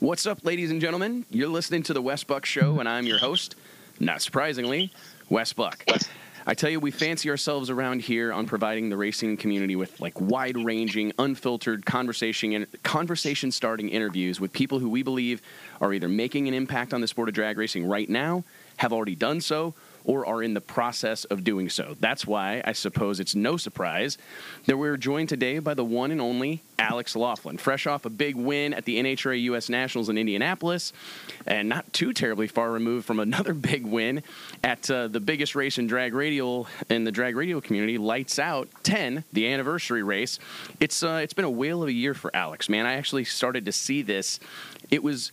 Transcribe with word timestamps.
What's 0.00 0.24
up, 0.24 0.46
ladies 0.46 0.70
and 0.70 0.80
gentlemen? 0.80 1.26
You're 1.28 1.48
listening 1.48 1.82
to 1.82 1.92
the 1.92 2.00
Wes 2.00 2.24
Buck 2.24 2.46
Show, 2.46 2.80
and 2.80 2.88
I'm 2.88 3.04
your 3.04 3.18
host, 3.18 3.54
not 4.00 4.22
surprisingly, 4.22 4.90
Wes 5.28 5.52
Buck. 5.52 5.84
I 6.46 6.54
tell 6.54 6.70
you, 6.70 6.80
we 6.80 6.90
fancy 6.90 7.28
ourselves 7.28 7.68
around 7.68 8.00
here 8.00 8.32
on 8.32 8.46
providing 8.46 8.88
the 8.88 8.96
racing 8.96 9.36
community 9.36 9.76
with 9.76 10.00
like 10.00 10.18
wide-ranging, 10.18 11.12
unfiltered 11.18 11.84
conversation 11.84 12.54
and 12.54 12.82
conversation-starting 12.82 13.90
interviews 13.90 14.40
with 14.40 14.54
people 14.54 14.78
who 14.78 14.88
we 14.88 15.02
believe 15.02 15.42
are 15.82 15.92
either 15.92 16.08
making 16.08 16.48
an 16.48 16.54
impact 16.54 16.94
on 16.94 17.02
the 17.02 17.06
sport 17.06 17.28
of 17.28 17.34
drag 17.34 17.58
racing 17.58 17.84
right 17.84 18.08
now, 18.08 18.42
have 18.78 18.94
already 18.94 19.14
done 19.14 19.42
so, 19.42 19.74
or 20.04 20.26
are 20.26 20.42
in 20.42 20.54
the 20.54 20.60
process 20.60 21.24
of 21.24 21.44
doing 21.44 21.68
so. 21.68 21.96
That's 22.00 22.26
why 22.26 22.62
I 22.64 22.72
suppose 22.72 23.20
it's 23.20 23.34
no 23.34 23.56
surprise 23.56 24.18
that 24.66 24.76
we're 24.76 24.96
joined 24.96 25.28
today 25.28 25.58
by 25.58 25.74
the 25.74 25.84
one 25.84 26.10
and 26.10 26.20
only 26.20 26.62
Alex 26.78 27.14
Laughlin, 27.14 27.58
fresh 27.58 27.86
off 27.86 28.06
a 28.06 28.10
big 28.10 28.36
win 28.36 28.72
at 28.72 28.84
the 28.84 28.98
NHRA 28.98 29.42
US 29.42 29.68
Nationals 29.68 30.08
in 30.08 30.16
Indianapolis, 30.16 30.92
and 31.46 31.68
not 31.68 31.92
too 31.92 32.12
terribly 32.12 32.46
far 32.46 32.70
removed 32.70 33.06
from 33.06 33.20
another 33.20 33.54
big 33.70 33.84
win 33.84 34.22
at 34.64 34.90
uh, 34.90 35.08
the 35.08 35.20
biggest 35.20 35.54
race 35.54 35.78
in 35.78 35.86
drag 35.86 36.14
radial 36.14 36.66
in 36.88 37.04
the 37.04 37.12
drag 37.12 37.36
radial 37.36 37.60
community, 37.60 37.98
Lights 37.98 38.38
Out 38.38 38.68
10, 38.82 39.24
the 39.32 39.52
anniversary 39.52 40.02
race. 40.02 40.38
It's 40.80 41.02
uh, 41.02 41.20
it's 41.22 41.34
been 41.34 41.44
a 41.44 41.50
whale 41.50 41.82
of 41.82 41.88
a 41.88 41.92
year 41.92 42.14
for 42.14 42.34
Alex, 42.34 42.68
man. 42.68 42.86
I 42.86 42.94
actually 42.94 43.24
started 43.24 43.66
to 43.66 43.72
see 43.72 44.02
this. 44.02 44.40
It 44.90 45.02
was 45.02 45.32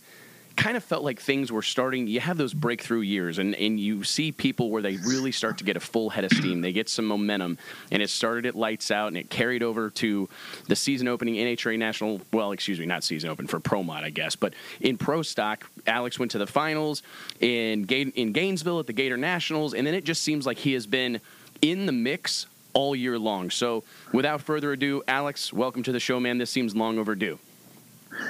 kind 0.58 0.76
of 0.76 0.82
felt 0.82 1.04
like 1.04 1.20
things 1.20 1.52
were 1.52 1.62
starting. 1.62 2.08
You 2.08 2.18
have 2.18 2.36
those 2.36 2.52
breakthrough 2.52 3.00
years, 3.00 3.38
and, 3.38 3.54
and 3.54 3.78
you 3.78 4.02
see 4.02 4.32
people 4.32 4.70
where 4.70 4.82
they 4.82 4.96
really 4.96 5.30
start 5.30 5.58
to 5.58 5.64
get 5.64 5.76
a 5.76 5.80
full 5.80 6.10
head 6.10 6.24
of 6.24 6.32
steam. 6.32 6.60
They 6.60 6.72
get 6.72 6.88
some 6.88 7.06
momentum, 7.06 7.58
and 7.92 8.02
it 8.02 8.10
started 8.10 8.44
at 8.44 8.56
lights 8.56 8.90
out, 8.90 9.06
and 9.06 9.16
it 9.16 9.30
carried 9.30 9.62
over 9.62 9.88
to 9.90 10.28
the 10.66 10.74
season 10.74 11.06
opening 11.06 11.36
NHRA 11.36 11.78
National. 11.78 12.20
Well, 12.32 12.50
excuse 12.50 12.80
me, 12.80 12.86
not 12.86 13.04
season 13.04 13.30
open 13.30 13.46
for 13.46 13.60
Pro 13.60 13.84
Mod, 13.84 14.02
I 14.02 14.10
guess, 14.10 14.34
but 14.34 14.52
in 14.80 14.98
Pro 14.98 15.22
Stock, 15.22 15.64
Alex 15.86 16.18
went 16.18 16.32
to 16.32 16.38
the 16.38 16.46
finals 16.46 17.02
in 17.40 17.86
in 17.86 18.32
Gainesville 18.32 18.80
at 18.80 18.88
the 18.88 18.92
Gator 18.92 19.16
Nationals, 19.16 19.74
and 19.74 19.86
then 19.86 19.94
it 19.94 20.04
just 20.04 20.22
seems 20.22 20.44
like 20.44 20.58
he 20.58 20.72
has 20.72 20.86
been 20.86 21.20
in 21.62 21.86
the 21.86 21.92
mix 21.92 22.46
all 22.72 22.96
year 22.96 23.16
long. 23.16 23.50
So, 23.50 23.84
without 24.12 24.42
further 24.42 24.72
ado, 24.72 25.04
Alex, 25.06 25.52
welcome 25.52 25.84
to 25.84 25.92
the 25.92 26.00
show, 26.00 26.18
man. 26.18 26.38
This 26.38 26.50
seems 26.50 26.74
long 26.74 26.98
overdue. 26.98 27.38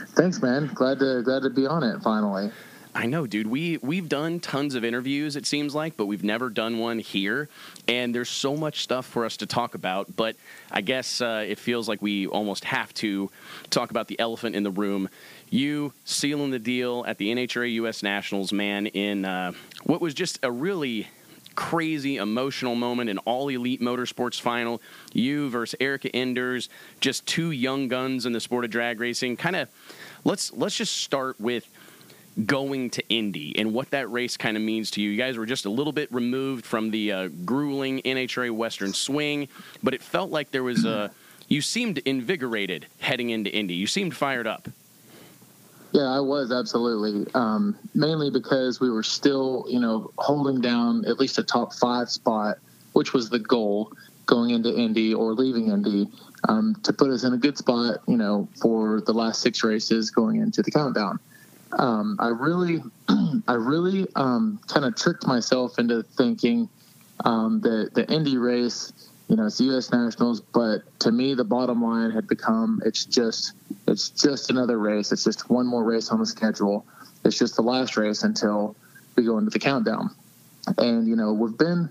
Thanks, 0.09 0.43
man. 0.43 0.71
Glad 0.75 0.98
to 1.01 1.23
glad 1.23 1.43
to 1.43 1.51
be 1.51 1.67
on 1.67 1.83
it 1.83 2.03
finally. 2.03 2.51
I 2.95 3.07
know, 3.07 3.27
dude. 3.27 3.47
We 3.47 3.79
we've 3.79 4.09
done 4.09 4.41
tons 4.41 4.75
of 4.75 4.84
interviews. 4.84 5.37
It 5.37 5.47
seems 5.47 5.75
like, 5.75 5.97
but 5.97 6.07
we've 6.07 6.25
never 6.25 6.51
done 6.51 6.79
one 6.79 6.98
here. 6.98 7.48
And 7.87 8.15
there's 8.15 8.29
so 8.29 8.56
much 8.56 8.83
stuff 8.83 9.06
for 9.06 9.25
us 9.25 9.37
to 9.39 9.47
talk 9.47 9.75
about. 9.75 10.17
But 10.17 10.37
I 10.71 10.81
guess 10.81 11.21
uh, 11.21 11.45
it 11.47 11.59
feels 11.59 11.89
like 11.89 12.03
we 12.03 12.27
almost 12.27 12.65
have 12.65 12.93
to 12.95 13.31
talk 13.71 13.91
about 13.91 14.09
the 14.09 14.19
elephant 14.19 14.56
in 14.56 14.62
the 14.62 14.71
room. 14.71 15.09
You 15.51 15.93
sealing 16.05 16.51
the 16.51 16.59
deal 16.59 17.05
at 17.06 17.19
the 17.19 17.33
NHRA 17.33 17.73
U.S. 17.75 18.03
Nationals, 18.03 18.53
man, 18.53 18.87
in 18.87 19.25
uh, 19.25 19.53
what 19.84 20.01
was 20.01 20.15
just 20.15 20.41
a 20.43 20.51
really 20.51 21.09
crazy 21.59 22.19
emotional 22.19 22.77
moment 22.77 23.11
in 23.11 23.19
all 23.19 23.48
elite 23.48 23.81
motorsports 23.81 24.41
final. 24.41 24.81
You 25.12 25.51
versus 25.51 25.75
Erica 25.81 26.09
Enders, 26.15 26.69
just 27.00 27.27
two 27.27 27.50
young 27.50 27.89
guns 27.89 28.27
in 28.27 28.33
the 28.33 28.39
sport 28.39 28.65
of 28.65 28.70
drag 28.70 29.00
racing. 29.00 29.37
Kind 29.37 29.56
of 29.56 29.69
let's 30.23 30.53
let's 30.53 30.77
just 30.77 30.98
start 30.98 31.41
with 31.41 31.69
going 32.47 32.91
to 32.91 33.03
Indy 33.09 33.59
and 33.59 33.75
what 33.75 33.91
that 33.91 34.09
race 34.09 34.37
kind 34.37 34.56
of 34.56 34.62
means 34.62 34.92
to 34.92 35.03
you. 35.03 35.11
You 35.11 35.19
guys 35.19 35.37
were 35.37 35.47
just 35.47 35.65
a 35.65 35.70
little 35.70 35.92
bit 35.92 36.12
removed 36.12 36.65
from 36.65 36.92
the 36.92 37.11
uh, 37.11 37.28
grueling 37.45 38.03
NHRA 38.03 38.53
Western 38.53 38.93
Swing, 38.93 39.48
but 39.83 39.95
it 39.95 40.03
felt 40.03 40.31
like 40.31 40.53
there 40.53 40.62
was 40.62 40.84
a. 40.84 41.11
You 41.48 41.61
seemed 41.61 41.98
invigorated 41.98 42.87
heading 43.00 43.31
into 43.31 43.53
Indy. 43.53 43.75
You 43.75 43.89
seemed 43.89 44.15
fired 44.15 44.47
up. 44.47 44.69
Yeah, 45.92 46.03
I 46.03 46.20
was 46.20 46.53
absolutely. 46.53 47.33
Um, 47.34 47.77
mainly 47.94 48.31
because 48.31 48.81
we 48.81 48.91
were 48.91 49.03
still, 49.03 49.64
you 49.69 49.81
know, 49.81 50.11
holding 50.19 50.61
down 50.61 51.05
at 51.06 51.19
least 51.19 51.39
a 51.39 51.42
top 51.42 51.72
five 51.72 52.11
spot, 52.11 52.58
which 52.92 53.12
was 53.12 53.31
the 53.31 53.39
goal 53.39 53.92
going 54.27 54.50
into 54.50 54.77
Indy 54.77 55.15
or 55.15 55.32
leaving 55.32 55.71
Indy 55.71 56.06
um, 56.48 56.77
to 56.82 56.93
put 56.93 57.10
us 57.10 57.25
in 57.25 57.32
a 57.32 57.38
good 57.38 57.56
spot, 57.56 58.00
you 58.06 58.16
know, 58.16 58.48
for 58.60 59.00
the 59.00 59.12
last 59.12 59.41
six 59.41 59.65
races 59.65 60.10
going 60.10 60.37
into 60.37 60.62
the 60.62 60.71
countdown. 60.71 61.19
Um, 61.72 62.16
I 62.19 62.28
really, 62.28 62.82
I 63.48 63.54
really 63.54 64.06
um, 64.15 64.60
kind 64.69 64.84
of 64.84 64.94
tricked 64.94 65.27
myself 65.27 65.78
into 65.78 66.03
thinking 66.03 66.69
um, 67.25 67.60
that 67.62 67.94
the 67.94 68.10
Indy 68.12 68.37
race 68.37 68.93
you 69.28 69.37
know, 69.37 69.47
it's 69.47 69.61
U.S. 69.61 69.93
Nationals, 69.93 70.41
but 70.41 70.83
to 71.00 71.12
me, 71.12 71.34
the 71.34 71.44
bottom 71.44 71.83
line 71.83 72.11
had 72.11 72.27
become 72.27 72.81
it's 72.84 73.05
just 73.05 73.53
it's 73.87 74.09
just 74.09 74.50
another 74.50 74.78
race. 74.78 75.12
It's 75.12 75.25
just 75.25 75.50
one 75.50 75.66
more 75.66 75.84
race 75.84 76.11
on 76.11 76.19
the 76.19 76.27
schedule. 76.27 76.87
It's 77.25 77.39
just 77.39 77.56
the 77.56 77.62
last 77.62 77.97
race 77.99 78.22
until 78.22 78.75
we 79.16 79.25
go 79.25 79.37
into 79.37 79.50
the 79.50 79.59
countdown. 79.59 80.11
And 80.78 81.06
you 81.06 81.15
know, 81.15 81.34
we've 81.34 81.59
been 81.59 81.91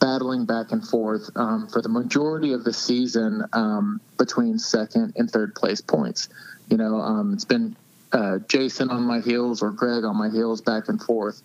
battling 0.00 0.46
back 0.46 0.72
and 0.72 0.86
forth 0.86 1.28
um, 1.36 1.68
for 1.68 1.82
the 1.82 1.90
majority 1.90 2.54
of 2.54 2.64
the 2.64 2.72
season 2.72 3.44
um, 3.52 4.00
between 4.16 4.58
second 4.58 5.12
and 5.16 5.30
third 5.30 5.54
place 5.54 5.82
points. 5.82 6.30
You 6.70 6.78
know, 6.78 6.96
um, 6.96 7.34
it's 7.34 7.44
been 7.44 7.76
uh, 8.12 8.38
Jason 8.48 8.88
on 8.88 9.02
my 9.02 9.20
heels 9.20 9.62
or 9.62 9.70
Greg 9.70 10.04
on 10.04 10.16
my 10.16 10.30
heels 10.30 10.62
back 10.62 10.88
and 10.88 11.00
forth. 11.02 11.42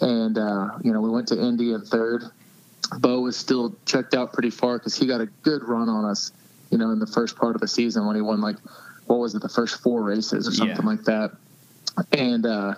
And 0.00 0.36
uh, 0.36 0.70
you 0.82 0.92
know, 0.92 1.00
we 1.00 1.10
went 1.10 1.28
to 1.28 1.40
Indy 1.40 1.72
in 1.72 1.82
third 1.82 2.24
Bo 2.98 3.20
was 3.20 3.36
still 3.36 3.76
checked 3.86 4.14
out 4.14 4.32
pretty 4.32 4.50
far 4.50 4.78
because 4.78 4.96
he 4.96 5.06
got 5.06 5.20
a 5.20 5.26
good 5.42 5.62
run 5.64 5.88
on 5.88 6.04
us, 6.04 6.32
you 6.70 6.78
know, 6.78 6.90
in 6.90 6.98
the 6.98 7.06
first 7.06 7.36
part 7.36 7.54
of 7.54 7.60
the 7.60 7.68
season 7.68 8.06
when 8.06 8.16
he 8.16 8.22
won 8.22 8.40
like 8.40 8.56
what 9.06 9.18
was 9.18 9.34
it, 9.34 9.42
the 9.42 9.48
first 9.48 9.82
four 9.82 10.02
races 10.02 10.48
or 10.48 10.52
something 10.52 10.76
yeah. 10.76 10.86
like 10.86 11.04
that. 11.04 11.32
And 12.12 12.46
uh, 12.46 12.74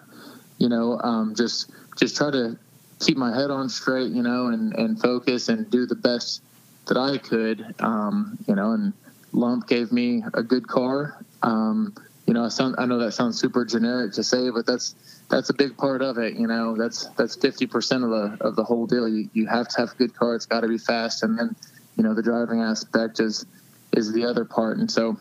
you 0.59 0.69
know, 0.69 0.99
um, 1.01 1.35
just 1.35 1.71
just 1.97 2.17
try 2.17 2.31
to 2.31 2.59
keep 3.01 3.17
my 3.17 3.35
head 3.35 3.51
on 3.51 3.69
straight, 3.69 4.13
you 4.13 4.23
know, 4.23 4.47
and 4.49 4.75
and 4.75 5.01
focus 5.01 5.49
and 5.49 5.71
do 5.71 5.87
the 5.87 5.95
best 5.95 6.43
that 6.87 6.97
I 6.97 7.19
could, 7.19 7.75
um, 7.81 8.39
you 8.47 8.55
know. 8.55 8.73
And 8.73 8.93
Lump 9.33 9.69
gave 9.69 9.93
me 9.93 10.23
a 10.35 10.43
good 10.43 10.67
car. 10.67 11.25
Um, 11.43 11.95
you 12.27 12.33
know, 12.33 12.45
I 12.45 12.49
sound 12.49 12.77
I 12.79 12.87
know 12.87 12.99
that 12.99 13.13
sounds 13.13 13.39
super 13.39 13.65
generic 13.65 14.15
to 14.15 14.25
say, 14.25 14.51
but 14.51 14.67
that's 14.67 14.95
that's 15.31 15.51
a 15.51 15.55
big 15.55 15.77
part 15.77 16.03
of 16.03 16.19
it. 16.19 16.35
You 16.35 16.47
know, 16.47 16.77
that's 16.77 17.07
that's 17.17 17.37
fifty 17.37 17.67
percent 17.67 18.05
of 18.05 18.11
the 18.11 18.39
of 18.41 18.57
the 18.57 18.65
whole 18.65 18.87
deal. 18.87 19.09
You 19.09 19.29
you 19.33 19.47
have 19.47 19.69
to 19.69 19.81
have 19.81 19.97
good 19.99 20.15
car. 20.15 20.35
It's 20.35 20.47
got 20.47 20.61
to 20.61 20.69
be 20.69 20.79
fast, 20.79 21.23
and 21.23 21.39
then 21.39 21.55
you 21.97 22.05
know 22.05 22.15
the 22.15 22.23
driving 22.23 22.61
aspect 22.61 23.21
is 23.21 23.45
is 23.93 24.13
the 24.13 24.25
other 24.25 24.45
part. 24.45 24.79
And 24.79 24.91
so, 24.91 25.19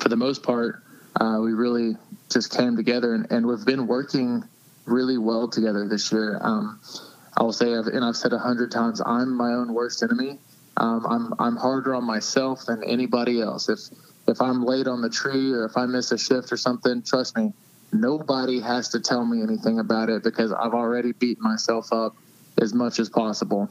for 0.00 0.08
the 0.08 0.16
most 0.16 0.42
part, 0.42 0.82
uh, 1.20 1.38
we 1.42 1.52
really 1.52 1.96
just 2.30 2.56
came 2.56 2.76
together, 2.76 3.14
and, 3.14 3.30
and 3.30 3.46
we've 3.46 3.64
been 3.64 3.86
working 3.86 4.42
really 4.86 5.18
well 5.18 5.48
together 5.48 5.86
this 5.88 6.10
year. 6.10 6.38
Um, 6.40 6.80
I 7.36 7.42
will 7.42 7.52
say, 7.52 7.74
I've, 7.74 7.86
and 7.86 8.04
I've 8.04 8.16
said 8.16 8.32
a 8.32 8.38
hundred 8.38 8.72
times, 8.72 9.00
I'm 9.04 9.36
my 9.36 9.52
own 9.52 9.72
worst 9.74 10.02
enemy. 10.02 10.38
Um, 10.76 11.06
I'm 11.06 11.34
I'm 11.38 11.56
harder 11.56 11.94
on 11.94 12.04
myself 12.04 12.64
than 12.66 12.82
anybody 12.84 13.40
else. 13.42 13.68
If 13.68 13.80
if 14.30 14.40
I'm 14.40 14.64
late 14.64 14.86
on 14.86 15.02
the 15.02 15.10
tree 15.10 15.52
or 15.52 15.64
if 15.64 15.76
I 15.76 15.86
miss 15.86 16.12
a 16.12 16.18
shift 16.18 16.52
or 16.52 16.56
something, 16.56 17.02
trust 17.02 17.36
me, 17.36 17.52
nobody 17.92 18.60
has 18.60 18.88
to 18.90 19.00
tell 19.00 19.24
me 19.24 19.42
anything 19.42 19.78
about 19.78 20.08
it 20.08 20.22
because 20.22 20.52
I've 20.52 20.74
already 20.74 21.12
beat 21.12 21.38
myself 21.40 21.92
up 21.92 22.16
as 22.60 22.72
much 22.72 22.98
as 22.98 23.08
possible. 23.08 23.68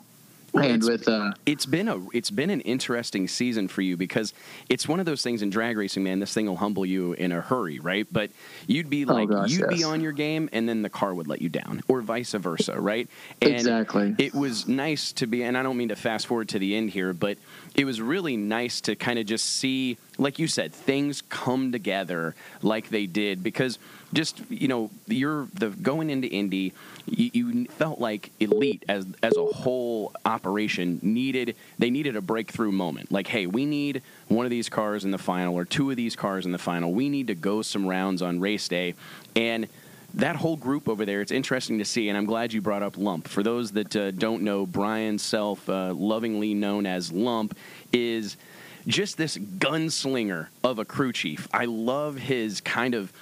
And 0.53 0.75
it's, 0.75 0.87
with 0.87 1.07
uh, 1.07 1.31
it's 1.45 1.65
been 1.65 1.87
a 1.87 1.99
it's 2.13 2.31
been 2.31 2.49
an 2.49 2.61
interesting 2.61 3.27
season 3.27 3.67
for 3.67 3.81
you 3.81 3.97
because 3.97 4.33
it's 4.69 4.87
one 4.87 4.99
of 4.99 5.05
those 5.05 5.21
things 5.21 5.41
in 5.41 5.49
drag 5.49 5.77
racing, 5.77 6.03
man. 6.03 6.19
This 6.19 6.33
thing 6.33 6.47
will 6.47 6.57
humble 6.57 6.85
you 6.85 7.13
in 7.13 7.31
a 7.31 7.41
hurry, 7.41 7.79
right? 7.79 8.07
But 8.11 8.31
you'd 8.67 8.89
be 8.89 9.05
oh, 9.05 9.13
like 9.13 9.29
oh 9.29 9.41
gosh, 9.41 9.51
you'd 9.51 9.71
yes. 9.71 9.79
be 9.79 9.83
on 9.83 10.01
your 10.01 10.11
game, 10.11 10.49
and 10.51 10.67
then 10.67 10.81
the 10.81 10.89
car 10.89 11.13
would 11.13 11.27
let 11.27 11.41
you 11.41 11.49
down, 11.49 11.81
or 11.87 12.01
vice 12.01 12.31
versa, 12.31 12.79
right? 12.79 13.07
And 13.41 13.53
exactly. 13.53 14.15
It 14.17 14.33
was 14.33 14.67
nice 14.67 15.13
to 15.13 15.27
be, 15.27 15.43
and 15.43 15.57
I 15.57 15.63
don't 15.63 15.77
mean 15.77 15.89
to 15.89 15.95
fast 15.95 16.27
forward 16.27 16.49
to 16.49 16.59
the 16.59 16.75
end 16.75 16.89
here, 16.89 17.13
but 17.13 17.37
it 17.75 17.85
was 17.85 18.01
really 18.01 18.37
nice 18.37 18.81
to 18.81 18.95
kind 18.95 19.19
of 19.19 19.25
just 19.25 19.45
see, 19.45 19.97
like 20.17 20.39
you 20.39 20.47
said, 20.47 20.73
things 20.73 21.21
come 21.21 21.71
together 21.71 22.35
like 22.61 22.89
they 22.89 23.05
did 23.05 23.43
because 23.43 23.79
just 24.13 24.41
you 24.49 24.67
know 24.67 24.89
you're 25.07 25.47
the 25.53 25.69
going 25.69 26.09
into 26.09 26.27
Indy, 26.27 26.73
you, 27.05 27.31
you, 27.33 27.65
felt 27.65 27.99
like 27.99 28.31
elite 28.39 28.83
as 28.87 29.05
as 29.21 29.37
a 29.37 29.45
whole 29.45 30.13
operation 30.25 30.99
needed 31.01 31.55
they 31.77 31.89
needed 31.89 32.15
a 32.15 32.21
breakthrough 32.21 32.71
moment. 32.71 33.11
Like, 33.11 33.27
hey, 33.27 33.45
we 33.45 33.65
need 33.65 34.01
one 34.27 34.45
of 34.45 34.49
these 34.49 34.69
cars 34.69 35.05
in 35.05 35.11
the 35.11 35.17
final 35.17 35.55
or 35.55 35.65
two 35.65 35.89
of 35.91 35.97
these 35.97 36.15
cars 36.15 36.45
in 36.45 36.51
the 36.51 36.57
final. 36.57 36.91
We 36.91 37.09
need 37.09 37.27
to 37.27 37.35
go 37.35 37.61
some 37.61 37.85
rounds 37.87 38.21
on 38.21 38.39
race 38.39 38.67
day, 38.67 38.95
and 39.35 39.67
that 40.15 40.35
whole 40.35 40.57
group 40.57 40.89
over 40.89 41.05
there, 41.05 41.21
it's 41.21 41.31
interesting 41.31 41.77
to 41.79 41.85
see, 41.85 42.09
and 42.09 42.17
I'm 42.17 42.25
glad 42.25 42.51
you 42.51 42.61
brought 42.61 42.81
up 42.81 42.97
Lump. 42.97 43.27
For 43.27 43.43
those 43.43 43.73
that 43.73 43.95
uh, 43.95 44.11
don't 44.11 44.41
know, 44.41 44.65
Brian 44.65 45.19
Self, 45.19 45.69
uh, 45.69 45.93
lovingly 45.93 46.53
known 46.55 46.87
as 46.87 47.11
Lump, 47.11 47.55
is 47.93 48.37
just 48.87 49.17
this 49.17 49.37
gunslinger 49.37 50.47
of 50.63 50.79
a 50.79 50.85
crew 50.85 51.13
chief. 51.13 51.47
I 51.53 51.65
love 51.65 52.17
his 52.17 52.59
kind 52.61 52.95
of 52.95 53.13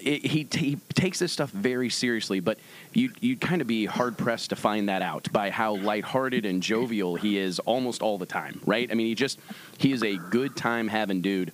he, 0.00 0.46
he 0.52 0.78
takes 0.94 1.18
this 1.18 1.32
stuff 1.32 1.50
very 1.50 1.90
seriously, 1.90 2.40
but 2.40 2.58
you, 2.92 3.10
you'd 3.20 3.40
kind 3.40 3.60
of 3.60 3.66
be 3.66 3.86
hard 3.86 4.16
pressed 4.16 4.50
to 4.50 4.56
find 4.56 4.88
that 4.88 5.02
out 5.02 5.30
by 5.32 5.50
how 5.50 5.76
lighthearted 5.76 6.44
and 6.44 6.62
jovial 6.62 7.16
he 7.16 7.38
is 7.38 7.58
almost 7.60 8.02
all 8.02 8.18
the 8.18 8.26
time, 8.26 8.60
right? 8.66 8.90
I 8.90 8.94
mean, 8.94 9.06
he 9.06 9.14
just, 9.14 9.38
he 9.78 9.92
is 9.92 10.02
a 10.02 10.16
good 10.16 10.56
time 10.56 10.88
having 10.88 11.20
dude. 11.20 11.52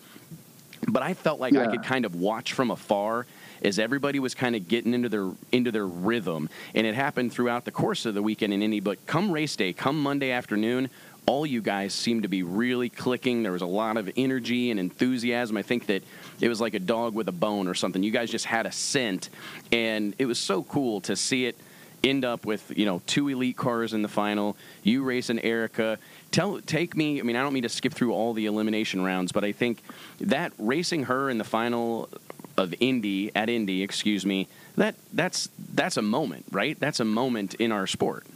But 0.88 1.02
I 1.02 1.14
felt 1.14 1.40
like 1.40 1.54
yeah. 1.54 1.62
I 1.62 1.66
could 1.68 1.84
kind 1.84 2.04
of 2.04 2.14
watch 2.14 2.52
from 2.52 2.70
afar 2.70 3.26
as 3.62 3.78
everybody 3.78 4.18
was 4.18 4.34
kind 4.34 4.56
of 4.56 4.66
getting 4.66 4.92
into 4.92 5.08
their 5.08 5.30
into 5.52 5.70
their 5.70 5.86
rhythm, 5.86 6.48
and 6.74 6.86
it 6.86 6.96
happened 6.96 7.32
throughout 7.32 7.64
the 7.64 7.70
course 7.70 8.04
of 8.06 8.14
the 8.14 8.22
weekend 8.22 8.52
in 8.52 8.62
Indy. 8.62 8.80
But 8.80 9.06
come 9.06 9.30
race 9.30 9.54
day, 9.54 9.72
come 9.72 10.02
Monday 10.02 10.32
afternoon, 10.32 10.90
all 11.26 11.46
you 11.46 11.60
guys 11.60 11.94
seemed 11.94 12.24
to 12.24 12.28
be 12.28 12.42
really 12.42 12.88
clicking. 12.88 13.42
There 13.42 13.52
was 13.52 13.62
a 13.62 13.66
lot 13.66 13.96
of 13.96 14.10
energy 14.16 14.70
and 14.70 14.80
enthusiasm. 14.80 15.56
I 15.56 15.62
think 15.62 15.86
that 15.86 16.02
it 16.42 16.48
was 16.48 16.60
like 16.60 16.74
a 16.74 16.80
dog 16.80 17.14
with 17.14 17.28
a 17.28 17.32
bone 17.32 17.68
or 17.68 17.74
something. 17.74 18.02
You 18.02 18.10
guys 18.10 18.28
just 18.28 18.44
had 18.44 18.66
a 18.66 18.72
scent, 18.72 19.30
and 19.70 20.12
it 20.18 20.26
was 20.26 20.40
so 20.40 20.64
cool 20.64 21.00
to 21.02 21.14
see 21.14 21.46
it 21.46 21.56
end 22.02 22.24
up 22.24 22.44
with 22.44 22.72
you 22.76 22.84
know 22.84 23.00
two 23.06 23.28
elite 23.28 23.56
cars 23.56 23.94
in 23.94 24.02
the 24.02 24.08
final. 24.08 24.56
You 24.82 25.04
racing 25.04 25.38
Erica. 25.38 25.98
Tell 26.32 26.60
take 26.60 26.96
me. 26.96 27.20
I 27.20 27.22
mean, 27.22 27.36
I 27.36 27.42
don't 27.42 27.52
mean 27.52 27.62
to 27.62 27.68
skip 27.68 27.94
through 27.94 28.12
all 28.12 28.32
the 28.34 28.46
elimination 28.46 29.04
rounds, 29.04 29.30
but 29.30 29.44
I 29.44 29.52
think 29.52 29.82
that 30.20 30.52
racing 30.58 31.04
her 31.04 31.30
in 31.30 31.38
the 31.38 31.44
final 31.44 32.08
of 32.56 32.74
Indy 32.80 33.30
at 33.36 33.48
Indy, 33.48 33.84
excuse 33.84 34.26
me. 34.26 34.48
That 34.76 34.96
that's 35.12 35.48
that's 35.74 35.96
a 35.96 36.02
moment, 36.02 36.46
right? 36.50 36.78
That's 36.78 36.98
a 36.98 37.04
moment 37.04 37.54
in 37.54 37.70
our 37.70 37.86
sport. 37.86 38.26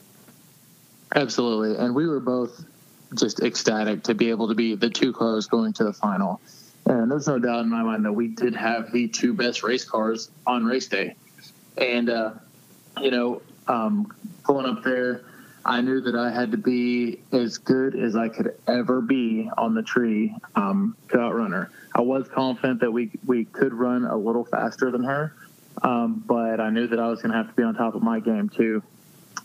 Absolutely, 1.12 1.76
and 1.76 1.92
we 1.92 2.06
were 2.06 2.20
both 2.20 2.64
just 3.16 3.40
ecstatic 3.40 4.04
to 4.04 4.14
be 4.14 4.30
able 4.30 4.48
to 4.48 4.54
be 4.54 4.76
the 4.76 4.90
two 4.90 5.12
cars 5.12 5.48
going 5.48 5.72
to 5.72 5.84
the 5.84 5.92
final. 5.92 6.40
And 6.86 7.10
there's 7.10 7.26
no 7.26 7.38
doubt 7.38 7.60
in 7.60 7.70
my 7.70 7.82
mind 7.82 8.04
that 8.04 8.12
we 8.12 8.28
did 8.28 8.54
have 8.54 8.92
the 8.92 9.08
two 9.08 9.34
best 9.34 9.62
race 9.62 9.84
cars 9.84 10.30
on 10.46 10.64
race 10.64 10.86
day. 10.86 11.16
And, 11.76 12.08
uh, 12.08 12.34
you 13.00 13.10
know, 13.10 13.42
um, 13.66 14.14
pulling 14.44 14.66
up 14.66 14.84
there, 14.84 15.22
I 15.64 15.80
knew 15.80 16.00
that 16.02 16.14
I 16.14 16.30
had 16.30 16.52
to 16.52 16.56
be 16.56 17.20
as 17.32 17.58
good 17.58 17.96
as 17.96 18.14
I 18.14 18.28
could 18.28 18.56
ever 18.68 19.00
be 19.00 19.50
on 19.58 19.74
the 19.74 19.82
tree 19.82 20.32
um, 20.54 20.96
to 21.10 21.18
outrun 21.18 21.50
her. 21.50 21.70
I 21.92 22.02
was 22.02 22.28
confident 22.28 22.80
that 22.80 22.92
we 22.92 23.10
we 23.26 23.46
could 23.46 23.74
run 23.74 24.04
a 24.04 24.16
little 24.16 24.44
faster 24.44 24.92
than 24.92 25.02
her, 25.02 25.34
um, 25.82 26.22
but 26.24 26.60
I 26.60 26.70
knew 26.70 26.86
that 26.86 27.00
I 27.00 27.08
was 27.08 27.20
going 27.20 27.32
to 27.32 27.38
have 27.38 27.48
to 27.48 27.54
be 27.54 27.64
on 27.64 27.74
top 27.74 27.96
of 27.96 28.02
my 28.02 28.20
game 28.20 28.48
too. 28.48 28.80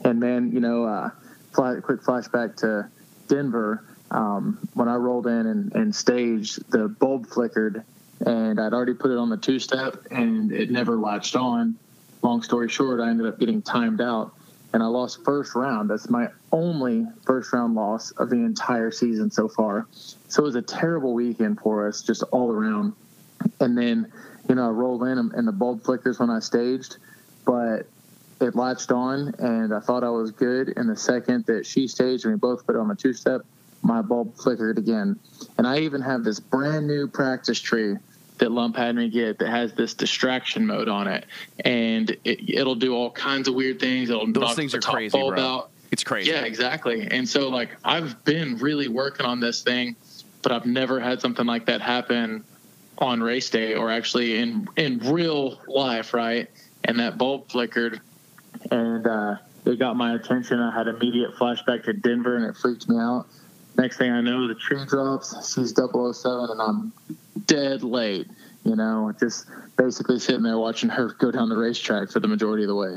and 0.00 0.20
man, 0.20 0.52
you 0.52 0.60
know, 0.60 0.84
uh, 0.84 1.10
fly, 1.52 1.76
quick 1.82 2.00
flashback 2.00 2.56
to 2.56 2.88
Denver. 3.28 3.84
Um, 4.12 4.58
when 4.74 4.88
I 4.88 4.96
rolled 4.96 5.26
in 5.26 5.46
and, 5.46 5.74
and 5.74 5.94
staged, 5.94 6.70
the 6.70 6.86
bulb 6.86 7.26
flickered, 7.26 7.82
and 8.24 8.60
I'd 8.60 8.74
already 8.74 8.94
put 8.94 9.10
it 9.10 9.16
on 9.16 9.30
the 9.30 9.38
two 9.38 9.58
step, 9.58 10.06
and 10.10 10.52
it 10.52 10.70
never 10.70 10.96
latched 10.96 11.34
on. 11.34 11.76
Long 12.20 12.42
story 12.42 12.68
short, 12.68 13.00
I 13.00 13.08
ended 13.08 13.26
up 13.26 13.40
getting 13.40 13.62
timed 13.62 14.02
out, 14.02 14.34
and 14.74 14.82
I 14.82 14.86
lost 14.86 15.24
first 15.24 15.54
round. 15.54 15.88
That's 15.88 16.10
my 16.10 16.28
only 16.52 17.06
first 17.24 17.54
round 17.54 17.74
loss 17.74 18.10
of 18.12 18.28
the 18.28 18.36
entire 18.36 18.90
season 18.90 19.30
so 19.30 19.48
far. 19.48 19.86
So 20.28 20.42
it 20.42 20.46
was 20.46 20.56
a 20.56 20.62
terrible 20.62 21.14
weekend 21.14 21.60
for 21.60 21.88
us, 21.88 22.02
just 22.02 22.22
all 22.24 22.52
around. 22.52 22.92
And 23.60 23.76
then, 23.76 24.12
you 24.46 24.54
know, 24.54 24.66
I 24.66 24.70
rolled 24.70 25.04
in, 25.04 25.18
and 25.18 25.48
the 25.48 25.52
bulb 25.52 25.84
flickers 25.84 26.18
when 26.18 26.28
I 26.28 26.40
staged, 26.40 26.98
but 27.46 27.86
it 28.42 28.54
latched 28.54 28.92
on, 28.92 29.34
and 29.38 29.72
I 29.72 29.80
thought 29.80 30.04
I 30.04 30.10
was 30.10 30.32
good. 30.32 30.74
And 30.76 30.88
the 30.90 30.96
second 30.96 31.46
that 31.46 31.64
she 31.64 31.88
staged 31.88 32.26
and 32.26 32.34
we 32.34 32.38
both 32.38 32.66
put 32.66 32.76
it 32.76 32.78
on 32.78 32.88
the 32.88 32.94
two 32.94 33.14
step, 33.14 33.40
my 33.82 34.02
bulb 34.02 34.36
flickered 34.36 34.78
again. 34.78 35.18
And 35.58 35.66
I 35.66 35.78
even 35.80 36.00
have 36.00 36.24
this 36.24 36.40
brand 36.40 36.86
new 36.86 37.06
practice 37.06 37.60
tree 37.60 37.96
that 38.38 38.50
Lump 38.50 38.76
had 38.76 38.96
me 38.96 39.08
get 39.08 39.38
that 39.38 39.50
has 39.50 39.72
this 39.74 39.94
distraction 39.94 40.66
mode 40.66 40.88
on 40.88 41.06
it, 41.06 41.26
and 41.64 42.16
it, 42.24 42.64
will 42.64 42.74
do 42.74 42.94
all 42.94 43.10
kinds 43.10 43.48
of 43.48 43.54
weird 43.54 43.78
things. 43.78 44.10
It'll 44.10 44.26
Those 44.26 44.42
knock 44.42 44.56
things 44.56 44.72
the 44.72 44.78
are 44.78 44.80
top 44.80 44.94
crazy, 44.94 45.18
bro. 45.18 45.38
out. 45.38 45.70
It's 45.90 46.02
crazy. 46.02 46.30
Yeah, 46.30 46.42
exactly. 46.42 47.06
And 47.10 47.28
so 47.28 47.48
like 47.48 47.76
I've 47.84 48.24
been 48.24 48.56
really 48.56 48.88
working 48.88 49.26
on 49.26 49.40
this 49.40 49.62
thing, 49.62 49.96
but 50.40 50.50
I've 50.50 50.66
never 50.66 50.98
had 50.98 51.20
something 51.20 51.46
like 51.46 51.66
that 51.66 51.82
happen 51.82 52.44
on 52.98 53.22
race 53.22 53.50
day 53.50 53.74
or 53.74 53.90
actually 53.90 54.38
in 54.38 54.68
in 54.76 54.98
real 55.00 55.60
life, 55.66 56.14
right? 56.14 56.48
And 56.84 56.98
that 56.98 57.18
bulb 57.18 57.50
flickered 57.50 58.00
and 58.70 59.06
uh, 59.06 59.36
it 59.64 59.78
got 59.78 59.96
my 59.96 60.14
attention. 60.14 60.60
I 60.60 60.76
had 60.76 60.88
immediate 60.88 61.34
flashback 61.36 61.84
to 61.84 61.92
Denver, 61.92 62.36
and 62.36 62.44
it 62.44 62.56
freaked 62.56 62.88
me 62.88 62.96
out. 62.96 63.26
Next 63.76 63.96
thing 63.96 64.10
I 64.10 64.20
know, 64.20 64.48
the 64.48 64.54
tree 64.54 64.84
drops. 64.86 65.54
She's 65.54 65.74
007, 65.74 66.50
and 66.50 66.60
I'm 66.60 66.92
dead 67.46 67.82
late. 67.82 68.26
You 68.64 68.76
know, 68.76 69.12
just 69.18 69.46
basically 69.76 70.18
sitting 70.18 70.42
there 70.42 70.58
watching 70.58 70.88
her 70.90 71.08
go 71.14 71.30
down 71.30 71.48
the 71.48 71.56
racetrack 71.56 72.10
for 72.10 72.20
the 72.20 72.28
majority 72.28 72.62
of 72.64 72.68
the 72.68 72.76
way. 72.76 72.96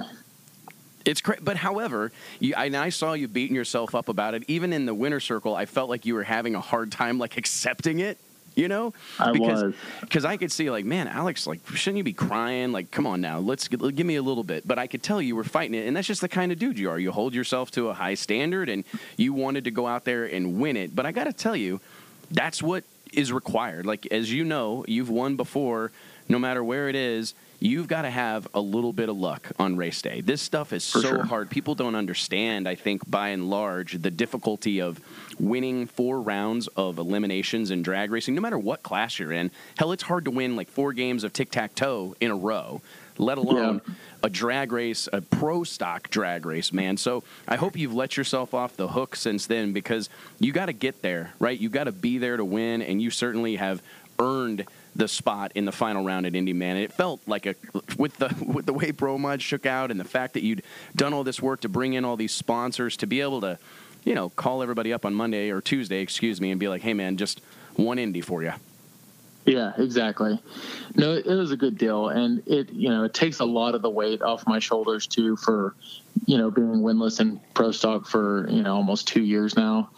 It's 1.05 1.21
crazy, 1.21 1.41
but 1.43 1.57
however, 1.57 2.11
you, 2.39 2.53
and 2.55 2.75
I 2.75 2.89
saw 2.89 3.13
you 3.13 3.27
beating 3.27 3.55
yourself 3.55 3.95
up 3.95 4.09
about 4.09 4.33
it. 4.33 4.43
Even 4.47 4.73
in 4.73 4.85
the 4.85 4.93
winner 4.93 5.19
circle, 5.19 5.55
I 5.55 5.65
felt 5.65 5.89
like 5.89 6.05
you 6.05 6.15
were 6.15 6.23
having 6.23 6.55
a 6.55 6.61
hard 6.61 6.91
time 6.91 7.19
like 7.19 7.37
accepting 7.37 7.99
it 7.99 8.19
you 8.55 8.67
know? 8.67 8.93
I 9.19 9.31
because, 9.31 9.63
was. 9.63 9.75
Because 10.01 10.25
I 10.25 10.37
could 10.37 10.51
see, 10.51 10.69
like, 10.69 10.85
man, 10.85 11.07
Alex, 11.07 11.45
like, 11.45 11.59
shouldn't 11.69 11.97
you 11.97 12.03
be 12.03 12.13
crying? 12.13 12.71
Like, 12.71 12.91
come 12.91 13.05
on 13.05 13.21
now, 13.21 13.39
let's 13.39 13.67
give 13.67 14.05
me 14.05 14.15
a 14.15 14.21
little 14.21 14.43
bit. 14.43 14.67
But 14.67 14.79
I 14.79 14.87
could 14.87 15.03
tell 15.03 15.21
you 15.21 15.35
were 15.35 15.43
fighting 15.43 15.75
it, 15.75 15.87
and 15.87 15.95
that's 15.95 16.07
just 16.07 16.21
the 16.21 16.29
kind 16.29 16.51
of 16.51 16.59
dude 16.59 16.79
you 16.79 16.89
are. 16.89 16.99
You 16.99 17.11
hold 17.11 17.33
yourself 17.33 17.71
to 17.71 17.89
a 17.89 17.93
high 17.93 18.15
standard, 18.15 18.69
and 18.69 18.83
you 19.17 19.33
wanted 19.33 19.65
to 19.65 19.71
go 19.71 19.87
out 19.87 20.05
there 20.05 20.25
and 20.25 20.59
win 20.59 20.77
it. 20.77 20.95
But 20.95 21.05
I 21.05 21.11
got 21.11 21.25
to 21.25 21.33
tell 21.33 21.55
you, 21.55 21.81
that's 22.31 22.63
what 22.63 22.83
is 23.13 23.31
required. 23.31 23.85
Like, 23.85 24.07
as 24.07 24.31
you 24.31 24.43
know, 24.43 24.83
you've 24.87 25.09
won 25.09 25.35
before, 25.35 25.91
no 26.27 26.39
matter 26.39 26.63
where 26.63 26.89
it 26.89 26.95
is 26.95 27.33
you've 27.59 27.87
got 27.87 28.03
to 28.03 28.09
have 28.09 28.47
a 28.53 28.59
little 28.59 28.93
bit 28.93 29.09
of 29.09 29.17
luck 29.17 29.51
on 29.57 29.75
race 29.77 30.01
day. 30.01 30.21
This 30.21 30.41
stuff 30.41 30.73
is 30.73 30.89
For 30.89 30.99
so 31.01 31.07
sure. 31.09 31.23
hard. 31.25 31.49
People 31.49 31.75
don't 31.75 31.95
understand, 31.95 32.67
I 32.67 32.75
think, 32.75 33.09
by 33.09 33.29
and 33.29 33.49
large, 33.49 33.93
the 34.01 34.11
difficulty 34.11 34.81
of 34.81 34.99
winning 35.39 35.87
four 35.87 36.21
rounds 36.21 36.67
of 36.69 36.97
eliminations 36.97 37.71
in 37.71 37.81
drag 37.81 38.11
racing, 38.11 38.35
no 38.35 38.41
matter 38.41 38.59
what 38.59 38.83
class 38.83 39.19
you're 39.19 39.31
in. 39.31 39.51
Hell, 39.77 39.91
it's 39.91 40.03
hard 40.03 40.25
to 40.25 40.31
win 40.31 40.55
like 40.55 40.69
four 40.69 40.93
games 40.93 41.23
of 41.23 41.33
tic 41.33 41.51
tac 41.51 41.75
toe 41.75 42.15
in 42.19 42.31
a 42.31 42.35
row, 42.35 42.81
let 43.17 43.37
alone 43.37 43.81
Yeah. 43.87 43.93
a 44.23 44.29
drag 44.29 44.71
race, 44.71 45.07
a 45.11 45.21
pro 45.21 45.63
stock 45.63 46.09
drag 46.09 46.45
race, 46.45 46.73
man. 46.73 46.97
So 46.97 47.23
I 47.47 47.55
hope 47.55 47.77
you've 47.77 47.93
let 47.93 48.17
yourself 48.17 48.53
off 48.53 48.75
the 48.75 48.89
hook 48.89 49.15
since 49.15 49.45
then 49.47 49.71
because 49.73 50.09
you 50.39 50.51
got 50.51 50.65
to 50.67 50.73
get 50.73 51.01
there, 51.01 51.33
right? 51.39 51.57
You 51.59 51.69
got 51.69 51.85
to 51.85 51.91
be 51.91 52.17
there 52.17 52.37
to 52.37 52.45
win, 52.45 52.81
and 52.81 53.01
you 53.01 53.09
certainly 53.11 53.55
have 53.55 53.81
earned 54.19 54.65
the 54.95 55.07
spot 55.07 55.51
in 55.55 55.65
the 55.65 55.71
final 55.71 56.03
round 56.03 56.25
at 56.25 56.35
Indy 56.35 56.53
Man. 56.53 56.77
And 56.77 56.85
it 56.85 56.93
felt 56.93 57.21
like 57.27 57.45
a 57.45 57.55
with 57.97 58.17
the 58.17 58.33
with 58.45 58.65
the 58.65 58.73
way 58.73 58.91
Pro 58.91 59.17
Mod 59.17 59.41
shook 59.41 59.65
out 59.65 59.91
and 59.91 59.99
the 59.99 60.05
fact 60.05 60.33
that 60.33 60.43
you'd 60.43 60.63
done 60.95 61.13
all 61.13 61.23
this 61.23 61.41
work 61.41 61.61
to 61.61 61.69
bring 61.69 61.93
in 61.93 62.05
all 62.05 62.15
these 62.15 62.31
sponsors 62.31 62.97
to 62.97 63.07
be 63.07 63.21
able 63.21 63.41
to, 63.41 63.59
you 64.03 64.15
know, 64.15 64.29
call 64.29 64.63
everybody 64.63 64.93
up 64.93 65.05
on 65.05 65.13
Monday 65.13 65.49
or 65.49 65.61
Tuesday, 65.61 66.01
excuse 66.01 66.39
me, 66.39 66.51
and 66.51 66.59
be 66.59 66.67
like, 66.67 66.81
hey 66.81 66.93
man, 66.93 67.17
just 67.17 67.41
one 67.75 67.99
Indy 67.99 68.21
for 68.21 68.41
you. 68.41 68.53
Yeah, 69.45 69.73
exactly. 69.77 70.39
No, 70.95 71.13
it 71.13 71.27
was 71.27 71.51
a 71.51 71.57
good 71.57 71.77
deal, 71.77 72.09
and 72.09 72.41
it 72.47 72.71
you 72.71 72.89
know 72.89 73.03
it 73.03 73.13
takes 73.13 73.39
a 73.39 73.45
lot 73.45 73.75
of 73.75 73.83
the 73.83 73.89
weight 73.89 74.23
off 74.23 74.47
my 74.47 74.57
shoulders 74.59 75.05
too 75.05 75.35
for 75.35 75.75
you 76.25 76.37
know 76.37 76.49
being 76.49 76.81
winless 76.81 77.19
in 77.19 77.39
pro 77.53 77.71
stock 77.71 78.07
for 78.07 78.49
you 78.49 78.63
know 78.63 78.75
almost 78.75 79.07
two 79.07 79.21
years 79.21 79.55
now. 79.55 79.89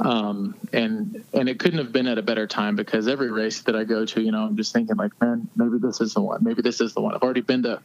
Um, 0.00 0.54
and 0.72 1.24
and 1.32 1.48
it 1.48 1.58
couldn't 1.58 1.78
have 1.78 1.92
been 1.92 2.06
at 2.06 2.18
a 2.18 2.22
better 2.22 2.46
time 2.46 2.76
because 2.76 3.08
every 3.08 3.30
race 3.30 3.62
that 3.62 3.74
I 3.74 3.84
go 3.84 4.04
to, 4.04 4.20
you 4.20 4.30
know, 4.30 4.42
I'm 4.42 4.56
just 4.56 4.72
thinking 4.72 4.96
like, 4.96 5.18
man, 5.20 5.48
maybe 5.56 5.78
this 5.78 6.00
is 6.00 6.14
the 6.14 6.20
one. 6.20 6.44
Maybe 6.44 6.62
this 6.62 6.80
is 6.80 6.94
the 6.94 7.00
one. 7.00 7.14
I've 7.14 7.22
already 7.22 7.40
been 7.40 7.64
to, 7.64 7.80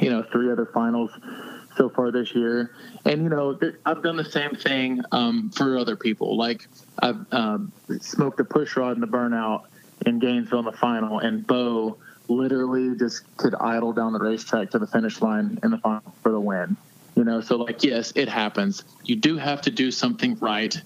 you 0.00 0.10
know, 0.10 0.22
three 0.22 0.50
other 0.50 0.66
finals 0.66 1.10
so 1.76 1.88
far 1.88 2.12
this 2.12 2.34
year, 2.34 2.74
and 3.04 3.24
you 3.24 3.28
know, 3.28 3.58
I've 3.84 4.02
done 4.02 4.16
the 4.16 4.24
same 4.24 4.54
thing 4.54 5.02
um, 5.10 5.50
for 5.50 5.76
other 5.76 5.96
people. 5.96 6.36
Like 6.36 6.68
I've 7.00 7.26
um, 7.32 7.72
smoked 8.00 8.38
a 8.38 8.44
push 8.44 8.76
rod 8.76 8.94
in 8.94 9.00
the 9.00 9.08
burnout 9.08 9.64
in 10.06 10.20
Gainesville 10.20 10.60
in 10.60 10.64
the 10.66 10.72
final, 10.72 11.18
and 11.18 11.44
Bo 11.44 11.98
literally 12.28 12.96
just 12.96 13.24
could 13.36 13.56
idle 13.56 13.92
down 13.92 14.12
the 14.12 14.20
racetrack 14.20 14.70
to 14.70 14.78
the 14.78 14.86
finish 14.86 15.20
line 15.20 15.58
in 15.64 15.72
the 15.72 15.78
final 15.78 16.14
for 16.22 16.30
the 16.30 16.40
win. 16.40 16.76
You 17.16 17.24
know, 17.24 17.40
so 17.40 17.56
like, 17.56 17.82
yes, 17.82 18.12
it 18.14 18.28
happens. 18.28 18.84
You 19.04 19.16
do 19.16 19.36
have 19.36 19.62
to 19.62 19.70
do 19.70 19.90
something 19.90 20.38
right 20.38 20.80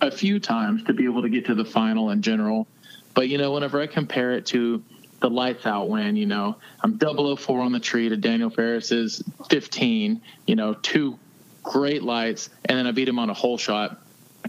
a 0.00 0.10
few 0.10 0.40
times 0.40 0.84
to 0.84 0.92
be 0.92 1.04
able 1.04 1.22
to 1.22 1.28
get 1.28 1.46
to 1.46 1.54
the 1.54 1.64
final 1.64 2.10
in 2.10 2.22
general. 2.22 2.66
But 3.14 3.28
you 3.28 3.38
know, 3.38 3.52
whenever 3.52 3.80
I 3.80 3.86
compare 3.86 4.32
it 4.32 4.46
to 4.46 4.82
the 5.20 5.28
lights 5.28 5.66
out 5.66 5.88
win, 5.88 6.16
you 6.16 6.26
know, 6.26 6.56
I'm 6.82 6.98
004 6.98 7.60
on 7.60 7.72
the 7.72 7.80
tree 7.80 8.08
to 8.08 8.16
Daniel 8.16 8.50
Pharris's 8.50 9.22
15, 9.50 10.20
you 10.46 10.56
know, 10.56 10.74
two 10.74 11.18
great 11.62 12.02
lights, 12.02 12.48
and 12.64 12.78
then 12.78 12.86
I 12.86 12.92
beat 12.92 13.08
him 13.08 13.18
on 13.18 13.28
a 13.30 13.34
hole 13.34 13.58
shot. 13.58 14.00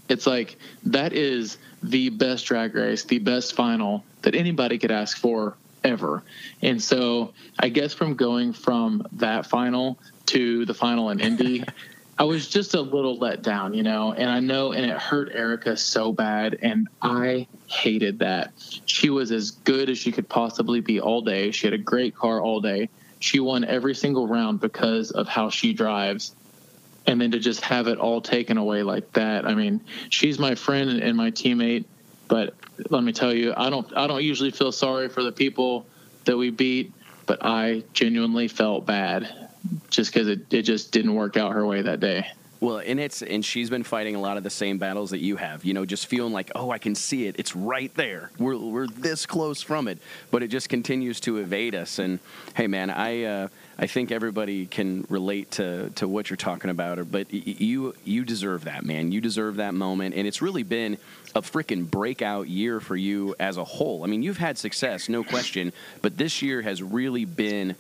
It's 0.08 0.26
like 0.26 0.58
that 0.84 1.14
is 1.14 1.58
the 1.84 2.10
best 2.10 2.46
drag 2.46 2.76
race, 2.76 3.04
the 3.04 3.20
best 3.20 3.54
final 3.56 4.06
that 4.22 4.36
anybody 4.36 4.78
could 4.78 4.92
ask 4.92 5.18
for 5.18 5.56
ever. 5.84 6.24
And 6.62 6.82
so 6.82 7.34
I 7.60 7.70
guess 7.70 7.94
from 7.94 8.16
going 8.16 8.54
from 8.54 9.08
that 9.14 9.46
final 9.48 10.00
to 10.28 10.66
the 10.66 10.74
final 10.74 11.10
in 11.10 11.20
Indy, 11.20 11.64
I 12.18 12.24
was 12.24 12.48
just 12.48 12.76
a 12.76 12.82
little 12.82 13.18
let 13.18 13.42
down, 13.42 13.74
you 13.74 13.84
know, 13.84 14.14
and 14.14 14.30
I 14.30 14.40
know, 14.40 14.74
and 14.74 14.86
it 14.86 14.98
hurt 14.98 15.32
Erica 15.34 15.76
so 15.76 16.12
bad, 16.12 16.60
and 16.62 16.88
I 17.02 17.48
hated 17.68 18.20
that. 18.20 18.54
She 18.86 19.10
was 19.10 19.32
as 19.32 19.52
good 19.52 19.90
as 19.90 19.98
she 19.98 20.12
could 20.12 20.30
possibly 20.30 20.82
be 20.82 21.00
all 21.00 21.22
day. 21.22 21.52
She 21.52 21.68
had 21.68 21.74
a 21.74 21.80
great 21.80 22.14
car 22.16 22.42
all 22.42 22.62
day. 22.62 22.90
She 23.20 23.40
won 23.40 23.64
every 23.64 23.96
single 23.96 24.28
round 24.28 24.60
because 24.60 25.12
of 25.12 25.28
how 25.28 25.50
she 25.50 25.74
drives. 25.74 26.36
And 27.08 27.20
then 27.20 27.32
to 27.32 27.40
just 27.40 27.62
have 27.62 27.88
it 27.88 27.98
all 27.98 28.22
taken 28.22 28.58
away 28.58 28.84
like 28.84 29.12
that, 29.14 29.46
I 29.46 29.56
mean, 29.56 29.82
she's 30.10 30.38
my 30.38 30.54
friend 30.54 30.90
and 30.90 31.18
my 31.18 31.32
teammate, 31.32 31.86
but 32.28 32.54
let 32.90 33.04
me 33.04 33.14
tell 33.14 33.34
you, 33.34 33.54
I 33.58 33.70
don't, 33.70 33.92
I 33.98 34.06
don't 34.06 34.24
usually 34.24 34.52
feel 34.52 34.72
sorry 34.72 35.10
for 35.10 35.24
the 35.24 35.32
people 35.32 35.88
that 36.26 36.38
we 36.38 36.52
beat 36.52 36.94
but 37.32 37.46
I 37.46 37.84
genuinely 37.94 38.50
felt 38.50 38.86
bad 38.86 39.41
just 39.90 40.14
because 40.14 40.28
it, 40.28 40.54
it 40.54 40.64
just 40.64 40.92
didn't 40.92 41.16
work 41.16 41.38
out 41.38 41.54
her 41.54 41.66
way 41.66 41.82
that 41.82 42.00
day. 42.00 42.28
Well, 42.62 42.78
and 42.78 43.00
it's 43.00 43.24
and 43.24 43.44
she's 43.44 43.72
been 43.72 43.82
fighting 43.82 44.16
a 44.16 44.22
lot 44.22 44.38
of 44.38 44.44
the 44.44 44.52
same 44.52 44.78
battles 44.78 45.10
that 45.10 45.18
you 45.18 45.36
have. 45.36 45.66
You 45.66 45.74
know, 45.74 45.84
just 45.84 46.06
feeling 46.06 46.32
like, 46.32 46.52
oh, 46.54 46.70
I 46.70 46.78
can 46.78 46.94
see 46.94 47.26
it. 47.26 47.38
It's 47.40 47.56
right 47.56 47.92
there. 47.96 48.30
We're 48.38 48.56
we're 48.56 48.86
this 48.86 49.26
close 49.26 49.64
from 49.64 49.88
it, 49.88 49.98
but 50.30 50.44
it 50.44 50.50
just 50.50 50.70
continues 50.70 51.20
to 51.22 51.38
evade 51.38 51.74
us. 51.74 51.98
And 51.98 52.20
hey, 52.54 52.68
man, 52.68 52.92
I 52.92 53.24
uh, 53.24 53.48
I 53.80 53.88
think 53.88 54.12
everybody 54.12 54.68
can 54.68 55.08
relate 55.10 55.50
to 55.52 55.90
to 55.96 56.08
what 56.08 56.30
you're 56.30 56.38
talking 56.38 56.70
about. 56.70 57.12
But 57.12 57.34
you 57.34 57.96
you 58.04 58.24
deserve 58.24 58.66
that, 58.66 58.86
man. 58.86 59.12
You 59.12 59.22
deserve 59.22 59.56
that 59.56 59.74
moment, 59.74 60.14
and 60.14 60.28
it's 60.28 60.44
really 60.44 60.64
been 60.64 61.00
a 61.34 61.42
freaking 61.42 61.90
breakout 61.90 62.48
year 62.48 62.80
for 62.80 62.96
you 62.96 63.34
as 63.40 63.58
a 63.58 63.64
whole. 63.64 64.04
I 64.04 64.08
mean, 64.08 64.22
you've 64.22 64.38
had 64.38 64.60
success, 64.60 65.10
no 65.10 65.24
question, 65.24 65.74
but 66.04 66.16
this 66.16 66.44
year 66.44 66.62
has 66.62 66.84
really 66.84 67.26
been 67.26 67.76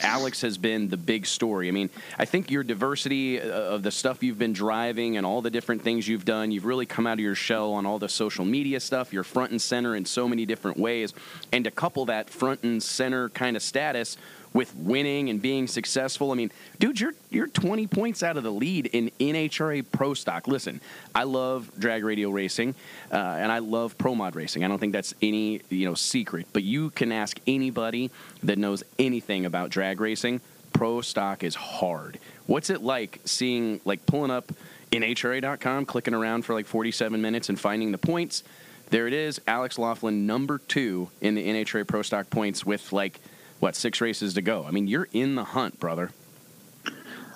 Alex 0.00 0.40
has 0.42 0.58
been 0.58 0.88
the 0.88 0.96
big 0.96 1.26
story. 1.26 1.68
I 1.68 1.70
mean, 1.70 1.90
I 2.18 2.24
think 2.24 2.50
your 2.50 2.62
diversity 2.62 3.40
uh, 3.40 3.46
of 3.46 3.82
the 3.82 3.90
stuff 3.90 4.22
you've 4.22 4.38
been 4.38 4.52
driving 4.52 5.16
and 5.16 5.24
all 5.24 5.42
the 5.42 5.50
different 5.50 5.82
things 5.82 6.08
you've 6.08 6.24
done, 6.24 6.50
you've 6.50 6.64
really 6.64 6.86
come 6.86 7.06
out 7.06 7.14
of 7.14 7.20
your 7.20 7.34
shell 7.34 7.72
on 7.72 7.86
all 7.86 7.98
the 7.98 8.08
social 8.08 8.44
media 8.44 8.80
stuff. 8.80 9.12
You're 9.12 9.24
front 9.24 9.50
and 9.50 9.60
center 9.62 9.94
in 9.94 10.04
so 10.04 10.28
many 10.28 10.46
different 10.46 10.78
ways. 10.78 11.14
And 11.52 11.64
to 11.64 11.70
couple 11.70 12.06
that 12.06 12.30
front 12.30 12.62
and 12.62 12.82
center 12.82 13.28
kind 13.28 13.56
of 13.56 13.62
status 13.62 14.16
with 14.52 14.74
winning 14.76 15.30
and 15.30 15.40
being 15.40 15.66
successful. 15.66 16.32
I 16.32 16.34
mean, 16.34 16.50
dude, 16.78 17.00
you're 17.00 17.14
you're 17.30 17.46
20 17.46 17.86
points 17.86 18.22
out 18.22 18.36
of 18.36 18.44
the 18.44 18.52
lead 18.52 18.86
in 18.86 19.10
NHRA 19.20 19.84
Pro 19.90 20.14
Stock. 20.14 20.48
Listen, 20.48 20.80
I 21.14 21.24
love 21.24 21.70
drag 21.78 22.04
radial 22.04 22.32
racing, 22.32 22.74
uh, 23.12 23.16
and 23.16 23.52
I 23.52 23.58
love 23.58 23.98
pro 23.98 24.14
mod 24.14 24.34
racing. 24.34 24.64
I 24.64 24.68
don't 24.68 24.78
think 24.78 24.92
that's 24.92 25.14
any 25.22 25.60
you 25.68 25.86
know 25.86 25.94
secret, 25.94 26.46
but 26.52 26.62
you 26.62 26.90
can 26.90 27.12
ask 27.12 27.38
anybody 27.46 28.10
that 28.42 28.58
knows 28.58 28.82
anything 28.98 29.46
about 29.46 29.70
drag 29.70 30.00
racing. 30.00 30.40
Pro 30.72 31.00
stock 31.00 31.42
is 31.42 31.54
hard. 31.54 32.18
What's 32.46 32.70
it 32.70 32.82
like 32.82 33.20
seeing 33.24 33.80
like 33.84 34.06
pulling 34.06 34.30
up 34.30 34.52
NHRA.com, 34.92 35.86
clicking 35.86 36.14
around 36.14 36.42
for 36.42 36.54
like 36.54 36.66
47 36.66 37.20
minutes 37.20 37.48
and 37.48 37.58
finding 37.58 37.92
the 37.92 37.98
points? 37.98 38.42
There 38.90 39.06
it 39.06 39.12
is, 39.12 39.38
Alex 39.46 39.78
Laughlin, 39.78 40.26
number 40.26 40.58
two 40.58 41.10
in 41.20 41.34
the 41.34 41.46
NHRA 41.46 41.86
Pro 41.86 42.00
Stock 42.00 42.30
points 42.30 42.64
with 42.64 42.90
like 42.90 43.20
what 43.60 43.76
six 43.76 44.00
races 44.00 44.34
to 44.34 44.42
go. 44.42 44.64
I 44.64 44.70
mean, 44.70 44.86
you're 44.86 45.08
in 45.12 45.34
the 45.34 45.44
hunt, 45.44 45.78
brother. 45.80 46.10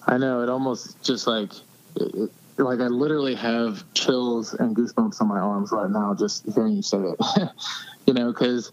I 0.07 0.19
know 0.19 0.43
it 0.43 0.49
almost 0.49 1.03
just 1.03 1.27
like 1.27 1.53
it, 1.97 2.31
like 2.59 2.81
I 2.81 2.87
literally 2.87 3.35
have 3.35 3.85
chills 3.95 4.55
and 4.55 4.77
goosebumps 4.77 5.21
on 5.21 5.29
my 5.29 5.39
arms 5.39 5.73
right 5.73 5.91
now 5.91 6.15
just 6.15 6.45
hearing 6.55 6.75
you 6.75 6.83
say 6.83 6.99
it. 6.99 7.49
you 8.07 8.15
know, 8.15 8.33
because 8.33 8.73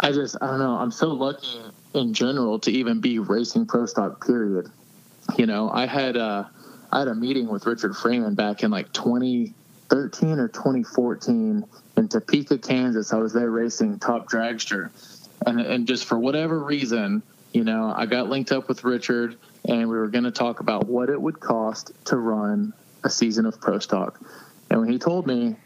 I 0.00 0.12
just 0.12 0.36
I 0.40 0.46
don't 0.46 0.58
know. 0.58 0.76
I'm 0.76 0.90
so 0.90 1.08
lucky 1.08 1.60
in 1.94 2.14
general 2.14 2.58
to 2.60 2.70
even 2.70 3.00
be 3.00 3.18
racing 3.18 3.66
pro 3.66 3.86
stock. 3.86 4.24
Period. 4.24 4.68
You 5.36 5.46
know, 5.46 5.70
I 5.70 5.86
had 5.86 6.16
uh, 6.16 6.44
I 6.92 7.00
had 7.00 7.08
a 7.08 7.14
meeting 7.14 7.48
with 7.48 7.66
Richard 7.66 7.96
Freeman 7.96 8.34
back 8.34 8.62
in 8.62 8.70
like 8.70 8.92
2013 8.92 10.38
or 10.38 10.48
2014 10.48 11.64
in 11.96 12.08
Topeka, 12.08 12.58
Kansas. 12.58 13.12
I 13.12 13.18
was 13.18 13.32
there 13.32 13.50
racing 13.50 13.98
Top 13.98 14.28
Dragster 14.28 14.90
and 15.46 15.60
and 15.60 15.86
just 15.86 16.04
for 16.04 16.18
whatever 16.18 16.58
reason, 16.58 17.22
you 17.52 17.64
know, 17.64 17.92
I 17.96 18.06
got 18.06 18.28
linked 18.28 18.52
up 18.52 18.68
with 18.68 18.84
Richard, 18.84 19.38
and 19.64 19.88
we 19.88 19.96
were 19.96 20.08
going 20.08 20.24
to 20.24 20.30
talk 20.30 20.60
about 20.60 20.86
what 20.86 21.08
it 21.08 21.20
would 21.20 21.40
cost 21.40 21.92
to 22.06 22.16
run 22.16 22.74
a 23.04 23.08
season 23.08 23.46
of 23.46 23.60
Pro 23.60 23.78
Stock. 23.78 24.20
And 24.68 24.80
when 24.80 24.90
he 24.90 24.98
told 24.98 25.26
me, 25.26 25.56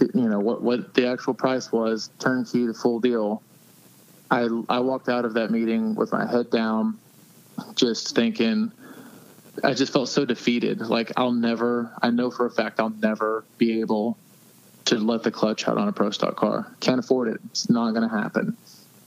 you 0.00 0.28
know, 0.28 0.40
what 0.40 0.60
what 0.60 0.94
the 0.94 1.06
actual 1.06 1.34
price 1.34 1.70
was, 1.70 2.10
turnkey, 2.18 2.66
the 2.66 2.74
full 2.74 3.00
deal, 3.00 3.42
I 4.30 4.48
I 4.68 4.80
walked 4.80 5.08
out 5.08 5.24
of 5.24 5.34
that 5.34 5.50
meeting 5.50 5.94
with 5.94 6.12
my 6.12 6.26
head 6.26 6.50
down, 6.50 6.98
just 7.74 8.14
thinking. 8.14 8.72
I 9.62 9.72
just 9.72 9.92
felt 9.92 10.08
so 10.08 10.24
defeated. 10.24 10.80
Like 10.80 11.12
I'll 11.16 11.30
never, 11.30 11.92
I 12.02 12.10
know 12.10 12.32
for 12.32 12.44
a 12.44 12.50
fact 12.50 12.80
I'll 12.80 12.90
never 12.90 13.44
be 13.56 13.78
able 13.82 14.18
to 14.86 14.98
let 14.98 15.22
the 15.22 15.30
clutch 15.30 15.68
out 15.68 15.78
on 15.78 15.86
a 15.86 15.92
pro 15.92 16.10
stock 16.10 16.34
car. 16.34 16.66
Can't 16.80 16.98
afford 16.98 17.28
it. 17.28 17.40
It's 17.50 17.70
not 17.70 17.92
going 17.92 18.02
to 18.02 18.12
happen 18.12 18.56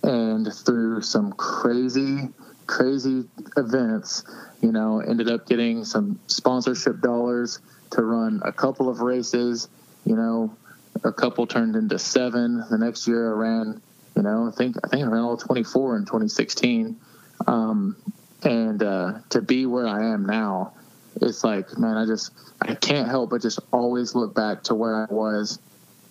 and 0.04 0.51
through 0.54 1.01
some 1.01 1.32
crazy 1.34 2.30
crazy 2.66 3.24
events 3.56 4.25
you 4.62 4.72
know 4.72 5.00
ended 5.00 5.30
up 5.30 5.48
getting 5.48 5.86
some 5.86 6.20
sponsorship 6.27 7.00
dollars 7.00 7.60
to 7.89 8.01
run 8.01 8.42
a 8.44 8.51
couple 8.51 8.89
of 8.89 9.00
races 9.00 9.70
you 10.06 10.16
know 10.16 10.56
a 11.04 11.13
couple 11.13 11.46
turned 11.46 11.75
into 11.75 12.00
seven. 12.00 12.63
The 12.70 12.77
next 12.77 13.08
year 13.08 13.34
i 13.34 13.38
ran 13.38 13.82
you 14.16 14.24
know 14.24 14.48
i 14.48 14.51
think 14.51 14.75
i 14.84 14.88
think 14.88 15.06
i 15.06 15.08
ran 15.08 15.22
all 15.22 15.38
24 15.38 15.98
in 15.98 16.06
2016 16.06 16.98
um, 17.46 17.96
and 18.44 18.84
uh, 18.84 19.13
to 19.30 19.42
be 19.42 19.66
where 19.66 19.88
i 19.88 20.12
am 20.13 20.25
now 20.25 20.74
it's 21.22 21.44
like 21.44 21.77
man 21.77 21.98
i 21.98 22.06
just 22.06 22.32
i 22.62 22.74
can't 22.75 23.08
help 23.08 23.30
but 23.30 23.42
just 23.42 23.60
always 23.72 24.16
look 24.16 24.36
back 24.36 24.63
to 24.63 24.75
where 24.75 24.96
i 24.96 25.13
was 25.13 25.60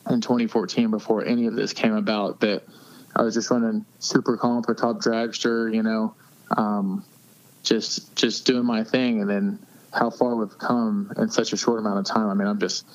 in 0.09 0.21
2014 0.21 0.90
before 0.90 1.25
any 1.25 1.47
of 1.47 1.55
this 1.55 1.73
came 1.73 1.95
about 1.95 2.40
that 2.40 2.62
I 3.16 3.23
was 3.23 3.35
just 3.35 3.50
running 3.50 3.85
super 3.99 4.37
comp 4.37 4.68
or 4.68 4.75
top 4.75 4.99
dragster, 4.99 5.75
you 5.75 5.82
know, 5.82 6.14
um, 6.56 7.04
just 7.62 8.14
just 8.14 8.46
doing 8.46 8.66
my 8.66 8.85
thing, 8.85 9.23
and 9.23 9.28
then 9.28 9.58
how 9.92 10.11
far 10.11 10.37
we've 10.37 10.58
come 10.58 11.12
in 11.16 11.30
such 11.30 11.52
a 11.52 11.56
short 11.56 11.80
amount 11.80 11.99
of 11.99 12.04
time. 12.04 12.28
I 12.28 12.35
mean, 12.35 12.46
I'm 12.46 12.61
just 12.61 12.87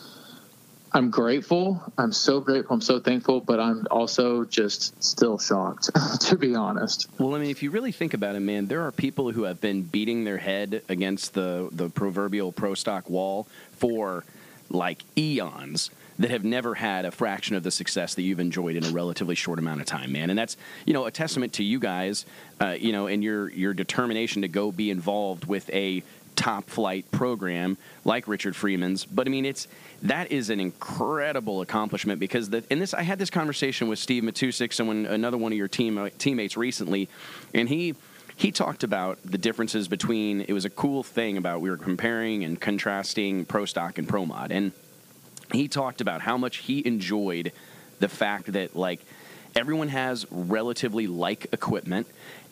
I'm 0.93 1.09
grateful. 1.09 1.81
I'm 1.97 2.11
so 2.11 2.39
grateful. 2.39 2.75
I'm 2.75 2.81
so 2.81 2.99
thankful, 2.99 3.41
but 3.41 3.59
I'm 3.59 3.87
also 3.89 4.45
just 4.45 5.01
still 5.03 5.39
shocked, 5.39 5.89
to 6.21 6.37
be 6.37 6.53
honest. 6.53 7.07
Well, 7.17 7.33
I 7.33 7.39
mean, 7.39 7.49
if 7.49 7.63
you 7.63 7.71
really 7.71 7.91
think 7.91 8.13
about 8.13 8.35
it, 8.35 8.41
man, 8.41 8.67
there 8.67 8.83
are 8.83 8.91
people 8.91 9.31
who 9.31 9.43
have 9.43 9.59
been 9.59 9.81
beating 9.81 10.23
their 10.23 10.37
head 10.37 10.83
against 10.87 11.33
the 11.33 11.69
the 11.71 11.89
proverbial 11.89 12.51
pro 12.51 12.75
stock 12.75 13.09
wall 13.09 13.47
for 13.71 14.23
like 14.69 15.03
eons 15.17 15.89
that 16.19 16.31
have 16.31 16.43
never 16.43 16.75
had 16.75 17.05
a 17.05 17.11
fraction 17.11 17.55
of 17.55 17.63
the 17.63 17.71
success 17.71 18.15
that 18.15 18.21
you've 18.21 18.39
enjoyed 18.39 18.75
in 18.75 18.83
a 18.85 18.89
relatively 18.89 19.35
short 19.35 19.59
amount 19.59 19.81
of 19.81 19.87
time, 19.87 20.11
man. 20.11 20.29
And 20.29 20.37
that's 20.37 20.57
you 20.85 20.93
know 20.93 21.05
a 21.05 21.11
testament 21.11 21.53
to 21.53 21.63
you 21.63 21.79
guys, 21.79 22.25
uh, 22.59 22.75
you 22.79 22.91
know, 22.91 23.07
and 23.07 23.23
your 23.23 23.49
your 23.49 23.73
determination 23.73 24.41
to 24.41 24.47
go 24.47 24.71
be 24.71 24.89
involved 24.89 25.45
with 25.45 25.69
a 25.71 26.03
top 26.35 26.69
flight 26.69 27.09
program 27.11 27.77
like 28.05 28.27
Richard 28.27 28.55
Freeman's. 28.55 29.05
But 29.05 29.27
I 29.27 29.29
mean, 29.29 29.45
it's 29.45 29.67
that 30.03 30.31
is 30.31 30.49
an 30.49 30.59
incredible 30.59 31.61
accomplishment 31.61 32.19
because 32.19 32.49
the 32.49 32.63
and 32.71 32.81
this 32.81 32.93
I 32.93 33.03
had 33.03 33.19
this 33.19 33.29
conversation 33.29 33.87
with 33.87 33.99
Steve 33.99 34.23
Matusek, 34.23 34.73
someone 34.73 35.05
another 35.05 35.37
one 35.37 35.51
of 35.51 35.57
your 35.57 35.67
team 35.67 35.97
uh, 35.97 36.09
teammates 36.17 36.57
recently, 36.57 37.09
and 37.53 37.69
he 37.69 37.95
he 38.35 38.51
talked 38.51 38.83
about 38.83 39.19
the 39.23 39.37
differences 39.37 39.87
between 39.87 40.41
it 40.41 40.53
was 40.53 40.65
a 40.65 40.69
cool 40.69 41.03
thing 41.03 41.37
about 41.37 41.61
we 41.61 41.69
were 41.69 41.77
comparing 41.77 42.43
and 42.43 42.59
contrasting 42.59 43.45
pro 43.45 43.65
stock 43.65 43.97
and 43.97 44.07
pro 44.07 44.25
mod 44.25 44.51
and 44.51 44.71
he 45.51 45.67
talked 45.67 46.01
about 46.01 46.21
how 46.21 46.37
much 46.37 46.57
he 46.57 46.85
enjoyed 46.85 47.51
the 47.99 48.09
fact 48.09 48.51
that 48.53 48.75
like 48.75 48.99
everyone 49.55 49.87
has 49.87 50.25
relatively 50.31 51.07
like 51.07 51.47
equipment. 51.53 52.07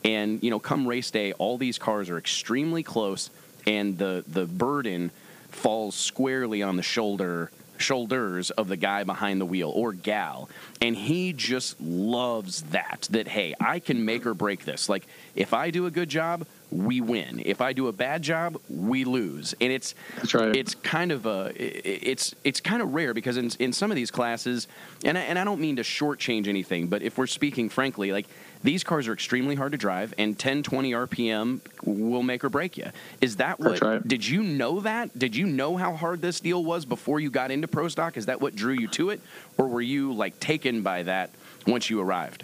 And 0.06 0.42
you 0.42 0.50
know 0.50 0.60
come 0.60 0.88
race 0.88 1.12
day 1.12 1.34
all 1.34 1.58
these 1.58 1.78
cars 1.78 2.10
are 2.10 2.18
extremely 2.18 2.84
close 2.84 3.30
and 3.68 3.98
the 3.98 4.24
the 4.28 4.46
burden 4.46 5.12
falls 5.50 5.96
squarely 5.96 6.64
on 6.64 6.78
the 6.78 6.84
shoulder 6.84 7.52
shoulders 7.78 8.52
of 8.52 8.68
the 8.68 8.78
guy 8.78 9.04
behind 9.04 9.40
the 9.40 9.46
wheel 9.46 9.72
or 9.74 9.94
gal. 9.94 10.50
And 10.82 10.96
he 10.96 11.34
just 11.34 11.80
loves 11.82 12.62
that 12.64 13.08
that 13.12 13.28
hey 13.28 13.56
i 13.60 13.80
can 13.80 14.06
make 14.06 14.26
or 14.26 14.34
break 14.34 14.64
this. 14.64 14.88
Like 14.88 15.06
if 15.36 15.54
i 15.54 15.70
do 15.70 15.86
a 15.86 15.92
good 15.92 16.10
job 16.10 16.46
we 16.72 17.02
win. 17.02 17.42
If 17.46 17.62
I 17.62 17.74
do 17.74 17.88
a 17.88 17.92
bad 17.92 18.22
job, 18.22 18.60
we 18.70 19.04
lose. 19.04 19.56
And 19.60 19.72
it's 19.72 19.96
right. 20.34 20.56
it's 20.56 20.76
kind 20.76 21.12
of 21.12 21.26
a 21.26 21.52
it's 21.56 22.36
it's 22.44 22.62
kind 22.62 22.82
of 22.82 22.94
rare 22.94 23.14
because 23.14 23.38
in 23.38 23.50
in 23.60 23.74
some 23.74 23.92
of 23.92 23.96
these 23.96 24.12
classes, 24.12 24.68
and 25.04 25.18
I, 25.18 25.22
and 25.22 25.40
I 25.40 25.44
don't 25.44 25.60
mean 25.60 25.78
to 25.78 25.84
shortchange 25.84 26.48
anything, 26.48 26.88
but 26.88 27.02
if 27.02 27.18
we're 27.18 27.28
speaking 27.28 27.70
frankly, 27.70 28.12
like 28.12 28.28
these 28.64 28.84
cars 28.84 29.08
are 29.08 29.14
extremely 29.14 29.56
hard 29.56 29.72
to 29.72 29.78
drive, 29.78 30.14
and 30.18 30.38
10, 30.38 30.64
20 30.64 30.92
RPM 30.92 31.62
will 31.84 32.24
make 32.24 32.44
or 32.44 32.50
break 32.50 32.78
you. 32.78 32.88
Is 33.22 33.38
that 33.38 33.60
what? 33.60 33.82
Right. 33.82 34.06
Did 34.06 34.28
you 34.28 34.44
know 34.44 34.82
that? 34.82 35.18
Did 35.18 35.36
you 35.36 35.46
know 35.46 35.78
how 35.78 35.94
hard 35.94 36.22
this 36.22 36.40
deal 36.40 36.64
was 36.64 36.86
before 36.86 37.20
you 37.20 37.30
got 37.30 37.52
into 37.52 37.68
pro 37.68 37.88
stock? 37.88 38.18
Is 38.18 38.26
that 38.26 38.42
what 38.42 38.56
drew 38.56 38.74
you 38.74 38.88
to 38.90 39.12
it, 39.12 39.22
or 39.58 39.68
were 39.68 39.82
you 39.82 40.14
like 40.14 40.40
taken 40.40 40.82
by 40.82 41.04
that 41.04 41.32
once 41.66 41.90
you 41.90 42.02
arrived? 42.02 42.44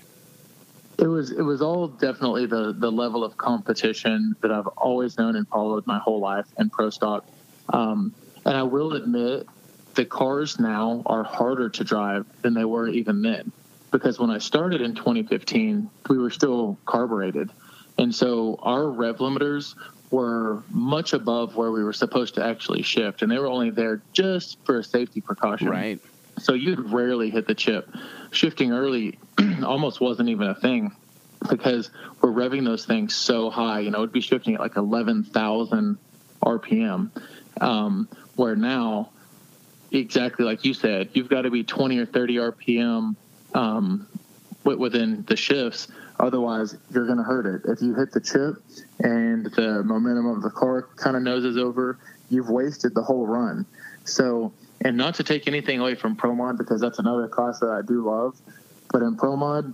It 0.97 1.07
was 1.07 1.31
it 1.31 1.41
was 1.41 1.61
all 1.61 1.87
definitely 1.87 2.45
the 2.45 2.73
the 2.77 2.91
level 2.91 3.23
of 3.23 3.37
competition 3.37 4.35
that 4.41 4.51
I've 4.51 4.67
always 4.67 5.17
known 5.17 5.35
and 5.35 5.47
followed 5.47 5.85
my 5.85 5.99
whole 5.99 6.19
life 6.19 6.45
in 6.57 6.69
pro 6.69 6.89
stock. 6.89 7.25
Um, 7.69 8.13
and 8.45 8.55
I 8.55 8.63
will 8.63 8.93
admit, 8.93 9.47
the 9.95 10.05
cars 10.05 10.59
now 10.59 11.01
are 11.05 11.23
harder 11.23 11.69
to 11.69 11.83
drive 11.83 12.25
than 12.41 12.53
they 12.53 12.65
were 12.65 12.87
even 12.87 13.21
then. 13.21 13.51
Because 13.91 14.19
when 14.19 14.29
I 14.29 14.37
started 14.37 14.81
in 14.81 14.93
2015, 14.93 15.89
we 16.09 16.17
were 16.17 16.29
still 16.29 16.77
carbureted, 16.85 17.49
and 17.97 18.13
so 18.13 18.59
our 18.61 18.89
rev 18.89 19.17
limiters 19.17 19.75
were 20.11 20.63
much 20.69 21.13
above 21.13 21.55
where 21.55 21.71
we 21.71 21.83
were 21.83 21.93
supposed 21.93 22.35
to 22.35 22.45
actually 22.45 22.83
shift, 22.83 23.21
and 23.21 23.31
they 23.31 23.37
were 23.37 23.47
only 23.47 23.69
there 23.69 24.01
just 24.13 24.57
for 24.65 24.79
a 24.79 24.83
safety 24.83 25.21
precaution. 25.21 25.69
Right. 25.69 25.99
So 26.39 26.53
you'd 26.53 26.91
rarely 26.91 27.29
hit 27.29 27.47
the 27.47 27.55
chip. 27.55 27.89
Shifting 28.31 28.71
early 28.71 29.17
almost 29.63 30.01
wasn't 30.01 30.29
even 30.29 30.47
a 30.49 30.55
thing. 30.55 30.91
because 31.49 31.89
we're 32.21 32.31
revving 32.31 32.65
those 32.65 32.85
things 32.85 33.15
so 33.15 33.49
high. 33.49 33.79
You 33.79 33.91
know, 33.91 33.99
it'd 33.99 34.11
be 34.11 34.21
shifting 34.21 34.55
at 34.55 34.59
like 34.59 34.77
11,000 34.77 35.97
RPM. 36.41 37.09
Um, 37.61 38.09
where 38.35 38.55
now, 38.55 39.11
exactly 39.91 40.45
like 40.45 40.65
you 40.65 40.73
said, 40.73 41.09
you've 41.13 41.29
got 41.29 41.43
to 41.43 41.51
be 41.51 41.63
20 41.63 41.97
or 41.99 42.05
30 42.05 42.35
RPM 42.35 43.15
um, 43.53 44.07
within 44.63 45.23
the 45.27 45.35
shifts. 45.35 45.87
Otherwise, 46.19 46.75
you're 46.91 47.05
going 47.05 47.17
to 47.17 47.23
hurt 47.23 47.45
it. 47.45 47.69
If 47.69 47.81
you 47.81 47.93
hit 47.93 48.11
the 48.11 48.21
chip 48.21 48.55
and 48.99 49.45
the 49.45 49.83
momentum 49.83 50.27
of 50.27 50.41
the 50.41 50.49
car 50.49 50.83
kind 50.95 51.15
of 51.15 51.23
noses 51.23 51.57
over, 51.57 51.97
you've 52.29 52.49
wasted 52.49 52.95
the 52.95 53.01
whole 53.03 53.27
run. 53.27 53.65
So, 54.05 54.53
and 54.81 54.97
not 54.97 55.15
to 55.15 55.23
take 55.23 55.47
anything 55.47 55.79
away 55.79 55.95
from 55.95 56.15
Pro 56.15 56.35
Mod 56.35 56.57
because 56.57 56.81
that's 56.81 56.99
another 56.99 57.27
class 57.27 57.59
that 57.59 57.69
I 57.69 57.81
do 57.81 58.05
love, 58.05 58.39
but 58.91 59.01
in 59.01 59.15
Pro 59.15 59.35
Mod, 59.35 59.73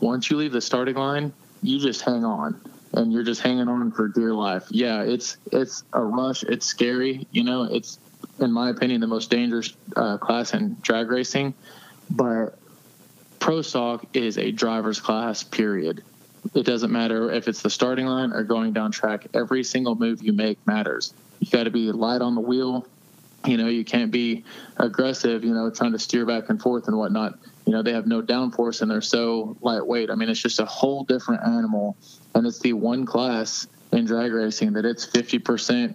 once 0.00 0.30
you 0.30 0.36
leave 0.36 0.52
the 0.52 0.60
starting 0.60 0.96
line, 0.96 1.32
you 1.62 1.78
just 1.78 2.02
hang 2.02 2.24
on 2.24 2.60
and 2.92 3.12
you're 3.12 3.22
just 3.22 3.42
hanging 3.42 3.68
on 3.68 3.90
for 3.92 4.08
dear 4.08 4.32
life. 4.32 4.66
Yeah, 4.70 5.02
it's 5.02 5.36
it's 5.52 5.84
a 5.92 6.02
rush. 6.02 6.42
It's 6.42 6.66
scary. 6.66 7.26
You 7.30 7.44
know, 7.44 7.64
it's 7.64 7.98
in 8.40 8.52
my 8.52 8.70
opinion 8.70 9.00
the 9.00 9.06
most 9.06 9.30
dangerous 9.30 9.74
uh, 9.96 10.18
class 10.18 10.54
in 10.54 10.76
drag 10.82 11.10
racing, 11.10 11.54
but 12.10 12.58
pro 13.38 13.62
stock 13.62 14.04
is 14.14 14.38
a 14.38 14.50
driver's 14.50 15.00
class. 15.00 15.42
Period. 15.42 16.02
It 16.54 16.64
doesn't 16.64 16.92
matter 16.92 17.30
if 17.30 17.48
it's 17.48 17.62
the 17.62 17.70
starting 17.70 18.06
line 18.06 18.32
or 18.32 18.42
going 18.42 18.72
down 18.72 18.90
track. 18.90 19.26
Every 19.34 19.64
single 19.64 19.96
move 19.96 20.22
you 20.22 20.32
make 20.32 20.64
matters. 20.66 21.12
You 21.40 21.50
got 21.50 21.64
to 21.64 21.70
be 21.70 21.92
light 21.92 22.22
on 22.22 22.34
the 22.34 22.40
wheel. 22.40 22.86
You 23.46 23.56
know, 23.56 23.68
you 23.68 23.84
can't 23.84 24.10
be 24.10 24.44
aggressive. 24.76 25.44
You 25.44 25.54
know, 25.54 25.70
trying 25.70 25.92
to 25.92 25.98
steer 25.98 26.26
back 26.26 26.50
and 26.50 26.60
forth 26.60 26.88
and 26.88 26.96
whatnot 26.96 27.38
you 27.68 27.74
know 27.74 27.82
they 27.82 27.92
have 27.92 28.06
no 28.06 28.22
downforce 28.22 28.80
and 28.80 28.90
they're 28.90 29.02
so 29.02 29.54
lightweight 29.60 30.10
i 30.10 30.14
mean 30.14 30.30
it's 30.30 30.40
just 30.40 30.58
a 30.58 30.64
whole 30.64 31.04
different 31.04 31.42
animal 31.42 31.98
and 32.34 32.46
it's 32.46 32.60
the 32.60 32.72
one 32.72 33.04
class 33.04 33.66
in 33.92 34.06
drag 34.06 34.32
racing 34.32 34.72
that 34.72 34.86
it's 34.86 35.06
50% 35.06 35.94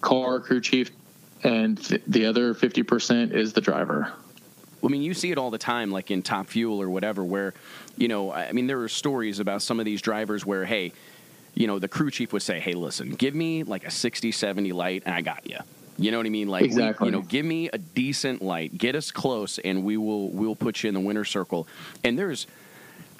car 0.00 0.38
crew 0.38 0.60
chief 0.60 0.92
and 1.42 1.78
the 2.06 2.26
other 2.26 2.54
50% 2.54 3.32
is 3.32 3.52
the 3.52 3.60
driver 3.60 4.12
I 4.82 4.88
mean, 4.88 5.02
you 5.02 5.12
see 5.12 5.30
it 5.30 5.36
all 5.36 5.50
the 5.50 5.58
time, 5.58 5.90
like 5.90 6.10
in 6.10 6.22
Top 6.22 6.46
Fuel 6.48 6.80
or 6.80 6.88
whatever, 6.88 7.22
where, 7.22 7.52
you 7.98 8.08
know, 8.08 8.32
I 8.32 8.52
mean, 8.52 8.66
there 8.66 8.80
are 8.80 8.88
stories 8.88 9.38
about 9.38 9.60
some 9.60 9.78
of 9.78 9.84
these 9.84 10.00
drivers 10.00 10.46
where, 10.46 10.64
hey, 10.64 10.94
you 11.54 11.66
know, 11.66 11.78
the 11.78 11.86
crew 11.86 12.10
chief 12.10 12.32
would 12.32 12.40
say, 12.40 12.60
hey, 12.60 12.72
listen, 12.72 13.10
give 13.10 13.34
me 13.34 13.62
like 13.62 13.84
a 13.84 13.90
60, 13.90 14.32
70 14.32 14.72
light 14.72 15.02
and 15.04 15.14
I 15.14 15.20
got 15.20 15.46
you. 15.46 15.58
You 16.00 16.10
know 16.10 16.16
what 16.16 16.26
I 16.26 16.30
mean? 16.30 16.48
Like, 16.48 16.64
exactly. 16.64 17.04
we, 17.04 17.08
you 17.08 17.20
know, 17.20 17.26
give 17.26 17.44
me 17.44 17.68
a 17.70 17.78
decent 17.78 18.40
light, 18.40 18.76
get 18.76 18.94
us 18.94 19.10
close, 19.10 19.58
and 19.58 19.84
we 19.84 19.96
will 19.96 20.30
we'll 20.30 20.56
put 20.56 20.82
you 20.82 20.88
in 20.88 20.94
the 20.94 21.00
winner 21.00 21.24
circle. 21.24 21.68
And 22.02 22.18
there's, 22.18 22.46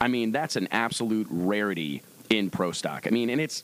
I 0.00 0.08
mean, 0.08 0.32
that's 0.32 0.56
an 0.56 0.68
absolute 0.70 1.26
rarity 1.30 2.02
in 2.30 2.48
pro 2.48 2.72
stock. 2.72 3.06
I 3.06 3.10
mean, 3.10 3.28
and 3.28 3.40
it's 3.40 3.62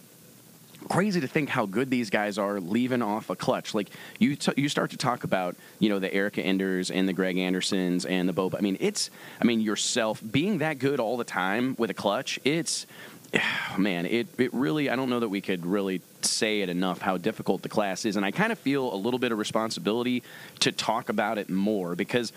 crazy 0.91 1.21
to 1.21 1.27
think 1.27 1.49
how 1.49 1.67
good 1.67 1.91
these 1.91 2.11
guys 2.11 2.39
are 2.39 2.61
leaving 2.61 3.03
off 3.03 3.31
a 3.31 3.37
clutch. 3.37 3.75
Like 3.75 3.89
you, 4.19 4.37
t- 4.37 4.53
you 4.57 4.69
start 4.69 4.91
to 4.91 4.97
talk 4.97 5.25
about, 5.25 5.57
you 5.79 5.89
know, 5.89 5.99
the 5.99 6.13
Erica 6.13 6.43
Enders 6.43 6.91
and 6.91 7.09
the 7.09 7.13
Greg 7.13 7.39
Andersons 7.39 8.05
and 8.05 8.29
the 8.29 8.35
Boba. 8.35 8.57
I 8.59 8.61
mean, 8.61 8.77
it's, 8.81 9.11
I 9.41 9.45
mean, 9.45 9.61
yourself 9.61 10.23
being 10.31 10.59
that 10.59 10.79
good 10.79 11.01
all 11.01 11.17
the 11.17 11.25
time 11.25 11.75
with 11.79 11.91
a 11.91 11.95
clutch. 11.95 12.39
It's, 12.45 12.87
man, 13.79 14.07
it, 14.07 14.27
it 14.39 14.53
really, 14.55 14.91
I 14.91 14.97
don't 14.97 15.11
know 15.11 15.21
that 15.21 15.29
we 15.29 15.41
could 15.41 15.67
really 15.67 16.01
say 16.23 16.61
it 16.61 16.69
enough 16.69 17.01
how 17.01 17.17
difficult 17.17 17.63
the 17.63 17.69
class 17.69 18.05
is. 18.05 18.17
And 18.17 18.25
I 18.25 18.31
kind 18.31 18.53
of 18.53 18.59
feel 18.59 18.93
a 18.93 18.97
little 18.97 19.19
bit 19.19 19.33
of 19.33 19.39
responsibility 19.39 20.23
to 20.61 20.73
talk 20.73 21.09
about 21.09 21.39
it 21.39 21.51
more 21.51 21.95
because 21.95 22.33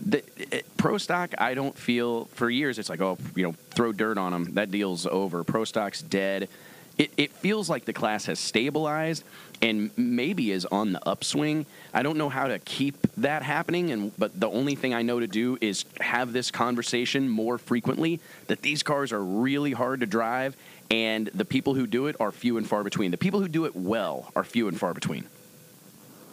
the 0.00 0.22
it, 0.36 0.66
pro 0.76 0.98
stock, 0.98 1.34
I 1.38 1.54
don't 1.54 1.76
feel 1.76 2.26
for 2.26 2.50
years 2.50 2.78
it's 2.78 2.88
like, 2.88 3.00
oh, 3.00 3.18
you 3.34 3.44
know, 3.44 3.54
throw 3.70 3.92
dirt 3.92 4.18
on 4.18 4.32
them. 4.32 4.54
That 4.54 4.70
deal's 4.70 5.06
over. 5.06 5.44
Pro 5.44 5.64
stock's 5.64 6.02
dead. 6.02 6.48
It, 6.96 7.10
it 7.16 7.32
feels 7.32 7.68
like 7.68 7.84
the 7.84 7.92
class 7.92 8.26
has 8.26 8.38
stabilized 8.38 9.24
and 9.60 9.90
maybe 9.96 10.52
is 10.52 10.64
on 10.66 10.92
the 10.92 11.08
upswing. 11.08 11.66
I 11.92 12.02
don't 12.02 12.16
know 12.16 12.28
how 12.28 12.46
to 12.46 12.58
keep 12.60 12.96
that 13.16 13.42
happening, 13.42 13.90
and 13.90 14.16
but 14.16 14.38
the 14.38 14.48
only 14.48 14.74
thing 14.74 14.94
I 14.94 15.02
know 15.02 15.20
to 15.20 15.26
do 15.26 15.58
is 15.60 15.84
have 16.00 16.32
this 16.32 16.50
conversation 16.50 17.28
more 17.28 17.58
frequently. 17.58 18.20
That 18.46 18.62
these 18.62 18.82
cars 18.82 19.12
are 19.12 19.22
really 19.22 19.72
hard 19.72 20.00
to 20.00 20.06
drive, 20.06 20.56
and 20.90 21.28
the 21.28 21.44
people 21.44 21.74
who 21.74 21.86
do 21.86 22.06
it 22.06 22.16
are 22.20 22.30
few 22.30 22.58
and 22.58 22.68
far 22.68 22.84
between. 22.84 23.10
The 23.10 23.18
people 23.18 23.40
who 23.40 23.48
do 23.48 23.64
it 23.64 23.74
well 23.74 24.30
are 24.36 24.44
few 24.44 24.68
and 24.68 24.78
far 24.78 24.94
between. 24.94 25.24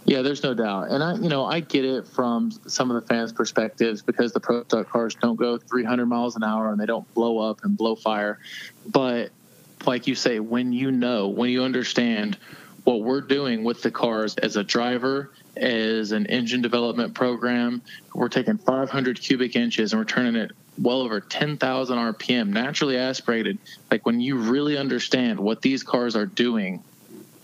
Yeah, 0.06 0.24
there's 0.24 0.44
no 0.44 0.56
doubt, 0.56 0.90
and 0.90 1.04
I, 1.04 1.14
you 1.16 1.30
know, 1.30 1.46
I 1.46 1.60
get 1.60 1.86
it 1.86 2.08
from 2.08 2.52
some 2.68 2.90
of 2.90 3.00
the 3.00 3.08
fans' 3.08 3.32
perspectives 3.32 4.02
because 4.02 4.34
the 4.34 4.40
pro 4.40 4.64
stock 4.64 4.90
cars 4.90 5.16
don't 5.16 5.36
go 5.36 5.58
300 5.58 6.08
miles 6.08 6.36
an 6.36 6.44
hour 6.44 6.72
and 6.72 6.80
they 6.80 6.88
don't 6.88 7.12
blow 7.14 7.38
up 7.38 7.64
and 7.64 7.78
blow 7.78 7.96
fire. 7.96 8.40
But 8.88 9.30
like 9.88 10.08
you 10.08 10.16
say, 10.16 10.40
when 10.40 10.74
you 10.74 10.92
know, 10.92 11.28
when 11.28 11.50
you 11.50 11.64
understand 11.64 12.38
what 12.84 13.02
we're 13.02 13.22
doing 13.22 13.64
with 13.64 13.82
the 13.82 13.92
cars 13.92 14.36
as 14.38 14.56
a 14.56 14.64
driver, 14.64 15.32
as 15.56 16.12
an 16.12 16.26
engine 16.28 16.62
development 16.62 17.14
program, 17.14 17.82
we're 18.14 18.30
taking 18.30 18.58
500 18.58 19.20
cubic 19.22 19.56
inches 19.56 19.94
and 19.94 20.00
we're 20.00 20.06
turning 20.06 20.36
it 20.36 20.52
well 20.82 21.02
over 21.02 21.20
10,000 21.20 21.98
RPM, 21.98 22.50
naturally 22.50 22.98
aspirated. 22.98 23.60
Like 23.90 24.06
when 24.06 24.20
you 24.20 24.38
really 24.38 24.78
understand 24.78 25.40
what 25.40 25.62
these 25.62 25.84
cars 25.84 26.16
are 26.16 26.26
doing, 26.26 26.84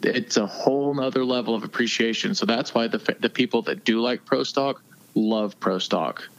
it's 0.02 0.38
a 0.38 0.46
whole 0.46 0.94
nother 0.94 1.26
level 1.26 1.56
of 1.56 1.64
appreciation. 1.64 2.36
So 2.36 2.46
that's 2.46 2.74
why 2.74 2.88
the 2.88 2.98
the 3.20 3.30
people 3.30 3.64
that 3.64 3.84
do 3.84 4.00
like 4.00 4.26
pro 4.26 4.44
stock 4.44 4.82
love 5.16 5.60
pro 5.60 5.80
stock 5.80 6.30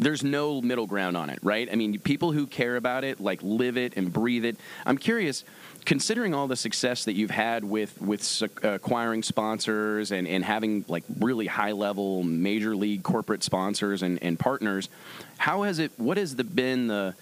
there's 0.00 0.24
no 0.24 0.62
middle 0.62 0.86
ground 0.86 1.16
on 1.16 1.28
it, 1.30 1.38
right? 1.42 1.68
I 1.70 1.76
mean, 1.76 1.98
people 2.00 2.32
who 2.32 2.46
care 2.46 2.76
about 2.76 3.04
it 3.04 3.20
like 3.20 3.40
live 3.42 3.76
it 3.76 3.96
and 3.96 4.12
breathe 4.12 4.46
it. 4.46 4.56
I'm 4.86 4.96
curious, 4.96 5.44
considering 5.84 6.34
all 6.34 6.48
the 6.48 6.56
success 6.56 7.04
that 7.04 7.12
you've 7.12 7.30
had 7.30 7.64
with 7.64 8.00
with 8.00 8.42
acquiring 8.62 9.22
sponsors 9.22 10.10
and, 10.10 10.26
and 10.26 10.42
having 10.42 10.86
like 10.88 11.04
really 11.18 11.46
high 11.46 11.72
level 11.72 12.22
major 12.22 12.74
league 12.74 13.02
corporate 13.02 13.42
sponsors 13.42 14.02
and, 14.02 14.22
and 14.22 14.38
partners, 14.38 14.88
how 15.36 15.62
has 15.62 15.78
it? 15.78 15.92
What 15.98 16.16
has 16.16 16.34
the 16.34 16.44
been 16.44 16.86
the 16.86 17.14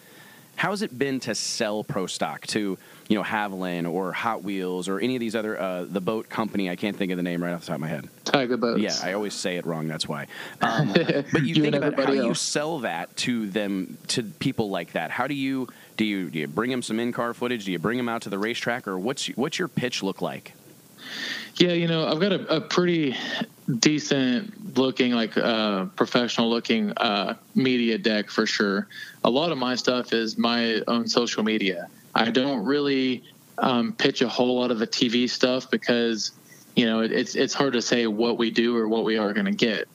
how 0.54 0.70
has 0.70 0.82
it 0.82 0.96
been 0.96 1.20
to 1.20 1.34
sell 1.34 1.84
pro 1.84 2.06
stock 2.06 2.46
to 2.48 2.78
you 3.08 3.16
know 3.16 3.24
Haviland 3.24 3.90
or 3.90 4.12
Hot 4.12 4.42
Wheels 4.42 4.88
or 4.88 5.00
any 5.00 5.16
of 5.16 5.20
these 5.20 5.34
other 5.34 5.58
uh, 5.58 5.84
the 5.84 6.00
boat 6.00 6.28
company. 6.28 6.70
I 6.70 6.76
can't 6.76 6.96
think 6.96 7.10
of 7.10 7.16
the 7.16 7.22
name 7.22 7.42
right 7.42 7.52
off 7.52 7.62
the 7.62 7.68
top 7.68 7.76
of 7.76 7.80
my 7.80 7.88
head. 7.88 8.08
Tiger 8.24 8.56
Boats. 8.58 8.80
Yeah, 8.80 8.96
I 9.02 9.14
always 9.14 9.34
say 9.34 9.56
it 9.56 9.66
wrong. 9.66 9.88
That's 9.88 10.06
why. 10.06 10.26
Um, 10.60 10.92
but 10.92 11.42
you, 11.42 11.54
you 11.54 11.62
think 11.62 11.76
about 11.76 11.94
how 11.94 12.12
else. 12.12 12.14
you 12.14 12.34
sell 12.34 12.80
that 12.80 13.16
to 13.18 13.48
them 13.48 13.96
to 14.08 14.22
people 14.22 14.68
like 14.68 14.92
that. 14.92 15.10
How 15.10 15.26
do 15.26 15.34
you 15.34 15.68
do 15.96 16.04
you 16.04 16.28
do 16.30 16.38
you 16.40 16.46
bring 16.46 16.70
them 16.70 16.82
some 16.82 17.00
in 17.00 17.10
car 17.10 17.32
footage? 17.32 17.64
Do 17.64 17.72
you 17.72 17.78
bring 17.78 17.96
them 17.96 18.08
out 18.08 18.22
to 18.22 18.28
the 18.28 18.38
racetrack, 18.38 18.86
or 18.86 18.98
what's 18.98 19.26
what's 19.28 19.58
your 19.58 19.68
pitch 19.68 20.02
look 20.02 20.20
like? 20.20 20.52
Yeah, 21.56 21.72
you 21.72 21.88
know, 21.88 22.06
I've 22.06 22.20
got 22.20 22.32
a, 22.32 22.56
a 22.56 22.60
pretty 22.60 23.16
decent 23.78 24.76
looking, 24.76 25.12
like 25.12 25.36
uh, 25.36 25.86
professional 25.96 26.50
looking 26.50 26.92
uh, 26.92 27.34
media 27.54 27.98
deck 27.98 28.30
for 28.30 28.46
sure. 28.46 28.86
A 29.24 29.30
lot 29.30 29.50
of 29.50 29.58
my 29.58 29.74
stuff 29.74 30.12
is 30.12 30.38
my 30.38 30.82
own 30.86 31.08
social 31.08 31.42
media. 31.42 31.88
I 32.18 32.30
don't 32.30 32.64
really 32.64 33.22
um, 33.58 33.92
pitch 33.92 34.22
a 34.22 34.28
whole 34.28 34.58
lot 34.58 34.70
of 34.70 34.78
the 34.78 34.86
TV 34.86 35.30
stuff 35.30 35.70
because 35.70 36.32
you 36.74 36.84
know 36.84 37.00
it, 37.00 37.12
it's 37.12 37.36
it's 37.36 37.54
hard 37.54 37.74
to 37.74 37.82
say 37.82 38.06
what 38.06 38.38
we 38.38 38.50
do 38.50 38.76
or 38.76 38.88
what 38.88 39.04
we 39.04 39.18
are 39.18 39.32
going 39.32 39.46
to 39.46 39.52
get. 39.52 39.88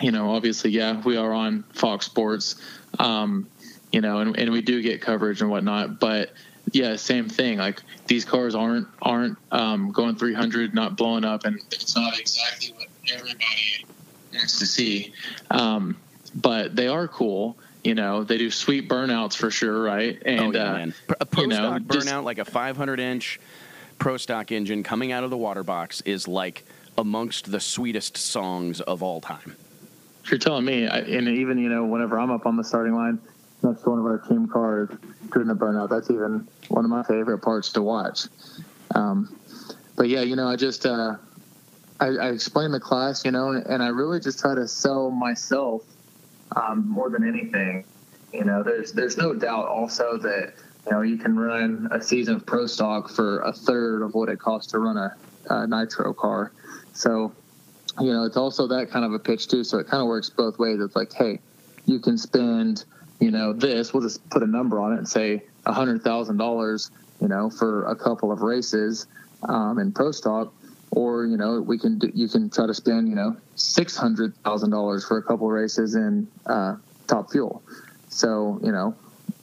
You 0.00 0.12
know, 0.12 0.34
obviously, 0.34 0.70
yeah, 0.70 1.00
we 1.00 1.16
are 1.16 1.32
on 1.32 1.62
Fox 1.72 2.06
Sports, 2.06 2.56
um, 2.98 3.48
you 3.90 4.00
know, 4.00 4.18
and, 4.18 4.38
and 4.38 4.50
we 4.50 4.60
do 4.60 4.82
get 4.82 5.00
coverage 5.00 5.40
and 5.40 5.50
whatnot, 5.50 6.00
but 6.00 6.32
yeah, 6.72 6.96
same 6.96 7.28
thing. 7.28 7.58
Like 7.58 7.82
these 8.06 8.24
cars 8.24 8.54
aren't 8.54 8.88
aren't 9.00 9.38
um, 9.50 9.92
going 9.92 10.16
300, 10.16 10.74
not 10.74 10.96
blowing 10.96 11.24
up, 11.24 11.44
and 11.44 11.58
it's 11.70 11.96
not 11.96 12.18
exactly 12.18 12.74
what 12.76 12.88
everybody 13.12 13.86
wants 14.34 14.58
to 14.58 14.66
see. 14.66 15.14
Um, 15.50 15.96
but 16.34 16.76
they 16.76 16.88
are 16.88 17.08
cool 17.08 17.56
you 17.84 17.94
know, 17.94 18.24
they 18.24 18.38
do 18.38 18.50
sweet 18.50 18.88
burnouts 18.88 19.36
for 19.36 19.50
sure, 19.50 19.82
right? 19.82 20.20
And 20.24 20.40
oh, 20.40 20.58
yeah, 20.58 20.70
uh, 20.70 20.72
man. 20.74 20.94
a 21.20 21.26
pro 21.26 21.42
you 21.42 21.48
know, 21.48 21.56
stock 21.56 21.82
burnout, 21.82 21.92
just, 21.92 22.24
like 22.24 22.38
a 22.38 22.44
500 22.44 23.00
inch 23.00 23.40
pro 23.98 24.16
stock 24.16 24.52
engine 24.52 24.82
coming 24.82 25.12
out 25.12 25.24
of 25.24 25.30
the 25.30 25.36
water 25.36 25.62
box, 25.62 26.00
is 26.02 26.28
like 26.28 26.64
amongst 26.96 27.50
the 27.50 27.60
sweetest 27.60 28.16
songs 28.16 28.80
of 28.80 29.02
all 29.02 29.20
time. 29.20 29.56
You're 30.30 30.38
telling 30.38 30.64
me, 30.64 30.86
I, 30.86 30.98
and 30.98 31.28
even 31.28 31.58
you 31.58 31.68
know, 31.68 31.84
whenever 31.84 32.18
I'm 32.18 32.30
up 32.30 32.46
on 32.46 32.56
the 32.56 32.64
starting 32.64 32.94
line 32.94 33.18
next 33.62 33.82
to 33.82 33.90
one 33.90 33.98
of 33.98 34.06
our 34.06 34.18
team 34.18 34.46
cars 34.48 34.88
doing 35.32 35.50
a 35.50 35.54
burnout, 35.54 35.90
that's 35.90 36.10
even 36.10 36.46
one 36.68 36.84
of 36.84 36.90
my 36.90 37.02
favorite 37.02 37.38
parts 37.38 37.72
to 37.72 37.82
watch. 37.82 38.26
Um, 38.94 39.36
but 39.96 40.08
yeah, 40.08 40.20
you 40.20 40.36
know, 40.36 40.48
I 40.48 40.54
just 40.54 40.86
uh, 40.86 41.16
I, 41.98 42.06
I 42.06 42.28
explain 42.30 42.70
the 42.70 42.80
class, 42.80 43.24
you 43.24 43.32
know, 43.32 43.50
and 43.50 43.82
I 43.82 43.88
really 43.88 44.20
just 44.20 44.38
try 44.38 44.54
to 44.54 44.68
sell 44.68 45.10
myself 45.10 45.82
um, 46.56 46.88
more 46.88 47.10
than 47.10 47.26
anything. 47.26 47.84
You 48.32 48.44
know, 48.44 48.62
there's 48.62 48.92
there's 48.92 49.16
no 49.16 49.34
doubt 49.34 49.66
also 49.66 50.16
that 50.18 50.54
you 50.86 50.92
know 50.92 51.02
you 51.02 51.16
can 51.16 51.38
run 51.38 51.88
a 51.90 52.00
season 52.00 52.36
of 52.36 52.46
pro 52.46 52.66
stock 52.66 53.10
for 53.10 53.40
a 53.40 53.52
third 53.52 54.02
of 54.02 54.14
what 54.14 54.28
it 54.28 54.38
costs 54.38 54.72
to 54.72 54.78
run 54.78 54.96
a, 54.96 55.16
a 55.50 55.66
nitro 55.66 56.14
car. 56.14 56.52
So, 56.94 57.32
you 58.00 58.12
know, 58.12 58.24
it's 58.24 58.36
also 58.36 58.66
that 58.68 58.90
kind 58.90 59.04
of 59.04 59.12
a 59.12 59.18
pitch 59.18 59.48
too. 59.48 59.64
So 59.64 59.78
it 59.78 59.86
kind 59.86 60.02
of 60.02 60.08
works 60.08 60.30
both 60.30 60.58
ways. 60.58 60.80
It's 60.80 60.96
like, 60.96 61.12
hey, 61.12 61.40
you 61.86 61.98
can 61.98 62.16
spend 62.16 62.84
you 63.20 63.30
know 63.30 63.52
this. 63.52 63.94
We'll 63.94 64.02
just 64.02 64.28
put 64.30 64.42
a 64.42 64.46
number 64.46 64.80
on 64.80 64.94
it 64.94 64.98
and 64.98 65.08
say 65.08 65.42
a 65.64 65.72
hundred 65.72 66.02
thousand 66.02 66.38
dollars, 66.38 66.90
you 67.20 67.28
know, 67.28 67.50
for 67.50 67.86
a 67.86 67.94
couple 67.94 68.32
of 68.32 68.42
races 68.42 69.06
um, 69.48 69.78
in 69.78 69.92
pro 69.92 70.10
stock, 70.10 70.52
or 70.92 71.24
you 71.24 71.38
know, 71.38 71.60
we 71.60 71.78
can 71.78 71.98
do, 71.98 72.10
you 72.14 72.28
can 72.28 72.50
try 72.50 72.66
to 72.66 72.74
spend 72.74 73.08
you 73.08 73.14
know 73.14 73.36
six 73.56 73.96
hundred 73.96 74.36
thousand 74.44 74.70
dollars 74.70 75.04
for 75.04 75.16
a 75.16 75.22
couple 75.22 75.48
races 75.48 75.94
in 75.94 76.28
uh, 76.46 76.76
top 77.06 77.30
fuel. 77.30 77.62
So 78.08 78.60
you 78.62 78.72
know, 78.72 78.94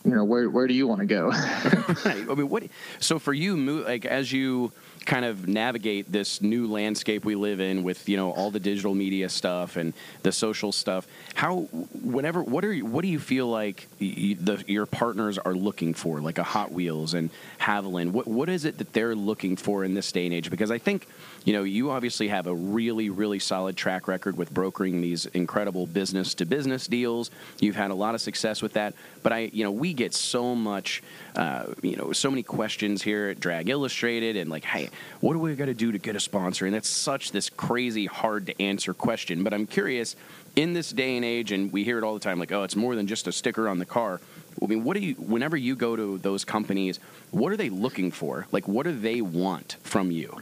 you 0.06 0.16
know, 0.16 0.24
where 0.24 0.50
where 0.50 0.68
do 0.68 0.74
you 0.76 0.88
want 0.88 1.00
to 1.02 1.08
go? 1.08 1.32
I 1.34 2.36
mean, 2.36 2.50
what? 2.50 2.64
So 3.00 3.18
for 3.18 3.34
you, 3.34 3.58
like 3.82 4.06
as 4.06 4.32
you 4.32 4.72
kind 5.06 5.26
of 5.26 5.48
navigate 5.48 6.12
this 6.12 6.42
new 6.42 6.68
landscape 6.68 7.26
we 7.26 7.34
live 7.34 7.60
in 7.60 7.84
with 7.84 8.08
you 8.08 8.16
know 8.16 8.32
all 8.32 8.52
the 8.52 8.60
digital 8.60 8.94
media 8.94 9.28
stuff 9.28 9.76
and 9.76 9.94
the 10.22 10.32
social 10.32 10.72
stuff 10.72 11.08
how 11.34 11.62
whenever 12.04 12.44
what 12.44 12.64
are 12.64 12.72
you, 12.72 12.86
what 12.86 13.02
do 13.02 13.08
you 13.08 13.20
feel 13.20 13.48
like 13.48 13.88
you, 13.98 14.36
the, 14.36 14.64
your 14.68 14.86
partners 14.86 15.40
are 15.40 15.54
looking 15.54 15.94
for 15.96 16.22
like 16.22 16.38
a 16.38 16.44
hot 16.44 16.72
wheels 16.72 17.16
and 17.16 17.30
haviland 17.60 18.12
what 18.12 18.28
what 18.28 18.50
is 18.50 18.66
it 18.66 18.78
that 18.78 18.94
they're 18.94 19.16
looking 19.16 19.56
for 19.56 19.84
in 19.84 19.96
this 19.96 20.12
day 20.12 20.26
and 20.26 20.34
age 20.34 20.52
because 20.52 20.70
i 20.70 20.78
think 20.78 21.08
you 21.46 21.54
know 21.54 21.64
you 21.64 21.92
obviously 21.92 22.28
have 22.28 22.48
a 22.48 22.54
really 22.54 23.10
really 23.10 23.40
solid 23.40 23.76
track 23.76 24.08
record 24.08 24.38
with 24.38 24.54
brokering 24.54 25.02
these 25.02 25.26
incredible 25.28 25.86
business 25.88 26.34
to 26.34 26.46
business 26.46 26.88
deals 26.88 27.32
you've 27.60 27.76
had 27.76 27.92
a 27.92 27.96
lot 27.96 28.16
of 28.16 28.22
success 28.22 28.62
with 28.62 28.74
that 28.74 28.94
but 29.24 29.32
i 29.32 29.50
you 29.54 29.64
know 29.64 29.72
we 29.72 29.94
get 29.94 30.14
so 30.14 30.56
much 30.56 31.02
uh, 31.36 31.66
you 31.82 31.96
know 31.96 32.12
so 32.12 32.30
many 32.30 32.44
questions 32.44 33.02
here 33.02 33.30
at 33.30 33.40
drag 33.40 33.70
illustrated 33.70 34.36
and 34.36 34.50
like 34.50 34.64
hey 34.64 34.90
what 35.22 35.34
do 35.34 35.40
we 35.40 35.56
got 35.56 35.66
to 35.66 35.74
do 35.74 35.92
to 35.92 35.98
get 35.98 36.16
a 36.16 36.20
sponsor? 36.20 36.66
And 36.66 36.74
that's 36.74 36.90
such 36.90 37.32
this 37.32 37.50
crazy 37.50 38.06
hard 38.06 38.46
to 38.48 38.62
answer 38.62 38.94
question. 38.94 39.44
But 39.44 39.54
I'm 39.54 39.66
curious, 39.66 40.16
in 40.56 40.74
this 40.74 40.92
day 40.92 41.16
and 41.16 41.26
age, 41.26 41.52
and 41.52 41.72
we 41.72 41.84
hear 41.84 41.98
it 41.98 42.04
all 42.04 42.14
the 42.14 42.20
time, 42.20 42.40
like, 42.40 42.52
oh, 42.52 42.64
it's 42.64 42.76
more 42.76 42.96
than 42.96 43.08
just 43.08 43.28
a 43.28 43.32
sticker 43.32 43.68
on 43.68 43.80
the 43.80 43.86
car. 43.86 44.22
I 44.62 44.66
mean, 44.66 44.84
what 44.84 44.96
do 44.96 45.02
you? 45.02 45.14
Whenever 45.16 45.58
you 45.58 45.76
go 45.76 45.96
to 45.96 46.18
those 46.18 46.44
companies, 46.44 47.00
what 47.32 47.52
are 47.52 47.58
they 47.58 47.70
looking 47.70 48.12
for? 48.12 48.48
Like, 48.52 48.68
what 48.68 48.84
do 48.84 48.98
they 48.98 49.22
want 49.22 49.78
from 49.84 50.12
you? 50.12 50.42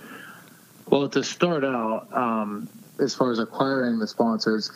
Well, 0.90 1.10
to 1.10 1.24
start 1.24 1.66
out, 1.66 2.08
um, 2.14 2.70
as 3.00 3.14
far 3.14 3.32
as 3.32 3.40
acquiring 3.40 4.00
the 4.00 4.08
sponsors, 4.08 4.72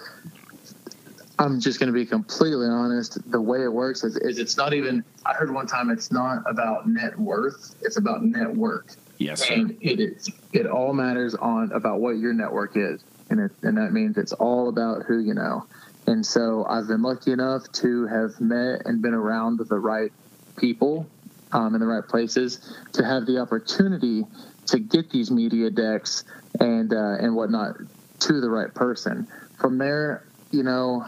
I'm 1.39 1.60
just 1.60 1.80
going 1.80 1.88
to 1.88 1.93
be 1.93 2.06
completely 2.06 2.67
honest. 2.67 3.17
The 3.32 3.41
way 3.41 3.63
it 3.63 3.71
works 3.71 4.04
is, 4.04 4.17
is, 4.17 4.38
it's 4.38 4.58
not 4.58 4.74
even. 4.74 5.04
I 5.26 5.34
heard 5.34 5.54
one 5.54 5.67
time 5.67 5.89
it's 5.89 6.12
not 6.12 6.43
about 6.45 6.88
net 6.88 7.17
worth; 7.17 7.76
it's 7.82 7.97
about 7.97 8.24
network. 8.24 8.89
Yes, 9.17 9.47
sir. 9.47 9.54
and 9.54 9.78
it 9.82 10.00
is. 10.00 10.30
It 10.52 10.67
all 10.67 10.93
matters 10.93 11.34
on 11.36 11.71
about 11.71 12.02
what 12.02 12.17
your 12.17 12.34
network 12.34 12.74
is, 12.76 13.04
and 13.30 13.39
it, 13.39 13.52
and 13.63 13.78
that 13.78 13.93
means 13.93 14.17
it's 14.17 14.34
all 14.34 14.69
about 14.69 15.04
who 15.08 15.19
you 15.19 15.34
know. 15.34 15.65
And 16.08 16.26
so 16.26 16.65
I've 16.69 16.88
been 16.88 17.02
lucky 17.02 17.32
enough 17.32 17.71
to 17.74 18.06
have 18.08 18.39
met 18.41 18.86
and 18.86 19.02
been 19.02 19.13
around 19.13 19.60
the 19.60 19.80
right 19.80 20.12
people 20.58 21.08
um, 21.54 21.74
in 21.74 21.82
the 21.82 21.88
right 21.88 22.08
places 22.08 22.76
to 22.93 23.06
have 23.06 23.26
the 23.26 23.39
opportunity 23.39 24.26
to 24.72 24.80
get 24.80 25.10
these 25.10 25.30
media 25.30 25.70
decks 25.70 26.24
and 26.60 26.94
uh, 26.94 27.18
and 27.20 27.36
whatnot 27.36 27.76
to 28.20 28.42
the 28.42 28.50
right 28.50 28.74
person. 28.74 29.28
From 29.60 29.78
there, 29.78 30.26
you 30.52 30.64
know, 30.64 31.06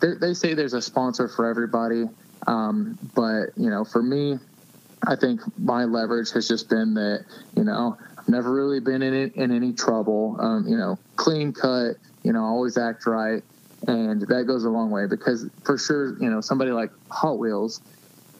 they, 0.00 0.34
say 0.34 0.54
there's 0.54 0.74
a 0.74 0.82
sponsor 0.82 1.28
for 1.28 1.48
everybody, 1.48 2.04
um, 2.46 2.98
but 3.14 3.46
you 3.56 3.70
know, 3.70 3.84
for 3.84 4.02
me, 4.02 4.38
I 5.06 5.16
think 5.16 5.40
my 5.58 5.84
leverage 5.84 6.32
has 6.32 6.48
just 6.48 6.68
been 6.68 6.94
that 6.94 7.24
you 7.56 7.64
know 7.64 7.96
I've 8.18 8.28
never 8.28 8.52
really 8.52 8.80
been 8.80 9.02
in 9.02 9.14
it, 9.14 9.34
in 9.36 9.52
any 9.52 9.72
trouble. 9.72 10.36
Um, 10.38 10.66
you 10.66 10.76
know, 10.76 10.98
clean 11.16 11.52
cut. 11.52 11.96
You 12.22 12.32
know, 12.32 12.44
always 12.44 12.76
act 12.76 13.06
right, 13.06 13.42
and 13.86 14.22
that 14.22 14.44
goes 14.48 14.64
a 14.64 14.70
long 14.70 14.90
way 14.90 15.06
because 15.06 15.48
for 15.64 15.78
sure, 15.78 16.20
you 16.20 16.28
know, 16.28 16.40
somebody 16.40 16.72
like 16.72 16.90
Hot 17.10 17.38
Wheels 17.38 17.80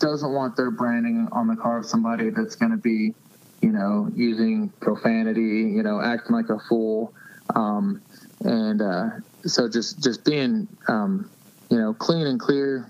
doesn't 0.00 0.32
want 0.32 0.56
their 0.56 0.70
branding 0.70 1.28
on 1.32 1.46
the 1.46 1.56
car 1.56 1.78
of 1.78 1.86
somebody 1.86 2.30
that's 2.30 2.56
going 2.56 2.72
to 2.72 2.76
be, 2.76 3.14
you 3.62 3.72
know, 3.72 4.10
using 4.14 4.72
profanity, 4.80 5.72
you 5.74 5.82
know, 5.82 6.00
acting 6.00 6.34
like 6.34 6.48
a 6.50 6.58
fool, 6.68 7.14
um, 7.54 8.02
and 8.40 8.82
uh, 8.82 9.08
so 9.44 9.68
just 9.68 10.02
just 10.02 10.24
being 10.24 10.68
um, 10.88 11.30
you 11.70 11.78
know, 11.78 11.94
clean 11.94 12.26
and 12.26 12.38
clear, 12.38 12.88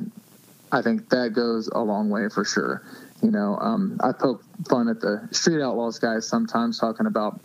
I 0.73 0.83
think 0.83 1.09
that 1.11 1.33
goes 1.35 1.69
a 1.69 1.81
long 1.81 2.11
way 2.11 2.29
for 2.33 2.45
sure. 2.45 2.83
You 3.23 3.31
know, 3.31 3.57
um, 3.61 3.99
I 4.03 4.13
poke 4.13 4.43
fun 4.69 4.89
at 4.89 5.01
the 5.01 5.29
Street 5.33 5.63
Outlaws 5.63 5.99
guys 5.99 6.29
sometimes 6.29 6.79
talking 6.79 7.07
about, 7.07 7.41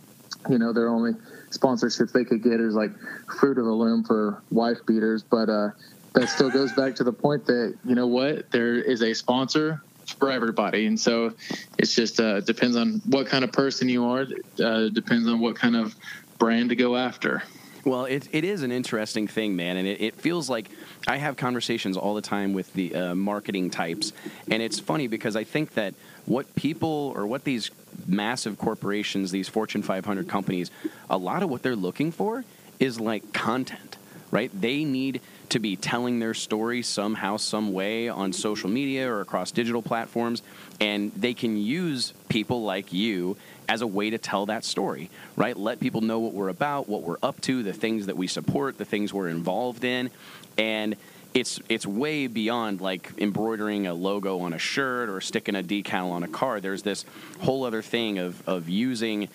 you 0.50 0.58
know, 0.58 0.72
their 0.72 0.88
only 0.88 1.12
sponsorships 1.50 2.12
they 2.12 2.24
could 2.24 2.42
get 2.42 2.60
is 2.60 2.74
like 2.74 2.90
Fruit 3.38 3.58
of 3.58 3.64
the 3.64 3.72
Loom 3.72 4.04
for 4.04 4.44
wife 4.50 4.78
beaters. 4.86 5.24
But 5.28 5.48
uh, 5.48 5.68
that 6.14 6.28
still 6.28 6.50
goes 6.50 6.72
back 6.72 6.94
to 6.96 7.04
the 7.04 7.12
point 7.12 7.46
that, 7.46 7.78
you 7.84 7.94
know 7.94 8.06
what, 8.06 8.50
there 8.50 8.74
is 8.74 9.02
a 9.02 9.14
sponsor 9.14 9.82
for 10.12 10.30
everybody. 10.30 10.86
And 10.86 10.98
so 10.98 11.34
it's 11.78 11.94
just 11.94 12.20
uh, 12.20 12.40
depends 12.40 12.76
on 12.76 13.02
what 13.06 13.26
kind 13.26 13.44
of 13.44 13.52
person 13.52 13.88
you 13.88 14.04
are, 14.06 14.26
uh, 14.62 14.88
depends 14.88 15.28
on 15.28 15.40
what 15.40 15.56
kind 15.56 15.76
of 15.76 15.94
brand 16.38 16.70
to 16.70 16.76
go 16.76 16.96
after. 16.96 17.42
Well, 17.84 18.04
it, 18.04 18.28
it 18.30 18.44
is 18.44 18.62
an 18.62 18.70
interesting 18.70 19.26
thing, 19.26 19.56
man, 19.56 19.76
and 19.76 19.88
it, 19.88 20.00
it 20.00 20.14
feels 20.14 20.48
like 20.48 20.70
I 21.08 21.16
have 21.16 21.36
conversations 21.36 21.96
all 21.96 22.14
the 22.14 22.22
time 22.22 22.52
with 22.52 22.72
the 22.74 22.94
uh, 22.94 23.14
marketing 23.16 23.70
types, 23.70 24.12
and 24.48 24.62
it's 24.62 24.78
funny 24.78 25.08
because 25.08 25.34
I 25.34 25.42
think 25.42 25.74
that 25.74 25.94
what 26.24 26.54
people 26.54 27.12
or 27.16 27.26
what 27.26 27.42
these 27.42 27.72
massive 28.06 28.56
corporations, 28.56 29.32
these 29.32 29.48
Fortune 29.48 29.82
500 29.82 30.28
companies, 30.28 30.70
a 31.10 31.16
lot 31.16 31.42
of 31.42 31.50
what 31.50 31.62
they're 31.62 31.74
looking 31.74 32.12
for 32.12 32.44
is 32.78 33.00
like 33.00 33.32
content, 33.32 33.96
right? 34.30 34.50
They 34.58 34.84
need 34.84 35.20
to 35.52 35.58
be 35.58 35.76
telling 35.76 36.18
their 36.18 36.32
story 36.32 36.80
somehow, 36.80 37.36
some 37.36 37.74
way 37.74 38.08
on 38.08 38.32
social 38.32 38.70
media 38.70 39.06
or 39.06 39.20
across 39.20 39.50
digital 39.50 39.82
platforms, 39.82 40.40
and 40.80 41.12
they 41.12 41.34
can 41.34 41.58
use 41.58 42.14
people 42.30 42.62
like 42.62 42.90
you 42.90 43.36
as 43.68 43.82
a 43.82 43.86
way 43.86 44.08
to 44.08 44.16
tell 44.16 44.46
that 44.46 44.64
story, 44.64 45.10
right? 45.36 45.54
Let 45.54 45.78
people 45.78 46.00
know 46.00 46.20
what 46.20 46.32
we're 46.32 46.48
about, 46.48 46.88
what 46.88 47.02
we're 47.02 47.18
up 47.22 47.38
to, 47.42 47.62
the 47.62 47.74
things 47.74 48.06
that 48.06 48.16
we 48.16 48.28
support, 48.28 48.78
the 48.78 48.86
things 48.86 49.12
we're 49.12 49.28
involved 49.28 49.84
in, 49.84 50.10
and 50.56 50.96
it's 51.34 51.60
it's 51.68 51.86
way 51.86 52.28
beyond 52.28 52.80
like 52.80 53.12
embroidering 53.18 53.86
a 53.86 53.92
logo 53.92 54.40
on 54.40 54.54
a 54.54 54.58
shirt 54.58 55.10
or 55.10 55.20
sticking 55.20 55.54
a 55.54 55.62
decal 55.62 56.12
on 56.12 56.22
a 56.22 56.28
car. 56.28 56.60
There's 56.60 56.82
this 56.82 57.04
whole 57.40 57.64
other 57.64 57.82
thing 57.82 58.18
of 58.18 58.42
of 58.48 58.70
using 58.70 59.28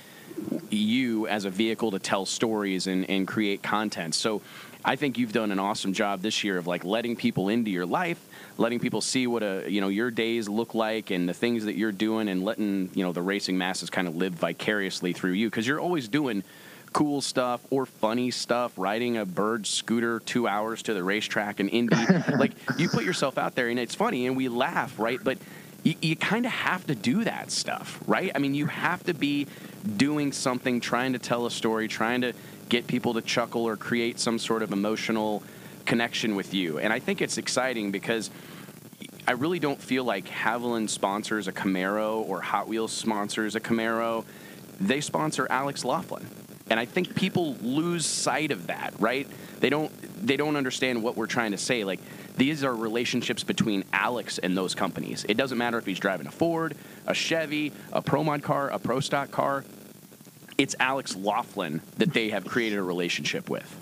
you 0.70 1.28
as 1.28 1.46
a 1.46 1.50
vehicle 1.50 1.92
to 1.92 2.00
tell 2.00 2.26
stories 2.26 2.88
and, 2.88 3.10
and 3.10 3.28
create 3.28 3.62
content. 3.64 4.16
So 4.16 4.42
I 4.84 4.96
think 4.96 5.18
you've 5.18 5.34
done 5.34 5.52
an 5.52 5.60
awesome 5.60 5.94
job 5.94 6.22
this 6.22 6.44
year 6.44 6.58
of 6.58 6.68
like 6.68 6.84
letting 6.84 7.16
people 7.16 7.50
into 7.50 7.72
your 7.72 7.86
life 7.86 8.20
letting 8.58 8.80
people 8.80 9.02
see 9.02 9.28
what 9.28 9.44
a 9.44 9.66
you 9.68 9.82
know 9.82 9.88
your 9.88 10.12
days 10.12 10.50
look 10.50 10.74
like 10.74 11.12
and 11.12 11.28
the 11.30 11.34
things 11.34 11.66
that 11.66 11.76
you're 11.76 11.92
doing 11.92 12.28
and 12.28 12.44
letting 12.44 12.90
you 12.94 13.04
know 13.04 13.14
the 13.14 13.22
racing 13.22 13.58
masses 13.58 13.90
kind 13.90 14.08
of 14.08 14.16
live 14.16 14.34
vicariously 14.34 15.14
through 15.14 15.32
you. 15.32 15.50
Because 15.50 15.68
you're 15.68 15.80
always 15.80 16.08
doing 16.08 16.44
cool 16.94 17.22
stuff 17.22 17.62
or 17.70 17.86
funny 17.86 18.32
stuff 18.32 18.72
riding 18.78 19.18
a 19.18 19.26
bird 19.26 19.68
scooter 19.68 20.20
two 20.22 20.48
hours 20.48 20.82
to 20.84 20.94
the 20.94 21.04
racetrack 21.04 21.60
and 21.60 21.70
indy. 21.70 21.96
Like 22.38 22.54
you 22.78 22.90
put 22.90 23.04
yourself 23.04 23.38
out 23.38 23.56
there 23.56 23.68
and 23.68 23.80
it's 23.80 23.96
funny 23.96 24.28
and 24.28 24.36
we 24.36 24.48
laugh 24.50 24.98
right? 24.98 25.20
But 25.22 25.38
you, 25.84 25.96
you 26.02 26.16
kind 26.16 26.46
of 26.46 26.52
have 26.52 26.86
to 26.88 26.96
do 26.96 27.24
that 27.24 27.52
stuff 27.52 28.00
right? 28.08 28.32
I 28.34 28.40
mean 28.40 28.56
you 28.56 28.68
have 28.68 29.04
to 29.04 29.14
be 29.14 29.48
doing 29.96 30.32
something 30.32 30.80
trying 30.80 31.14
to 31.14 31.20
tell 31.20 31.46
a 31.46 31.52
story 31.52 31.88
trying 31.88 32.22
to 32.22 32.34
get 32.70 32.88
people 32.88 33.14
to 33.14 33.22
chuckle 33.22 33.64
or 33.66 33.78
create 33.78 34.20
some 34.20 34.38
sort 34.38 34.62
of 34.62 34.74
emotional 34.74 35.44
connection 35.86 36.36
with 36.36 36.54
you. 36.54 36.80
And 36.80 36.92
I 36.92 37.00
think 37.00 37.22
it's 37.22 37.38
exciting 37.38 37.92
because 37.92 38.30
I 39.28 39.32
really 39.32 39.60
don't 39.60 39.82
feel 39.82 40.04
like 40.04 40.26
Haviland 40.26 40.90
sponsors 40.90 41.48
a 41.48 41.52
Camaro 41.52 42.28
or 42.28 42.42
Hot 42.42 42.68
Wheels 42.68 42.92
sponsors 42.92 43.56
a 43.56 43.60
Camaro. 43.60 44.26
They 44.80 45.02
sponsor 45.02 45.48
Alex 45.50 45.84
Laughlin. 45.84 46.28
And 46.70 46.80
I 46.80 46.86
think 46.86 47.16
people 47.16 47.56
lose 47.62 48.06
sight 48.06 48.52
of 48.52 48.68
that, 48.68 48.94
right? 49.00 49.28
They 49.60 49.70
don't 49.70 49.92
they 50.26 50.36
don't 50.36 50.56
understand 50.56 51.02
what 51.02 51.16
we're 51.16 51.28
trying 51.28 51.52
to 51.52 51.58
say. 51.58 51.84
Like 51.84 52.00
these 52.36 52.64
are 52.64 52.76
relationships 52.76 53.44
between 53.44 53.84
Alex 53.94 54.38
and 54.38 54.56
those 54.58 54.76
companies. 54.76 55.26
It 55.28 55.38
doesn't 55.38 55.58
matter 55.58 55.78
if 55.78 55.86
he's 55.86 56.00
driving 56.00 56.28
a 56.28 56.32
Ford, 56.32 56.76
a 57.06 57.14
Chevy, 57.14 57.72
a 57.92 58.02
Pro 58.02 58.24
Mod 58.24 58.44
car, 58.44 58.70
a 58.70 58.80
Pro 58.80 59.00
Stock 59.00 59.32
car. 59.32 59.64
It's 60.58 60.76
Alex 60.80 61.16
Laughlin 61.16 61.82
that 61.98 62.14
they 62.14 62.30
have 62.30 62.46
created 62.46 62.80
a 62.80 62.84
relationship 62.84 63.50
with. 63.50 63.74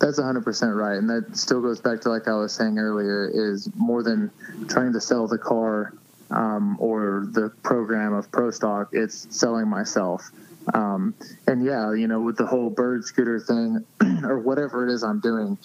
That's 0.00 0.18
100% 0.18 0.76
right. 0.76 0.96
And 0.96 1.08
that 1.10 1.36
still 1.36 1.60
goes 1.60 1.80
back 1.80 2.00
to, 2.02 2.08
like 2.08 2.26
I 2.26 2.34
was 2.34 2.52
saying 2.52 2.78
earlier, 2.78 3.30
is 3.32 3.68
more 3.76 4.02
than 4.02 4.30
trying 4.68 4.92
to 4.94 5.00
sell 5.00 5.28
the 5.28 5.38
car 5.38 5.92
um, 6.30 6.76
or 6.80 7.28
the 7.30 7.50
program 7.62 8.12
of 8.12 8.30
Pro 8.30 8.50
Stock, 8.50 8.90
it's 8.92 9.26
selling 9.36 9.68
myself. 9.68 10.30
Um, 10.74 11.14
and 11.46 11.64
yeah, 11.64 11.92
you 11.92 12.06
know, 12.06 12.20
with 12.20 12.36
the 12.36 12.46
whole 12.46 12.70
bird 12.70 13.04
scooter 13.04 13.40
thing 13.40 13.84
or 14.24 14.38
whatever 14.38 14.88
it 14.88 14.92
is 14.92 15.02
I'm 15.02 15.20
doing, 15.20 15.58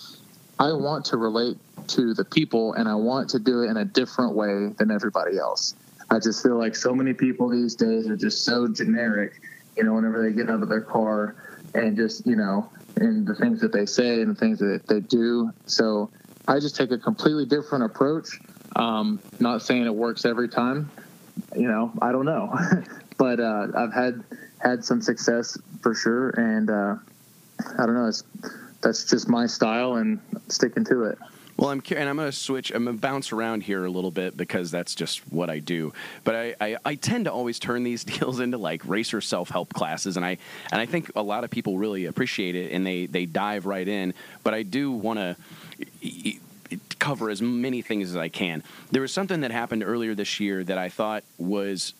I 0.59 0.71
want 0.71 1.05
to 1.05 1.17
relate 1.17 1.57
to 1.89 2.13
the 2.13 2.25
people 2.25 2.73
and 2.73 2.87
I 2.87 2.95
want 2.95 3.29
to 3.31 3.39
do 3.39 3.63
it 3.63 3.67
in 3.67 3.77
a 3.77 3.85
different 3.85 4.33
way 4.35 4.69
than 4.77 4.89
everybody 4.89 5.37
else. 5.37 5.75
I 6.09 6.19
just 6.19 6.41
feel 6.41 6.57
like 6.57 6.75
so 6.75 6.93
many 6.93 7.13
people 7.13 7.49
these 7.49 7.75
days 7.75 8.07
are 8.07 8.15
just 8.15 8.45
so 8.45 8.67
generic, 8.67 9.33
you 9.77 9.83
know, 9.83 9.93
whenever 9.93 10.21
they 10.21 10.35
get 10.35 10.49
out 10.49 10.61
of 10.63 10.69
their 10.69 10.81
car 10.81 11.35
and 11.73 11.95
just, 11.95 12.25
you 12.25 12.35
know, 12.35 12.69
and 12.97 13.27
the 13.27 13.35
things 13.35 13.61
that 13.61 13.71
they 13.71 13.85
say 13.85 14.21
and 14.21 14.35
the 14.35 14.39
things 14.39 14.59
that 14.59 14.87
they 14.87 14.99
do. 15.01 15.51
So 15.65 16.09
I 16.47 16.59
just 16.59 16.75
take 16.75 16.91
a 16.91 16.97
completely 16.97 17.45
different 17.45 17.83
approach. 17.83 18.39
Um, 18.75 19.19
not 19.39 19.61
saying 19.61 19.85
it 19.85 19.95
works 19.95 20.25
every 20.25 20.49
time. 20.49 20.89
You 21.55 21.67
know, 21.67 21.91
I 22.01 22.11
don't 22.11 22.25
know, 22.25 22.53
but 23.17 23.39
uh, 23.39 23.67
I've 23.75 23.93
had 23.93 24.23
had 24.59 24.85
some 24.85 25.01
success 25.01 25.57
for 25.81 25.93
sure, 25.93 26.29
and 26.29 26.69
uh, 26.69 26.95
I 27.77 27.85
don't 27.85 27.93
know. 27.93 28.07
It's 28.07 28.23
that's 28.81 29.05
just 29.09 29.27
my 29.27 29.47
style 29.47 29.95
and 29.95 30.19
sticking 30.47 30.85
to 30.85 31.05
it. 31.05 31.17
Well, 31.57 31.69
I'm 31.69 31.81
and 31.95 32.09
I'm 32.09 32.17
going 32.17 32.29
to 32.29 32.35
switch. 32.35 32.71
I'm 32.71 32.83
going 32.83 32.97
to 32.97 33.01
bounce 33.01 33.31
around 33.31 33.63
here 33.63 33.85
a 33.85 33.89
little 33.89 34.11
bit 34.11 34.35
because 34.35 34.71
that's 34.71 34.93
just 34.93 35.19
what 35.31 35.49
I 35.49 35.59
do. 35.59 35.93
But 36.25 36.35
I, 36.35 36.55
I, 36.59 36.77
I 36.83 36.95
tend 36.95 37.25
to 37.25 37.31
always 37.31 37.59
turn 37.59 37.83
these 37.83 38.03
deals 38.03 38.39
into 38.39 38.57
like 38.57 38.81
racer 38.85 39.21
self 39.21 39.49
help 39.49 39.73
classes, 39.73 40.17
and 40.17 40.25
I 40.25 40.37
and 40.71 40.81
I 40.81 40.85
think 40.85 41.11
a 41.15 41.21
lot 41.21 41.43
of 41.43 41.49
people 41.49 41.77
really 41.77 42.05
appreciate 42.05 42.55
it 42.55 42.71
and 42.71 42.85
they 42.85 43.05
they 43.05 43.25
dive 43.25 43.65
right 43.65 43.87
in. 43.87 44.13
But 44.43 44.53
I 44.53 44.63
do 44.63 44.91
want 44.91 45.19
to 45.19 45.35
cover 46.99 47.29
as 47.29 47.41
many 47.41 47.81
things 47.81 48.09
as 48.09 48.17
I 48.17 48.29
can. 48.29 48.63
There 48.91 49.01
was 49.01 49.13
something 49.13 49.41
that 49.41 49.51
happened 49.51 49.83
earlier 49.83 50.15
this 50.15 50.39
year 50.39 50.63
that 50.63 50.77
I 50.77 50.89
thought 50.89 51.23
was 51.37 51.93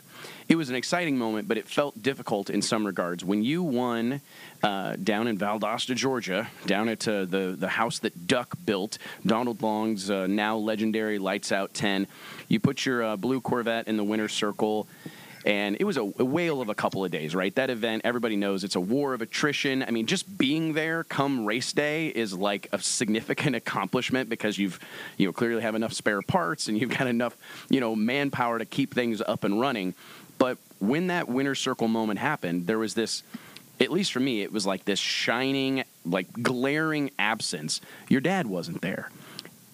it 0.47 0.55
was 0.55 0.69
an 0.69 0.75
exciting 0.75 1.17
moment, 1.17 1.47
but 1.47 1.57
it 1.57 1.67
felt 1.67 2.01
difficult 2.01 2.49
in 2.49 2.61
some 2.61 2.85
regards. 2.85 3.25
When 3.25 3.43
you 3.43 3.63
won 3.63 4.21
uh, 4.61 4.95
down 4.97 5.27
in 5.27 5.37
Valdosta, 5.37 5.95
Georgia, 5.95 6.47
down 6.65 6.89
at 6.89 7.07
uh, 7.07 7.25
the 7.25 7.55
the 7.57 7.69
house 7.69 7.99
that 7.99 8.27
Duck 8.27 8.55
built, 8.65 8.97
Donald 9.25 9.61
Long's 9.61 10.09
uh, 10.09 10.27
now 10.27 10.57
legendary 10.57 11.19
Lights 11.19 11.51
Out 11.51 11.73
10, 11.73 12.07
you 12.47 12.59
put 12.59 12.85
your 12.85 13.03
uh, 13.03 13.15
blue 13.15 13.41
Corvette 13.41 13.87
in 13.87 13.97
the 13.97 14.03
winner's 14.03 14.33
circle 14.33 14.87
and 15.45 15.77
it 15.79 15.83
was 15.83 15.97
a, 15.97 16.01
a, 16.01 16.25
whale 16.25 16.59
of 16.59 16.69
a 16.69 16.75
couple 16.75 17.05
of 17.05 17.11
days, 17.11 17.35
right? 17.35 17.53
That 17.53 17.69
event, 17.69 18.01
everybody 18.03 18.35
knows 18.35 18.63
it's 18.63 18.75
a 18.75 18.79
war 18.79 19.13
of 19.13 19.21
attrition. 19.21 19.83
I 19.83 19.91
mean, 19.91 20.07
just 20.07 20.39
being 20.39 20.73
there 20.73 21.03
come 21.03 21.45
race 21.45 21.71
day 21.71 22.07
is 22.07 22.33
like 22.33 22.67
a 22.71 22.79
significant 22.79 23.55
accomplishment 23.55 24.27
because 24.27 24.57
you've, 24.57 24.79
you 25.17 25.27
know, 25.27 25.31
clearly 25.31 25.61
have 25.61 25.75
enough 25.75 25.93
spare 25.93 26.23
parts 26.23 26.67
and 26.67 26.81
you've 26.81 26.89
got 26.89 27.05
enough, 27.05 27.37
you 27.69 27.79
know, 27.79 27.95
manpower 27.95 28.57
to 28.57 28.65
keep 28.65 28.95
things 28.95 29.21
up 29.21 29.43
and 29.43 29.61
running. 29.61 29.93
But 30.39 30.57
when 30.79 31.07
that 31.07 31.29
winner 31.29 31.53
circle 31.53 31.87
moment 31.87 32.19
happened, 32.19 32.65
there 32.65 32.79
was 32.79 32.95
this 32.95 33.21
at 33.79 33.91
least 33.91 34.13
for 34.13 34.21
me, 34.21 34.41
it 34.41 34.53
was 34.53 34.65
like 34.65 34.85
this 34.85 34.99
shining, 34.99 35.83
like 36.05 36.31
glaring 36.41 37.11
absence. 37.19 37.81
Your 38.07 38.21
dad 38.21 38.47
wasn't 38.47 38.81
there. 38.81 39.11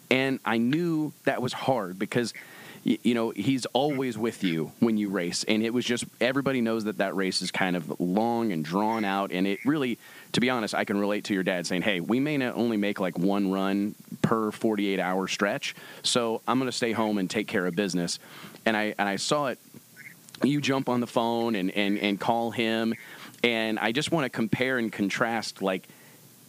And 0.10 0.40
I 0.44 0.58
knew 0.58 1.14
that 1.26 1.42
was 1.42 1.54
hard 1.54 2.00
because 2.00 2.34
you 2.84 3.14
know 3.14 3.30
he's 3.30 3.66
always 3.68 4.18
with 4.18 4.44
you 4.44 4.72
when 4.80 4.98
you 4.98 5.10
race. 5.10 5.44
And 5.44 5.64
it 5.64 5.74
was 5.74 5.86
just 5.86 6.06
everybody 6.20 6.62
knows 6.62 6.86
that 6.86 6.98
that 6.98 7.16
race 7.16 7.42
is 7.42 7.52
kind 7.52 7.76
of 7.76 8.00
long 8.00 8.52
and 8.52 8.66
drawn 8.66 9.06
out. 9.06 9.32
And 9.32 9.46
it 9.46 9.60
really 9.66 10.00
to 10.32 10.40
be 10.40 10.50
honest 10.50 10.74
i 10.74 10.84
can 10.84 10.98
relate 10.98 11.26
to 11.26 11.34
your 11.34 11.44
dad 11.44 11.68
saying 11.68 11.82
hey 11.82 12.00
we 12.00 12.20
may 12.20 12.38
not 12.38 12.56
only 12.56 12.78
make 12.78 13.00
like 13.00 13.18
one 13.18 13.52
run 13.52 13.96
per 14.22 14.52
48 14.52 15.00
hour 15.00 15.28
stretch 15.28 15.76
so 16.04 16.42
i'm 16.48 16.58
going 16.58 16.70
to 16.70 16.76
stay 16.76 16.92
home 16.92 17.18
and 17.18 17.30
take 17.30 17.48
care 17.48 17.66
of 17.66 17.76
business. 17.76 18.20
And 18.66 18.76
i 18.78 18.96
and 18.98 19.08
i 19.08 19.16
saw 19.16 19.48
it 19.48 19.60
you 20.44 20.62
jump 20.62 20.90
on 20.90 21.02
the 21.02 21.08
phone 21.08 21.56
and 21.56 21.70
and, 21.72 21.98
and 22.00 22.20
call 22.20 22.52
him. 22.52 22.96
And 23.44 23.80
i 23.80 23.92
just 23.92 24.12
want 24.12 24.26
to 24.26 24.30
compare 24.30 24.78
and 24.78 24.92
contrast 24.92 25.62
like 25.62 25.88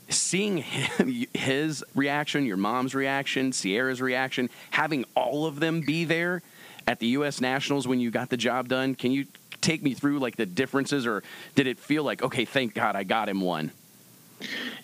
seeing 0.09 0.59
him, 0.59 1.27
his 1.35 1.85
reaction, 1.95 2.45
your 2.45 2.57
mom's 2.57 2.95
reaction, 2.95 3.53
Sierra's 3.53 4.01
reaction, 4.01 4.51
having 4.71 5.05
all 5.15 5.47
of 5.47 5.61
them 5.61 5.81
be 5.81 6.05
there 6.05 6.43
at 6.87 6.99
the 6.99 7.09
U.S. 7.09 7.41
Nationals 7.41 7.87
when 7.87 8.01
you 8.01 8.11
got 8.11 8.29
the 8.29 8.37
job 8.37 8.69
done, 8.69 8.95
can 8.95 9.12
you 9.12 9.27
take 9.61 9.83
me 9.83 9.95
through 9.95 10.19
like 10.19 10.37
the 10.37 10.47
differences, 10.47 11.07
or 11.07 11.23
did 11.55 11.67
it 11.67 11.79
feel 11.79 12.03
like 12.03 12.23
okay, 12.23 12.45
thank 12.45 12.75
God 12.75 12.97
I 12.97 13.05
got 13.05 13.29
him 13.29 13.41
one? 13.41 13.71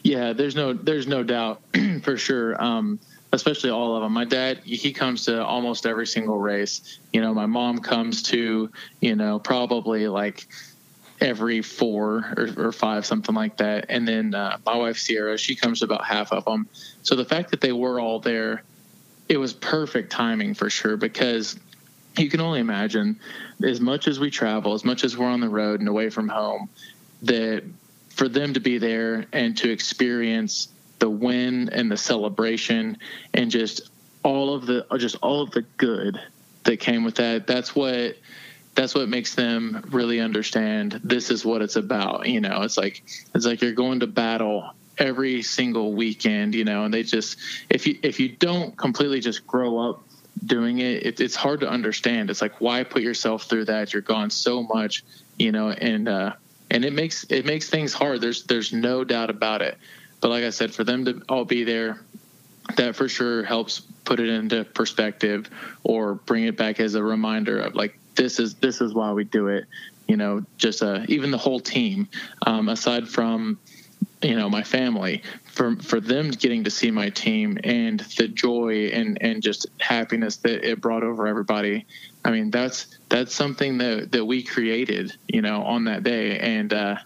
Yeah, 0.03 0.33
there's 0.33 0.55
no 0.55 0.73
there's 0.73 1.07
no 1.07 1.23
doubt 1.23 1.61
for 2.03 2.17
sure. 2.17 2.63
Um, 2.63 3.01
especially 3.33 3.71
all 3.71 3.97
of 3.97 4.03
them. 4.03 4.13
My 4.13 4.25
dad, 4.25 4.61
he 4.65 4.93
comes 4.93 5.25
to 5.27 5.45
almost 5.45 5.87
every 5.87 6.07
single 6.07 6.39
race. 6.39 6.99
You 7.13 7.21
know, 7.21 7.35
my 7.35 7.47
mom 7.47 7.81
comes 7.81 8.23
to, 8.25 8.71
you 9.01 9.17
know, 9.17 9.39
probably 9.39 10.09
like 10.09 10.49
every 11.21 11.63
four 11.63 12.33
or, 12.37 12.67
or, 12.67 12.73
five, 12.73 13.05
something 13.05 13.35
like 13.35 13.57
that. 13.57 13.87
And 13.89 14.07
then 14.07 14.35
uh, 14.35 14.59
my 14.65 14.77
wife 14.77 14.97
Sierra, 14.97 15.37
she 15.37 15.57
comes 15.57 15.83
about 15.83 16.05
half 16.05 16.33
of 16.33 16.45
them. 16.45 16.69
So 17.03 17.17
the 17.17 17.25
fact 17.25 17.51
that 17.51 17.61
they 17.61 17.73
were 17.73 18.01
all 18.01 18.21
there, 18.21 18.63
it 19.29 19.37
was 19.37 19.53
perfect 19.53 20.13
timing 20.13 20.55
for 20.55 20.71
sure 20.71 20.97
because 20.97 21.59
you 22.17 22.29
can 22.29 22.41
only 22.41 22.61
imagine 22.61 23.19
as 23.63 23.81
much 23.81 24.09
as 24.09 24.21
we 24.21 24.31
travel, 24.31 24.75
as 24.75 24.85
much 24.85 25.05
as 25.05 25.17
we're 25.17 25.27
on 25.27 25.41
the 25.41 25.49
road 25.49 25.81
and 25.81 25.89
away 25.89 26.11
from 26.11 26.29
home, 26.29 26.69
that 27.23 27.65
for 28.11 28.29
them 28.29 28.55
to 28.55 28.61
be 28.61 28.79
there 28.79 29.27
and 29.33 29.57
to 29.59 29.71
experience 29.71 30.69
the 30.99 31.09
win 31.09 31.69
and 31.71 31.91
the 31.91 31.97
celebration 31.97 32.99
and 33.35 33.51
just 33.51 33.91
all 34.25 34.55
of 34.55 34.67
the 34.67 34.85
just 34.97 35.17
all 35.23 35.43
of 35.43 35.51
the 35.53 35.63
good 35.77 36.21
that 36.65 36.79
came 36.79 37.05
with 37.05 37.17
that. 37.17 37.47
That's 37.47 37.75
what 37.75 38.17
that's 38.79 38.95
what 38.95 39.09
makes 39.09 39.35
them 39.35 39.85
really 39.91 40.21
understand 40.21 41.01
this 41.03 41.33
is 41.33 41.45
what 41.45 41.63
it's 41.63 41.75
about 41.75 42.29
you 42.29 42.41
know? 42.41 42.63
It's 42.63 42.79
like 42.79 43.03
it's 43.35 43.45
like 43.45 43.61
you're 43.61 43.73
going 43.73 44.01
to 44.01 44.07
battle 44.07 44.71
every 44.97 45.43
single 45.43 45.95
weekend 45.95 46.55
you 46.55 46.65
know? 46.65 46.85
And 46.85 46.95
they 46.95 47.03
just 47.03 47.39
if 47.69 47.89
you 47.89 47.99
if 48.05 48.21
you 48.21 48.29
don't 48.29 48.77
completely 48.77 49.19
just 49.19 49.45
grow 49.49 49.79
up 49.79 50.05
doing 50.47 50.79
it, 50.79 51.05
it 51.05 51.21
it's 51.21 51.35
hard 51.35 51.59
to 51.61 51.69
understand. 51.69 52.31
It's 52.31 52.41
like 52.41 52.61
why 52.61 52.85
put 52.85 53.03
yourself 53.03 53.45
through 53.45 53.65
that? 53.65 53.93
You're 53.93 54.03
gone 54.03 54.31
so 54.31 54.63
much 54.63 55.03
you 55.41 55.51
know? 55.51 55.71
And 55.71 56.09
uh 56.09 56.35
and 56.71 56.85
it 56.85 56.93
makes 56.93 57.25
it 57.31 57.45
makes 57.45 57.69
things 57.69 57.93
hard. 57.93 58.21
There's 58.21 58.45
there's 58.45 58.73
no 58.73 59.03
doubt 59.03 59.29
about 59.29 59.61
it. 59.61 59.77
But 60.21 60.29
like 60.29 60.45
i 60.45 60.51
said 60.51 60.73
for 60.73 60.85
them 60.85 61.05
to 61.07 61.23
all 61.29 61.45
be 61.45 61.65
there 61.65 62.01
that 62.77 62.95
for 62.95 63.09
sure 63.09 63.43
helps 63.43 63.81
put 64.05 64.21
it 64.21 64.29
into 64.29 64.63
perspective 64.63 65.51
or 65.83 66.15
bring 66.15 66.45
it 66.45 66.57
back 66.57 66.79
as 66.79 66.95
a 66.95 67.03
reminder 67.03 67.59
of 67.59 67.75
like 67.75 67.99
this 68.19 68.39
is 68.39 68.55
this 68.57 68.83
is 68.83 68.93
why 68.93 69.13
we 69.13 69.25
do 69.25 69.49
it. 69.49 69.65
You 70.07 70.17
know, 70.17 70.45
just 70.59 70.83
uh, 70.83 71.05
even 71.09 71.31
the 71.31 71.39
whole 71.39 71.61
team, 71.61 72.09
um, 72.47 72.69
aside 72.69 73.09
from 73.09 73.59
you 74.23 74.35
know 74.35 74.51
my 74.51 74.63
family 74.63 75.23
for 75.45 75.77
for 75.77 76.01
them 76.01 76.31
getting 76.31 76.65
to 76.65 76.71
see 76.71 76.91
my 76.91 77.09
team 77.11 77.59
and 77.65 78.01
the 78.19 78.29
joy 78.29 78.91
and 78.93 79.19
and 79.21 79.43
just 79.43 79.67
happiness 79.81 80.37
that 80.39 80.69
it 80.69 80.81
brought 80.81 81.03
over 81.05 81.27
everybody 81.27 81.87
i 82.25 82.31
mean 82.31 82.51
that's 82.51 82.99
that's 83.09 83.35
something 83.35 83.79
that 83.79 84.11
that 84.11 84.25
we 84.25 84.43
created 84.43 85.17
you 85.29 85.41
know 85.41 85.63
on 85.63 85.85
that 85.85 86.03
day 86.03 86.39
and 86.39 86.73
uh 86.73 86.97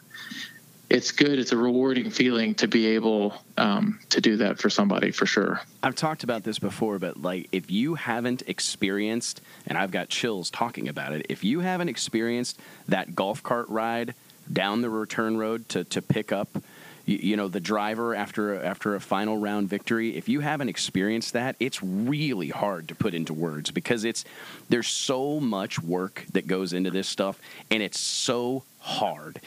it's 0.92 1.11
good. 1.11 1.38
It's 1.38 1.52
a 1.52 1.57
rewarding 1.57 2.11
feeling 2.11 2.55
to 2.57 2.68
be 2.68 2.88
able 2.88 3.35
um, 3.57 3.98
to 4.11 4.20
do 4.20 4.37
that 4.37 4.59
for 4.59 4.68
somebody 4.68 5.11
for 5.11 5.24
sure. 5.24 5.62
I've 5.83 5.94
talked 5.94 6.22
about 6.22 6.44
this 6.44 6.59
before, 6.59 6.98
but 6.98 7.16
like 7.22 7.48
if 7.50 7.70
you 7.70 7.94
haven't 7.94 8.42
experienced, 8.46 9.40
and 9.66 9.78
I've 9.78 9.90
got 9.90 10.11
chills 10.11 10.50
talking 10.50 10.90
about 10.90 11.12
it, 11.12 11.24
if 11.31 11.44
you 11.44 11.61
haven't 11.61 11.88
experienced 11.88 12.61
that 12.88 13.14
golf 13.14 13.42
cart 13.42 13.70
ride 13.70 14.14
down 14.52 14.83
the 14.83 14.90
return 14.90 15.38
road 15.38 15.66
to, 15.70 15.85
to 15.85 16.02
pick 16.02 16.31
up 16.31 16.59
you, 17.05 17.37
know 17.37 17.48
the 17.48 17.59
driver 17.59 18.14
after 18.14 18.62
after 18.62 18.94
a 18.94 19.00
final 19.00 19.37
round 19.37 19.68
victory 19.68 20.16
if 20.16 20.28
you 20.28 20.38
haven't 20.38 20.68
experienced 20.68 21.33
that 21.33 21.57
it's 21.59 21.83
really 21.83 22.48
hard 22.48 22.87
to 22.88 22.94
put 22.94 23.12
into 23.12 23.35
words 23.35 23.72
because 23.72 24.05
it's 24.05 24.24
there's 24.68 24.87
so 24.87 25.40
much 25.40 25.81
work 25.81 26.24
that 26.33 26.46
goes 26.46 26.72
into 26.72 26.92
this 26.92 27.09
stuff 27.09 27.40
and 27.72 27.83
it's 27.83 27.98
so 27.98 28.62
hard. 28.83 29.40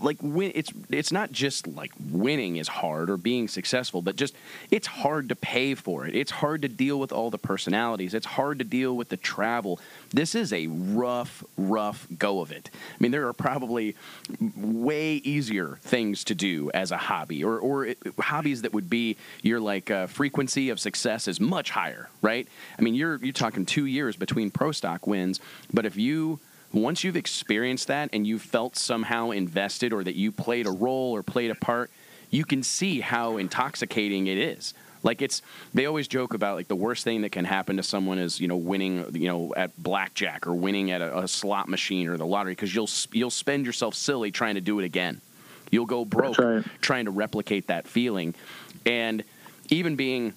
Like 0.00 0.16
win, 0.22 0.50
it's 0.54 0.72
it's 0.88 1.12
not 1.12 1.30
just 1.32 1.66
like 1.66 1.92
winning 2.10 2.56
is 2.56 2.66
hard 2.66 3.10
or 3.10 3.18
being 3.18 3.46
successful, 3.46 4.00
but 4.00 4.16
just 4.16 4.34
it's 4.70 4.86
hard 4.86 5.28
to 5.28 5.36
pay 5.36 5.74
for 5.74 6.06
it. 6.06 6.16
It's 6.16 6.30
hard 6.30 6.62
to 6.62 6.68
deal 6.68 6.98
with 6.98 7.12
all 7.12 7.30
the 7.30 7.38
personalities. 7.38 8.14
It's 8.14 8.24
hard 8.24 8.58
to 8.60 8.64
deal 8.64 8.96
with 8.96 9.10
the 9.10 9.18
travel. 9.18 9.80
This 10.10 10.34
is 10.34 10.50
a 10.52 10.66
rough, 10.68 11.44
rough 11.58 12.06
go 12.18 12.40
of 12.40 12.52
it. 12.52 12.70
I 12.74 12.96
mean, 13.00 13.10
there 13.10 13.28
are 13.28 13.34
probably 13.34 13.96
way 14.56 15.16
easier 15.16 15.78
things 15.82 16.24
to 16.24 16.34
do 16.34 16.70
as 16.72 16.90
a 16.90 16.96
hobby, 16.96 17.44
or 17.44 17.58
or 17.58 17.84
it, 17.84 17.98
hobbies 18.18 18.62
that 18.62 18.72
would 18.72 18.88
be 18.88 19.18
your 19.42 19.60
like 19.60 19.90
uh, 19.90 20.06
frequency 20.06 20.70
of 20.70 20.80
success 20.80 21.28
is 21.28 21.38
much 21.38 21.68
higher, 21.70 22.08
right? 22.22 22.48
I 22.78 22.82
mean, 22.82 22.94
you're 22.94 23.16
you're 23.16 23.34
talking 23.34 23.66
two 23.66 23.84
years 23.84 24.16
between 24.16 24.50
pro 24.50 24.72
stock 24.72 25.06
wins, 25.06 25.38
but 25.70 25.84
if 25.84 25.98
you 25.98 26.40
once 26.74 27.04
you've 27.04 27.16
experienced 27.16 27.88
that 27.88 28.10
and 28.12 28.26
you 28.26 28.38
felt 28.38 28.76
somehow 28.76 29.30
invested 29.30 29.92
or 29.92 30.04
that 30.04 30.16
you 30.16 30.32
played 30.32 30.66
a 30.66 30.70
role 30.70 31.12
or 31.12 31.22
played 31.22 31.50
a 31.50 31.54
part, 31.54 31.90
you 32.30 32.44
can 32.44 32.62
see 32.62 33.00
how 33.00 33.36
intoxicating 33.36 34.26
it 34.26 34.38
is. 34.38 34.74
Like 35.02 35.20
it's, 35.20 35.42
they 35.74 35.86
always 35.86 36.08
joke 36.08 36.34
about 36.34 36.56
like 36.56 36.66
the 36.66 36.76
worst 36.76 37.04
thing 37.04 37.22
that 37.22 37.30
can 37.30 37.44
happen 37.44 37.76
to 37.76 37.82
someone 37.82 38.18
is 38.18 38.40
you 38.40 38.48
know 38.48 38.56
winning 38.56 39.04
you 39.14 39.28
know 39.28 39.52
at 39.54 39.70
blackjack 39.80 40.46
or 40.46 40.54
winning 40.54 40.90
at 40.90 41.02
a, 41.02 41.18
a 41.18 41.28
slot 41.28 41.68
machine 41.68 42.08
or 42.08 42.16
the 42.16 42.26
lottery 42.26 42.52
because 42.52 42.74
you'll 42.74 42.88
you'll 43.12 43.30
spend 43.30 43.66
yourself 43.66 43.94
silly 43.94 44.30
trying 44.30 44.54
to 44.54 44.62
do 44.62 44.78
it 44.80 44.84
again. 44.84 45.20
You'll 45.70 45.86
go 45.86 46.04
broke 46.04 46.38
right. 46.38 46.64
trying 46.80 47.04
to 47.04 47.10
replicate 47.10 47.66
that 47.66 47.86
feeling, 47.86 48.34
and 48.86 49.22
even 49.68 49.94
being 49.94 50.32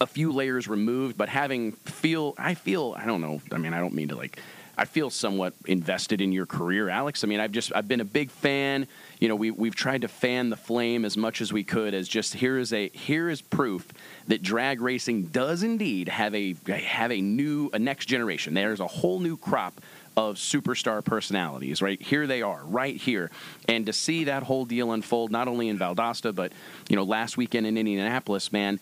a 0.00 0.06
few 0.06 0.32
layers 0.32 0.68
removed, 0.68 1.16
but 1.16 1.28
having 1.28 1.72
feel 1.72 2.34
I 2.38 2.54
feel 2.54 2.94
I 2.96 3.06
don't 3.06 3.20
know. 3.20 3.40
I 3.52 3.58
mean 3.58 3.74
I 3.74 3.80
don't 3.80 3.94
mean 3.94 4.08
to 4.08 4.16
like 4.16 4.38
I 4.78 4.84
feel 4.84 5.10
somewhat 5.10 5.54
invested 5.66 6.20
in 6.20 6.30
your 6.30 6.46
career, 6.46 6.88
Alex. 6.88 7.24
I 7.24 7.26
mean, 7.26 7.40
I've 7.40 7.50
just 7.50 7.72
I've 7.74 7.88
been 7.88 8.00
a 8.00 8.04
big 8.04 8.30
fan. 8.30 8.86
You 9.18 9.28
know, 9.28 9.34
we 9.34 9.50
we've 9.50 9.74
tried 9.74 10.02
to 10.02 10.08
fan 10.08 10.50
the 10.50 10.56
flame 10.56 11.04
as 11.04 11.16
much 11.16 11.40
as 11.40 11.52
we 11.52 11.64
could. 11.64 11.94
As 11.94 12.06
just 12.06 12.34
here 12.34 12.58
is 12.58 12.72
a 12.72 12.88
here 12.90 13.28
is 13.28 13.42
proof 13.42 13.88
that 14.28 14.40
drag 14.40 14.80
racing 14.80 15.24
does 15.24 15.64
indeed 15.64 16.08
have 16.08 16.32
a 16.32 16.54
have 16.68 17.10
a 17.10 17.20
new 17.20 17.70
a 17.72 17.78
next 17.80 18.06
generation. 18.06 18.54
There's 18.54 18.78
a 18.78 18.86
whole 18.86 19.18
new 19.18 19.36
crop 19.36 19.80
of 20.16 20.36
superstar 20.36 21.04
personalities, 21.04 21.80
right? 21.80 22.00
Here 22.02 22.26
they 22.26 22.42
are, 22.42 22.60
right 22.64 22.96
here. 22.96 23.30
And 23.68 23.86
to 23.86 23.92
see 23.92 24.24
that 24.24 24.42
whole 24.42 24.64
deal 24.64 24.90
unfold, 24.90 25.30
not 25.30 25.46
only 25.46 25.68
in 25.68 25.78
Valdosta, 25.78 26.34
but, 26.34 26.52
you 26.88 26.96
know, 26.96 27.04
last 27.04 27.36
weekend 27.36 27.68
in 27.68 27.78
Indianapolis, 27.78 28.50
man, 28.50 28.80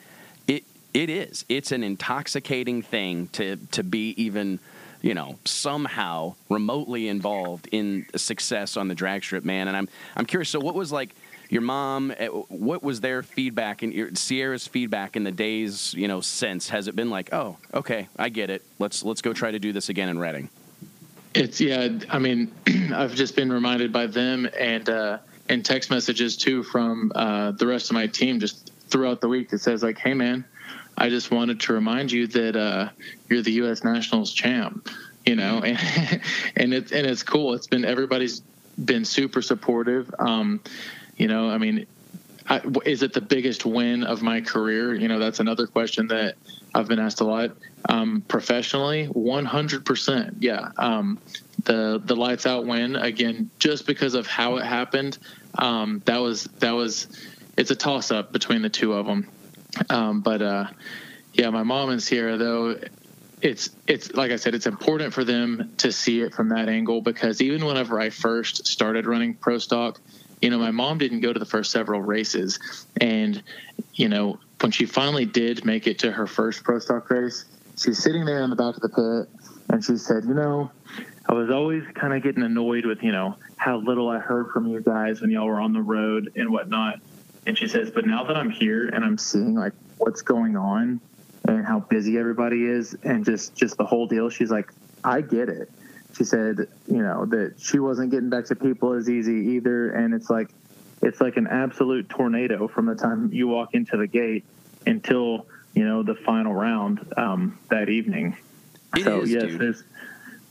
it 0.96 1.10
is. 1.10 1.44
It's 1.50 1.72
an 1.72 1.84
intoxicating 1.84 2.80
thing 2.80 3.28
to 3.32 3.56
to 3.72 3.84
be 3.84 4.14
even, 4.16 4.58
you 5.02 5.12
know, 5.12 5.38
somehow 5.44 6.36
remotely 6.48 7.08
involved 7.08 7.68
in 7.70 8.06
success 8.16 8.78
on 8.78 8.88
the 8.88 8.94
drag 8.94 9.22
strip, 9.22 9.44
man. 9.44 9.68
And 9.68 9.76
I'm 9.76 9.88
I'm 10.16 10.24
curious. 10.24 10.48
So, 10.48 10.58
what 10.58 10.74
was 10.74 10.90
like 10.90 11.14
your 11.50 11.60
mom? 11.60 12.14
Eh, 12.16 12.28
what 12.28 12.82
was 12.82 13.02
their 13.02 13.22
feedback 13.22 13.82
and 13.82 13.92
your 13.92 14.14
Sierra's 14.14 14.66
feedback 14.66 15.16
in 15.16 15.24
the 15.24 15.32
days 15.32 15.92
you 15.92 16.08
know 16.08 16.22
since? 16.22 16.70
Has 16.70 16.88
it 16.88 16.96
been 16.96 17.10
like, 17.10 17.30
oh, 17.30 17.58
okay, 17.74 18.08
I 18.18 18.30
get 18.30 18.48
it. 18.48 18.62
Let's 18.78 19.04
let's 19.04 19.20
go 19.20 19.34
try 19.34 19.50
to 19.50 19.58
do 19.58 19.74
this 19.74 19.90
again 19.90 20.08
in 20.08 20.18
Reading. 20.18 20.48
It's 21.34 21.60
yeah. 21.60 21.90
I 22.08 22.18
mean, 22.18 22.50
I've 22.94 23.14
just 23.14 23.36
been 23.36 23.52
reminded 23.52 23.92
by 23.92 24.06
them 24.06 24.48
and 24.58 24.88
uh, 24.88 25.18
and 25.50 25.62
text 25.62 25.90
messages 25.90 26.38
too 26.38 26.62
from 26.62 27.12
uh, 27.14 27.50
the 27.50 27.66
rest 27.66 27.90
of 27.90 27.94
my 27.94 28.06
team 28.06 28.40
just 28.40 28.72
throughout 28.88 29.20
the 29.20 29.28
week 29.28 29.50
that 29.50 29.58
says 29.58 29.82
like, 29.82 29.98
"Hey 29.98 30.14
man, 30.14 30.46
I 30.96 31.08
just 31.08 31.30
wanted 31.30 31.60
to 31.60 31.72
remind 31.72 32.12
you 32.12 32.26
that 32.28 32.56
uh, 32.56 32.88
you're 33.28 33.42
the 33.42 33.52
U.S. 33.52 33.84
Nationals 33.84 34.32
champ." 34.32 34.88
You 35.24 35.36
know, 35.36 35.60
and 35.64 36.20
and 36.56 36.74
it's 36.74 36.92
and 36.92 37.06
it's 37.06 37.22
cool. 37.22 37.54
It's 37.54 37.66
been 37.66 37.84
everybody's 37.84 38.42
been 38.82 39.04
super 39.04 39.42
supportive. 39.42 40.14
Um, 40.18 40.60
you 41.16 41.28
know, 41.28 41.48
I 41.48 41.58
mean, 41.58 41.86
I, 42.48 42.60
is 42.84 43.02
it 43.02 43.12
the 43.12 43.20
biggest 43.20 43.64
win 43.64 44.04
of 44.04 44.22
my 44.22 44.40
career? 44.40 44.94
You 44.94 45.08
know, 45.08 45.18
that's 45.18 45.40
another 45.40 45.66
question 45.66 46.08
that 46.08 46.36
I've 46.74 46.88
been 46.88 47.00
asked 47.00 47.20
a 47.20 47.24
lot. 47.24 47.52
Um, 47.88 48.22
professionally, 48.28 49.08
100%. 49.08 50.36
Yeah. 50.40 50.70
Um, 50.76 51.18
the 51.64 52.00
the 52.04 52.14
lights 52.14 52.46
out 52.46 52.64
win 52.64 52.96
again, 52.96 53.50
just 53.58 53.86
because 53.86 54.14
of 54.14 54.26
how 54.26 54.56
it 54.56 54.64
happened. 54.64 55.18
Um, 55.58 56.02
that 56.04 56.18
was 56.18 56.44
that 56.60 56.72
was 56.72 57.08
it's 57.56 57.70
a 57.70 57.76
toss 57.76 58.10
up 58.10 58.32
between 58.32 58.62
the 58.62 58.68
two 58.68 58.92
of 58.92 59.06
them. 59.06 59.28
Um, 59.90 60.20
but 60.20 60.42
uh, 60.42 60.66
yeah, 61.32 61.50
my 61.50 61.62
mom 61.62 61.90
and 61.90 62.02
Sierra 62.02 62.36
though. 62.36 62.78
It's 63.42 63.68
it's 63.86 64.14
like 64.14 64.32
I 64.32 64.36
said, 64.36 64.54
it's 64.54 64.66
important 64.66 65.12
for 65.12 65.22
them 65.22 65.74
to 65.78 65.92
see 65.92 66.22
it 66.22 66.34
from 66.34 66.48
that 66.48 66.70
angle 66.70 67.02
because 67.02 67.42
even 67.42 67.66
whenever 67.66 68.00
I 68.00 68.08
first 68.08 68.66
started 68.66 69.06
running 69.06 69.34
pro 69.34 69.58
stock, 69.58 70.00
you 70.40 70.48
know, 70.48 70.58
my 70.58 70.70
mom 70.70 70.96
didn't 70.96 71.20
go 71.20 71.34
to 71.34 71.38
the 71.38 71.44
first 71.44 71.70
several 71.70 72.00
races, 72.00 72.58
and 72.98 73.42
you 73.94 74.08
know, 74.08 74.38
when 74.60 74.72
she 74.72 74.86
finally 74.86 75.26
did 75.26 75.66
make 75.66 75.86
it 75.86 75.98
to 75.98 76.10
her 76.12 76.26
first 76.26 76.64
pro 76.64 76.78
stock 76.78 77.10
race, 77.10 77.44
she's 77.76 78.02
sitting 78.02 78.24
there 78.24 78.42
in 78.42 78.48
the 78.48 78.56
back 78.56 78.74
of 78.74 78.80
the 78.80 78.88
pit 78.88 79.46
and 79.68 79.84
she 79.84 79.96
said, 79.96 80.24
You 80.24 80.34
know, 80.34 80.70
I 81.28 81.34
was 81.34 81.50
always 81.50 81.84
kind 81.94 82.14
of 82.14 82.22
getting 82.22 82.42
annoyed 82.42 82.86
with, 82.86 83.02
you 83.02 83.12
know, 83.12 83.36
how 83.56 83.78
little 83.78 84.08
I 84.08 84.18
heard 84.18 84.50
from 84.50 84.66
you 84.66 84.80
guys 84.80 85.20
when 85.20 85.30
y'all 85.30 85.46
were 85.46 85.60
on 85.60 85.72
the 85.72 85.82
road 85.82 86.32
and 86.36 86.50
whatnot. 86.50 87.00
And 87.46 87.56
she 87.56 87.68
says, 87.68 87.90
But 87.90 88.06
now 88.06 88.24
that 88.24 88.36
I'm 88.36 88.50
here 88.50 88.88
and 88.88 89.04
I'm 89.04 89.18
seeing 89.18 89.54
like 89.54 89.72
what's 89.98 90.22
going 90.22 90.56
on 90.56 91.00
and 91.46 91.64
how 91.64 91.80
busy 91.80 92.18
everybody 92.18 92.64
is 92.64 92.96
and 93.04 93.24
just 93.24 93.54
just 93.54 93.76
the 93.78 93.86
whole 93.86 94.06
deal, 94.06 94.28
she's 94.28 94.50
like, 94.50 94.72
I 95.04 95.20
get 95.20 95.48
it. 95.48 95.70
She 96.16 96.24
said, 96.24 96.68
you 96.88 97.02
know, 97.02 97.26
that 97.26 97.54
she 97.58 97.78
wasn't 97.78 98.10
getting 98.10 98.30
back 98.30 98.46
to 98.46 98.56
people 98.56 98.94
as 98.94 99.08
easy 99.08 99.54
either. 99.54 99.90
And 99.90 100.14
it's 100.14 100.28
like 100.28 100.50
it's 101.02 101.20
like 101.20 101.36
an 101.36 101.46
absolute 101.46 102.08
tornado 102.08 102.68
from 102.68 102.86
the 102.86 102.94
time 102.94 103.32
you 103.32 103.48
walk 103.48 103.74
into 103.74 103.96
the 103.96 104.06
gate 104.06 104.44
until 104.86 105.46
you 105.74 105.84
know 105.84 106.02
the 106.02 106.14
final 106.14 106.54
round 106.54 107.06
um, 107.16 107.58
that 107.68 107.88
evening. 107.88 108.36
It 108.96 109.04
so 109.04 109.20
is, 109.20 109.30
yes, 109.30 109.42
dude. 109.42 109.60
there's 109.60 109.84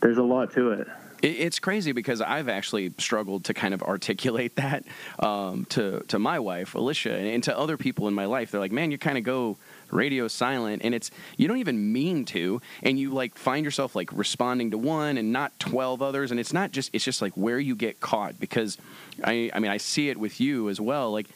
there's 0.01 0.17
a 0.17 0.23
lot 0.23 0.53
to 0.53 0.71
it. 0.71 0.87
It's 1.21 1.59
crazy 1.59 1.91
because 1.91 2.21
I've 2.21 2.49
actually 2.49 2.93
struggled 2.97 3.45
to 3.45 3.53
kind 3.53 3.73
of 3.73 3.81
articulate 3.81 4.55
that 4.57 4.85
um, 5.19 5.65
to 5.69 6.01
to 6.07 6.19
my 6.19 6.39
wife 6.39 6.75
Alicia 6.75 7.15
and, 7.15 7.27
and 7.27 7.43
to 7.43 7.57
other 7.57 7.77
people 7.77 8.07
in 8.07 8.13
my 8.13 8.25
life. 8.25 8.51
They're 8.51 8.61
like, 8.61 8.71
"Man, 8.71 8.91
you 8.91 8.97
kind 8.97 9.17
of 9.17 9.23
go 9.23 9.57
radio 9.91 10.27
silent 10.27 10.81
and 10.83 10.93
it's 10.93 11.11
you 11.37 11.47
don't 11.47 11.57
even 11.57 11.93
mean 11.93 12.25
to 12.25 12.61
and 12.83 12.99
you 12.99 13.11
like 13.11 13.35
find 13.35 13.63
yourself 13.63 13.95
like 13.95 14.09
responding 14.11 14.71
to 14.71 14.77
one 14.77 15.17
and 15.17 15.31
not 15.31 15.57
12 15.59 16.01
others 16.01 16.31
and 16.31 16.39
it's 16.39 16.53
not 16.53 16.71
just 16.71 16.89
it's 16.93 17.03
just 17.03 17.21
like 17.21 17.33
where 17.33 17.59
you 17.59 17.75
get 17.75 17.99
caught 17.99 18.39
because 18.39 18.77
i 19.23 19.49
i 19.53 19.59
mean 19.59 19.71
i 19.71 19.77
see 19.77 20.09
it 20.09 20.17
with 20.17 20.39
you 20.39 20.69
as 20.69 20.81
well 20.81 21.11
like 21.11 21.27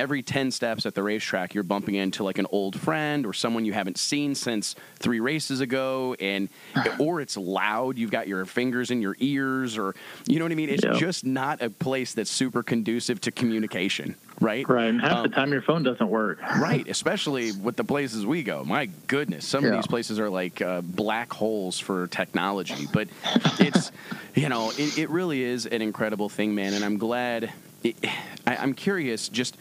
every 0.00 0.22
10 0.22 0.50
steps 0.50 0.86
at 0.86 0.94
the 0.94 1.02
racetrack 1.02 1.52
you're 1.52 1.62
bumping 1.62 1.94
into 1.94 2.24
like 2.24 2.38
an 2.38 2.46
old 2.50 2.74
friend 2.80 3.26
or 3.26 3.34
someone 3.34 3.66
you 3.66 3.74
haven't 3.74 3.98
seen 3.98 4.34
since 4.34 4.74
three 4.98 5.20
races 5.20 5.60
ago 5.60 6.16
and 6.18 6.48
or 6.98 7.20
it's 7.20 7.36
loud 7.36 7.98
you've 7.98 8.10
got 8.10 8.26
your 8.26 8.46
fingers 8.46 8.90
in 8.90 9.02
your 9.02 9.14
ears 9.20 9.76
or 9.76 9.94
you 10.26 10.38
know 10.38 10.44
what 10.46 10.52
i 10.52 10.54
mean? 10.54 10.70
It's 10.70 10.82
Yeah. 10.84 10.94
just 10.94 11.26
not 11.26 11.60
a 11.60 11.68
place 11.68 12.14
that's 12.14 12.30
super 12.30 12.62
conducive 12.62 13.20
to 13.22 13.30
communication 13.30 14.16
right? 14.40 14.66
Right, 14.66 14.86
and 14.88 15.02
half 15.02 15.12
Um, 15.18 15.22
the 15.24 15.28
time 15.28 15.52
your 15.52 15.60
phone 15.60 15.82
doesn't 15.82 16.08
work. 16.08 16.40
right 16.58 16.88
especially 16.88 17.52
with 17.52 17.76
the 17.76 17.84
places 17.84 18.24
we 18.24 18.42
go. 18.42 18.64
My 18.64 18.86
goodness 19.06 19.44
some 19.46 19.66
of 19.66 19.72
these 19.72 19.86
places 19.86 20.18
are 20.18 20.30
like 20.30 20.62
uh, 20.62 20.80
black 20.80 21.30
holes 21.34 21.78
for 21.78 22.06
technology 22.06 22.88
but 22.90 23.08
it's 23.58 23.92
you 24.34 24.48
know 24.48 24.70
it, 24.78 24.96
it 24.96 25.10
really 25.10 25.42
is 25.42 25.66
an 25.66 25.82
incredible 25.82 26.30
thing 26.30 26.54
man 26.54 26.72
and 26.72 26.84
i'm 26.84 26.96
glad 26.96 27.52
it, 27.82 27.96
I, 28.46 28.56
i'm 28.56 28.72
curious 28.74 29.28
just 29.28 29.56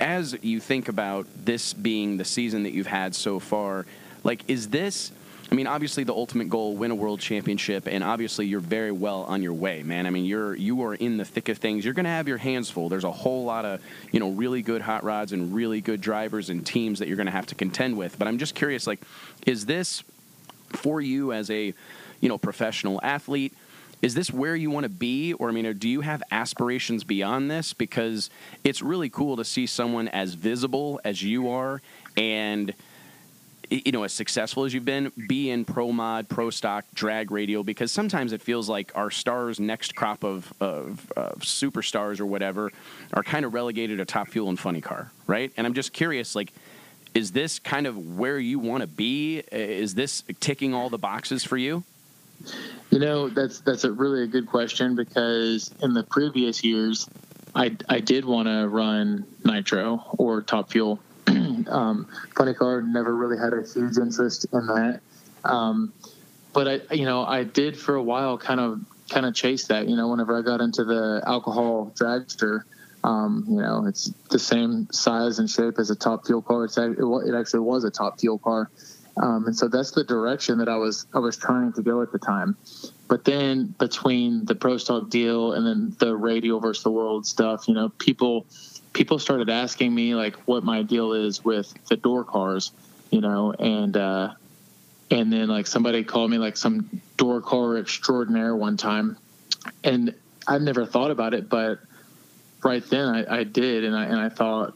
as 0.00 0.36
you 0.42 0.60
think 0.60 0.88
about 0.88 1.26
this 1.44 1.72
being 1.72 2.16
the 2.16 2.24
season 2.24 2.62
that 2.62 2.72
you've 2.72 2.86
had 2.86 3.14
so 3.14 3.38
far 3.38 3.86
like 4.24 4.42
is 4.48 4.68
this 4.68 5.12
I 5.50 5.54
mean, 5.54 5.66
obviously, 5.66 6.04
the 6.04 6.12
ultimate 6.12 6.50
goal, 6.50 6.76
win 6.76 6.90
a 6.90 6.94
world 6.94 7.20
championship, 7.20 7.86
and 7.86 8.04
obviously, 8.04 8.46
you're 8.46 8.60
very 8.60 8.92
well 8.92 9.22
on 9.22 9.42
your 9.42 9.54
way, 9.54 9.82
man. 9.82 10.06
I 10.06 10.10
mean, 10.10 10.26
you're 10.26 10.54
you 10.54 10.82
are 10.82 10.94
in 10.94 11.16
the 11.16 11.24
thick 11.24 11.48
of 11.48 11.56
things. 11.56 11.86
You're 11.86 11.94
going 11.94 12.04
to 12.04 12.10
have 12.10 12.28
your 12.28 12.36
hands 12.36 12.68
full. 12.68 12.90
There's 12.90 13.04
a 13.04 13.10
whole 13.10 13.44
lot 13.44 13.64
of 13.64 13.80
you 14.12 14.20
know 14.20 14.30
really 14.30 14.60
good 14.60 14.82
hot 14.82 15.04
rods 15.04 15.32
and 15.32 15.54
really 15.54 15.80
good 15.80 16.02
drivers 16.02 16.50
and 16.50 16.66
teams 16.66 16.98
that 16.98 17.08
you're 17.08 17.16
going 17.16 17.26
to 17.26 17.32
have 17.32 17.46
to 17.46 17.54
contend 17.54 17.96
with. 17.96 18.18
But 18.18 18.28
I'm 18.28 18.36
just 18.36 18.54
curious, 18.54 18.86
like, 18.86 19.00
is 19.46 19.64
this 19.64 20.02
for 20.68 21.00
you 21.00 21.32
as 21.32 21.50
a 21.50 21.72
you 22.20 22.28
know 22.28 22.36
professional 22.36 23.00
athlete? 23.02 23.54
Is 24.00 24.14
this 24.14 24.32
where 24.32 24.54
you 24.54 24.70
want 24.70 24.84
to 24.84 24.90
be, 24.90 25.32
or 25.34 25.48
I 25.48 25.52
mean, 25.52 25.72
do 25.78 25.88
you 25.88 26.02
have 26.02 26.22
aspirations 26.30 27.04
beyond 27.04 27.50
this? 27.50 27.72
Because 27.72 28.30
it's 28.64 28.80
really 28.80 29.08
cool 29.08 29.36
to 29.36 29.44
see 29.44 29.66
someone 29.66 30.08
as 30.08 30.34
visible 30.34 31.00
as 31.04 31.22
you 31.22 31.50
are, 31.50 31.82
and 32.16 32.74
you 33.70 33.92
know, 33.92 34.02
as 34.02 34.12
successful 34.12 34.64
as 34.64 34.72
you've 34.72 34.84
been, 34.84 35.12
be 35.28 35.50
in 35.50 35.64
pro 35.64 35.92
mod, 35.92 36.28
pro 36.28 36.50
stock, 36.50 36.84
drag 36.94 37.30
radial, 37.30 37.62
because 37.62 37.92
sometimes 37.92 38.32
it 38.32 38.40
feels 38.40 38.68
like 38.68 38.90
our 38.94 39.10
stars, 39.10 39.60
next 39.60 39.94
crop 39.94 40.24
of, 40.24 40.52
of, 40.60 41.12
of 41.12 41.40
superstars 41.40 42.20
or 42.20 42.26
whatever, 42.26 42.72
are 43.12 43.22
kind 43.22 43.44
of 43.44 43.52
relegated 43.52 43.98
to 43.98 44.04
top 44.04 44.28
fuel 44.28 44.48
and 44.48 44.58
funny 44.58 44.80
car, 44.80 45.12
right? 45.26 45.52
And 45.56 45.66
I'm 45.66 45.74
just 45.74 45.92
curious, 45.92 46.34
like, 46.34 46.52
is 47.14 47.32
this 47.32 47.58
kind 47.58 47.86
of 47.86 48.18
where 48.18 48.38
you 48.38 48.58
want 48.58 48.82
to 48.82 48.86
be? 48.86 49.38
Is 49.52 49.94
this 49.94 50.24
ticking 50.40 50.72
all 50.72 50.88
the 50.88 50.98
boxes 50.98 51.44
for 51.44 51.56
you? 51.56 51.84
You 52.90 52.98
know, 53.00 53.28
that's 53.28 53.60
that's 53.60 53.84
a 53.84 53.92
really 53.92 54.22
a 54.22 54.26
good 54.26 54.46
question 54.46 54.94
because 54.94 55.70
in 55.82 55.92
the 55.92 56.02
previous 56.02 56.64
years, 56.64 57.08
I 57.54 57.76
I 57.88 58.00
did 58.00 58.24
want 58.24 58.48
to 58.48 58.66
run 58.66 59.26
nitro 59.44 60.04
or 60.16 60.42
top 60.42 60.70
fuel. 60.70 60.98
um, 61.26 62.08
funny 62.34 62.54
car 62.54 62.80
never 62.80 63.14
really 63.14 63.38
had 63.38 63.52
a 63.52 63.62
huge 63.62 63.98
interest 63.98 64.46
in 64.52 64.66
that, 64.66 65.00
um, 65.44 65.92
but 66.54 66.68
I 66.68 66.94
you 66.94 67.04
know 67.04 67.24
I 67.24 67.44
did 67.44 67.76
for 67.76 67.94
a 67.94 68.02
while 68.02 68.38
kind 68.38 68.60
of 68.60 68.80
kind 69.10 69.26
of 69.26 69.34
chase 69.34 69.66
that. 69.66 69.86
You 69.88 69.96
know, 69.96 70.08
whenever 70.08 70.38
I 70.38 70.42
got 70.42 70.60
into 70.60 70.84
the 70.84 71.22
alcohol 71.26 71.92
dragster. 71.94 72.62
Um, 73.04 73.46
you 73.48 73.62
know, 73.62 73.86
it's 73.86 74.12
the 74.28 74.40
same 74.40 74.88
size 74.90 75.38
and 75.38 75.48
shape 75.48 75.78
as 75.78 75.88
a 75.88 75.94
top 75.94 76.26
fuel 76.26 76.42
car. 76.42 76.64
It's, 76.64 76.76
it 76.76 76.98
it 76.98 77.34
actually 77.34 77.60
was 77.60 77.84
a 77.84 77.92
top 77.92 78.18
fuel 78.18 78.38
car, 78.38 78.70
um, 79.20 79.46
and 79.46 79.56
so 79.56 79.68
that's 79.68 79.90
the 79.90 80.04
direction 80.04 80.58
that 80.58 80.68
I 80.68 80.76
was 80.76 81.06
I 81.14 81.18
was 81.18 81.36
trying 81.36 81.72
to 81.74 81.82
go 81.82 82.02
at 82.02 82.12
the 82.12 82.18
time. 82.18 82.56
But 83.08 83.24
then 83.24 83.74
between 83.78 84.44
the 84.44 84.54
pro 84.54 84.76
stock 84.76 85.08
deal 85.08 85.52
and 85.52 85.66
then 85.66 85.96
the 85.98 86.14
radial 86.14 86.60
versus 86.60 86.84
the 86.84 86.90
world 86.90 87.26
stuff, 87.26 87.68
you 87.68 87.74
know, 87.74 87.88
people 87.88 88.46
people 88.92 89.18
started 89.18 89.50
asking 89.50 89.94
me 89.94 90.14
like 90.14 90.36
what 90.46 90.62
my 90.62 90.82
deal 90.82 91.12
is 91.12 91.44
with 91.44 91.72
the 91.88 91.96
door 91.96 92.24
cars, 92.24 92.72
you 93.10 93.20
know, 93.20 93.52
and 93.52 93.96
uh, 93.96 94.34
and 95.10 95.32
then 95.32 95.48
like 95.48 95.66
somebody 95.66 96.04
called 96.04 96.30
me 96.30 96.38
like 96.38 96.56
some 96.56 97.00
door 97.16 97.40
car 97.40 97.78
extraordinaire 97.78 98.54
one 98.54 98.76
time, 98.76 99.16
and 99.82 100.14
I've 100.46 100.62
never 100.62 100.86
thought 100.86 101.10
about 101.10 101.34
it, 101.34 101.48
but 101.48 101.80
right 102.62 102.84
then 102.88 103.08
I, 103.08 103.40
I 103.40 103.44
did, 103.44 103.84
and 103.84 103.96
I 103.96 104.04
and 104.04 104.18
I 104.18 104.28
thought 104.28 104.74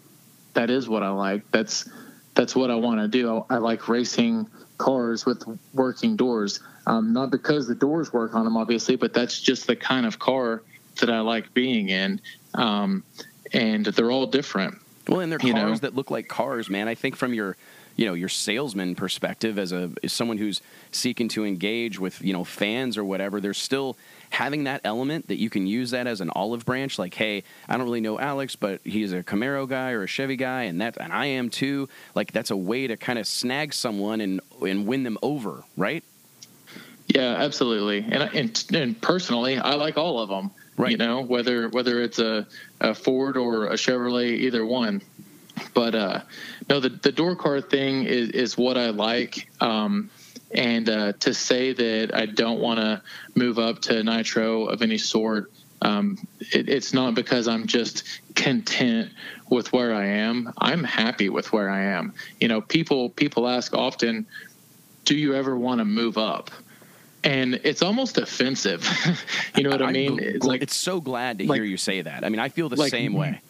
that 0.54 0.70
is 0.70 0.88
what 0.88 1.02
I 1.02 1.10
like. 1.10 1.50
That's 1.50 1.88
that's 2.34 2.56
what 2.56 2.70
I 2.70 2.74
want 2.74 3.00
to 3.00 3.08
do. 3.08 3.44
I, 3.50 3.56
I 3.56 3.58
like 3.58 3.88
racing 3.88 4.46
cars 4.78 5.24
with 5.26 5.44
working 5.74 6.16
doors. 6.16 6.60
Um, 6.86 7.12
not 7.12 7.30
because 7.30 7.68
the 7.68 7.74
doors 7.74 8.12
work 8.12 8.34
on 8.34 8.44
them, 8.44 8.56
obviously, 8.56 8.96
but 8.96 9.12
that's 9.14 9.40
just 9.40 9.66
the 9.66 9.76
kind 9.76 10.06
of 10.06 10.18
car 10.18 10.62
that 11.00 11.10
I 11.10 11.20
like 11.20 11.54
being 11.54 11.88
in. 11.88 12.20
Um, 12.54 13.04
and 13.52 13.86
they're 13.86 14.10
all 14.10 14.26
different. 14.26 14.78
Well, 15.08 15.20
and 15.20 15.30
they're 15.30 15.38
cars 15.38 15.54
know? 15.54 15.74
that 15.76 15.94
look 15.94 16.10
like 16.10 16.28
cars, 16.28 16.70
man. 16.70 16.88
I 16.88 16.94
think 16.94 17.16
from 17.16 17.34
your 17.34 17.56
you 17.96 18.06
know 18.06 18.14
your 18.14 18.28
salesman 18.28 18.94
perspective 18.94 19.58
as 19.58 19.72
a 19.72 19.90
as 20.02 20.12
someone 20.12 20.38
who's 20.38 20.62
seeking 20.90 21.28
to 21.28 21.44
engage 21.44 21.98
with 21.98 22.22
you 22.22 22.32
know 22.32 22.44
fans 22.44 22.96
or 22.96 23.04
whatever 23.04 23.40
there's 23.40 23.58
still 23.58 23.96
having 24.32 24.64
that 24.64 24.80
element 24.82 25.28
that 25.28 25.38
you 25.38 25.50
can 25.50 25.66
use 25.66 25.90
that 25.90 26.06
as 26.06 26.20
an 26.22 26.30
olive 26.30 26.64
branch 26.64 26.98
like 26.98 27.12
hey 27.14 27.44
i 27.68 27.76
don't 27.76 27.84
really 27.84 28.00
know 28.00 28.18
alex 28.18 28.56
but 28.56 28.80
he's 28.82 29.12
a 29.12 29.22
camaro 29.22 29.68
guy 29.68 29.90
or 29.90 30.02
a 30.02 30.06
chevy 30.06 30.36
guy 30.36 30.62
and 30.62 30.80
that 30.80 30.96
and 30.98 31.12
i 31.12 31.26
am 31.26 31.50
too 31.50 31.86
like 32.14 32.32
that's 32.32 32.50
a 32.50 32.56
way 32.56 32.86
to 32.86 32.96
kind 32.96 33.18
of 33.18 33.26
snag 33.26 33.74
someone 33.74 34.20
and 34.22 34.40
and 34.66 34.86
win 34.86 35.02
them 35.02 35.18
over 35.22 35.62
right? 35.76 36.04
Yeah 37.08 37.36
absolutely. 37.38 37.98
And 37.98 38.22
and, 38.22 38.64
and 38.72 39.00
personally 39.00 39.58
i 39.58 39.74
like 39.74 39.98
all 39.98 40.20
of 40.20 40.28
them 40.28 40.50
right. 40.76 40.92
you 40.92 40.96
know 40.96 41.20
whether 41.20 41.68
whether 41.68 42.00
it's 42.00 42.18
a, 42.18 42.46
a 42.80 42.94
ford 42.94 43.36
or 43.36 43.66
a 43.66 43.74
chevrolet 43.74 44.30
either 44.30 44.64
one. 44.64 45.02
But 45.74 45.94
uh 45.94 46.20
no 46.68 46.80
the, 46.80 46.88
the 46.88 47.12
door 47.12 47.36
card 47.36 47.68
thing 47.68 48.04
is 48.04 48.30
is 48.30 48.56
what 48.56 48.78
i 48.78 48.90
like. 48.90 49.48
Um 49.60 50.10
and 50.54 50.88
uh, 50.88 51.12
to 51.20 51.34
say 51.34 51.72
that 51.72 52.14
I 52.14 52.26
don't 52.26 52.60
want 52.60 52.80
to 52.80 53.02
move 53.34 53.58
up 53.58 53.80
to 53.82 54.02
nitro 54.02 54.66
of 54.66 54.82
any 54.82 54.98
sort, 54.98 55.50
um, 55.80 56.18
it, 56.40 56.68
it's 56.68 56.92
not 56.92 57.14
because 57.14 57.48
I'm 57.48 57.66
just 57.66 58.04
content 58.34 59.10
with 59.50 59.72
where 59.72 59.94
I 59.94 60.06
am. 60.06 60.52
I'm 60.58 60.84
happy 60.84 61.28
with 61.28 61.52
where 61.52 61.70
I 61.70 61.82
am. 61.82 62.14
You 62.40 62.48
know, 62.48 62.60
people 62.60 63.10
people 63.10 63.48
ask 63.48 63.74
often, 63.74 64.26
"Do 65.04 65.16
you 65.16 65.34
ever 65.34 65.56
want 65.56 65.78
to 65.80 65.84
move 65.84 66.18
up?" 66.18 66.50
and 67.24 67.60
it's 67.62 67.82
almost 67.82 68.18
offensive. 68.18 68.84
you 69.56 69.62
know 69.62 69.70
what 69.70 69.82
I, 69.82 69.88
I 69.88 69.92
mean? 69.92 70.18
It's 70.20 70.44
like 70.44 70.62
it's 70.62 70.76
so 70.76 71.00
glad 71.00 71.38
to 71.38 71.46
like, 71.46 71.56
hear 71.56 71.64
you 71.64 71.76
say 71.76 72.02
that. 72.02 72.24
I 72.24 72.28
mean, 72.28 72.40
I 72.40 72.48
feel 72.48 72.68
the 72.68 72.76
like, 72.76 72.90
same 72.90 73.12
way. 73.12 73.40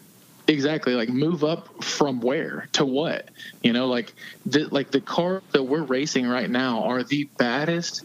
Exactly. 0.49 0.95
Like 0.95 1.09
move 1.09 1.45
up 1.45 1.82
from 1.84 2.20
where 2.20 2.68
to 2.72 2.84
what? 2.84 3.30
You 3.62 3.72
know, 3.72 3.86
like 3.86 4.12
the, 4.47 4.68
like 4.70 4.90
the 4.90 5.01
car 5.01 5.43
that 5.53 5.62
we're 5.62 5.84
racing 5.84 6.26
right 6.26 6.51
now 6.51 6.82
are 6.84 7.05
the 7.05 7.28
baddest 7.38 8.05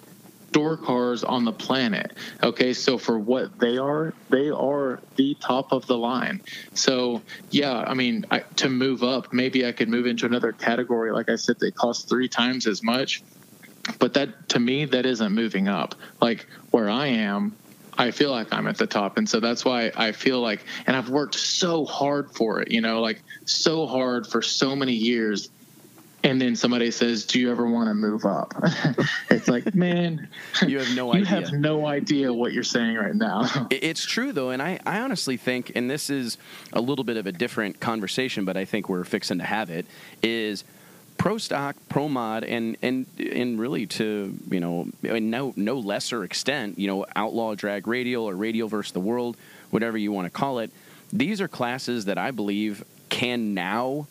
door 0.51 0.77
cars 0.77 1.23
on 1.23 1.45
the 1.45 1.51
planet. 1.51 2.13
Okay, 2.41 2.73
so 2.73 2.97
for 2.97 3.19
what 3.19 3.59
they 3.59 3.77
are, 3.77 4.13
they 4.29 4.49
are 4.49 4.99
the 5.15 5.35
top 5.41 5.71
of 5.71 5.85
the 5.87 5.97
line. 5.97 6.41
So 6.73 7.21
yeah, 7.51 7.79
I 7.79 7.93
mean, 7.93 8.25
I, 8.31 8.39
to 8.57 8.69
move 8.69 9.03
up, 9.03 9.33
maybe 9.33 9.65
I 9.65 9.71
could 9.71 9.89
move 9.89 10.05
into 10.05 10.25
another 10.25 10.51
category. 10.51 11.11
Like 11.11 11.29
I 11.29 11.35
said, 11.35 11.57
they 11.59 11.71
cost 11.71 12.07
three 12.07 12.29
times 12.29 12.67
as 12.67 12.83
much. 12.83 13.23
But 13.99 14.13
that 14.15 14.49
to 14.49 14.59
me, 14.59 14.85
that 14.85 15.05
isn't 15.05 15.31
moving 15.31 15.67
up. 15.67 15.95
Like 16.21 16.47
where 16.71 16.89
I 16.89 17.07
am, 17.07 17.55
I 17.97 18.11
feel 18.11 18.31
like 18.31 18.53
I'm 18.53 18.67
at 18.67 18.77
the 18.77 18.87
top. 18.87 19.17
And 19.17 19.27
so 19.27 19.39
that's 19.39 19.65
why 19.65 19.91
I 19.95 20.11
feel 20.11 20.39
like, 20.39 20.63
and 20.85 20.95
I've 20.95 21.09
worked 21.09 21.35
so 21.35 21.85
hard 21.85 22.31
for 22.35 22.61
it, 22.61 22.71
you 22.71 22.81
know, 22.81 23.01
like 23.01 23.21
so 23.45 23.87
hard 23.87 24.27
for 24.27 24.41
so 24.41 24.75
many 24.75 24.93
years. 24.93 25.49
And 26.23 26.41
then 26.41 26.55
somebody 26.55 26.91
says, 26.91 27.25
Do 27.25 27.39
you 27.39 27.51
ever 27.51 27.69
want 27.69 27.89
to 27.89 27.93
move 27.93 28.25
up? 28.25 28.53
it's 29.29 29.47
like, 29.47 29.73
man, 29.73 30.27
you 30.67 30.79
have 30.79 30.95
no 30.95 31.13
idea. 31.13 31.19
You 31.21 31.43
have 31.43 31.53
no 31.53 31.85
idea 31.85 32.33
what 32.33 32.53
you're 32.53 32.63
saying 32.63 32.95
right 32.95 33.15
now. 33.15 33.67
it's 33.71 34.03
true, 34.03 34.31
though. 34.31 34.49
And 34.49 34.61
I, 34.61 34.79
I 34.85 34.99
honestly 34.99 35.37
think, 35.37 35.71
and 35.75 35.89
this 35.89 36.09
is 36.09 36.37
a 36.73 36.81
little 36.81 37.05
bit 37.05 37.17
of 37.17 37.27
a 37.27 37.31
different 37.31 37.79
conversation, 37.79 38.45
but 38.45 38.57
I 38.57 38.65
think 38.65 38.89
we're 38.89 39.03
fixing 39.03 39.37
to 39.37 39.43
have 39.43 39.69
it, 39.69 39.85
is 40.21 40.63
pro 41.17 41.37
stock, 41.37 41.75
pro 41.89 42.07
mod, 42.07 42.43
and 42.43 42.77
and 42.81 43.05
and 43.19 43.59
really 43.59 43.85
to 43.85 44.37
you 44.49 44.59
know 44.59 44.87
no 45.01 45.53
no 45.55 45.79
lesser 45.79 46.23
extent, 46.23 46.79
you 46.79 46.87
know, 46.87 47.05
outlaw 47.15 47.55
drag 47.55 47.87
radial 47.87 48.25
or 48.25 48.35
radial 48.35 48.67
versus 48.67 48.91
the 48.91 48.99
world, 48.99 49.37
whatever 49.69 49.97
you 49.97 50.11
want 50.11 50.25
to 50.25 50.29
call 50.29 50.59
it. 50.59 50.71
These 51.11 51.41
are 51.41 51.47
classes 51.47 52.05
that 52.05 52.17
I 52.17 52.31
believe 52.31 52.83
can 53.09 53.53
now, 53.53 54.07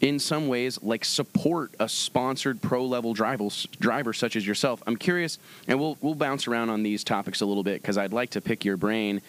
in 0.00 0.18
some 0.18 0.48
ways, 0.48 0.82
like 0.82 1.04
support 1.04 1.74
a 1.78 1.88
sponsored 1.88 2.60
pro 2.60 2.84
level 2.84 3.14
driver 3.14 3.48
driver 3.78 4.12
such 4.12 4.36
as 4.36 4.46
yourself. 4.46 4.82
I'm 4.86 4.96
curious, 4.96 5.38
and 5.68 5.78
we'll 5.78 5.96
we'll 6.00 6.14
bounce 6.14 6.48
around 6.48 6.70
on 6.70 6.82
these 6.82 7.04
topics 7.04 7.40
a 7.40 7.46
little 7.46 7.64
bit 7.64 7.80
because 7.80 7.98
I'd 7.98 8.12
like 8.12 8.30
to 8.30 8.40
pick 8.40 8.64
your 8.64 8.76
brain 8.76 9.22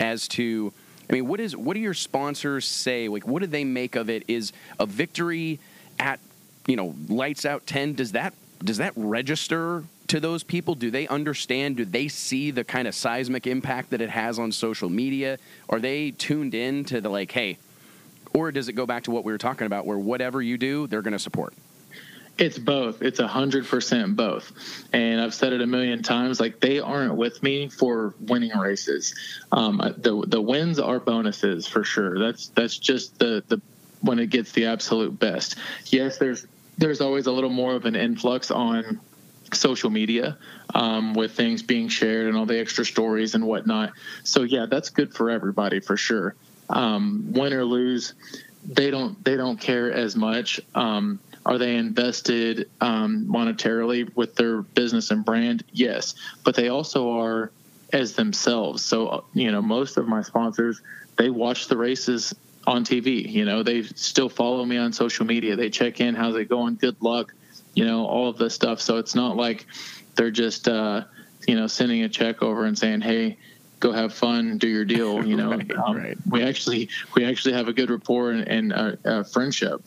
as 0.00 0.28
to. 0.28 0.72
I 1.08 1.14
mean, 1.14 1.26
what 1.26 1.40
is 1.40 1.56
what 1.56 1.74
do 1.74 1.80
your 1.80 1.94
sponsors 1.94 2.66
say? 2.66 3.08
Like, 3.08 3.26
what 3.26 3.40
do 3.40 3.46
they 3.46 3.64
make 3.64 3.96
of 3.96 4.08
it? 4.08 4.24
Is 4.28 4.52
a 4.78 4.86
victory 4.86 5.58
at 5.98 6.20
you 6.66 6.76
know, 6.76 6.94
lights 7.08 7.44
out 7.44 7.66
10, 7.66 7.94
does 7.94 8.12
that 8.12 8.34
does 8.64 8.78
that 8.78 8.92
register 8.94 9.82
to 10.06 10.20
those 10.20 10.44
people? 10.44 10.74
Do 10.74 10.90
they 10.90 11.08
understand? 11.08 11.78
Do 11.78 11.84
they 11.84 12.06
see 12.06 12.50
the 12.52 12.62
kind 12.62 12.86
of 12.86 12.94
seismic 12.94 13.46
impact 13.46 13.90
that 13.90 14.00
it 14.00 14.10
has 14.10 14.38
on 14.38 14.52
social 14.52 14.88
media? 14.88 15.38
Are 15.68 15.80
they 15.80 16.12
tuned 16.12 16.54
in 16.54 16.84
to 16.84 17.00
the 17.00 17.08
like, 17.08 17.32
hey, 17.32 17.58
or 18.34 18.52
does 18.52 18.68
it 18.68 18.74
go 18.74 18.86
back 18.86 19.04
to 19.04 19.10
what 19.10 19.24
we 19.24 19.32
were 19.32 19.38
talking 19.38 19.66
about 19.66 19.84
where 19.84 19.98
whatever 19.98 20.40
you 20.40 20.58
do, 20.58 20.86
they're 20.86 21.02
going 21.02 21.12
to 21.12 21.18
support? 21.18 21.54
It's 22.38 22.58
both. 22.58 23.02
It's 23.02 23.20
a 23.20 23.26
hundred 23.26 23.66
percent 23.66 24.16
both. 24.16 24.52
And 24.92 25.20
I've 25.20 25.34
said 25.34 25.52
it 25.52 25.60
a 25.60 25.66
million 25.66 26.02
times. 26.02 26.40
Like 26.40 26.60
they 26.60 26.80
aren't 26.80 27.14
with 27.16 27.42
me 27.42 27.68
for 27.68 28.14
winning 28.20 28.56
races. 28.56 29.14
Um, 29.52 29.78
the 29.98 30.24
the 30.26 30.40
wins 30.40 30.78
are 30.78 30.98
bonuses 30.98 31.66
for 31.66 31.84
sure. 31.84 32.18
That's 32.18 32.48
that's 32.48 32.78
just 32.78 33.18
the 33.18 33.44
the 33.48 33.60
when 34.02 34.18
it 34.18 34.30
gets 34.30 34.52
the 34.52 34.66
absolute 34.66 35.18
best. 35.18 35.56
Yes, 35.86 36.18
there's 36.18 36.46
there's 36.78 37.00
always 37.00 37.26
a 37.26 37.32
little 37.32 37.50
more 37.50 37.74
of 37.74 37.84
an 37.84 37.94
influx 37.94 38.50
on 38.50 39.00
social 39.52 39.90
media 39.90 40.38
um, 40.74 41.14
with 41.14 41.32
things 41.32 41.62
being 41.62 41.88
shared 41.88 42.26
and 42.26 42.36
all 42.36 42.46
the 42.46 42.58
extra 42.58 42.84
stories 42.84 43.34
and 43.34 43.46
whatnot. 43.46 43.92
So 44.24 44.42
yeah, 44.42 44.66
that's 44.68 44.88
good 44.88 45.14
for 45.14 45.30
everybody 45.30 45.80
for 45.80 45.96
sure. 45.96 46.34
Um, 46.70 47.32
win 47.32 47.52
or 47.52 47.64
lose, 47.64 48.14
they 48.64 48.90
don't 48.90 49.22
they 49.24 49.36
don't 49.36 49.60
care 49.60 49.92
as 49.92 50.16
much. 50.16 50.60
Um, 50.74 51.20
are 51.44 51.58
they 51.58 51.76
invested 51.76 52.70
um, 52.80 53.26
monetarily 53.28 54.14
with 54.14 54.36
their 54.36 54.62
business 54.62 55.10
and 55.10 55.24
brand? 55.24 55.64
Yes, 55.72 56.14
but 56.44 56.54
they 56.54 56.68
also 56.68 57.18
are 57.18 57.50
as 57.92 58.14
themselves. 58.14 58.84
So 58.84 59.24
you 59.34 59.50
know, 59.50 59.60
most 59.60 59.96
of 59.96 60.08
my 60.08 60.22
sponsors 60.22 60.80
they 61.16 61.30
watch 61.30 61.68
the 61.68 61.76
races 61.76 62.34
on 62.66 62.84
TV. 62.84 63.30
You 63.30 63.44
know, 63.44 63.62
they 63.62 63.82
still 63.82 64.28
follow 64.28 64.64
me 64.64 64.76
on 64.76 64.92
social 64.92 65.26
media. 65.26 65.56
They 65.56 65.70
check 65.70 66.00
in, 66.00 66.14
how's 66.14 66.36
it 66.36 66.48
going? 66.48 66.76
Good 66.76 66.96
luck. 67.00 67.34
You 67.74 67.84
know, 67.86 68.06
all 68.06 68.28
of 68.28 68.38
this 68.38 68.54
stuff. 68.54 68.80
So 68.80 68.98
it's 68.98 69.14
not 69.14 69.36
like 69.36 69.66
they're 70.14 70.30
just, 70.30 70.68
uh, 70.68 71.04
you 71.46 71.56
know, 71.56 71.66
sending 71.66 72.02
a 72.02 72.08
check 72.08 72.42
over 72.42 72.64
and 72.64 72.78
saying, 72.78 73.00
hey, 73.00 73.38
go 73.80 73.92
have 73.92 74.14
fun, 74.14 74.58
do 74.58 74.68
your 74.68 74.84
deal. 74.84 75.24
You 75.32 75.36
know, 75.36 75.50
right, 75.50 75.70
um, 75.72 75.96
right. 75.96 76.16
we 76.28 76.42
actually 76.42 76.88
we 77.14 77.24
actually 77.24 77.54
have 77.54 77.68
a 77.68 77.72
good 77.72 77.90
rapport 77.90 78.32
and, 78.32 78.48
and 78.48 78.72
uh, 78.72 78.96
uh, 79.04 79.22
friendship. 79.24 79.82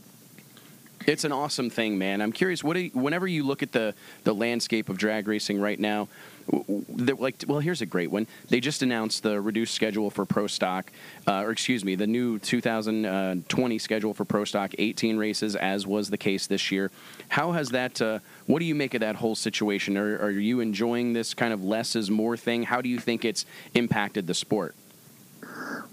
It's 1.06 1.24
an 1.24 1.32
awesome 1.32 1.70
thing, 1.70 2.00
man. 2.00 2.20
I'm 2.22 2.32
curious. 2.32 2.64
What 2.64 2.78
you, 2.78 2.90
whenever 2.94 3.28
you 3.28 3.44
look 3.46 3.62
at 3.62 3.72
the 3.72 3.94
the 4.24 4.34
landscape 4.34 4.90
of 4.90 4.98
drag 4.98 5.28
racing 5.28 5.62
right 5.62 5.80
now, 5.80 6.08
like 6.48 7.44
well 7.48 7.60
here's 7.60 7.82
a 7.82 7.86
great 7.86 8.12
one. 8.12 8.28
They 8.50 8.60
just 8.60 8.82
announced 8.82 9.24
the 9.24 9.42
reduced 9.42 9.74
schedule 9.74 10.10
for 10.10 10.26
pro 10.26 10.48
stock 10.48 10.92
uh, 11.28 11.42
or 11.42 11.52
excuse 11.52 11.84
me 11.84 11.96
the 11.96 12.08
new 12.08 12.40
2020 12.40 13.80
schedule 13.80 14.14
for 14.14 14.26
pro 14.26 14.46
stock 14.46 14.74
18 14.78 15.18
races 15.18 15.56
as 15.56 15.88
was 15.88 16.10
the 16.10 16.18
case 16.18 16.48
this 16.48 16.72
year. 16.72 16.92
How 17.30 17.54
has 17.54 17.70
that 17.70 18.02
uh, 18.02 18.20
what 18.46 18.60
do 18.60 18.66
you 18.66 18.76
make 18.76 18.94
of 18.94 19.02
that 19.02 19.16
whole 19.16 19.36
situation? 19.36 19.98
Are, 19.98 20.18
are 20.20 20.32
you 20.32 20.60
enjoying 20.60 21.14
this 21.14 21.34
kind 21.34 21.54
of 21.54 21.64
less 21.64 21.96
is 21.96 22.12
more 22.12 22.38
thing? 22.38 22.64
How 22.64 22.82
do 22.82 22.90
you 22.90 23.00
think 23.00 23.26
it's 23.26 23.46
impacted 23.74 24.28
the 24.28 24.34
sport? 24.34 24.76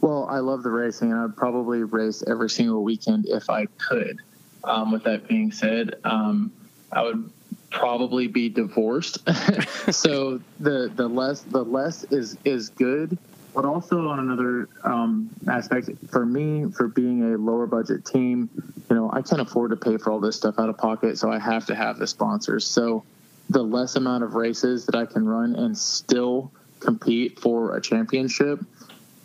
Well 0.01 0.27
i 0.29 0.39
love 0.39 0.63
the 0.63 0.71
racing 0.71 1.13
and 1.13 1.21
i'd 1.21 1.37
probably 1.37 1.83
race 1.83 2.23
every 2.27 2.51
single 2.51 2.83
weekend 2.83 3.27
if 3.29 3.49
i 3.49 3.67
could. 3.79 4.19
Um, 4.65 4.93
with 4.93 5.03
that 5.05 5.27
being 5.27 5.51
said 5.51 5.97
um, 6.05 6.53
i 6.93 7.03
would 7.03 7.31
probably 7.73 8.29
be 8.29 8.49
divorced. 8.49 9.19
so 9.93 10.41
the 10.61 10.93
the 10.95 11.09
less 11.09 11.41
the 11.43 11.65
less 11.65 12.05
is 12.05 12.37
is 12.45 12.69
good. 12.69 13.19
But 13.55 13.67
also 13.67 14.09
on 14.09 14.19
another 14.19 14.67
um, 14.83 15.29
aspect, 15.47 15.91
for 16.11 16.25
me, 16.25 16.71
for 16.71 16.89
being 16.89 17.35
a 17.35 17.37
lower 17.37 17.67
budget 17.67 18.07
team, 18.07 18.49
you 18.89 18.97
know, 18.97 19.11
I 19.13 19.21
can't 19.21 19.43
afford 19.43 19.73
to 19.73 19.77
pay 19.77 19.99
for 19.99 20.11
all 20.11 20.21
this 20.21 20.37
stuff 20.37 20.55
out 20.59 20.71
of 20.71 20.79
pocket, 20.79 21.19
so 21.19 21.31
I 21.31 21.39
have 21.39 21.67
to 21.67 21.75
have 21.75 21.99
the 21.99 22.07
sponsors. 22.07 22.67
So 22.67 23.05
the 23.51 23.63
less 23.63 23.97
amount 23.97 24.25
of 24.25 24.37
races 24.37 24.87
that 24.87 24.95
I 24.95 25.05
can 25.05 25.29
run 25.29 25.55
and 25.55 25.77
still 25.77 26.51
compete 26.81 27.41
for 27.41 27.77
a 27.77 27.81
championship, 27.83 28.59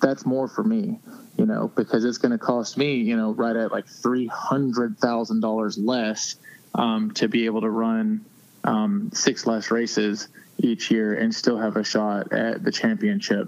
that's 0.02 0.26
more 0.26 0.50
for 0.50 0.64
me, 0.64 1.00
you 1.38 1.46
know, 1.46 1.72
because 1.74 2.04
it's 2.04 2.18
going 2.18 2.34
to 2.34 2.38
cost 2.38 2.78
me, 2.78 2.96
you 2.96 3.16
know, 3.16 3.32
right 3.32 3.56
at 3.56 3.72
like 3.72 3.88
three 3.88 4.28
hundred 4.28 4.98
thousand 4.98 5.40
dollars 5.40 5.78
less 5.78 6.36
um, 6.76 7.12
to 7.12 7.28
be 7.28 7.46
able 7.46 7.62
to 7.62 7.70
run 7.70 8.26
um, 8.68 9.10
six 9.14 9.48
less 9.48 9.72
races 9.72 10.28
each 10.60 10.92
year 10.92 11.14
and 11.16 11.34
still 11.34 11.58
have 11.58 11.78
a 11.78 11.84
shot 11.84 12.32
at 12.34 12.64
the 12.64 12.72
championship. 12.72 13.48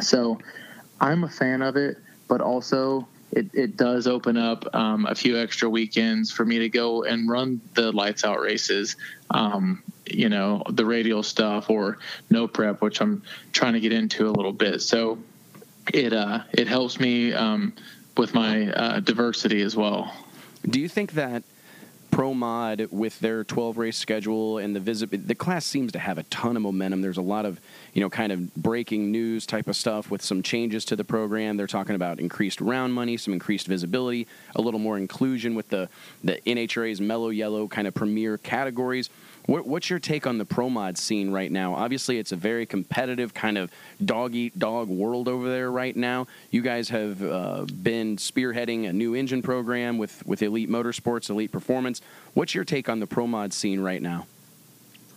So 0.00 0.38
I'm 1.00 1.24
a 1.24 1.28
fan 1.28 1.62
of 1.62 1.76
it, 1.76 1.98
but 2.26 2.40
also 2.40 3.06
it, 3.32 3.50
it 3.52 3.76
does 3.76 4.06
open 4.06 4.36
up 4.36 4.74
um, 4.74 5.04
a 5.06 5.14
few 5.14 5.38
extra 5.38 5.68
weekends 5.68 6.32
for 6.32 6.44
me 6.44 6.60
to 6.60 6.68
go 6.68 7.04
and 7.04 7.28
run 7.28 7.60
the 7.74 7.92
lights 7.92 8.24
out 8.24 8.40
races. 8.40 8.96
Um, 9.30 9.82
you 10.06 10.28
know, 10.28 10.62
the 10.70 10.86
radial 10.86 11.22
stuff 11.22 11.68
or 11.68 11.98
no 12.30 12.48
prep, 12.48 12.80
which 12.80 13.00
I'm 13.00 13.22
trying 13.52 13.74
to 13.74 13.80
get 13.80 13.92
into 13.92 14.28
a 14.28 14.32
little 14.32 14.52
bit. 14.52 14.80
So 14.80 15.18
it 15.92 16.12
uh, 16.12 16.44
it 16.52 16.66
helps 16.66 16.98
me 16.98 17.32
um, 17.32 17.74
with 18.16 18.32
my 18.32 18.70
uh, 18.70 19.00
diversity 19.00 19.60
as 19.62 19.76
well. 19.76 20.14
Do 20.66 20.80
you 20.80 20.88
think 20.88 21.12
that 21.12 21.42
Pro 22.16 22.32
Mod 22.32 22.88
with 22.90 23.20
their 23.20 23.44
12 23.44 23.76
race 23.76 23.98
schedule 23.98 24.56
and 24.56 24.74
the 24.74 24.80
visit, 24.80 25.28
the 25.28 25.34
class 25.34 25.66
seems 25.66 25.92
to 25.92 25.98
have 25.98 26.16
a 26.16 26.22
ton 26.22 26.56
of 26.56 26.62
momentum. 26.62 27.02
There's 27.02 27.18
a 27.18 27.22
lot 27.22 27.44
of, 27.44 27.60
you 27.92 28.00
know, 28.00 28.08
kind 28.08 28.32
of 28.32 28.54
breaking 28.54 29.12
news 29.12 29.44
type 29.44 29.68
of 29.68 29.76
stuff 29.76 30.10
with 30.10 30.22
some 30.22 30.42
changes 30.42 30.86
to 30.86 30.96
the 30.96 31.04
program. 31.04 31.58
They're 31.58 31.66
talking 31.66 31.94
about 31.94 32.18
increased 32.18 32.62
round 32.62 32.94
money, 32.94 33.18
some 33.18 33.34
increased 33.34 33.66
visibility, 33.66 34.26
a 34.54 34.62
little 34.62 34.80
more 34.80 34.96
inclusion 34.96 35.54
with 35.54 35.68
the 35.68 35.90
the 36.24 36.40
NHRA's 36.46 37.02
mellow 37.02 37.28
yellow 37.28 37.68
kind 37.68 37.86
of 37.86 37.92
premier 37.92 38.38
categories. 38.38 39.10
What, 39.46 39.66
what's 39.66 39.88
your 39.88 40.00
take 40.00 40.26
on 40.26 40.38
the 40.38 40.44
pro 40.44 40.68
mod 40.68 40.98
scene 40.98 41.30
right 41.30 41.50
now? 41.50 41.74
Obviously, 41.74 42.18
it's 42.18 42.32
a 42.32 42.36
very 42.36 42.66
competitive 42.66 43.32
kind 43.32 43.56
of 43.56 43.70
dog 44.04 44.34
eat 44.34 44.58
dog 44.58 44.88
world 44.88 45.28
over 45.28 45.48
there 45.48 45.70
right 45.70 45.94
now. 45.94 46.26
You 46.50 46.62
guys 46.62 46.88
have 46.88 47.22
uh, 47.22 47.64
been 47.64 48.16
spearheading 48.16 48.88
a 48.88 48.92
new 48.92 49.14
engine 49.14 49.42
program 49.42 49.98
with, 49.98 50.26
with 50.26 50.42
Elite 50.42 50.68
Motorsports, 50.68 51.30
Elite 51.30 51.52
Performance. 51.52 52.00
What's 52.34 52.54
your 52.54 52.64
take 52.64 52.88
on 52.88 52.98
the 52.98 53.06
pro 53.06 53.26
mod 53.26 53.52
scene 53.52 53.80
right 53.80 54.02
now? 54.02 54.26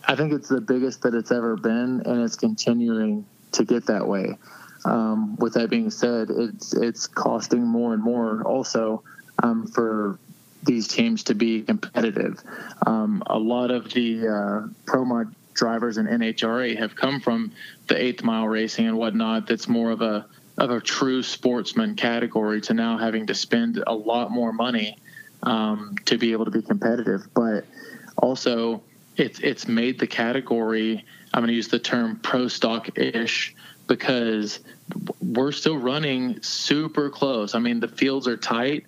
I 0.07 0.15
think 0.15 0.31
it's 0.31 0.47
the 0.47 0.61
biggest 0.61 1.01
that 1.01 1.13
it's 1.13 1.31
ever 1.31 1.55
been, 1.57 2.01
and 2.05 2.23
it's 2.23 2.35
continuing 2.35 3.25
to 3.51 3.65
get 3.65 3.85
that 3.87 4.07
way. 4.07 4.37
Um, 4.85 5.35
with 5.37 5.53
that 5.55 5.69
being 5.69 5.89
said, 5.89 6.29
it's 6.29 6.73
it's 6.73 7.05
costing 7.05 7.65
more 7.65 7.93
and 7.93 8.01
more 8.01 8.43
also 8.43 9.03
um, 9.43 9.67
for 9.67 10.17
these 10.63 10.87
teams 10.87 11.23
to 11.25 11.35
be 11.35 11.61
competitive. 11.61 12.41
Um, 12.85 13.23
a 13.27 13.37
lot 13.37 13.71
of 13.71 13.91
the 13.93 14.27
uh, 14.27 14.67
pro 14.85 15.05
mod 15.05 15.33
drivers 15.53 15.97
in 15.97 16.07
NHRA 16.07 16.77
have 16.77 16.95
come 16.95 17.19
from 17.19 17.51
the 17.87 18.01
eighth 18.01 18.23
mile 18.23 18.47
racing 18.47 18.87
and 18.87 18.97
whatnot. 18.97 19.47
That's 19.47 19.67
more 19.67 19.91
of 19.91 20.01
a 20.01 20.25
of 20.57 20.71
a 20.71 20.81
true 20.81 21.23
sportsman 21.23 21.95
category 21.95 22.59
to 22.59 22.73
now 22.73 22.97
having 22.97 23.27
to 23.27 23.33
spend 23.33 23.81
a 23.87 23.93
lot 23.93 24.29
more 24.29 24.51
money 24.51 24.97
um, 25.43 25.95
to 26.05 26.17
be 26.17 26.33
able 26.33 26.45
to 26.45 26.51
be 26.51 26.61
competitive. 26.61 27.27
But 27.33 27.65
also, 28.17 28.83
it's 29.15 29.39
it's 29.39 29.67
made 29.67 29.99
the 29.99 30.07
category. 30.07 31.05
I'm 31.33 31.41
going 31.41 31.47
to 31.49 31.53
use 31.53 31.67
the 31.67 31.79
term 31.79 32.19
pro 32.21 32.47
stock 32.47 32.97
ish 32.97 33.55
because 33.87 34.59
we're 35.21 35.51
still 35.51 35.77
running 35.77 36.41
super 36.41 37.09
close. 37.09 37.55
I 37.55 37.59
mean, 37.59 37.79
the 37.79 37.87
fields 37.87 38.27
are 38.27 38.37
tight 38.37 38.85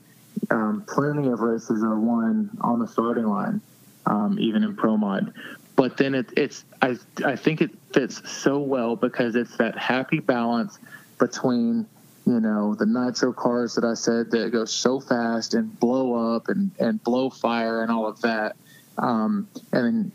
um, 0.50 0.84
plenty 0.88 1.30
of 1.30 1.42
races 1.42 1.84
are 1.84 2.00
won 2.00 2.50
on 2.62 2.80
the 2.80 2.88
starting 2.88 3.28
line, 3.28 3.62
um, 4.06 4.38
even 4.40 4.64
in 4.64 4.74
pro 4.76 4.96
mod. 4.98 5.34
But 5.76 5.98
then 5.98 6.16
it, 6.16 6.32
it's 6.36 6.66
I 6.82 6.98
I 7.26 7.36
think 7.36 7.62
it 7.62 7.70
fits 7.94 8.28
so 8.30 8.58
well 8.60 8.96
because 8.96 9.36
it's 9.36 9.56
that 9.58 9.78
happy 9.78 10.20
balance 10.20 10.80
between 11.20 11.86
you 12.26 12.40
know 12.40 12.74
the 12.76 12.86
nitro 12.86 13.34
cars 13.34 13.76
that 13.76 13.84
I 13.84 13.94
said 13.94 14.32
that 14.32 14.50
go 14.52 14.66
so 14.66 15.00
fast 15.00 15.54
and 15.54 15.80
blow 15.80 16.36
up 16.36 16.50
and 16.50 16.72
and 16.80 17.04
blow 17.04 17.30
fire 17.30 17.84
and 17.84 17.92
all 17.92 18.08
of 18.08 18.22
that, 18.22 18.56
um, 18.98 19.48
and 19.72 20.12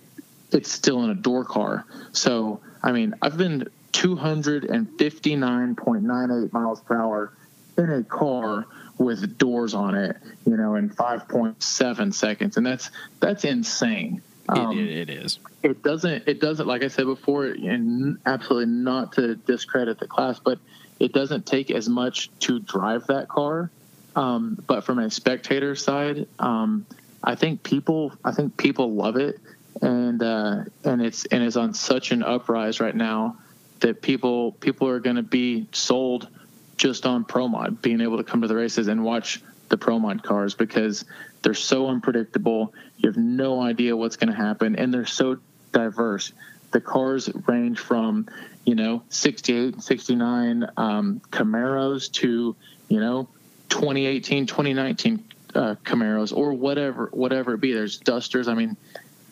it's 0.53 0.71
still 0.71 1.03
in 1.05 1.11
a 1.11 1.15
door 1.15 1.45
car. 1.45 1.85
So 2.13 2.61
I 2.83 2.93
mean 2.93 3.15
I've 3.23 3.39
been 3.39 3.69
259.98 3.93 6.53
miles 6.53 6.81
per 6.83 7.01
hour 7.01 7.33
in 7.79 7.91
a 7.91 8.05
car 8.05 8.67
with 8.99 9.39
doors 9.39 9.75
on 9.75 9.95
it, 9.95 10.17
you 10.47 10.57
know, 10.57 10.75
in 10.75 10.91
5.7 10.91 12.15
seconds, 12.15 12.57
and 12.57 12.67
that's 12.67 12.91
that's 13.21 13.45
insane. 13.45 14.23
Um, 14.49 14.79
it, 14.79 14.89
it 14.89 15.11
is. 15.11 15.39
It 15.63 15.83
doesn't. 15.83 16.25
It 16.27 16.41
doesn't. 16.41 16.67
Like 16.67 16.83
I 16.83 16.89
said 16.89 17.07
before, 17.07 17.47
and 17.47 18.19
absolutely 18.27 18.73
not 18.73 19.13
to 19.15 19.35
discredit 19.35 19.99
the 19.99 20.07
class, 20.07 20.39
but 20.39 20.59
it 20.99 21.13
doesn't 21.13 21.47
take 21.47 21.71
as 21.71 21.89
much 21.89 22.31
to 22.41 22.59
drive 22.61 23.09
that 23.09 23.29
car. 23.29 23.71
Um, 24.15 24.63
but 24.67 24.85
from 24.85 24.99
a 24.99 25.11
spectator 25.11 25.75
side, 25.75 26.27
um, 26.39 26.87
I 27.23 27.35
think 27.35 27.63
people. 27.63 28.13
I 28.25 28.33
think 28.33 28.57
people 28.57 28.95
love 28.95 29.17
it, 29.17 29.41
and 29.83 30.23
uh, 30.23 30.65
and 30.85 31.03
it's 31.03 31.27
and 31.27 31.43
it's 31.43 31.57
on 31.57 31.75
such 31.75 32.13
an 32.13 32.23
uprise 32.23 32.81
right 32.81 32.95
now 32.95 33.37
that 33.81 34.01
people 34.01 34.53
people 34.53 34.89
are 34.89 35.01
going 35.01 35.17
to 35.17 35.23
be 35.23 35.67
sold 35.73 36.29
just 36.77 37.07
on 37.07 37.25
Pro 37.25 37.49
Mod, 37.49 37.81
being 37.83 38.01
able 38.01 38.19
to 38.19 38.25
come 38.25 38.43
to 38.43 38.49
the 38.49 38.57
races 38.57 38.89
and 38.89 39.05
watch 39.05 39.43
the 39.69 39.77
Pro 39.77 39.99
Mod 39.99 40.23
cars 40.23 40.55
because 40.55 41.05
they're 41.43 41.55
so 41.55 41.89
unpredictable. 41.89 42.75
You 42.99 43.09
have 43.09 43.17
no 43.17 43.61
idea 43.61 43.97
what's 43.97 44.17
going 44.17 44.31
to 44.31 44.37
happen, 44.37 44.77
and 44.77 44.93
they're 44.93 45.07
so 45.07 45.39
diverse. 45.73 46.33
The 46.73 46.81
cars 46.81 47.31
range 47.47 47.79
from, 47.79 48.29
you 48.65 48.75
know, 48.75 49.03
68, 49.09 49.83
69 49.83 50.69
um, 50.77 51.21
Camaros 51.31 52.11
to, 52.13 52.57
you 52.89 53.01
know, 53.01 53.29
2018, 53.69 54.47
2019 54.47 55.25
uh, 55.55 55.75
Camaros 55.85 56.37
or 56.37 56.53
whatever, 56.53 57.09
whatever 57.13 57.55
it 57.55 57.61
be. 57.61 57.73
There's 57.73 57.99
Dusters. 57.99 58.49
I 58.49 58.55
mean, 58.55 58.77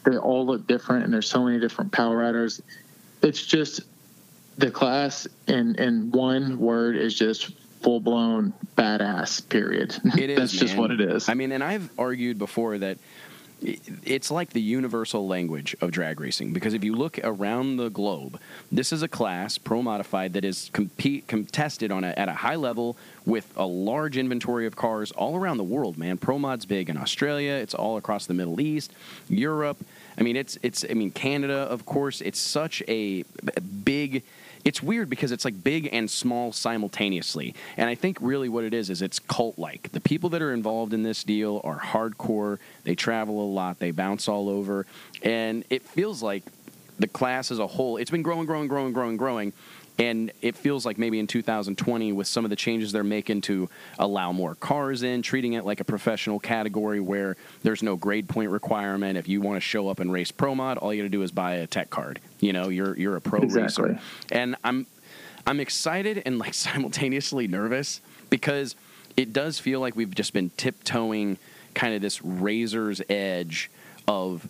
they 0.05 0.17
all 0.17 0.47
look 0.47 0.67
different, 0.67 1.05
and 1.05 1.13
there's 1.13 1.29
so 1.29 1.45
many 1.45 1.61
different 1.61 1.93
power 1.93 2.23
adders. 2.25 2.63
It's 3.23 3.45
just 3.45 3.81
the 4.59 4.71
class 4.71 5.27
in 5.47 5.75
in 5.77 6.11
one 6.11 6.59
word 6.59 6.97
is 6.97 7.15
just 7.15 7.53
full 7.83 8.01
blown 8.01 8.53
badass. 8.77 9.49
Period. 9.49 9.97
It 10.17 10.31
is. 10.31 10.37
That's 10.39 10.55
man. 10.55 10.61
just 10.61 10.77
what 10.77 10.91
it 10.91 11.01
is. 11.01 11.29
I 11.29 11.35
mean, 11.35 11.53
and 11.53 11.63
I've 11.63 11.91
argued 11.99 12.39
before 12.39 12.79
that 12.79 12.99
it's 14.05 14.31
like 14.31 14.51
the 14.51 14.61
universal 14.61 15.27
language 15.27 15.75
of 15.81 15.91
drag 15.91 16.21
racing 16.21 16.53
because 16.53 16.75
if 16.75 16.85
you 16.85 16.95
look 16.95 17.19
around 17.23 17.77
the 17.77 17.89
globe, 17.89 18.39
this 18.71 18.93
is 18.93 19.03
a 19.03 19.09
class 19.09 19.59
pro 19.59 19.83
modified 19.83 20.35
that 20.35 20.45
is 20.45 20.71
compete 20.73 21.27
contested 21.29 21.91
on 21.91 22.05
a, 22.05 22.09
at 22.09 22.29
a 22.29 22.35
high 22.35 22.57
level 22.57 22.97
with 23.25 23.51
a 23.57 23.65
large 23.65 24.19
inventory 24.19 24.67
of 24.67 24.77
cars 24.77 25.13
all 25.13 25.37
around 25.37 25.57
the 25.57 25.65
world. 25.65 25.97
Man, 25.97 26.19
pro 26.19 26.39
mod's 26.39 26.67
big 26.67 26.91
in 26.91 26.97
Australia. 26.97 27.53
It's 27.53 27.75
all 27.75 27.97
across 27.97 28.27
the 28.27 28.35
Middle 28.35 28.61
East, 28.61 28.93
Europe. 29.29 29.79
I 30.19 30.23
mean, 30.23 30.37
it's 30.37 30.59
it's. 30.63 30.85
I 30.89 30.95
mean, 30.95 31.11
Canada, 31.11 31.55
of 31.55 31.87
course. 31.87 32.21
It's 32.21 32.39
such 32.39 32.83
a 32.87 33.25
big 33.85 34.23
it's 34.65 34.83
weird 34.83 35.11
because 35.11 35.31
it's 35.31 35.45
like 35.45 35.63
big 35.63 35.89
and 35.93 36.11
small 36.11 36.53
simultaneously. 36.53 37.55
And 37.77 37.89
I 37.89 37.95
think 37.95 38.19
really 38.21 38.49
what 38.49 38.65
it 38.65 38.73
is 38.73 38.91
is 38.91 39.03
it's 39.03 39.19
cult 39.19 39.59
like. 39.59 39.93
The 39.93 40.01
people 40.01 40.31
that 40.31 40.43
are 40.43 40.53
involved 40.53 40.95
in 40.95 41.03
this 41.03 41.23
deal 41.23 41.61
are 41.65 41.79
hardcore. 41.79 42.59
They 42.85 42.95
travel 42.95 43.43
a 43.43 43.49
lot. 43.51 43.79
They 43.79 43.91
bounce 43.91 44.29
all 44.29 44.49
over, 44.49 44.87
and 45.23 45.65
it 45.71 45.83
feels 45.83 46.23
like 46.23 46.43
the 46.99 47.09
class 47.09 47.51
as 47.51 47.59
a 47.59 47.67
whole. 47.67 47.97
It's 47.97 48.11
been 48.11 48.23
growing, 48.23 48.47
growing, 48.47 48.69
growing, 48.69 48.93
growing, 48.93 49.17
growing. 49.17 49.53
And 49.99 50.33
it 50.43 50.57
feels 50.57 50.85
like 50.85 50.99
maybe 50.99 51.21
in 51.21 51.27
2020, 51.29 52.13
with 52.13 52.27
some 52.27 52.45
of 52.45 52.51
the 52.51 52.57
changes 52.57 52.91
they're 52.91 53.05
making 53.05 53.43
to 53.43 53.69
allow 53.99 54.33
more 54.33 54.57
cars 54.57 55.05
in, 55.05 55.23
treating 55.23 55.53
it 55.53 55.65
like 55.65 55.79
a 55.81 55.85
professional 55.85 56.41
category 56.41 56.99
where 56.99 57.37
there's 57.63 57.83
no 57.83 57.95
grade 57.95 58.29
point 58.29 58.51
requirement. 58.51 59.17
If 59.17 59.29
you 59.29 59.41
want 59.41 59.57
to 59.57 59.61
show 59.61 59.89
up 59.89 60.01
and 60.01 60.13
race 60.13 60.33
pro 60.33 60.55
mod, 60.55 60.79
all 60.79 60.93
you 60.93 61.03
got 61.03 61.07
to 61.07 61.11
do 61.11 61.23
is 61.23 61.31
buy 61.31 61.55
a 61.55 61.67
tech 61.69 61.91
card. 61.91 62.21
You 62.41 62.53
know, 62.53 62.71
you're 62.71 62.97
you're 62.97 63.17
a 63.17 63.21
pro 63.21 63.43
exactly. 63.43 63.91
racer. 63.91 64.01
And 64.33 64.57
I'm 64.65 64.87
I'm 65.47 65.61
excited 65.61 66.23
and 66.27 66.39
like 66.39 66.55
simultaneously 66.55 67.47
nervous 67.47 68.01
because 68.31 68.75
it 69.17 69.33
does 69.33 69.61
feel 69.61 69.79
like 69.81 69.95
we've 69.95 70.15
just 70.15 70.33
been 70.33 70.51
tiptoeing 70.57 71.39
kind 71.75 71.95
of 71.95 72.03
this 72.03 72.23
razor's 72.25 73.01
edge 73.09 73.71
of 74.09 74.49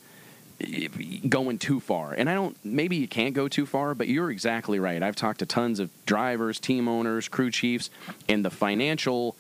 going 1.29 1.59
too 1.59 1.81
far. 1.81 2.13
And 2.13 2.29
I 2.29 2.35
don't, 2.35 2.57
maybe 2.65 2.97
you 2.97 3.09
can't 3.09 3.35
go 3.35 3.49
too 3.49 3.67
far, 3.67 3.95
but 3.95 4.09
you're 4.09 4.31
exactly 4.31 4.79
right. 4.79 5.03
I've 5.03 5.17
talked 5.17 5.41
to 5.41 5.47
tons 5.47 5.81
of 5.81 5.91
drivers, 6.07 6.59
team 6.61 6.89
owners, 6.89 7.29
crew 7.29 7.51
chiefs, 7.51 7.91
and 8.29 8.45
the 8.45 8.51
financial 8.51 9.37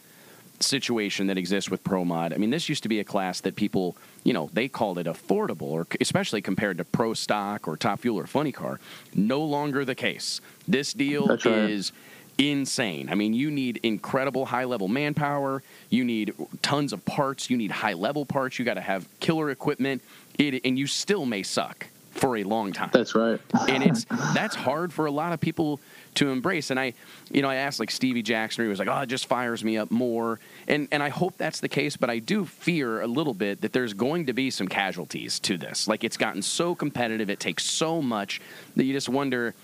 situation 0.60 1.26
that 1.26 1.38
exists 1.38 1.70
with 1.70 1.82
Pro 1.84 2.04
Mod. 2.04 2.32
I 2.32 2.36
mean, 2.36 2.50
this 2.50 2.68
used 2.68 2.82
to 2.84 2.88
be 2.88 3.00
a 3.00 3.04
class 3.04 3.40
that 3.40 3.56
people, 3.56 3.96
you 4.22 4.32
know, 4.32 4.50
they 4.52 4.68
called 4.68 4.98
it 4.98 5.06
affordable, 5.06 5.62
or 5.62 5.86
especially 6.00 6.40
compared 6.40 6.78
to 6.78 6.84
Pro 6.84 7.14
Stock 7.14 7.66
or 7.68 7.76
Top 7.76 8.00
Fuel 8.00 8.18
or 8.18 8.26
Funny 8.26 8.52
Car. 8.52 8.80
No 9.14 9.42
longer 9.42 9.84
the 9.84 9.94
case. 9.94 10.40
This 10.66 10.92
deal 10.92 11.26
right. 11.26 11.46
is 11.46 11.92
insane. 12.38 13.08
I 13.10 13.14
mean, 13.14 13.34
you 13.34 13.50
need 13.50 13.80
incredible 13.82 14.46
high 14.46 14.64
level 14.64 14.88
manpower. 14.88 15.62
You 15.90 16.04
need 16.04 16.34
tons 16.62 16.92
of 16.92 17.04
parts. 17.04 17.50
You 17.50 17.56
need 17.56 17.70
high 17.70 17.92
level 17.92 18.24
parts. 18.24 18.58
You 18.58 18.64
got 18.64 18.74
to 18.74 18.80
have 18.80 19.06
killer 19.20 19.50
equipment 19.50 20.02
it, 20.38 20.62
and 20.64 20.78
you 20.78 20.86
still 20.86 21.26
may 21.26 21.42
suck 21.42 21.86
for 22.10 22.36
a 22.36 22.44
long 22.44 22.72
time. 22.72 22.90
That's 22.92 23.14
right. 23.14 23.40
and 23.68 23.82
it's 23.82 24.04
that's 24.34 24.54
hard 24.54 24.92
for 24.92 25.06
a 25.06 25.10
lot 25.10 25.32
of 25.32 25.40
people 25.40 25.80
to 26.14 26.30
embrace. 26.30 26.70
And 26.70 26.78
I, 26.78 26.94
you 27.30 27.42
know, 27.42 27.50
I 27.50 27.56
asked 27.56 27.80
like 27.80 27.90
Stevie 27.90 28.22
Jackson, 28.22 28.64
he 28.64 28.68
was 28.68 28.78
like, 28.78 28.88
"Oh, 28.88 29.00
it 29.00 29.06
just 29.08 29.26
fires 29.26 29.64
me 29.64 29.76
up 29.76 29.90
more." 29.90 30.38
And 30.68 30.86
and 30.92 31.02
I 31.02 31.08
hope 31.08 31.36
that's 31.36 31.60
the 31.60 31.68
case, 31.68 31.96
but 31.96 32.10
I 32.10 32.20
do 32.20 32.44
fear 32.44 33.00
a 33.00 33.06
little 33.06 33.34
bit 33.34 33.62
that 33.62 33.72
there's 33.72 33.94
going 33.94 34.26
to 34.26 34.32
be 34.32 34.50
some 34.50 34.68
casualties 34.68 35.40
to 35.40 35.56
this. 35.56 35.88
Like 35.88 36.04
it's 36.04 36.16
gotten 36.16 36.42
so 36.42 36.74
competitive, 36.74 37.30
it 37.30 37.40
takes 37.40 37.64
so 37.64 38.00
much 38.00 38.40
that 38.76 38.84
you 38.84 38.92
just 38.92 39.08
wonder 39.08 39.54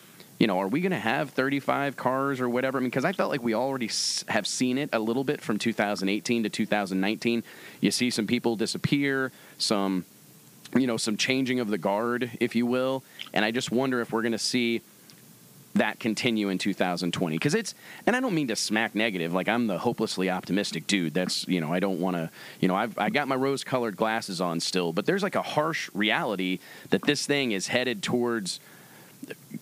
you 0.41 0.47
know, 0.47 0.59
are 0.59 0.69
we 0.69 0.81
going 0.81 0.91
to 0.91 0.99
have 0.99 1.29
35 1.33 1.97
cars 1.99 2.41
or 2.41 2.49
whatever? 2.49 2.79
I 2.79 2.81
mean, 2.81 2.89
because 2.89 3.05
I 3.05 3.13
felt 3.13 3.31
like 3.31 3.43
we 3.43 3.53
already 3.53 3.89
s- 3.89 4.25
have 4.27 4.47
seen 4.47 4.79
it 4.79 4.89
a 4.91 4.99
little 4.99 5.23
bit 5.23 5.43
from 5.43 5.59
2018 5.59 6.45
to 6.45 6.49
2019. 6.49 7.45
You 7.83 7.91
see 7.91 8.09
some 8.09 8.27
people 8.27 8.57
disappear, 8.57 9.33
some, 9.59 10.07
you 10.75 10.87
know, 10.87 10.97
some 10.97 11.17
changing 11.17 11.61
of 11.61 11.69
the 11.69 11.79
guard, 11.79 12.31
if 12.41 12.55
you 12.55 12.67
will. 12.67 13.03
And 13.33 13.45
I 13.45 13.51
just 13.51 13.71
wonder 13.71 14.01
if 14.01 14.13
we're 14.13 14.23
going 14.23 14.33
to 14.33 14.39
see 14.39 14.83
that 15.75 16.01
continue 16.01 16.49
in 16.49 16.59
2020 16.59 17.37
because 17.37 17.55
it's 17.55 17.77
and 18.05 18.17
i 18.17 18.21
don't 18.21 18.35
mean 18.35 18.49
to 18.49 18.57
smack 18.57 18.93
negative 18.93 19.33
like 19.33 19.49
i'm 19.49 19.69
the 19.69 19.79
hopelessly 19.79 20.29
optimistic 20.29 20.85
dude 20.89 21.15
that's 21.15 21.47
you 21.47 21.61
know 21.61 21.73
i 21.73 21.79
don't 21.79 22.01
want 22.01 22.17
to 22.17 22.29
you 22.59 22.67
know 22.67 22.75
I've, 22.75 22.99
i 22.99 23.09
got 23.09 23.29
my 23.29 23.37
rose 23.37 23.63
colored 23.63 23.97
glasses 23.97 24.41
on 24.41 24.59
still 24.59 24.93
but 24.93 25.07
there's 25.07 25.23
like 25.23 25.37
a 25.37 25.43
harsh 25.43 25.89
reality 25.95 26.59
that 26.91 27.03
this 27.03 27.25
thing 27.25 27.53
is 27.53 27.69
headed 27.69 28.03
towards 28.03 28.59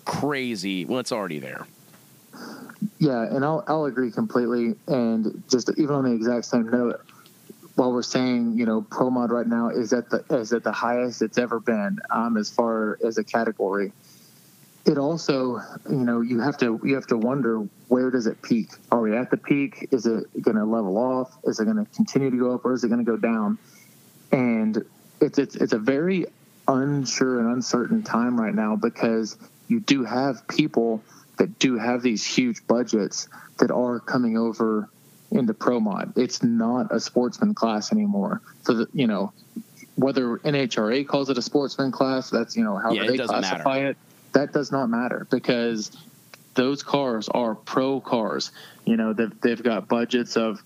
crazy 0.06 0.86
well 0.86 0.98
it's 0.98 1.12
already 1.12 1.40
there 1.40 1.66
Yeah, 2.98 3.22
and 3.22 3.44
I'll 3.44 3.64
I'll 3.66 3.84
agree 3.86 4.10
completely. 4.10 4.74
And 4.86 5.42
just 5.48 5.70
even 5.78 5.94
on 5.94 6.04
the 6.04 6.12
exact 6.12 6.46
same 6.46 6.70
note, 6.70 7.00
while 7.78 7.92
we're 7.92 8.02
saying 8.02 8.58
you 8.58 8.66
know 8.66 8.82
pro 8.82 9.08
mod 9.08 9.30
right 9.30 9.46
now 9.46 9.68
is 9.68 9.92
at 9.92 10.10
the 10.10 10.24
is 10.30 10.52
at 10.52 10.64
the 10.64 10.72
highest 10.72 11.22
it's 11.22 11.38
ever 11.38 11.60
been 11.60 11.98
um, 12.10 12.36
as 12.36 12.50
far 12.50 12.98
as 13.04 13.18
a 13.18 13.24
category. 13.24 13.92
It 14.84 14.98
also 14.98 15.60
you 15.88 16.04
know 16.04 16.20
you 16.20 16.40
have 16.40 16.58
to 16.58 16.80
you 16.82 16.96
have 16.96 17.06
to 17.06 17.16
wonder 17.16 17.68
where 17.86 18.10
does 18.10 18.26
it 18.26 18.42
peak? 18.42 18.70
Are 18.90 19.00
we 19.00 19.16
at 19.16 19.30
the 19.30 19.36
peak? 19.36 19.88
Is 19.92 20.06
it 20.06 20.24
going 20.42 20.56
to 20.56 20.64
level 20.64 20.98
off? 20.98 21.38
Is 21.44 21.60
it 21.60 21.66
going 21.66 21.76
to 21.76 21.86
continue 21.92 22.30
to 22.30 22.36
go 22.36 22.54
up 22.54 22.64
or 22.64 22.72
is 22.72 22.82
it 22.82 22.88
going 22.88 23.04
to 23.04 23.10
go 23.10 23.16
down? 23.16 23.58
And 24.32 24.84
it's 25.20 25.38
it's 25.38 25.54
it's 25.54 25.72
a 25.72 25.78
very 25.78 26.26
unsure 26.66 27.38
and 27.38 27.52
uncertain 27.54 28.02
time 28.02 28.38
right 28.38 28.54
now 28.54 28.74
because 28.74 29.36
you 29.68 29.78
do 29.78 30.04
have 30.04 30.48
people 30.48 31.02
that 31.36 31.60
do 31.60 31.78
have 31.78 32.02
these 32.02 32.26
huge 32.26 32.66
budgets 32.66 33.28
that 33.58 33.70
are 33.70 34.00
coming 34.00 34.36
over 34.36 34.88
into 35.30 35.54
pro 35.54 35.80
mod. 35.80 36.12
It's 36.16 36.42
not 36.42 36.94
a 36.94 37.00
sportsman 37.00 37.54
class 37.54 37.92
anymore. 37.92 38.40
So 38.64 38.74
that 38.74 38.88
you 38.94 39.06
know, 39.06 39.32
whether 39.96 40.38
NHRA 40.38 41.06
calls 41.06 41.30
it 41.30 41.38
a 41.38 41.42
sportsman 41.42 41.92
class, 41.92 42.30
that's 42.30 42.56
you 42.56 42.64
know 42.64 42.76
how 42.78 42.92
Yeah, 42.92 43.06
they 43.06 43.18
classify 43.18 43.80
matter. 43.80 43.90
it. 43.90 43.96
That 44.32 44.52
does 44.52 44.70
not 44.72 44.88
matter 44.88 45.26
because 45.30 45.96
those 46.54 46.82
cars 46.82 47.28
are 47.28 47.54
pro 47.54 48.00
cars. 48.00 48.50
You 48.84 48.96
know, 48.96 49.12
they've 49.12 49.40
they've 49.40 49.62
got 49.62 49.88
budgets 49.88 50.36
of 50.36 50.62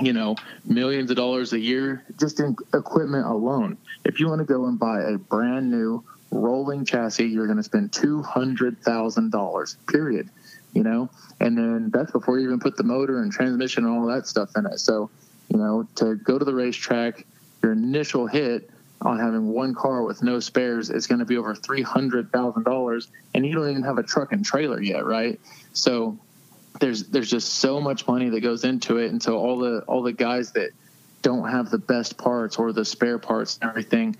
you 0.00 0.12
know 0.12 0.36
millions 0.64 1.10
of 1.10 1.16
dollars 1.16 1.52
a 1.52 1.58
year 1.58 2.04
just 2.18 2.40
in 2.40 2.56
equipment 2.74 3.26
alone. 3.26 3.76
If 4.04 4.20
you 4.20 4.28
want 4.28 4.40
to 4.40 4.44
go 4.44 4.66
and 4.66 4.78
buy 4.78 5.02
a 5.02 5.18
brand 5.18 5.70
new 5.70 6.04
rolling 6.30 6.84
chassis, 6.84 7.26
you're 7.26 7.46
going 7.46 7.58
to 7.58 7.62
spend 7.62 7.92
two 7.92 8.22
hundred 8.22 8.82
thousand 8.82 9.30
dollars. 9.30 9.76
Period. 9.86 10.28
You 10.74 10.82
know, 10.82 11.08
and 11.40 11.56
then 11.56 11.90
that's 11.92 12.10
before 12.10 12.38
you 12.38 12.46
even 12.48 12.58
put 12.58 12.76
the 12.76 12.82
motor 12.82 13.22
and 13.22 13.30
transmission 13.30 13.84
and 13.84 13.96
all 13.96 14.06
that 14.06 14.26
stuff 14.26 14.50
in 14.56 14.66
it. 14.66 14.80
So, 14.80 15.08
you 15.48 15.56
know, 15.56 15.86
to 15.96 16.16
go 16.16 16.38
to 16.38 16.44
the 16.44 16.54
racetrack, 16.54 17.24
your 17.62 17.72
initial 17.72 18.26
hit 18.26 18.70
on 19.00 19.18
having 19.18 19.48
one 19.48 19.74
car 19.74 20.02
with 20.02 20.22
no 20.22 20.40
spares 20.40 20.90
is 20.90 21.06
going 21.06 21.20
to 21.20 21.24
be 21.24 21.36
over 21.36 21.54
three 21.54 21.82
hundred 21.82 22.32
thousand 22.32 22.64
dollars, 22.64 23.08
and 23.34 23.46
you 23.46 23.54
don't 23.54 23.70
even 23.70 23.84
have 23.84 23.98
a 23.98 24.02
truck 24.02 24.32
and 24.32 24.44
trailer 24.44 24.82
yet, 24.82 25.04
right? 25.04 25.38
So, 25.74 26.18
there's 26.80 27.04
there's 27.04 27.30
just 27.30 27.54
so 27.54 27.80
much 27.80 28.06
money 28.06 28.28
that 28.30 28.40
goes 28.40 28.64
into 28.64 28.98
it, 28.98 29.10
and 29.10 29.22
so 29.22 29.38
all 29.38 29.58
the 29.58 29.84
all 29.86 30.02
the 30.02 30.12
guys 30.12 30.52
that 30.52 30.70
don't 31.22 31.48
have 31.48 31.70
the 31.70 31.78
best 31.78 32.18
parts 32.18 32.56
or 32.56 32.72
the 32.72 32.84
spare 32.84 33.18
parts 33.18 33.58
and 33.60 33.70
everything, 33.70 34.16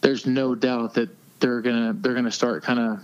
there's 0.00 0.24
no 0.24 0.54
doubt 0.54 0.94
that 0.94 1.10
they're 1.40 1.60
gonna 1.60 1.92
they're 1.94 2.14
gonna 2.14 2.30
start 2.30 2.62
kind 2.62 2.78
of 2.78 3.00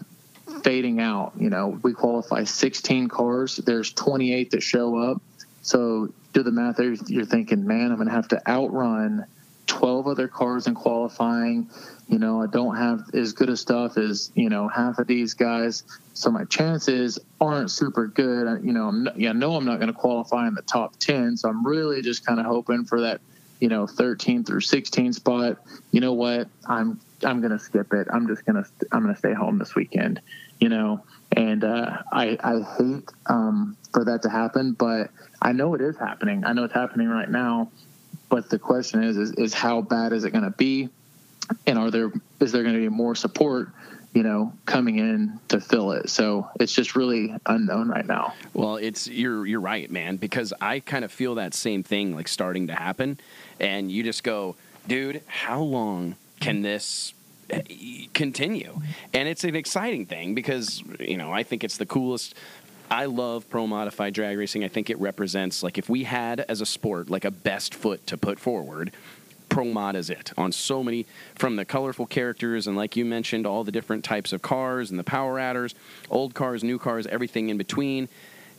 fading 0.63 1.01
out. 1.01 1.33
You 1.39 1.51
know, 1.51 1.79
we 1.83 1.93
qualify 1.93 2.45
16 2.45 3.09
cars. 3.09 3.57
There's 3.57 3.93
28 3.93 4.51
that 4.51 4.63
show 4.63 4.97
up. 4.97 5.23
So 5.63 6.13
do 6.33 6.43
the 6.43 6.53
math 6.53 6.77
there. 6.77 6.95
You're 7.07 7.25
thinking, 7.25 7.67
man, 7.67 7.91
I'm 7.91 7.99
gonna 7.99 8.11
have 8.11 8.29
to 8.29 8.49
outrun 8.49 9.27
12 9.67 10.07
other 10.07 10.29
cars 10.29 10.67
in 10.67 10.75
qualifying. 10.75 11.71
You 12.09 12.19
know, 12.19 12.43
I 12.43 12.47
don't 12.47 12.77
have 12.77 13.09
as 13.15 13.33
good 13.33 13.49
a 13.49 13.57
stuff 13.57 13.97
as 13.97 14.31
you 14.35 14.51
know 14.51 14.69
half 14.69 14.99
of 14.99 15.07
these 15.07 15.33
guys, 15.35 15.85
so 16.13 16.31
my 16.31 16.45
chances 16.45 17.19
aren't 17.41 17.71
super 17.71 18.07
good. 18.07 18.63
You 18.63 18.73
know, 18.73 18.89
I'm 18.89 19.09
yeah, 19.17 19.31
I 19.31 19.33
know 19.33 19.57
I'm 19.57 19.65
not 19.65 19.77
going 19.77 19.93
to 19.93 19.99
qualify 19.99 20.47
in 20.47 20.55
the 20.55 20.63
top 20.63 20.97
10, 20.99 21.39
so 21.39 21.49
I'm 21.49 21.67
really 21.67 22.03
just 22.03 22.27
kind 22.27 22.39
of 22.39 22.47
hoping 22.47 22.85
for 22.85 23.01
that, 23.03 23.21
you 23.65 23.71
know, 23.71 23.87
13 23.87 24.45
through 24.45 24.61
16 24.61 25.15
spot. 25.15 25.57
You 25.91 26.03
know 26.03 26.13
what? 26.13 26.49
I'm 26.69 27.01
I'm 27.25 27.41
to 27.41 27.59
skip 27.59 27.95
it. 27.95 28.09
I'm 28.13 28.27
just 28.27 28.45
to 28.45 28.63
I'm 28.93 29.07
to 29.07 29.17
stay 29.17 29.33
home 29.33 29.57
this 29.57 29.75
weekend. 29.75 30.21
You 30.61 30.69
know, 30.69 31.03
and 31.33 31.65
uh, 31.65 32.03
I 32.13 32.37
I 32.45 32.61
hate 32.77 33.09
um, 33.25 33.79
for 33.91 34.05
that 34.05 34.21
to 34.25 34.29
happen, 34.29 34.73
but 34.73 35.09
I 35.41 35.53
know 35.53 35.73
it 35.73 35.81
is 35.81 35.97
happening. 35.97 36.45
I 36.45 36.53
know 36.53 36.65
it's 36.65 36.75
happening 36.75 37.09
right 37.09 37.31
now. 37.31 37.71
But 38.29 38.51
the 38.51 38.59
question 38.59 39.03
is, 39.03 39.17
is, 39.17 39.33
is 39.33 39.55
how 39.55 39.81
bad 39.81 40.13
is 40.13 40.25
it 40.25 40.33
going 40.33 40.45
to 40.45 40.51
be? 40.51 40.91
And 41.67 41.79
are 41.79 41.91
there 41.91 42.13
is 42.41 42.53
there 42.53 42.65
going 42.65 42.75
to 42.75 42.81
be 42.83 42.91
more 42.91 43.15
support, 43.15 43.71
you 44.13 44.23
know, 44.23 44.53
coming 44.67 44.99
in 44.99 45.41
to 45.49 45.59
fill 45.59 45.93
it? 45.93 46.11
So 46.11 46.51
it's 46.61 46.75
just 46.75 46.97
really 46.97 47.35
unknown 47.47 47.89
right 47.89 48.07
now. 48.07 48.35
Well, 48.53 48.77
it's 48.77 49.09
you're 49.09 49.47
you're 49.47 49.61
right, 49.61 49.91
man, 49.91 50.17
because 50.17 50.53
I 50.61 50.81
kind 50.81 51.03
of 51.03 51.11
feel 51.11 51.37
that 51.37 51.55
same 51.55 51.83
thing 51.83 52.15
like 52.15 52.29
starting 52.29 52.67
to 52.67 52.75
happen 52.75 53.19
and 53.61 53.91
you 53.91 54.03
just 54.03 54.23
go, 54.23 54.57
"Dude, 54.87 55.23
how 55.27 55.61
long 55.61 56.17
can 56.41 56.63
this 56.63 57.15
eh, 57.51 58.07
continue?" 58.15 58.81
And 59.13 59.29
it's 59.29 59.45
an 59.45 59.57
exciting 59.57 60.07
thing 60.07 60.35
because, 60.35 60.83
you 61.01 61.17
know, 61.17 61.33
I 61.33 61.43
think 61.43 61.65
it's 61.65 61.77
the 61.77 61.87
coolest 61.87 62.35
I 62.91 63.07
love 63.07 63.49
pro 63.49 63.67
modified 63.67 64.15
drag 64.15 64.37
racing. 64.39 64.63
I 64.63 64.69
think 64.69 64.91
it 64.91 64.99
represents 64.99 65.63
like 65.63 65.79
if 65.79 65.89
we 65.89 66.05
had 66.05 66.41
as 66.41 66.61
a 66.61 66.67
sport 66.67 67.11
like 67.11 67.25
a 67.25 67.31
best 67.31 67.75
foot 67.75 68.07
to 68.09 68.17
put 68.17 68.39
forward, 68.39 68.93
pro 69.49 69.65
mod 69.65 69.97
is 69.97 70.11
it 70.11 70.33
on 70.37 70.53
so 70.53 70.83
many 70.83 71.07
from 71.35 71.57
the 71.57 71.65
colorful 71.65 72.07
characters 72.07 72.67
and 72.67 72.77
like 72.77 72.97
you 72.97 73.05
mentioned 73.05 73.47
all 73.47 73.63
the 73.63 73.73
different 73.73 74.05
types 74.05 74.33
of 74.33 74.43
cars 74.43 74.91
and 74.91 74.99
the 74.99 75.05
power 75.05 75.39
adders 75.39 75.75
old 76.11 76.35
cars 76.35 76.65
new 76.65 76.79
cars 76.79 77.07
everything 77.07 77.51
in 77.51 77.57
between 77.57 78.09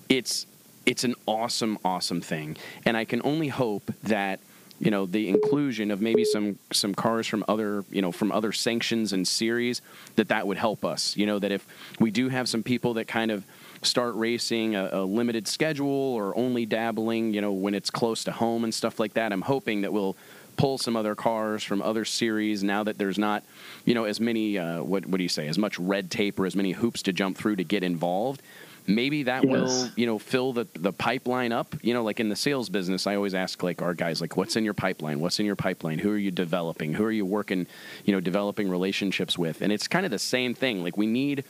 it's 0.09 0.45
it's 0.85 1.03
an 1.03 1.15
awesome 1.27 1.77
awesome 1.83 2.21
thing 2.21 2.55
and 2.85 2.95
i 2.95 3.03
can 3.03 3.19
only 3.25 3.49
hope 3.49 3.91
that 4.03 4.39
you 4.79 4.91
know 4.91 5.05
the 5.05 5.29
inclusion 5.29 5.91
of 5.91 6.01
maybe 6.01 6.25
some 6.25 6.59
some 6.71 6.93
cars 6.93 7.27
from 7.27 7.43
other 7.47 7.83
you 7.89 8.01
know 8.01 8.11
from 8.11 8.31
other 8.31 8.51
sanctions 8.51 9.13
and 9.13 9.27
series 9.27 9.81
that 10.15 10.27
that 10.29 10.47
would 10.47 10.57
help 10.57 10.83
us. 10.83 11.15
You 11.15 11.25
know 11.25 11.39
that 11.39 11.51
if 11.51 11.65
we 11.99 12.11
do 12.11 12.29
have 12.29 12.49
some 12.49 12.63
people 12.63 12.95
that 12.95 13.07
kind 13.07 13.31
of 13.31 13.45
start 13.81 14.15
racing 14.15 14.75
a, 14.75 14.89
a 14.91 15.03
limited 15.03 15.47
schedule 15.47 15.87
or 15.87 16.35
only 16.37 16.65
dabbling 16.65 17.33
you 17.33 17.41
know 17.41 17.51
when 17.51 17.75
it's 17.75 17.89
close 17.89 18.23
to 18.23 18.31
home 18.31 18.63
and 18.63 18.73
stuff 18.73 18.99
like 18.99 19.13
that 19.13 19.31
i'm 19.31 19.41
hoping 19.41 19.81
that 19.81 19.93
we'll 19.93 20.15
pull 20.57 20.77
some 20.77 20.95
other 20.95 21.15
cars 21.15 21.63
from 21.63 21.81
other 21.81 22.05
series 22.05 22.63
now 22.63 22.83
that 22.83 22.97
there's 22.97 23.17
not 23.17 23.43
you 23.83 23.93
know 23.93 24.05
as 24.05 24.19
many 24.19 24.57
uh, 24.57 24.81
what 24.81 25.05
what 25.05 25.17
do 25.17 25.23
you 25.23 25.29
say 25.29 25.47
as 25.47 25.57
much 25.57 25.77
red 25.79 26.09
tape 26.09 26.39
or 26.39 26.45
as 26.45 26.55
many 26.55 26.71
hoops 26.71 27.03
to 27.03 27.13
jump 27.13 27.37
through 27.37 27.55
to 27.55 27.63
get 27.63 27.83
involved 27.83 28.41
maybe 28.87 29.23
that 29.23 29.43
Yes. 29.43 29.51
will 29.51 29.89
you 29.95 30.05
know 30.05 30.19
fill 30.19 30.53
the 30.53 30.67
the 30.73 30.93
pipeline 30.93 31.51
up. 31.51 31.75
You 31.81 31.93
know 31.93 32.03
like 32.03 32.19
in 32.19 32.29
the 32.29 32.35
sales 32.35 32.69
business 32.69 33.07
i 33.07 33.15
always 33.15 33.33
ask 33.33 33.63
like 33.63 33.81
our 33.81 33.93
guys 33.93 34.21
like 34.21 34.37
what's 34.37 34.55
in 34.55 34.63
your 34.65 34.73
pipeline? 34.73 35.19
What's 35.19 35.39
in 35.39 35.45
your 35.45 35.55
pipeline? 35.55 35.99
Who 35.99 36.11
are 36.11 36.17
you 36.17 36.31
developing? 36.31 36.93
Who 36.93 37.03
are 37.03 37.11
you 37.11 37.25
working 37.25 37.67
you 38.05 38.13
know 38.13 38.19
developing 38.19 38.69
relationships 38.69 39.37
with? 39.37 39.61
And 39.61 39.71
it's 39.71 39.87
kind 39.87 40.05
of 40.05 40.11
the 40.11 40.19
same 40.19 40.53
thing. 40.53 40.83
Like 40.83 40.97
we 40.97 41.07
need 41.07 41.43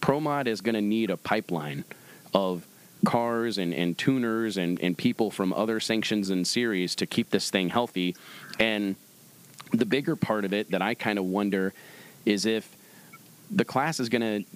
promod 0.00 0.46
is 0.46 0.60
going 0.60 0.74
to 0.76 0.80
need 0.80 1.10
a 1.10 1.16
pipeline 1.16 1.84
of 2.34 2.66
cars 3.04 3.58
and, 3.58 3.72
and 3.72 3.96
tuners 3.96 4.56
and, 4.56 4.80
and 4.80 4.98
people 4.98 5.30
from 5.30 5.52
other 5.52 5.78
sanctions 5.80 6.30
and 6.30 6.46
series 6.46 6.94
to 6.96 7.06
keep 7.06 7.30
this 7.30 7.50
thing 7.50 7.68
healthy. 7.68 8.16
And 8.58 8.96
the 9.72 9.86
bigger 9.86 10.16
part 10.16 10.44
of 10.46 10.52
it 10.54 10.70
that 10.70 10.80
i 10.80 10.94
kind 10.94 11.18
of 11.18 11.26
wonder 11.26 11.74
is 12.24 12.46
if 12.46 12.74
the 13.50 13.64
class 13.64 14.00
is 14.00 14.08
going 14.08 14.22
to 14.22 14.50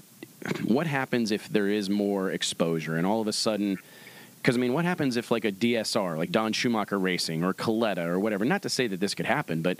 what 0.64 0.86
happens 0.86 1.30
if 1.30 1.48
there 1.48 1.68
is 1.68 1.88
more 1.88 2.30
exposure 2.30 2.96
and 2.96 3.06
all 3.06 3.20
of 3.20 3.28
a 3.28 3.32
sudden 3.32 3.78
because 4.42 4.56
I 4.56 4.60
mean, 4.60 4.72
what 4.72 4.84
happens 4.84 5.16
if 5.16 5.30
like 5.30 5.44
a 5.44 5.52
DSR, 5.52 6.18
like 6.18 6.32
Don 6.32 6.52
Schumacher 6.52 6.98
Racing 6.98 7.44
or 7.44 7.54
Kalitta 7.54 8.04
or 8.06 8.18
whatever? 8.18 8.44
Not 8.44 8.62
to 8.62 8.68
say 8.68 8.88
that 8.88 8.98
this 8.98 9.14
could 9.14 9.26
happen, 9.26 9.62
but 9.62 9.78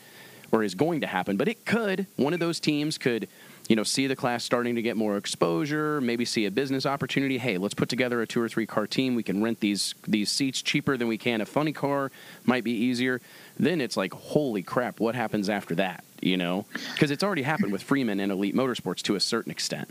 or 0.53 0.63
is 0.63 0.75
going 0.75 1.01
to 1.01 1.07
happen, 1.07 1.37
but 1.37 1.49
it 1.49 1.65
could. 1.65 2.07
One 2.17 2.35
of 2.35 2.39
those 2.39 2.61
teams 2.61 2.99
could, 2.99 3.27
you 3.69 3.75
know, 3.75 3.85
see 3.85 4.07
the 4.07 4.15
class 4.15 4.45
starting 4.45 4.75
to 4.75 4.83
get 4.83 4.99
more 4.99 5.17
exposure, 5.17 6.01
maybe 6.03 6.27
see 6.27 6.45
a 6.45 6.51
business 6.51 6.85
opportunity. 6.85 7.39
Hey, 7.39 7.57
let's 7.57 7.73
put 7.73 7.89
together 7.89 8.21
a 8.21 8.27
two 8.27 8.41
or 8.41 8.49
three 8.49 8.67
car 8.67 8.87
team. 8.87 9.15
We 9.15 9.23
can 9.23 9.43
rent 9.43 9.61
these 9.61 9.95
these 10.07 10.31
seats 10.31 10.63
cheaper 10.63 10.97
than 10.97 11.09
we 11.09 11.19
can 11.19 11.41
a 11.41 11.47
funny 11.47 11.73
car. 11.73 12.13
Might 12.45 12.65
be 12.65 12.73
easier. 12.73 13.21
Then 13.59 13.81
it's 13.81 13.97
like, 13.97 14.13
holy 14.13 14.63
crap, 14.63 15.01
what 15.01 15.15
happens 15.15 15.49
after 15.49 15.75
that? 15.77 16.05
You 16.21 16.37
know, 16.37 16.67
because 16.93 17.11
it's 17.11 17.25
already 17.25 17.43
happened 17.43 17.73
with 17.73 17.83
Freeman 17.83 18.21
and 18.21 18.31
Elite 18.31 18.55
Motorsports 18.55 19.03
to 19.03 19.17
a 19.17 19.21
certain 19.21 19.51
extent. 19.51 19.89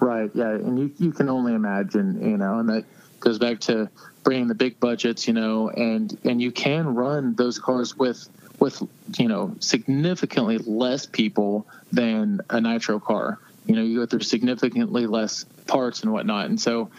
Right. 0.00 0.30
Yeah. 0.34 0.50
And 0.50 0.78
you, 0.78 0.92
you 0.98 1.12
can 1.12 1.28
only 1.28 1.54
imagine, 1.54 2.20
you 2.20 2.36
know, 2.36 2.58
and 2.58 2.68
that 2.68 2.84
goes 3.20 3.38
back 3.38 3.60
to 3.60 3.88
bringing 4.22 4.48
the 4.48 4.54
big 4.54 4.80
budgets, 4.80 5.26
you 5.26 5.34
know, 5.34 5.70
and, 5.70 6.16
and 6.24 6.40
you 6.40 6.50
can 6.50 6.94
run 6.94 7.34
those 7.34 7.58
cars 7.58 7.96
with, 7.96 8.28
with, 8.58 8.82
you 9.18 9.28
know, 9.28 9.54
significantly 9.60 10.58
less 10.58 11.06
people 11.06 11.66
than 11.92 12.40
a 12.50 12.60
nitro 12.60 12.98
car. 12.98 13.38
You 13.66 13.76
know, 13.76 13.82
you 13.82 14.00
go 14.00 14.06
through 14.06 14.20
significantly 14.20 15.06
less 15.06 15.44
parts 15.66 16.02
and 16.02 16.12
whatnot, 16.12 16.46
and 16.46 16.60
so 16.60 16.90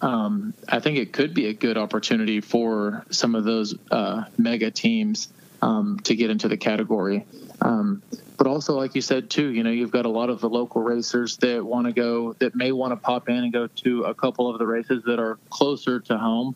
um, 0.00 0.54
I 0.68 0.80
think 0.80 0.98
it 0.98 1.12
could 1.12 1.34
be 1.34 1.46
a 1.46 1.52
good 1.52 1.76
opportunity 1.76 2.40
for 2.40 3.04
some 3.10 3.34
of 3.34 3.44
those 3.44 3.74
uh, 3.90 4.24
mega 4.38 4.70
teams 4.70 5.28
um, 5.60 6.00
to 6.04 6.14
get 6.14 6.30
into 6.30 6.48
the 6.48 6.56
category. 6.56 7.26
Um, 7.60 8.02
but 8.38 8.46
also, 8.46 8.74
like 8.76 8.94
you 8.94 9.00
said 9.00 9.28
too, 9.28 9.48
you 9.48 9.64
know, 9.64 9.70
you've 9.70 9.90
got 9.90 10.06
a 10.06 10.08
lot 10.08 10.30
of 10.30 10.40
the 10.40 10.48
local 10.48 10.80
racers 10.80 11.36
that 11.38 11.62
want 11.62 11.86
to 11.88 11.92
go, 11.92 12.34
that 12.34 12.54
may 12.54 12.70
want 12.70 12.92
to 12.92 12.96
pop 12.96 13.28
in 13.28 13.36
and 13.36 13.52
go 13.52 13.66
to 13.66 14.04
a 14.04 14.14
couple 14.14 14.48
of 14.48 14.58
the 14.60 14.66
races 14.66 15.02
that 15.04 15.18
are 15.18 15.38
closer 15.50 15.98
to 15.98 16.16
home. 16.16 16.54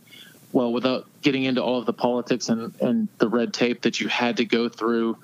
Well, 0.52 0.72
without 0.72 1.08
getting 1.22 1.42
into 1.42 1.60
all 1.60 1.80
of 1.80 1.86
the 1.86 1.92
politics 1.92 2.48
and, 2.48 2.72
and 2.80 3.08
the 3.18 3.28
red 3.28 3.52
tape 3.52 3.82
that 3.82 4.00
you 4.00 4.06
had 4.06 4.36
to 4.36 4.44
go 4.44 4.68
through 4.68 5.18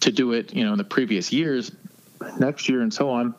to 0.00 0.10
do 0.10 0.32
it, 0.32 0.52
you 0.52 0.64
know, 0.64 0.72
in 0.72 0.78
the 0.78 0.84
previous 0.84 1.32
years, 1.32 1.70
next 2.38 2.68
year 2.68 2.80
and 2.82 2.92
so 2.92 3.10
on, 3.10 3.34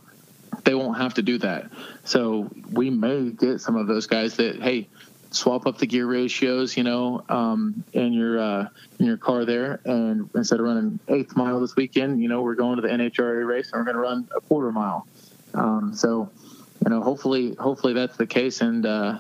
they 0.64 0.76
won't 0.76 0.98
have 0.98 1.16
to 1.16 1.22
do 1.22 1.38
that. 1.40 1.70
So 2.06 2.50
we 2.72 2.90
may 2.90 3.32
get 3.32 3.60
some 3.60 3.76
of 3.76 3.88
those 3.88 4.08
guys 4.08 4.38
that, 4.38 4.62
hey, 4.62 4.88
swap 5.36 5.68
up 5.68 5.78
the 5.78 5.86
gear 5.86 6.08
ratios, 6.08 6.78
you 6.78 6.84
know, 6.84 7.24
um, 7.30 7.84
in 7.94 8.14
your 8.14 8.40
uh, 8.40 8.68
in 9.00 9.06
your 9.06 9.18
car 9.18 9.46
there, 9.46 9.80
and 9.86 10.30
instead 10.36 10.60
of 10.60 10.66
running 10.66 11.00
eighth 11.08 11.36
mile 11.36 11.60
this 11.60 11.76
weekend, 11.76 12.22
you 12.22 12.30
know, 12.30 12.42
we're 12.42 12.56
going 12.56 12.78
to 12.78 12.82
the 12.82 12.88
NHRA 12.88 13.48
race 13.48 13.72
and 13.72 13.80
we're 13.80 13.86
going 13.86 13.96
to 13.96 14.02
run 14.02 14.28
a 14.36 14.42
quarter 14.42 14.72
mile. 14.72 15.08
Um, 15.54 15.96
so, 15.96 16.30
you 16.84 16.90
know, 16.90 17.02
hopefully, 17.02 17.56
hopefully 17.56 17.94
that's 17.94 18.18
the 18.18 18.28
case, 18.28 18.62
and 18.62 18.86
uh, 18.86 19.20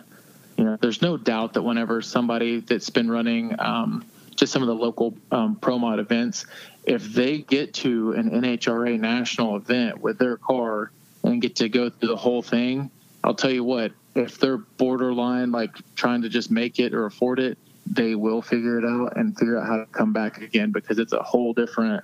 you 0.57 0.63
know, 0.63 0.77
there's 0.79 1.01
no 1.01 1.17
doubt 1.17 1.53
that 1.53 1.61
whenever 1.61 2.01
somebody 2.01 2.59
that's 2.59 2.89
been 2.89 3.09
running 3.09 3.55
um, 3.59 4.05
just 4.35 4.51
some 4.51 4.61
of 4.61 4.67
the 4.67 4.75
local 4.75 5.15
um, 5.31 5.55
pro 5.55 5.77
mod 5.77 5.99
events, 5.99 6.45
if 6.85 7.03
they 7.03 7.39
get 7.39 7.73
to 7.73 8.13
an 8.13 8.29
NHRA 8.31 8.99
national 8.99 9.55
event 9.55 10.01
with 10.01 10.17
their 10.17 10.37
car 10.37 10.91
and 11.23 11.41
get 11.41 11.55
to 11.57 11.69
go 11.69 11.89
through 11.89 12.09
the 12.09 12.15
whole 12.15 12.41
thing, 12.41 12.91
I'll 13.23 13.35
tell 13.35 13.51
you 13.51 13.63
what, 13.63 13.91
if 14.15 14.39
they're 14.39 14.57
borderline 14.57 15.51
like 15.51 15.71
trying 15.95 16.21
to 16.21 16.29
just 16.29 16.49
make 16.49 16.79
it 16.79 16.93
or 16.93 17.05
afford 17.05 17.39
it, 17.39 17.57
they 17.85 18.15
will 18.15 18.41
figure 18.41 18.79
it 18.79 18.85
out 18.85 19.17
and 19.17 19.37
figure 19.37 19.59
out 19.59 19.67
how 19.67 19.77
to 19.77 19.85
come 19.87 20.13
back 20.13 20.41
again 20.41 20.71
because 20.71 20.97
it's 20.97 21.13
a 21.13 21.21
whole 21.21 21.53
different 21.53 22.03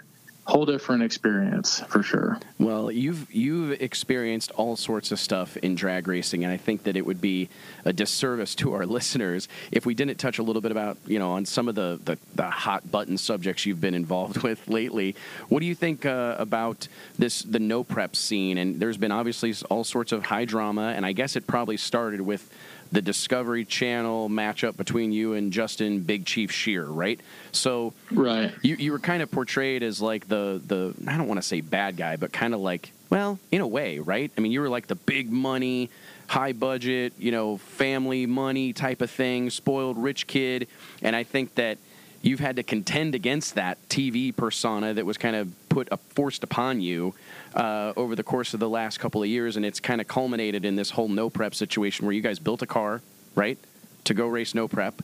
whole 0.52 0.66
different 0.66 1.02
experience 1.02 1.80
for 1.88 2.04
sure. 2.04 2.38
Well, 2.60 2.92
you've 2.92 3.34
you've 3.34 3.82
experienced 3.82 4.52
all 4.52 4.76
sorts 4.76 5.14
of 5.14 5.20
stuff 5.20 5.56
in 5.58 5.76
drag 5.76 6.10
racing, 6.10 6.44
and 6.44 6.52
I 6.52 6.58
think 6.58 6.84
that 6.84 6.98
it 6.98 7.06
would 7.06 7.22
be 7.22 7.48
a 7.86 7.94
disservice 7.94 8.54
to 8.56 8.74
our 8.74 8.86
listeners 8.98 9.48
if 9.72 9.86
we 9.86 9.94
didn't 9.94 10.18
touch 10.18 10.40
a 10.40 10.44
little 10.44 10.62
bit 10.62 10.72
about 10.72 10.98
you 11.08 11.20
know 11.20 11.32
on 11.32 11.46
some 11.46 11.70
of 11.70 11.76
the 11.76 12.00
the, 12.04 12.18
the 12.36 12.50
hot 12.50 12.92
button 12.92 13.18
subjects 13.18 13.66
you've 13.66 13.80
been 13.80 13.96
involved 13.96 14.44
with 14.44 14.68
lately. 14.68 15.16
What 15.48 15.62
do 15.62 15.66
you 15.66 15.76
think 15.76 16.06
uh, 16.06 16.36
about 16.38 16.90
this 17.18 17.44
the 17.44 17.60
no 17.60 17.86
prep 17.86 18.18
scene? 18.18 18.58
And 18.58 18.78
there's 18.78 18.98
been 18.98 19.14
obviously 19.14 19.54
all 19.70 19.86
sorts 19.86 20.12
of 20.12 20.26
high 20.26 20.46
drama, 20.46 20.94
and 20.96 21.06
I 21.06 21.14
guess 21.14 21.38
it 21.38 21.48
probably 21.48 21.78
started 21.78 22.20
with 22.20 22.52
the 22.92 23.02
Discovery 23.02 23.66
Channel 23.66 24.30
matchup 24.30 24.78
between 24.78 25.12
you 25.12 25.34
and 25.34 25.52
Justin 25.52 26.02
Big 26.02 26.26
Chief 26.26 26.52
Shearer, 26.52 26.92
right? 26.92 27.20
So, 27.52 27.94
right, 28.12 28.54
you 28.62 28.76
you 28.76 28.92
were 28.92 29.00
kind 29.00 29.22
of 29.24 29.32
portrayed 29.32 29.84
as 29.84 30.02
like 30.02 30.28
the 30.28 30.62
the 30.66 30.94
I 31.08 31.18
don't 31.18 31.28
want 31.28 31.38
to 31.40 31.48
say 31.48 31.62
bad 31.62 31.98
guy, 31.98 32.16
but 32.18 32.32
kind 32.32 32.54
of 32.54 32.60
like 32.60 32.92
well, 33.10 33.40
in 33.52 33.62
a 33.62 33.68
way, 33.68 34.00
right? 34.00 34.32
I 34.38 34.42
mean, 34.42 34.54
you 34.54 34.62
were 34.62 34.70
like 34.70 34.88
the 34.88 34.96
big 34.96 35.32
money, 35.32 35.90
high 36.28 36.54
budget, 36.54 37.14
you 37.20 37.32
know, 37.32 37.58
family 37.58 38.26
money 38.26 38.72
type 38.72 39.02
of 39.02 39.12
thing, 39.12 39.50
spoiled 39.50 39.98
rich 39.98 40.28
kid, 40.28 40.68
and 41.02 41.16
I 41.16 41.24
think 41.24 41.56
that 41.56 41.78
you've 42.22 42.40
had 42.40 42.56
to 42.56 42.64
contend 42.64 43.16
against 43.16 43.56
that 43.56 43.78
TV 43.90 44.36
persona 44.36 44.94
that 44.94 45.06
was 45.06 45.18
kind 45.18 45.36
of 45.36 45.54
put 45.72 45.92
uh, 45.92 45.98
forced 45.98 46.44
upon 46.44 46.82
you 46.82 47.16
uh, 47.56 47.94
over 47.96 48.16
the 48.16 48.24
course 48.24 48.54
of 48.54 48.60
the 48.60 48.70
last 48.70 49.00
couple 49.00 49.24
of 49.24 49.30
years, 49.30 49.56
and 49.56 49.66
it's 49.66 49.80
kind 49.80 50.02
of 50.02 50.08
culminated 50.08 50.66
in 50.66 50.76
this 50.76 50.92
whole 50.92 51.08
no 51.08 51.30
prep 51.30 51.56
situation 51.56 52.06
where 52.06 52.14
you 52.14 52.22
guys 52.22 52.38
built 52.38 52.62
a 52.62 52.68
car, 52.68 53.02
right, 53.34 53.58
to 54.04 54.14
go 54.14 54.28
race 54.28 54.54
no 54.54 54.68
prep. 54.68 55.02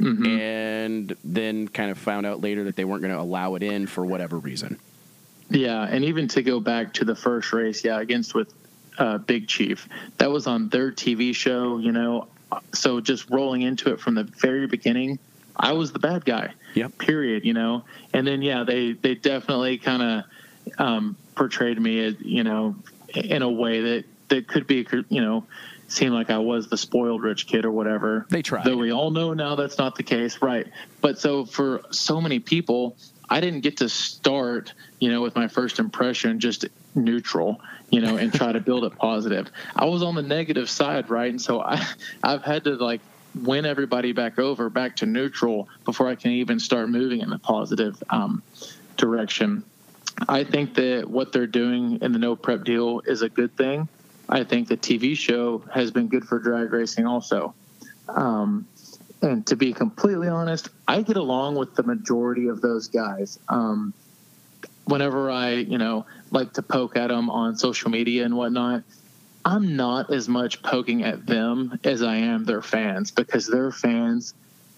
Mm-hmm. 0.00 0.26
And 0.26 1.16
then 1.24 1.66
kind 1.66 1.90
of 1.90 1.98
found 1.98 2.24
out 2.24 2.40
later 2.40 2.64
that 2.64 2.76
they 2.76 2.84
weren't 2.84 3.02
going 3.02 3.12
to 3.12 3.20
allow 3.20 3.56
it 3.56 3.64
in 3.64 3.88
for 3.88 4.06
whatever 4.06 4.38
reason. 4.38 4.78
Yeah, 5.50 5.82
and 5.82 6.04
even 6.04 6.28
to 6.28 6.42
go 6.42 6.60
back 6.60 6.94
to 6.94 7.04
the 7.04 7.16
first 7.16 7.52
race, 7.52 7.84
yeah, 7.84 8.00
against 8.00 8.32
with 8.32 8.54
uh, 8.96 9.18
Big 9.18 9.48
Chief, 9.48 9.88
that 10.18 10.30
was 10.30 10.46
on 10.46 10.68
their 10.68 10.92
TV 10.92 11.34
show, 11.34 11.78
you 11.78 11.92
know. 11.92 12.28
So 12.72 13.00
just 13.00 13.28
rolling 13.28 13.62
into 13.62 13.92
it 13.92 14.00
from 14.00 14.14
the 14.14 14.24
very 14.24 14.66
beginning, 14.66 15.18
I 15.56 15.72
was 15.72 15.92
the 15.92 15.98
bad 15.98 16.24
guy. 16.24 16.54
Yep. 16.78 16.98
Period. 16.98 17.44
You 17.44 17.54
know, 17.54 17.84
and 18.12 18.26
then 18.26 18.42
yeah, 18.42 18.64
they 18.64 18.92
they 18.92 19.14
definitely 19.14 19.78
kind 19.78 20.02
of 20.02 20.24
um, 20.78 21.16
portrayed 21.34 21.80
me 21.80 22.04
as 22.04 22.20
you 22.20 22.44
know 22.44 22.76
in 23.14 23.42
a 23.42 23.50
way 23.50 23.80
that 23.80 24.04
that 24.28 24.48
could 24.48 24.66
be 24.66 24.86
you 25.08 25.20
know 25.20 25.44
seem 25.88 26.12
like 26.12 26.30
I 26.30 26.38
was 26.38 26.68
the 26.68 26.76
spoiled 26.76 27.22
rich 27.22 27.46
kid 27.46 27.64
or 27.64 27.72
whatever. 27.72 28.26
They 28.28 28.42
tried. 28.42 28.64
Though 28.64 28.76
we 28.76 28.92
all 28.92 29.10
know 29.10 29.32
now 29.32 29.54
that's 29.56 29.78
not 29.78 29.96
the 29.96 30.02
case, 30.02 30.40
right? 30.42 30.66
But 31.00 31.18
so 31.18 31.46
for 31.46 31.82
so 31.90 32.20
many 32.20 32.38
people, 32.38 32.96
I 33.28 33.40
didn't 33.40 33.60
get 33.60 33.78
to 33.78 33.88
start, 33.88 34.72
you 35.00 35.10
know, 35.10 35.22
with 35.22 35.34
my 35.34 35.48
first 35.48 35.78
impression 35.78 36.40
just 36.40 36.66
neutral, 36.94 37.60
you 37.90 38.00
know, 38.00 38.16
and 38.16 38.32
try 38.32 38.52
to 38.52 38.60
build 38.60 38.84
it 38.84 38.96
positive. 38.98 39.50
I 39.74 39.86
was 39.86 40.02
on 40.02 40.14
the 40.14 40.22
negative 40.22 40.68
side, 40.68 41.10
right? 41.10 41.30
And 41.30 41.40
so 41.40 41.60
I 41.60 41.84
I've 42.22 42.42
had 42.42 42.64
to 42.64 42.74
like 42.74 43.00
win 43.44 43.66
everybody 43.66 44.12
back 44.12 44.38
over, 44.38 44.70
back 44.70 44.96
to 44.96 45.06
neutral 45.06 45.68
before 45.84 46.08
I 46.08 46.14
can 46.14 46.32
even 46.32 46.58
start 46.58 46.88
moving 46.88 47.20
in 47.20 47.32
a 47.32 47.38
positive 47.38 48.02
um, 48.10 48.42
direction. 48.96 49.64
I 50.28 50.44
think 50.44 50.74
that 50.74 51.08
what 51.08 51.32
they're 51.32 51.46
doing 51.46 52.00
in 52.02 52.12
the 52.12 52.18
no 52.18 52.34
prep 52.34 52.64
deal 52.64 53.00
is 53.06 53.22
a 53.22 53.28
good 53.28 53.56
thing. 53.56 53.88
I 54.28 54.44
think 54.44 54.68
the 54.68 54.76
TV 54.76 55.16
show 55.16 55.62
has 55.72 55.90
been 55.90 56.08
good 56.08 56.24
for 56.24 56.38
drag 56.38 56.72
racing 56.72 57.06
also. 57.06 57.54
Um, 58.08 58.66
and 59.22 59.46
to 59.46 59.56
be 59.56 59.72
completely 59.72 60.28
honest, 60.28 60.68
I 60.86 61.02
get 61.02 61.16
along 61.16 61.56
with 61.56 61.74
the 61.74 61.82
majority 61.82 62.48
of 62.48 62.60
those 62.60 62.88
guys. 62.88 63.38
Um, 63.48 63.94
whenever 64.84 65.30
I, 65.30 65.50
you 65.52 65.78
know, 65.78 66.06
like 66.30 66.54
to 66.54 66.62
poke 66.62 66.96
at 66.96 67.08
them 67.08 67.30
on 67.30 67.56
social 67.56 67.90
media 67.90 68.24
and 68.24 68.36
whatnot, 68.36 68.82
I'm 69.48 69.76
not 69.76 70.12
as 70.12 70.28
much 70.28 70.62
poking 70.62 71.04
at 71.04 71.24
them 71.24 71.80
as 71.82 72.02
I 72.02 72.16
am 72.16 72.44
their 72.44 72.60
fans 72.60 73.10
because 73.10 73.46
their 73.46 73.72
fans 73.72 74.34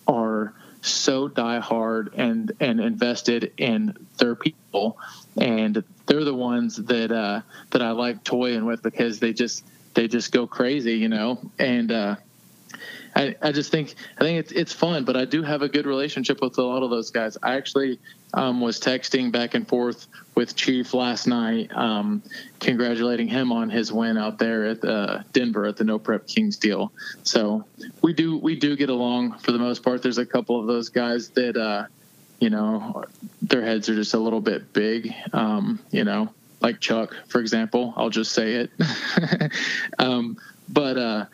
are 0.06 0.54
so 0.80 1.28
diehard 1.28 2.10
and 2.14 2.52
and 2.60 2.78
invested 2.78 3.52
in 3.56 3.96
their 4.18 4.36
people, 4.36 4.96
and 5.36 5.82
they're 6.06 6.24
the 6.24 6.34
ones 6.34 6.76
that 6.76 7.10
uh, 7.10 7.40
that 7.70 7.82
I 7.82 7.90
like 7.90 8.22
toying 8.22 8.64
with 8.64 8.80
because 8.80 9.18
they 9.18 9.32
just 9.32 9.64
they 9.94 10.06
just 10.06 10.30
go 10.30 10.46
crazy, 10.46 10.94
you 10.94 11.08
know, 11.08 11.40
and. 11.58 11.90
Uh, 11.90 12.16
I, 13.14 13.34
I 13.42 13.52
just 13.52 13.70
think 13.70 13.94
I 14.18 14.24
think 14.24 14.38
it's 14.38 14.52
it's 14.52 14.72
fun, 14.72 15.04
but 15.04 15.16
I 15.16 15.24
do 15.24 15.42
have 15.42 15.62
a 15.62 15.68
good 15.68 15.86
relationship 15.86 16.40
with 16.40 16.58
a 16.58 16.62
lot 16.62 16.82
of 16.82 16.90
those 16.90 17.11
guys. 17.11 17.36
I 17.42 17.56
actually 17.56 17.98
um, 18.34 18.61
was 18.61 18.78
texting 18.80 19.32
back 19.32 19.54
and 19.54 19.66
forth 19.66 20.06
with 20.34 20.54
Chief 20.54 20.94
last 20.94 21.26
night, 21.26 21.70
um, 21.74 22.22
congratulating 22.61 23.28
him 23.28 23.52
on 23.52 23.68
his 23.68 23.92
win 23.92 24.16
out 24.16 24.38
there 24.38 24.66
at 24.66 24.84
uh, 24.84 25.22
Denver 25.32 25.66
at 25.66 25.76
the 25.76 25.84
No 25.84 25.98
Prep 25.98 26.26
Kings 26.26 26.56
deal. 26.56 26.92
So 27.24 27.64
we 28.02 28.12
do 28.12 28.38
we 28.38 28.56
do 28.56 28.76
get 28.76 28.90
along 28.90 29.38
for 29.38 29.52
the 29.52 29.58
most 29.58 29.82
part. 29.82 30.02
There's 30.02 30.18
a 30.18 30.26
couple 30.26 30.61
of 30.61 30.66
those 30.66 30.88
guys 30.88 31.30
that 31.30 31.56
uh, 31.56 31.86
you 32.38 32.50
know 32.50 33.04
their 33.42 33.62
heads 33.62 33.88
are 33.88 33.94
just 33.94 34.14
a 34.14 34.18
little 34.18 34.40
bit 34.40 34.72
big. 34.72 35.12
Um, 35.32 35.80
you 35.90 36.04
know, 36.04 36.32
like 36.61 36.80
Chuck, 36.80 37.16
for 37.28 37.40
example. 37.40 37.92
I'll 37.96 38.11
just 38.11 38.32
say 38.32 38.52
it. 38.52 38.70
Um, 39.98 40.38
but 40.66 40.96
uh, 40.96 41.26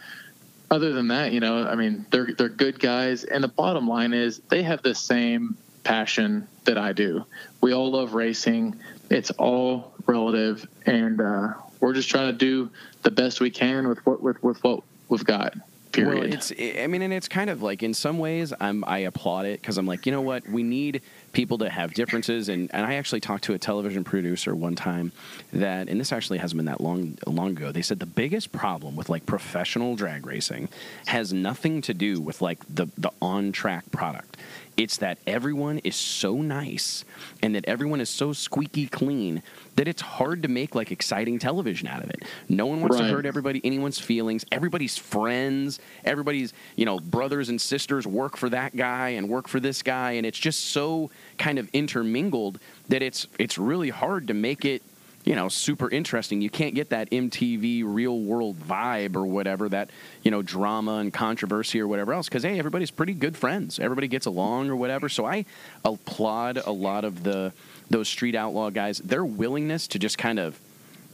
other 0.71 0.93
than 0.93 1.09
that, 1.09 1.33
you 1.33 1.41
know, 1.41 1.67
I 1.67 1.75
mean, 1.75 2.07
they're 2.11 2.29
they're 2.37 2.49
good 2.49 2.79
guys, 2.79 3.25
and 3.25 3.43
the 3.43 3.49
bottom 3.49 3.87
line 3.87 4.13
is 4.13 4.41
they 4.49 4.63
have 4.63 4.83
the 4.83 4.95
same 4.95 5.57
passion 5.85 6.49
that 6.65 6.77
I 6.77 6.93
do. 6.93 7.25
We 7.61 7.73
all 7.73 7.93
love 7.93 8.15
racing. 8.15 8.77
It's 9.09 9.31
all 9.33 9.95
relative, 10.07 10.67
and 10.85 11.21
uh, 11.21 11.55
we're 11.81 11.95
just 11.95 12.09
trying 12.09 12.33
to 12.33 12.37
do 12.37 12.71
the 13.03 13.11
best 13.11 13.41
we 13.41 13.51
can 13.51 13.89
with 13.89 14.05
what 14.05 14.21
with, 14.21 14.43
with 14.43 14.63
what 14.65 14.83
we've 15.09 15.25
got. 15.25 15.55
Period. 15.93 16.15
Well, 16.15 16.33
it's 16.33 16.53
I 16.53 16.87
mean, 16.89 17.03
and 17.03 17.13
it's 17.13 17.29
kind 17.29 17.49
of 17.49 17.63
like 17.63 17.83
in 17.83 17.95
some 17.95 18.19
ways 18.19 18.53
I'm 18.61 18.85
I 18.87 18.99
applaud 18.99 19.47
it 19.47 19.61
because 19.61 19.79
I'm 19.79 19.87
like, 19.87 20.05
you 20.05 20.13
know 20.13 20.21
what, 20.21 20.49
we 20.49 20.63
need 20.63 21.03
people 21.37 21.59
to 21.59 21.69
have 21.69 21.93
differences, 21.93 22.49
and 22.49 22.71
and 22.73 22.87
I 22.87 22.95
actually 22.95 23.21
talked 23.21 23.45
to 23.45 23.53
a 23.53 23.59
television 23.59 24.05
producer 24.05 24.55
one 24.55 24.75
time 24.75 25.13
that, 25.53 25.87
and 25.91 26.01
this 26.01 26.11
actually 26.11 26.39
hasn't 26.39 26.57
been 26.57 26.65
that 26.65 26.81
long 26.81 27.19
long 27.27 27.51
ago. 27.51 27.71
They 27.73 27.83
said 27.83 27.99
the 27.99 28.07
biggest 28.07 28.53
problem 28.53 28.97
with 28.97 29.11
like 29.11 29.27
professional 29.27 29.97
drag 29.97 30.25
racing 30.25 30.71
has 31.05 31.35
nothing 31.35 31.83
to 31.83 31.93
do 31.93 32.23
with 32.23 32.41
like 32.41 32.61
the 32.75 32.87
the 32.97 33.11
on 33.21 33.53
track 33.53 33.85
product. 33.91 34.39
It's 34.77 34.99
that 34.99 35.19
everyone 35.27 35.79
is 35.79 35.97
so 35.97 36.37
nice 36.37 37.05
and 37.43 37.55
that 37.55 37.65
everyone 37.67 38.01
is 38.01 38.11
so 38.11 38.33
squeaky 38.33 38.87
clean 38.87 39.43
that 39.77 39.89
it's 39.89 40.03
hard 40.03 40.43
to 40.43 40.49
make 40.49 40.75
like 40.75 40.93
exciting 40.93 41.39
television 41.39 41.89
out 41.89 42.03
of 42.03 42.11
it. 42.11 42.25
No 42.49 42.67
one 42.67 42.81
wants 42.81 42.99
right. 42.99 43.09
to 43.09 43.15
hurt 43.15 43.27
everybody, 43.27 43.61
anyone's 43.65 43.99
feelings. 43.99 44.45
Everybody's 44.53 44.99
friends. 44.99 45.81
Everybody's, 46.05 46.53
you 46.77 46.85
know, 46.85 47.01
brothers 47.01 47.49
and 47.49 47.61
sisters 47.61 48.07
work 48.07 48.37
for 48.37 48.51
that 48.51 48.77
guy 48.77 49.11
and 49.11 49.29
work 49.29 49.49
for 49.49 49.61
this 49.61 49.83
guy 49.83 50.13
and 50.13 50.27
it's 50.27 50.39
just 50.39 50.65
so 50.67 51.11
kind 51.39 51.59
of 51.59 51.69
intermingled 51.73 52.59
that 52.89 53.03
it's 53.03 53.27
it's 53.39 53.59
really 53.59 53.91
hard 53.91 54.27
to 54.29 54.35
make 54.35 54.65
it 54.65 54.83
you 55.27 55.35
know, 55.35 55.49
super 55.49 55.91
interesting. 55.91 56.41
You 56.41 56.49
can't 56.49 56.75
get 56.75 56.91
that 56.91 57.11
MTV 57.11 57.83
real 57.85 58.21
world 58.21 58.57
vibe 58.61 59.17
or 59.17 59.27
whatever, 59.27 59.69
that, 59.69 59.91
you 60.23 60.31
know, 60.31 60.41
drama 60.41 60.95
and 60.99 61.13
controversy 61.13 61.81
or 61.81 61.89
whatever 61.89 62.13
else, 62.13 62.29
because, 62.29 62.45
hey, 62.45 62.59
everybody's 62.61 62.93
pretty 62.93 63.13
good 63.13 63.37
friends. 63.37 63.81
Everybody 63.81 64.07
gets 64.07 64.27
along 64.27 64.71
or 64.71 64.77
whatever. 64.77 65.09
So 65.09 65.27
I 65.27 65.45
applaud 65.85 66.59
a 66.65 66.71
lot 66.71 67.05
of 67.05 67.25
the 67.25 67.53
those 67.91 68.09
street 68.09 68.35
outlaw 68.35 68.71
guys, 68.71 68.99
their 68.99 69.25
willingness 69.25 69.87
to 69.89 69.99
just 69.99 70.19
kind 70.19 70.39
of 70.39 70.59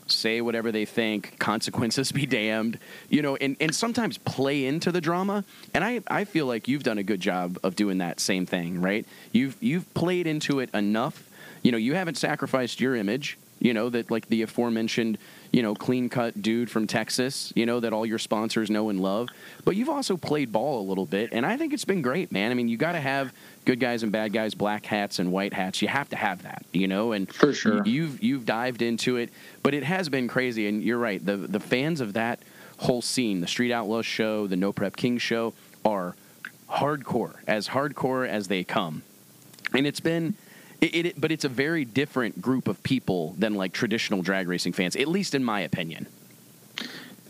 say 0.06 0.40
whatever 0.40 0.72
they 0.72 0.84
think, 0.84 1.38
consequences 1.38 2.12
be 2.12 2.26
damned, 2.26 2.78
you 3.08 3.22
know, 3.22 3.36
and, 3.36 3.56
and 3.60 3.74
sometimes 3.74 4.18
play 4.18 4.66
into 4.66 4.92
the 4.92 5.00
drama. 5.00 5.44
And 5.74 5.84
I, 5.84 6.00
I 6.06 6.24
feel 6.24 6.46
like 6.46 6.68
you've 6.68 6.82
done 6.82 6.98
a 6.98 7.02
good 7.02 7.20
job 7.20 7.58
of 7.62 7.76
doing 7.76 7.98
that 7.98 8.20
same 8.20 8.46
thing, 8.46 8.80
right? 8.80 9.06
You've 9.32 9.56
you've 9.62 9.92
played 9.94 10.26
into 10.26 10.60
it 10.60 10.70
enough. 10.74 11.28
You 11.62 11.72
know, 11.72 11.78
you 11.78 11.94
haven't 11.94 12.16
sacrificed 12.16 12.80
your 12.80 12.96
image, 12.96 13.38
you 13.62 13.72
know, 13.72 13.88
that 13.88 14.10
like 14.10 14.26
the 14.26 14.42
aforementioned, 14.42 15.18
you 15.52 15.62
know, 15.62 15.72
clean 15.72 16.08
cut 16.08 16.42
dude 16.42 16.68
from 16.68 16.88
Texas, 16.88 17.52
you 17.54 17.64
know, 17.64 17.78
that 17.78 17.92
all 17.92 18.04
your 18.04 18.18
sponsors 18.18 18.70
know 18.70 18.88
and 18.88 19.00
love. 19.00 19.28
But 19.64 19.76
you've 19.76 19.88
also 19.88 20.16
played 20.16 20.50
ball 20.50 20.80
a 20.80 20.86
little 20.86 21.06
bit, 21.06 21.30
and 21.32 21.46
I 21.46 21.56
think 21.56 21.72
it's 21.72 21.84
been 21.84 22.02
great, 22.02 22.32
man. 22.32 22.50
I 22.50 22.54
mean, 22.54 22.66
you 22.66 22.76
got 22.76 22.92
to 22.92 23.00
have 23.00 23.32
good 23.64 23.78
guys 23.78 24.02
and 24.02 24.10
bad 24.10 24.32
guys, 24.32 24.54
black 24.54 24.84
hats 24.84 25.20
and 25.20 25.30
white 25.30 25.52
hats. 25.52 25.80
You 25.80 25.86
have 25.86 26.08
to 26.08 26.16
have 26.16 26.42
that, 26.42 26.64
you 26.72 26.88
know. 26.88 27.12
And 27.12 27.32
for 27.32 27.52
sure, 27.52 27.86
you've 27.86 28.20
you've 28.20 28.44
dived 28.44 28.82
into 28.82 29.16
it, 29.16 29.30
but 29.62 29.74
it 29.74 29.84
has 29.84 30.08
been 30.08 30.26
crazy. 30.26 30.66
And 30.66 30.82
you're 30.82 30.98
right. 30.98 31.24
The 31.24 31.36
the 31.36 31.60
fans 31.60 32.00
of 32.00 32.14
that 32.14 32.40
whole 32.78 33.00
scene, 33.00 33.40
the 33.40 33.46
Street 33.46 33.72
Outlaws 33.72 34.06
show, 34.06 34.48
the 34.48 34.56
No 34.56 34.72
Prep 34.72 34.96
King 34.96 35.18
show, 35.18 35.54
are 35.84 36.16
hardcore, 36.68 37.36
as 37.46 37.68
hardcore 37.68 38.28
as 38.28 38.48
they 38.48 38.64
come. 38.64 39.02
And 39.72 39.86
it's 39.86 40.00
been. 40.00 40.34
It, 40.82 41.06
it, 41.06 41.20
but 41.20 41.30
it's 41.30 41.44
a 41.44 41.48
very 41.48 41.84
different 41.84 42.42
group 42.42 42.66
of 42.66 42.82
people 42.82 43.34
than 43.38 43.54
like 43.54 43.72
traditional 43.72 44.20
drag 44.20 44.48
racing 44.48 44.72
fans, 44.72 44.96
at 44.96 45.06
least 45.06 45.34
in 45.34 45.44
my 45.44 45.60
opinion. 45.60 46.08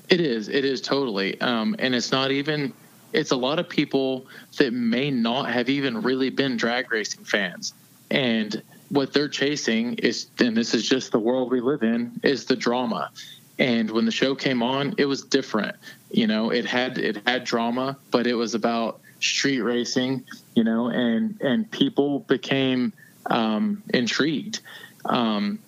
It 0.09 0.21
is. 0.21 0.49
It 0.49 0.65
is 0.65 0.81
totally. 0.81 1.39
Um, 1.41 1.77
and 1.79 1.95
it's 1.95 2.11
not 2.11 2.31
even 2.31 2.73
it's 3.13 3.31
a 3.31 3.37
lot 3.37 3.59
of 3.59 3.69
people 3.69 4.27
that 4.57 4.73
may 4.73 5.11
not 5.11 5.51
have 5.51 5.69
even 5.69 6.01
really 6.01 6.31
been 6.31 6.57
drag 6.57 6.91
racing 6.91 7.25
fans. 7.25 7.75
And 8.11 8.63
what 8.89 9.13
they're 9.13 9.29
chasing 9.29 9.95
is, 9.95 10.29
and 10.39 10.57
this 10.57 10.75
is 10.75 10.89
just 10.89 11.13
the 11.13 11.19
world 11.19 11.51
we 11.51 11.61
live 11.61 11.83
in, 11.83 12.19
is 12.23 12.47
the 12.47 12.57
drama. 12.57 13.11
And 13.59 13.91
when 13.91 14.07
the 14.07 14.13
show 14.13 14.35
came 14.35 14.63
on, 14.63 14.95
it 14.97 15.05
was 15.05 15.23
different. 15.23 15.77
You 16.11 16.27
know, 16.27 16.51
it 16.51 16.65
had 16.65 16.97
it 16.97 17.19
had 17.27 17.45
drama, 17.45 17.99
but 18.11 18.27
it 18.27 18.35
was 18.35 18.55
about 18.55 19.01
street 19.21 19.61
racing. 19.61 20.25
You 20.55 20.65
know, 20.65 20.89
and 20.89 21.39
and 21.43 21.71
people 21.71 22.21
became 22.21 22.95
um, 23.27 23.83
intrigued. 23.93 24.61
Um, 25.05 25.59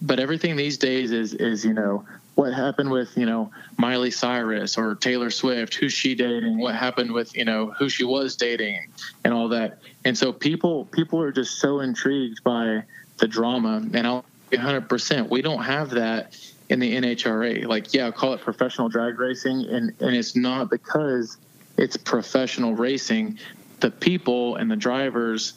but 0.00 0.20
everything 0.20 0.56
these 0.56 0.78
days 0.78 1.10
is 1.10 1.34
is 1.34 1.64
you 1.64 1.72
know 1.72 2.04
what 2.34 2.52
happened 2.52 2.90
with 2.90 3.16
you 3.16 3.26
know 3.26 3.50
Miley 3.76 4.10
Cyrus 4.10 4.76
or 4.78 4.94
Taylor 4.94 5.30
Swift, 5.30 5.74
who 5.74 5.88
she 5.88 6.14
dating, 6.14 6.58
what 6.58 6.74
happened 6.74 7.12
with 7.12 7.36
you 7.36 7.44
know 7.44 7.72
who 7.78 7.88
she 7.88 8.04
was 8.04 8.36
dating, 8.36 8.86
and 9.24 9.32
all 9.32 9.48
that. 9.48 9.78
And 10.04 10.16
so 10.16 10.32
people 10.32 10.86
people 10.86 11.20
are 11.20 11.32
just 11.32 11.58
so 11.58 11.80
intrigued 11.80 12.42
by 12.44 12.82
the 13.18 13.28
drama, 13.28 13.82
and 13.92 14.06
I'll 14.06 14.24
be 14.50 14.56
100. 14.56 14.88
percent 14.88 15.30
We 15.30 15.42
don't 15.42 15.62
have 15.62 15.90
that 15.90 16.36
in 16.68 16.78
the 16.80 16.94
NHRA. 16.96 17.66
Like, 17.66 17.92
yeah, 17.94 18.10
call 18.10 18.34
it 18.34 18.40
professional 18.40 18.88
drag 18.88 19.18
racing, 19.18 19.66
and 19.68 19.92
and 20.00 20.16
it's 20.16 20.36
not 20.36 20.70
because 20.70 21.36
it's 21.76 21.96
professional 21.96 22.74
racing. 22.74 23.38
The 23.80 23.90
people 23.90 24.56
and 24.56 24.70
the 24.70 24.76
drivers, 24.76 25.54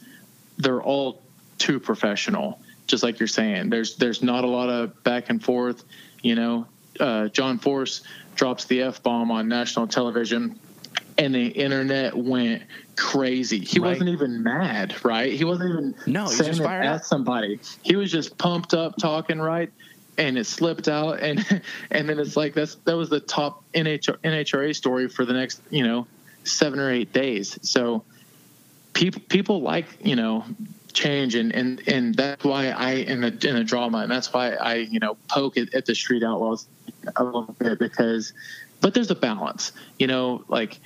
they're 0.58 0.82
all 0.82 1.22
too 1.58 1.80
professional. 1.80 2.60
Just 2.88 3.04
like 3.04 3.20
you're 3.20 3.28
saying, 3.28 3.70
there's 3.70 3.98
there's 3.98 4.24
not 4.24 4.44
a 4.44 4.48
lot 4.48 4.70
of 4.70 5.04
back 5.04 5.30
and 5.30 5.44
forth 5.44 5.84
you 6.22 6.36
know, 6.36 6.68
uh, 7.00 7.28
John 7.30 7.60
Force 7.60 8.02
drops 8.36 8.66
the 8.66 8.82
f 8.82 9.02
bomb 9.04 9.32
on 9.32 9.48
national 9.48 9.88
television, 9.88 10.60
and 11.18 11.34
the 11.34 11.48
internet 11.48 12.16
went 12.16 12.64
crazy. 12.96 13.60
He 13.60 13.80
right. 13.80 13.90
wasn't 13.90 14.10
even 14.10 14.44
mad, 14.44 14.96
right? 15.04 15.32
He 15.32 15.44
wasn't 15.44 15.72
even 15.72 15.96
no, 16.06 16.28
saying 16.28 16.56
it 16.56 16.62
at 16.62 17.06
somebody. 17.06 17.60
He 17.84 17.96
was 17.96 18.12
just 18.12 18.38
pumped 18.38 18.74
up, 18.74 18.96
talking 18.98 19.40
right, 19.40 19.72
and 20.18 20.38
it 20.38 20.46
slipped 20.46 20.88
out, 20.88 21.20
and 21.22 21.62
and 21.92 22.10
then 22.10 22.20
it's 22.20 22.36
like 22.36 22.54
that's 22.54 22.76
that 22.86 22.98
was 22.98 23.10
the 23.10 23.20
top 23.20 23.64
NHR, 23.74 24.18
NHRA 24.18 24.76
story 24.76 25.08
for 25.08 25.26
the 25.26 25.34
next 25.34 25.62
you 25.70 25.84
know 25.84 26.08
seven 26.44 26.80
or 26.80 26.92
eight 26.92 27.14
days. 27.14 27.58
So 27.62 28.04
people 28.98 29.22
people 29.30 29.62
like 29.62 29.86
you 30.04 30.16
know 30.16 30.44
change 30.92 31.36
and 31.36 31.54
and 31.54 31.88
and 31.88 32.16
that's 32.16 32.44
why 32.44 32.70
I 32.70 32.94
in 32.94 33.22
the 33.22 33.28
in 33.48 33.56
the 33.56 33.64
drama 33.64 34.00
and 34.00 34.12
that's 34.12 34.34
why 34.34 34.54
I 34.54 34.76
you 34.76 34.98
know 35.00 35.16
poke 35.30 35.56
at, 35.58 35.72
at 35.76 35.86
the 35.86 35.94
street 35.94 36.24
outlaws 36.24 36.66
a 37.16 37.24
little 37.24 37.56
bit 37.60 37.78
because 37.78 38.34
but 38.82 38.96
there's 38.96 39.12
a 39.12 39.16
balance 39.16 39.72
you 40.00 40.08
know 40.08 40.44
like 40.48 40.80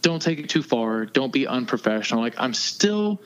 don't 0.00 0.22
take 0.22 0.38
it 0.38 0.48
too 0.48 0.62
far 0.62 1.04
don't 1.04 1.34
be 1.34 1.46
unprofessional 1.46 2.22
like 2.22 2.34
I'm 2.38 2.54
still 2.54 3.20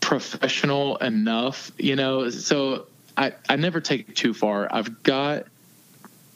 professional 0.00 0.96
enough 0.96 1.70
you 1.76 1.94
know 1.94 2.30
so 2.30 2.86
I 3.18 3.34
I 3.50 3.56
never 3.56 3.82
take 3.82 4.08
it 4.08 4.16
too 4.16 4.32
far. 4.32 4.66
I've 4.72 5.02
got 5.02 5.44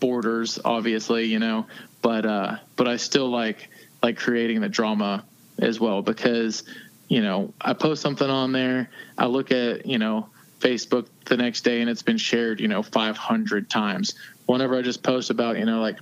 borders 0.01 0.59
obviously 0.63 1.25
you 1.25 1.39
know 1.39 1.67
but 2.03 2.27
uh 2.27 2.57
but 2.77 2.89
I 2.89 2.97
still 2.97 3.31
like 3.31 3.71
like 4.03 4.19
creating 4.19 4.61
the 4.61 4.69
drama 4.69 5.25
as 5.59 5.81
well 5.81 6.03
because 6.03 6.65
you 7.13 7.21
know, 7.21 7.53
I 7.61 7.75
post 7.75 8.01
something 8.01 8.31
on 8.31 8.53
there, 8.53 8.89
I 9.19 9.27
look 9.27 9.53
at, 9.53 9.85
you 9.85 9.99
know, 9.99 10.31
Facebook 10.61 11.09
the 11.27 11.37
next 11.37 11.61
day 11.61 11.83
and 11.83 11.91
it's 11.91 12.01
been 12.01 12.17
shared, 12.17 12.59
you 12.59 12.69
know, 12.69 12.83
500 12.83 13.69
times. 13.69 14.15
Whenever 14.47 14.79
I 14.79 14.81
just 14.81 15.03
post 15.03 15.29
about, 15.29 15.59
you 15.59 15.67
know, 15.67 15.83
like, 15.83 15.99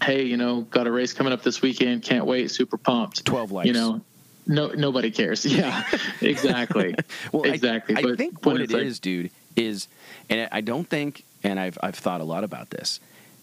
hey, 0.00 0.22
you 0.22 0.36
know, 0.36 0.60
got 0.60 0.86
a 0.86 0.92
race 0.92 1.12
coming 1.12 1.32
up 1.32 1.42
this 1.42 1.60
weekend, 1.60 2.04
can't 2.04 2.24
wait, 2.24 2.52
super 2.52 2.76
pumped. 2.76 3.24
12 3.24 3.50
likes. 3.50 3.66
You 3.66 3.72
know, 3.72 4.00
no, 4.46 4.68
nobody 4.68 5.10
cares. 5.10 5.44
Yeah, 5.44 5.82
exactly. 6.20 6.94
well, 7.32 7.42
exactly. 7.42 7.96
I, 7.96 8.12
I 8.12 8.14
think 8.14 8.46
what 8.46 8.60
it 8.60 8.70
like, 8.70 8.82
is, 8.84 9.00
dude, 9.00 9.32
is, 9.56 9.88
and 10.30 10.48
I 10.52 10.60
don't 10.60 10.88
think, 10.88 11.24
and 11.42 11.58
I've 11.58 11.78
I've 11.82 11.96
thought 11.96 12.20
a 12.20 12.24
lot 12.24 12.44
about 12.44 12.70
this, 12.70 13.00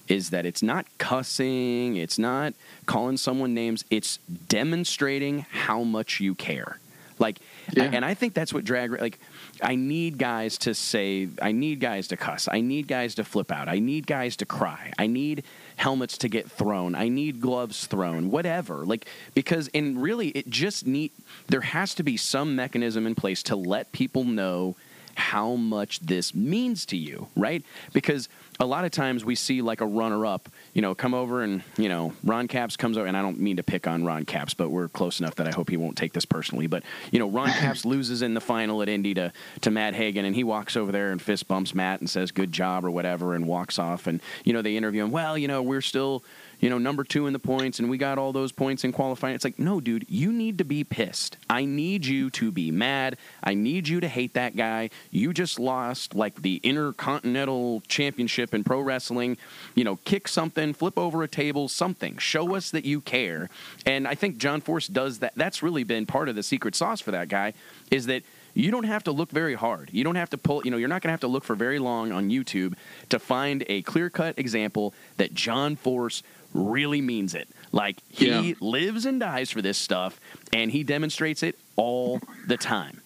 is 0.08 0.30
that 0.30 0.46
it's 0.46 0.64
not 0.64 0.86
cussing, 0.98 1.98
it's 1.98 2.18
not 2.18 2.54
calling 2.86 3.18
someone 3.18 3.54
names, 3.54 3.84
it's 3.90 4.18
demonstrating 4.48 5.46
how 5.52 5.84
much 5.84 6.22
you 6.22 6.36
care. 6.36 6.80
Like, 7.22 7.40
yeah. 7.72 7.90
and 7.94 8.04
I 8.04 8.16
think 8.16 8.34
that's 8.34 8.54
what 8.54 8.66
drag 8.66 9.00
like. 9.00 9.20
I 9.62 9.76
need 9.76 10.18
guys 10.18 10.58
to 10.60 10.74
say, 10.74 11.30
I 11.42 11.52
need 11.52 11.80
guys 11.80 12.08
to 12.10 12.18
cuss. 12.18 12.50
I 12.52 12.62
need 12.62 12.88
guys 12.88 13.16
to 13.16 13.24
flip 13.24 13.52
out. 13.52 13.70
I 13.70 13.80
need 13.80 14.08
guys 14.08 14.36
to 14.38 14.46
cry. 14.46 14.92
I 14.98 15.08
need 15.08 15.44
helmets 15.78 16.18
to 16.20 16.28
get 16.28 16.50
thrown. 16.50 16.96
I 16.96 17.08
need 17.08 17.40
gloves 17.40 17.86
thrown. 17.86 18.32
Whatever. 18.32 18.86
Like 18.86 19.06
because 19.36 19.70
and 19.74 20.02
really 20.02 20.30
it 20.30 20.50
just 20.50 20.86
need 20.86 21.12
there 21.48 21.62
has 21.62 21.94
to 21.96 22.04
be 22.04 22.18
some 22.18 22.56
mechanism 22.56 23.06
in 23.08 23.16
place 23.16 23.44
to 23.44 23.56
let 23.56 23.92
people 23.92 24.24
know 24.24 24.76
how 25.16 25.56
much 25.56 26.00
this 26.00 26.34
means 26.34 26.86
to 26.88 26.98
you, 26.98 27.28
right? 27.36 27.64
Because 27.94 28.30
a 28.60 28.66
lot 28.66 28.86
of 28.86 28.92
times 28.92 29.26
we 29.26 29.36
see 29.36 29.62
like 29.62 29.82
a 29.82 29.86
runner 29.86 30.26
up, 30.26 30.48
you 30.74 30.82
know, 30.82 30.94
come 30.94 31.14
over 31.14 31.42
and, 31.42 31.64
you 31.78 31.90
know, 31.90 32.14
Ron 32.24 32.48
Capps 32.48 32.78
comes 32.78 32.98
over, 32.98 33.08
and 33.08 33.18
I 33.18 33.22
don't 33.22 33.40
mean 33.40 33.58
to 33.58 33.64
pick 33.64 33.88
on 33.88 34.04
Ron 34.06 34.26
Capps, 34.26 34.54
but 34.54 34.70
we're 34.70 34.88
close 34.88 35.20
enough 35.20 35.36
that 35.36 35.48
I 35.48 35.52
hope 35.52 35.70
he 35.70 35.78
won't 35.78 35.98
take 35.98 36.14
this 36.14 36.26
personally. 36.26 36.68
But, 36.68 36.84
you 37.12 37.20
know, 37.20 37.28
Ron 37.28 37.50
Capps 37.60 37.86
loses 37.86 38.22
in 38.22 38.34
the 38.34 38.42
final 38.42 38.82
at 38.82 38.90
Indy 38.90 39.14
to, 39.16 39.34
to 39.62 39.72
Matt 39.72 39.96
Hagan, 39.96 40.26
and 40.26 40.36
he 40.36 40.44
walks 40.44 40.78
over 40.78 40.92
there 40.92 41.12
and 41.12 41.22
fist 41.22 41.48
bumps 41.48 41.74
Matt 41.74 42.02
and 42.02 42.10
says, 42.10 42.32
good 42.32 42.52
job 42.52 42.86
or 42.86 42.92
whatever, 42.92 43.34
and 43.34 43.48
walks 43.48 43.80
off. 43.80 44.06
And, 44.06 44.22
you 44.44 44.54
know, 44.54 44.62
they 44.62 44.78
interview 44.78 45.04
him, 45.04 45.12
well, 45.12 45.38
you 45.38 45.48
know, 45.48 45.64
we're 45.64 45.82
still 45.82 46.24
you 46.62 46.70
know, 46.70 46.78
number 46.78 47.04
two 47.04 47.26
in 47.26 47.34
the 47.34 47.40
points 47.40 47.80
and 47.80 47.90
we 47.90 47.98
got 47.98 48.18
all 48.18 48.32
those 48.32 48.52
points 48.52 48.84
in 48.84 48.92
qualifying. 48.92 49.34
It's 49.34 49.44
like, 49.44 49.58
no, 49.60 49.82
dude, 49.82 50.06
you 50.08 50.32
need 50.32 50.60
to 50.60 50.64
be 50.64 50.84
pissed. 50.84 51.38
I 51.50 51.66
need 51.66 52.06
you 52.06 52.30
to 52.32 52.52
be 52.52 52.70
mad. 52.72 53.18
I 53.44 53.56
need 53.56 53.88
you 53.88 54.00
to 54.00 54.08
hate 54.08 54.36
that 54.36 54.56
guy. 54.56 54.92
You 55.10 55.34
just 55.34 55.60
lost 55.60 56.14
like 56.14 56.44
the 56.44 56.62
Intercontinental 56.64 57.82
Championship 57.88 58.54
in 58.54 58.64
pro 58.64 58.80
wrestling. 58.80 59.38
You 59.74 59.84
know, 59.84 59.98
kick 60.06 60.28
something, 60.28 60.74
flip 60.74 60.98
over 60.98 61.24
a 61.24 61.28
table, 61.28 61.68
something. 61.68 62.18
Show 62.18 62.56
us 62.56 62.70
that 62.70 62.86
you 62.86 63.02
care. 63.02 63.50
And 63.86 64.08
I 64.08 64.14
think 64.14 64.38
John 64.38 64.62
Force 64.62 64.88
does 64.88 65.20
that. 65.20 65.34
That's 65.36 65.64
really 65.64 65.84
been 65.84 66.06
part 66.06 66.30
of 66.30 66.36
the 66.36 66.44
secret 66.44 66.76
sauce 66.76 67.02
for 67.02 67.10
that 67.12 67.28
guy 67.28 67.54
is 67.90 68.06
that 68.06 68.22
you 68.54 68.72
don't 68.72 68.84
have 68.84 69.04
to 69.06 69.12
look 69.12 69.32
very 69.32 69.56
hard. 69.56 69.90
You 69.92 70.04
don't 70.04 70.16
have 70.16 70.30
to 70.32 70.38
pull, 70.38 70.62
you 70.64 70.72
know, 70.72 70.78
you're 70.78 70.90
not 70.90 71.02
going 71.02 71.10
to 71.10 71.14
have 71.14 71.22
to 71.22 71.28
look 71.28 71.44
for 71.44 71.56
very 71.56 71.80
long 71.80 72.12
on 72.12 72.30
YouTube 72.30 72.74
to 73.10 73.20
find 73.20 73.64
a 73.68 73.82
clear 73.84 74.10
cut 74.10 74.38
example 74.38 74.94
that 75.18 75.34
John 75.34 75.76
Force 75.76 76.24
really 76.54 77.02
means 77.02 77.36
it. 77.36 77.48
Like 77.72 77.98
he 78.10 78.28
yeah. 78.28 78.54
lives 78.60 79.06
and 79.06 79.20
dies 79.20 79.52
for 79.52 79.62
this 79.62 79.78
stuff, 79.78 80.20
and 80.54 80.72
he 80.72 80.84
demonstrates 80.84 81.44
it 81.44 81.58
all 81.76 82.20
the 82.48 82.58
time. 82.58 83.02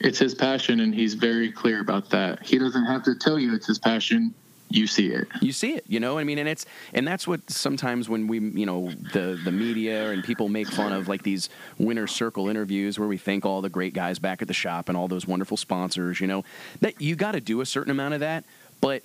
It's 0.00 0.18
his 0.18 0.34
passion, 0.34 0.80
and 0.80 0.94
he's 0.94 1.14
very 1.14 1.52
clear 1.52 1.80
about 1.80 2.10
that. 2.10 2.44
He 2.44 2.58
doesn't 2.58 2.86
have 2.86 3.02
to 3.04 3.14
tell 3.14 3.38
you 3.38 3.54
it's 3.54 3.66
his 3.66 3.78
passion. 3.78 4.34
You 4.72 4.86
see 4.86 5.08
it. 5.08 5.26
You 5.42 5.50
see 5.50 5.74
it. 5.74 5.84
You 5.88 5.98
know, 5.98 6.16
I 6.16 6.24
mean, 6.24 6.38
and 6.38 6.48
it's 6.48 6.64
and 6.94 7.06
that's 7.06 7.26
what 7.26 7.50
sometimes 7.50 8.08
when 8.08 8.28
we, 8.28 8.38
you 8.38 8.64
know, 8.64 8.90
the 9.12 9.38
the 9.44 9.50
media 9.50 10.10
and 10.10 10.22
people 10.22 10.48
make 10.48 10.68
fun 10.68 10.92
of 10.92 11.08
like 11.08 11.24
these 11.24 11.48
winner 11.76 12.06
circle 12.06 12.48
interviews 12.48 12.96
where 12.96 13.08
we 13.08 13.18
thank 13.18 13.44
all 13.44 13.62
the 13.62 13.68
great 13.68 13.94
guys 13.94 14.20
back 14.20 14.42
at 14.42 14.48
the 14.48 14.54
shop 14.54 14.88
and 14.88 14.96
all 14.96 15.08
those 15.08 15.26
wonderful 15.26 15.56
sponsors. 15.56 16.20
You 16.20 16.28
know, 16.28 16.44
that 16.80 17.00
you 17.00 17.16
got 17.16 17.32
to 17.32 17.40
do 17.40 17.60
a 17.60 17.66
certain 17.66 17.90
amount 17.90 18.14
of 18.14 18.20
that, 18.20 18.44
but 18.80 19.02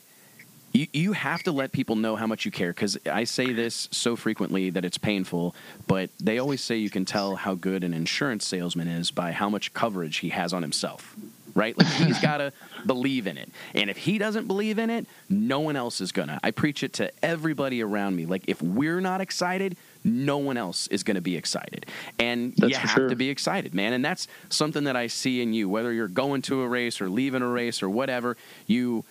you, 0.76 0.88
you 0.92 1.14
have 1.14 1.42
to 1.44 1.52
let 1.52 1.72
people 1.72 1.96
know 1.96 2.18
how 2.18 2.28
much 2.28 2.44
you 2.44 2.52
care 2.52 2.72
because 2.72 2.98
I 3.10 3.24
say 3.24 3.54
this 3.54 3.88
so 3.92 4.16
frequently 4.16 4.70
that 4.72 4.84
it's 4.84 4.98
painful, 4.98 5.56
but 5.88 6.10
they 6.20 6.38
always 6.38 6.62
say 6.62 6.76
you 6.76 6.90
can 6.90 7.06
tell 7.06 7.36
how 7.36 7.56
good 7.56 7.84
an 7.84 7.94
insurance 7.94 8.46
salesman 8.46 8.90
is 8.90 9.10
by 9.10 9.32
how 9.32 9.50
much 9.50 9.74
coverage 9.74 10.18
he 10.18 10.30
has 10.30 10.54
on 10.54 10.62
himself. 10.62 11.16
Right? 11.54 11.78
Like 11.78 11.88
he's 11.88 12.20
got 12.22 12.38
to 12.38 12.52
believe 12.86 13.28
in 13.28 13.38
it. 13.38 13.50
And 13.74 13.90
if 13.90 13.96
he 13.96 14.18
doesn't 14.18 14.48
believe 14.48 14.78
in 14.78 14.90
it, 14.90 15.08
no 15.30 15.62
one 15.62 15.78
else 15.78 16.02
is 16.02 16.12
going 16.12 16.28
to. 16.28 16.38
I 16.44 16.52
preach 16.52 16.84
it 16.84 16.92
to 16.94 17.10
everybody 17.24 17.82
around 17.82 18.18
me. 18.18 18.26
Like 18.26 18.44
if 18.48 18.62
we're 18.62 19.00
not 19.00 19.22
excited, 19.22 19.78
no 20.04 20.38
one 20.38 20.58
else 20.58 20.88
is 20.88 21.04
going 21.04 21.16
to 21.16 21.22
be 21.22 21.38
excited. 21.38 21.86
And 22.20 22.54
That's 22.58 22.74
you 22.74 22.78
have 22.78 22.90
sure. 22.90 23.08
to 23.08 23.16
be 23.16 23.30
excited, 23.30 23.74
man. 23.74 23.94
And 23.94 24.04
that's 24.04 24.28
something 24.50 24.84
that 24.84 24.98
I 24.98 25.08
see 25.08 25.42
in 25.42 25.54
you, 25.54 25.70
whether 25.70 25.94
you're 25.94 26.10
going 26.10 26.42
to 26.44 26.64
a 26.64 26.68
race 26.68 27.00
or 27.00 27.08
leaving 27.08 27.42
a 27.42 27.48
race 27.48 27.82
or 27.82 27.90
whatever, 27.90 28.36
you 28.68 29.06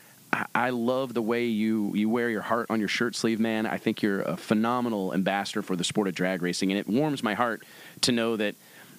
I- 0.55 0.71
love 0.71 1.15
the 1.15 1.23
way 1.23 1.47
you 1.47 1.93
you 1.95 2.09
wear 2.09 2.29
your 2.29 2.43
heart 2.43 2.67
on 2.71 2.79
your 2.79 2.89
shirt 2.89 3.15
sleeve, 3.15 3.39
man. 3.39 3.67
I 3.67 3.79
think 3.79 4.03
you're 4.03 4.23
a 4.23 4.37
phenomenal 4.37 5.15
ambassador 5.15 5.63
for 5.63 5.77
the 5.77 5.85
sport 5.85 6.09
of 6.09 6.15
drag 6.15 6.43
racing, 6.43 6.71
and 6.73 6.79
it 6.79 6.89
warms 6.89 7.23
my 7.23 7.35
heart 7.35 7.63
to 8.03 8.13
know 8.13 8.37
that. 8.37 8.55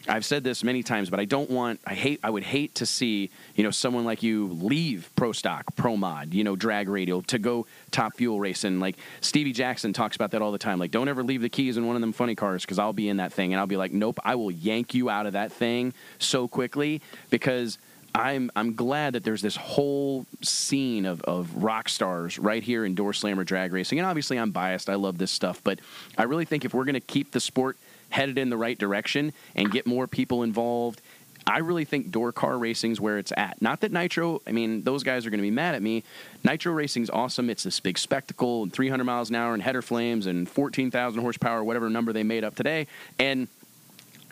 I've 0.08 0.24
said 0.24 0.44
this 0.44 0.64
many 0.64 0.84
times, 0.84 1.10
but 1.10 1.20
I 1.20 1.26
don't 1.26 1.50
want. 1.50 1.80
I 1.84 1.96
hate. 1.96 2.20
I 2.24 2.30
would 2.30 2.44
hate 2.44 2.76
to 2.76 2.86
see 2.86 3.32
you 3.56 3.64
know 3.64 3.72
someone 3.72 4.06
like 4.06 4.22
you 4.22 4.50
leave 4.50 5.10
Pro 5.16 5.32
Stock, 5.32 5.76
Pro 5.76 5.98
Mod, 5.98 6.32
you 6.32 6.44
know, 6.44 6.56
drag 6.56 6.90
radial 6.90 7.24
to 7.24 7.40
go 7.40 7.66
Top 7.90 8.16
Fuel 8.18 8.40
racing. 8.40 8.80
Like 8.80 8.98
Stevie 9.22 9.52
Jackson 9.52 9.94
talks 9.94 10.16
about 10.16 10.30
that 10.32 10.44
all 10.44 10.52
the 10.52 10.60
time. 10.60 10.78
Like, 10.78 10.92
don't 10.92 11.08
ever 11.08 11.24
leave 11.24 11.42
the 11.42 11.50
keys 11.50 11.76
in 11.76 11.88
one 11.88 11.96
of 11.96 12.02
them 12.02 12.14
funny 12.14 12.36
cars 12.36 12.62
because 12.62 12.78
I'll 12.78 12.94
be 12.94 13.10
in 13.10 13.18
that 13.18 13.34
thing 13.34 13.52
and 13.52 13.60
I'll 13.60 13.66
be 13.66 13.78
like, 13.78 13.94
nope, 13.94 14.20
I 14.24 14.36
will 14.36 14.52
yank 14.52 14.94
you 14.94 15.10
out 15.10 15.26
of 15.26 15.34
that 15.34 15.52
thing 15.52 15.92
so 16.20 16.48
quickly 16.48 17.02
because 17.32 17.80
I'm 18.16 18.50
I'm 18.56 18.76
glad 18.76 19.14
that 19.14 19.26
there's 19.26 19.42
this 19.42 19.58
whole 19.58 20.26
scene 20.42 21.06
of, 21.06 21.22
of 21.24 21.54
rock 21.64 21.90
stars 21.90 22.40
right 22.40 22.64
here 22.64 22.86
in 22.86 22.96
Door 22.96 23.14
Slammer 23.14 23.44
drag 23.44 23.74
racing. 23.74 24.00
And 24.00 24.08
obviously 24.08 24.38
I'm 24.38 24.52
biased. 24.52 24.90
I 24.90 24.96
love 24.96 25.18
this 25.18 25.32
stuff, 25.32 25.62
but 25.64 25.80
I 26.18 26.24
really 26.24 26.46
think 26.46 26.64
if 26.64 26.74
we're 26.74 26.86
gonna 26.86 27.02
keep 27.02 27.32
the 27.32 27.42
sport 27.42 27.78
headed 28.10 28.38
in 28.38 28.50
the 28.50 28.58
right 28.58 28.78
direction 28.78 29.34
and 29.54 29.70
get 29.70 29.86
more 29.86 30.08
people 30.08 30.44
involved, 30.44 31.02
I 31.46 31.60
really 31.60 31.84
think 31.84 32.10
door 32.10 32.32
car 32.32 32.58
racing's 32.58 33.02
where 33.02 33.18
it's 33.18 33.34
at. 33.36 33.62
Not 33.62 33.82
that 33.82 33.92
nitro, 33.92 34.42
I 34.48 34.52
mean, 34.52 34.84
those 34.84 35.04
guys 35.04 35.26
are 35.26 35.30
going 35.30 35.40
to 35.40 35.44
be 35.44 35.52
mad 35.52 35.76
at 35.76 35.82
me. 35.82 36.04
Nitro 36.44 36.74
racing's 36.74 37.10
awesome. 37.12 37.52
It's 37.52 37.62
this 37.62 37.80
big 37.80 38.00
spectacle 38.00 38.64
and 38.64 38.74
300 38.74 39.04
miles 39.04 39.30
an 39.30 39.36
hour 39.36 39.54
and 39.54 39.62
header 39.62 39.84
flames 39.84 40.26
and 40.26 40.50
14,000 40.50 41.22
horsepower, 41.22 41.64
whatever 41.64 41.88
number 41.88 42.14
they 42.14 42.24
made 42.24 42.44
up 42.44 42.56
today. 42.56 42.88
And 43.20 43.48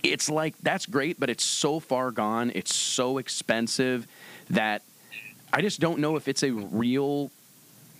it's 0.03 0.29
like 0.29 0.55
that's 0.61 0.85
great, 0.85 1.19
but 1.19 1.29
it's 1.29 1.43
so 1.43 1.79
far 1.79 2.11
gone. 2.11 2.51
It's 2.53 2.75
so 2.75 3.17
expensive 3.17 4.05
that 4.49 4.83
I 5.51 5.61
just 5.61 5.79
don't 5.79 5.99
know 5.99 6.15
if 6.17 6.27
it's 6.27 6.43
a 6.43 6.51
real 6.51 7.31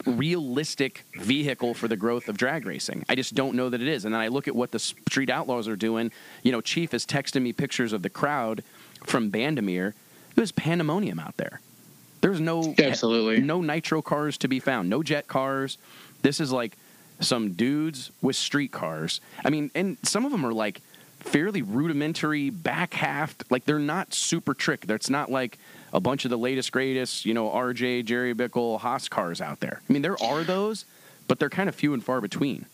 realistic 0.05 1.05
vehicle 1.15 1.73
for 1.73 1.87
the 1.87 1.95
growth 1.95 2.27
of 2.27 2.37
drag 2.37 2.65
racing. 2.65 3.05
I 3.07 3.15
just 3.15 3.35
don't 3.35 3.55
know 3.55 3.69
that 3.69 3.81
it 3.81 3.87
is. 3.87 4.03
And 4.03 4.13
then 4.13 4.21
I 4.21 4.27
look 4.27 4.49
at 4.49 4.55
what 4.55 4.71
the 4.71 4.79
Street 4.79 5.29
Outlaws 5.29 5.67
are 5.67 5.77
doing. 5.77 6.11
You 6.41 6.51
know, 6.51 6.59
Chief 6.59 6.93
is 6.93 7.05
texting 7.05 7.41
me 7.41 7.53
pictures 7.53 7.93
of 7.93 8.01
the 8.01 8.09
crowd 8.09 8.63
from 9.05 9.31
Bandimere. 9.31 9.93
It 10.35 10.39
was 10.39 10.51
pandemonium 10.51 11.19
out 11.19 11.37
there. 11.37 11.61
There's 12.21 12.39
no 12.39 12.73
Absolutely. 12.77 13.41
no 13.41 13.61
nitro 13.61 14.01
cars 14.01 14.37
to 14.39 14.47
be 14.47 14.59
found, 14.59 14.89
no 14.89 15.03
jet 15.03 15.27
cars. 15.27 15.77
This 16.21 16.39
is 16.39 16.51
like 16.51 16.77
some 17.19 17.53
dudes 17.53 18.11
with 18.21 18.35
street 18.35 18.71
cars. 18.71 19.21
I 19.45 19.49
mean, 19.49 19.71
and 19.75 19.97
some 20.03 20.25
of 20.25 20.31
them 20.31 20.45
are 20.45 20.53
like 20.53 20.81
fairly 21.23 21.61
rudimentary 21.61 22.49
back 22.49 22.93
half. 22.93 23.35
Like 23.49 23.65
they're 23.65 23.79
not 23.79 24.13
super 24.13 24.53
trick. 24.53 24.85
It's 24.87 25.09
not 25.09 25.31
like 25.31 25.57
a 25.91 25.99
bunch 25.99 26.25
of 26.25 26.31
the 26.31 26.37
latest 26.37 26.71
greatest, 26.71 27.25
you 27.25 27.33
know, 27.33 27.49
RJ, 27.49 28.05
Jerry 28.05 28.33
Bickel, 28.33 28.79
Haas 28.79 29.07
cars 29.07 29.41
out 29.41 29.59
there. 29.59 29.81
I 29.87 29.93
mean, 29.93 30.01
there 30.01 30.21
are 30.21 30.43
those, 30.43 30.85
but 31.27 31.39
they're 31.39 31.49
kind 31.49 31.69
of 31.69 31.75
few 31.75 31.93
and 31.93 32.03
far 32.03 32.21
between. 32.21 32.65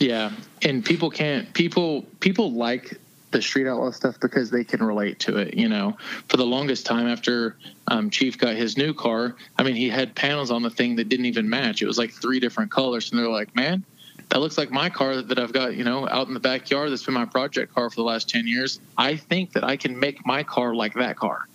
Yeah, 0.00 0.32
and 0.62 0.84
people 0.84 1.08
can't 1.08 1.52
people 1.54 2.02
people 2.18 2.52
like 2.52 2.98
the 3.30 3.42
street 3.42 3.68
outlaw 3.68 3.90
stuff 3.90 4.18
because 4.20 4.50
they 4.50 4.64
can 4.64 4.82
relate 4.82 5.18
to 5.20 5.36
it. 5.36 5.54
You 5.54 5.68
know, 5.68 5.96
for 6.28 6.36
the 6.36 6.46
longest 6.46 6.86
time 6.86 7.06
after 7.06 7.56
um, 7.88 8.10
Chief 8.10 8.38
got 8.38 8.56
his 8.56 8.76
new 8.76 8.92
car, 8.94 9.36
I 9.56 9.62
mean, 9.62 9.76
he 9.76 9.88
had 9.88 10.14
panels 10.14 10.50
on 10.50 10.62
the 10.62 10.70
thing 10.70 10.96
that 10.96 11.08
didn't 11.08 11.26
even 11.26 11.48
match. 11.48 11.82
It 11.82 11.86
was 11.86 11.98
like 11.98 12.12
three 12.12 12.40
different 12.40 12.70
colors, 12.70 13.10
and 13.10 13.20
they're 13.20 13.28
like, 13.28 13.54
man. 13.54 13.84
That 14.30 14.40
looks 14.40 14.58
like 14.58 14.70
my 14.70 14.90
car 14.90 15.22
that 15.22 15.38
I've 15.38 15.52
got, 15.52 15.76
you 15.76 15.84
know, 15.84 16.08
out 16.08 16.28
in 16.28 16.34
the 16.34 16.40
backyard. 16.40 16.90
That's 16.90 17.04
been 17.04 17.14
my 17.14 17.24
project 17.24 17.74
car 17.74 17.88
for 17.90 17.96
the 17.96 18.02
last 18.02 18.28
ten 18.28 18.46
years. 18.46 18.80
I 18.98 19.16
think 19.16 19.52
that 19.52 19.64
I 19.64 19.76
can 19.76 19.98
make 19.98 20.26
my 20.26 20.42
car 20.42 20.74
like 20.74 20.94
that 20.94 21.16
car 21.16 21.46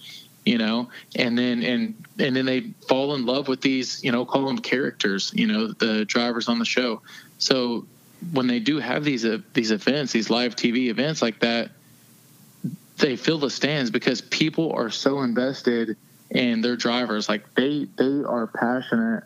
you 0.46 0.58
know 0.58 0.90
and 1.16 1.38
then 1.38 1.62
and 1.64 1.94
and 2.18 2.36
then 2.36 2.46
they 2.46 2.62
fall 2.88 3.14
in 3.16 3.26
love 3.26 3.48
with 3.48 3.62
these 3.62 4.04
you 4.04 4.12
know 4.12 4.26
call 4.26 4.46
them 4.46 4.58
characters 4.58 5.32
you 5.36 5.46
know 5.46 5.68
the 5.68 6.06
drivers 6.06 6.48
on 6.48 6.60
the 6.60 6.66
show 6.66 7.02
so 7.38 7.86
when 8.34 8.48
they 8.48 8.60
do 8.60 8.80
have 8.80 9.04
these 9.04 9.26
uh, 9.26 9.38
these 9.54 9.72
events 9.72 10.12
these 10.12 10.30
live 10.30 10.56
tv 10.56 10.88
events 10.88 11.22
like 11.22 11.40
that 11.40 11.70
they 12.98 13.16
fill 13.16 13.38
the 13.38 13.50
stands 13.50 13.92
because 13.92 14.22
people 14.22 14.72
are 14.74 14.90
so 14.90 15.22
invested 15.22 15.96
in 16.32 16.62
their 16.62 16.76
drivers 16.76 17.30
like 17.30 17.54
they 17.56 17.86
they 17.98 18.24
are 18.24 18.48
passionate 18.48 19.24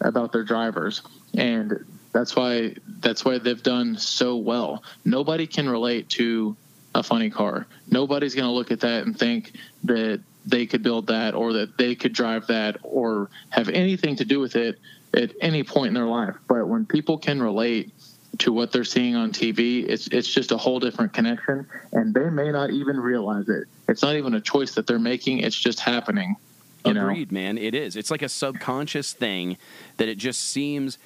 about 0.00 0.32
their 0.32 0.44
drivers 0.44 1.02
and 1.34 1.84
that's 2.16 2.34
why 2.34 2.74
that's 3.00 3.24
why 3.24 3.38
they've 3.38 3.62
done 3.62 3.96
so 3.96 4.36
well 4.36 4.82
nobody 5.04 5.46
can 5.46 5.68
relate 5.68 6.08
to 6.08 6.56
a 6.94 7.02
funny 7.02 7.28
car 7.28 7.66
nobody's 7.90 8.34
going 8.34 8.46
to 8.46 8.52
look 8.52 8.70
at 8.70 8.80
that 8.80 9.04
and 9.04 9.18
think 9.18 9.52
that 9.84 10.20
they 10.46 10.64
could 10.64 10.82
build 10.82 11.08
that 11.08 11.34
or 11.34 11.52
that 11.52 11.76
they 11.76 11.94
could 11.94 12.12
drive 12.12 12.46
that 12.46 12.78
or 12.82 13.28
have 13.50 13.68
anything 13.68 14.16
to 14.16 14.24
do 14.24 14.38
with 14.38 14.54
it 14.56 14.78
at 15.12 15.32
any 15.40 15.62
point 15.62 15.88
in 15.88 15.94
their 15.94 16.06
life. 16.06 16.36
But 16.48 16.68
when 16.68 16.86
people 16.86 17.18
can 17.18 17.42
relate 17.42 17.92
to 18.38 18.52
what 18.52 18.70
they're 18.70 18.84
seeing 18.84 19.16
on 19.16 19.32
TV, 19.32 19.88
it's 19.88 20.06
it's 20.08 20.28
just 20.28 20.52
a 20.52 20.56
whole 20.56 20.78
different 20.78 21.12
connection 21.12 21.66
and 21.92 22.14
they 22.14 22.30
may 22.30 22.52
not 22.52 22.70
even 22.70 22.98
realize 22.98 23.48
it. 23.48 23.64
It's 23.88 24.02
not 24.02 24.14
even 24.14 24.34
a 24.34 24.40
choice 24.40 24.74
that 24.74 24.86
they're 24.86 24.98
making, 24.98 25.40
it's 25.40 25.58
just 25.58 25.80
happening. 25.80 26.36
You 26.84 26.94
know? 26.94 27.08
Agreed, 27.08 27.32
man. 27.32 27.58
It 27.58 27.74
is. 27.74 27.96
It's 27.96 28.12
like 28.12 28.22
a 28.22 28.28
subconscious 28.28 29.12
thing 29.12 29.56
that 29.96 30.08
it 30.08 30.18
just 30.18 30.40
seems. 30.40 30.98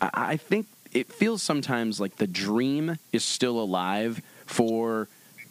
I 0.00 0.36
think 0.36 0.66
it 0.92 1.12
feels 1.12 1.42
sometimes 1.42 2.00
like 2.00 2.16
the 2.16 2.26
dream 2.26 2.96
is 3.12 3.24
still 3.24 3.60
alive 3.60 4.22
for 4.46 5.08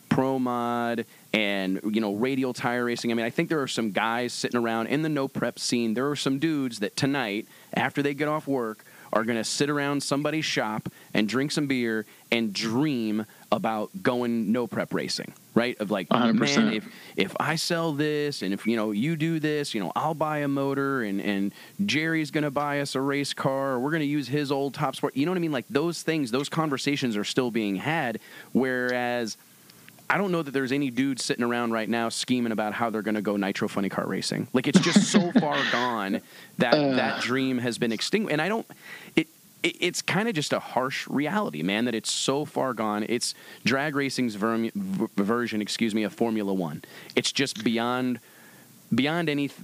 pro 0.10 0.38
mod 0.38 1.06
and 1.34 1.80
you 1.84 2.00
know 2.00 2.14
radial 2.14 2.54
tire 2.54 2.86
racing. 2.86 3.12
I 3.12 3.16
mean, 3.16 3.26
I 3.26 3.30
think 3.30 3.50
there 3.50 3.62
are 3.62 3.68
some 3.68 3.92
guys 3.92 4.32
sitting 4.32 4.60
around 4.60 4.88
in 4.88 5.02
the 5.02 5.10
no 5.10 5.28
prep 5.28 5.60
scene. 5.60 5.96
There 5.96 6.10
are 6.10 6.16
some 6.16 6.40
dudes 6.40 6.80
that 6.80 6.96
tonight, 6.96 7.48
after 7.74 8.02
they 8.02 8.14
get 8.14 8.28
off 8.28 8.48
work, 8.48 8.86
are 9.12 9.24
going 9.24 9.38
to 9.38 9.44
sit 9.44 9.70
around 9.70 10.02
somebody's 10.04 10.46
shop 10.46 10.90
and 11.14 11.28
drink 11.28 11.52
some 11.52 11.68
beer 11.68 12.06
and 12.32 12.54
dream 12.54 13.26
about 13.54 13.92
going 14.02 14.52
no 14.52 14.68
prep 14.68 14.94
racing. 14.94 15.34
Right? 15.56 15.80
Of 15.80 15.92
like, 15.92 16.10
100%. 16.10 16.40
man, 16.40 16.74
if 16.74 16.86
if 17.16 17.36
I 17.40 17.56
sell 17.56 17.94
this 17.94 18.42
and 18.42 18.54
if 18.54 18.66
you 18.66 18.76
know 18.76 18.90
you 18.90 19.16
do 19.16 19.40
this, 19.40 19.76
you 19.76 19.82
know, 19.82 19.92
I'll 19.96 20.16
buy 20.16 20.40
a 20.40 20.48
motor 20.48 21.04
and 21.04 21.22
and 21.22 21.54
Jerry's 21.86 22.32
to 22.44 22.52
buy 22.52 22.80
us 22.82 22.96
a 22.96 23.02
race 23.02 23.34
car 23.34 23.74
or 23.74 23.80
we're 23.80 23.92
to 24.02 24.08
use 24.08 24.28
his 24.28 24.52
old 24.52 24.74
top 24.74 24.96
sport. 24.96 25.16
You 25.16 25.26
know 25.26 25.32
what 25.32 25.38
I 25.38 25.42
mean? 25.42 25.52
Like 25.52 25.66
those 25.70 26.02
things, 26.02 26.32
those 26.32 26.50
conversations 26.50 27.16
are 27.16 27.24
still 27.24 27.52
being 27.52 27.76
had 27.76 28.20
whereas 28.52 29.38
I 30.10 30.18
don't 30.18 30.32
know 30.32 30.42
that 30.44 30.52
there's 30.52 30.72
any 30.72 30.90
dude 30.90 31.20
sitting 31.20 31.44
around 31.44 31.72
right 31.72 31.88
now 31.90 32.10
scheming 32.10 32.52
about 32.52 32.74
how 32.74 32.90
they're 32.90 33.02
to 33.16 33.22
go 33.22 33.38
nitro 33.38 33.68
funny 33.68 33.90
car 33.90 34.06
racing. 34.08 34.48
Like 34.54 34.68
it's 34.68 34.80
just 34.80 35.12
so 35.12 35.32
far 35.40 35.58
gone 35.72 36.22
that 36.58 36.74
Uh. 36.74 36.96
that 36.96 37.22
dream 37.22 37.58
has 37.60 37.78
been 37.78 37.92
extinguished. 37.92 38.32
And 38.34 38.42
I 38.42 38.50
don't. 38.50 38.66
It 39.16 39.28
it's 39.64 40.02
kind 40.02 40.28
of 40.28 40.36
just 40.36 40.54
a 40.54 40.60
harsh 40.60 41.08
reality, 41.08 41.64
man. 41.64 41.86
That 41.86 41.96
it's 41.96 42.12
so 42.12 42.46
far 42.46 42.74
gone. 42.74 43.06
It's 43.10 43.34
drag 43.66 43.96
racing's 43.96 44.36
verm, 44.36 44.72
v- 44.74 45.08
version, 45.24 45.62
excuse 45.62 45.96
me, 45.96 46.04
of 46.04 46.14
Formula 46.14 46.54
One. 46.54 46.84
It's 47.16 47.32
just 47.32 47.64
beyond 47.64 48.20
beyond 48.94 49.30
any 49.30 49.48
th- 49.48 49.60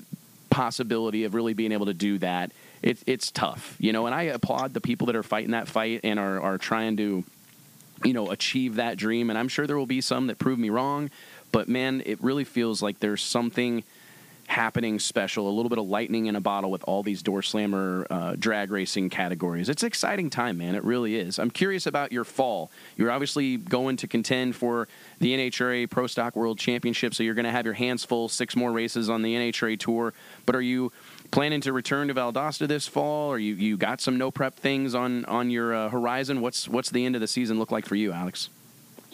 possibility 0.49 1.23
of 1.23 1.33
really 1.33 1.53
being 1.53 1.71
able 1.71 1.85
to 1.85 1.93
do 1.93 2.17
that. 2.19 2.51
It's 2.81 3.03
it's 3.05 3.31
tough, 3.31 3.75
you 3.79 3.91
know. 3.93 4.05
And 4.05 4.15
I 4.15 4.23
applaud 4.23 4.73
the 4.73 4.81
people 4.81 5.07
that 5.07 5.15
are 5.15 5.23
fighting 5.23 5.51
that 5.51 5.67
fight 5.67 6.01
and 6.03 6.19
are 6.19 6.39
are 6.41 6.57
trying 6.57 6.97
to 6.97 7.23
you 8.03 8.13
know, 8.13 8.31
achieve 8.31 8.75
that 8.75 8.97
dream. 8.97 9.29
And 9.29 9.37
I'm 9.37 9.47
sure 9.47 9.67
there 9.67 9.77
will 9.77 9.85
be 9.85 10.01
some 10.01 10.27
that 10.27 10.39
prove 10.39 10.59
me 10.59 10.69
wrong. 10.69 11.09
But 11.51 11.67
man, 11.67 12.01
it 12.05 12.21
really 12.21 12.43
feels 12.43 12.81
like 12.81 12.99
there's 12.99 13.21
something 13.21 13.83
happening 14.49 14.97
special, 14.97 15.47
a 15.47 15.53
little 15.53 15.69
bit 15.69 15.77
of 15.77 15.87
lightning 15.87 16.25
in 16.25 16.35
a 16.35 16.41
bottle 16.41 16.71
with 16.71 16.83
all 16.85 17.03
these 17.03 17.21
door 17.21 17.43
slammer 17.43 18.07
uh, 18.09 18.35
drag 18.37 18.71
racing 18.71 19.09
categories. 19.09 19.69
It's 19.69 19.83
an 19.83 19.87
exciting 19.87 20.31
time, 20.31 20.57
man. 20.57 20.73
It 20.73 20.83
really 20.83 21.15
is. 21.15 21.37
I'm 21.37 21.51
curious 21.51 21.85
about 21.85 22.11
your 22.11 22.23
fall. 22.23 22.71
You're 22.97 23.11
obviously 23.11 23.57
going 23.57 23.97
to 23.97 24.07
contend 24.07 24.55
for 24.55 24.87
the 25.19 25.37
NHRA 25.37 25.87
Pro 25.89 26.07
Stock 26.07 26.35
World 26.35 26.57
Championship, 26.57 27.13
so 27.13 27.21
you're 27.21 27.35
going 27.35 27.45
to 27.45 27.51
have 27.51 27.63
your 27.63 27.75
hands 27.75 28.03
full, 28.03 28.27
six 28.27 28.55
more 28.55 28.71
races 28.71 29.07
on 29.07 29.21
the 29.21 29.35
NHRA 29.35 29.79
Tour. 29.79 30.13
But 30.47 30.55
are 30.55 30.61
you 30.61 30.91
planning 31.29 31.61
to 31.61 31.71
return 31.71 32.07
to 32.07 32.15
Valdosta 32.15 32.67
this 32.67 32.87
fall, 32.87 33.31
or 33.31 33.37
you, 33.37 33.53
you 33.53 33.77
got 33.77 34.01
some 34.01 34.17
no 34.17 34.31
prep 34.31 34.55
things 34.55 34.95
on 34.95 35.25
on 35.25 35.51
your 35.51 35.75
uh, 35.75 35.89
horizon? 35.89 36.41
What's 36.41 36.67
what's 36.67 36.89
the 36.89 37.05
end 37.05 37.13
of 37.13 37.21
the 37.21 37.27
season 37.27 37.59
look 37.59 37.71
like 37.71 37.85
for 37.85 37.95
you, 37.95 38.11
Alex? 38.11 38.49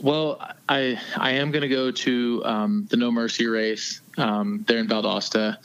Well, 0.02 0.40
I 0.70 1.00
I 1.18 1.32
am 1.32 1.52
going 1.52 1.62
to 1.62 1.68
go 1.68 1.92
to 1.92 2.42
um, 2.46 2.88
the 2.90 2.96
No 2.98 3.12
Mercy 3.12 3.48
race 3.48 4.02
um, 4.18 4.66
there 4.68 4.80
in 4.80 4.88
Valdosta. 4.88 5.58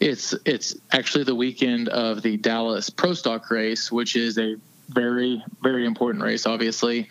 It's 0.00 0.34
it's 0.44 0.76
actually 0.92 1.24
the 1.24 1.34
weekend 1.34 1.88
of 1.88 2.22
the 2.22 2.36
Dallas 2.36 2.90
Pro 2.90 3.14
Stock 3.14 3.50
race, 3.50 3.92
which 3.92 4.16
is 4.16 4.38
a 4.38 4.56
very 4.88 5.42
very 5.62 5.86
important 5.86 6.24
race, 6.24 6.46
obviously. 6.46 7.08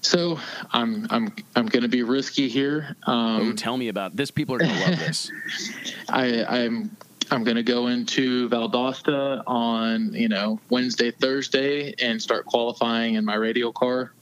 So 0.00 0.40
I'm 0.72 1.06
I'm 1.10 1.32
I'm 1.54 1.66
going 1.66 1.84
to 1.84 1.88
be 1.88 2.02
risky 2.02 2.48
here. 2.48 2.96
Um, 3.04 3.50
oh, 3.50 3.52
tell 3.52 3.76
me 3.76 3.88
about 3.88 4.16
this. 4.16 4.30
People 4.30 4.56
are 4.56 4.58
going 4.58 4.74
to 4.74 4.90
love 4.90 4.98
this. 4.98 5.30
I, 6.08 6.44
I'm 6.44 6.96
I'm 7.30 7.44
going 7.44 7.56
to 7.56 7.62
go 7.62 7.86
into 7.86 8.48
Valdosta 8.48 9.44
on 9.46 10.12
you 10.12 10.28
know 10.28 10.60
Wednesday, 10.70 11.12
Thursday, 11.12 11.94
and 12.02 12.20
start 12.20 12.46
qualifying 12.46 13.14
in 13.14 13.24
my 13.24 13.36
radial 13.36 13.72
car, 13.72 14.12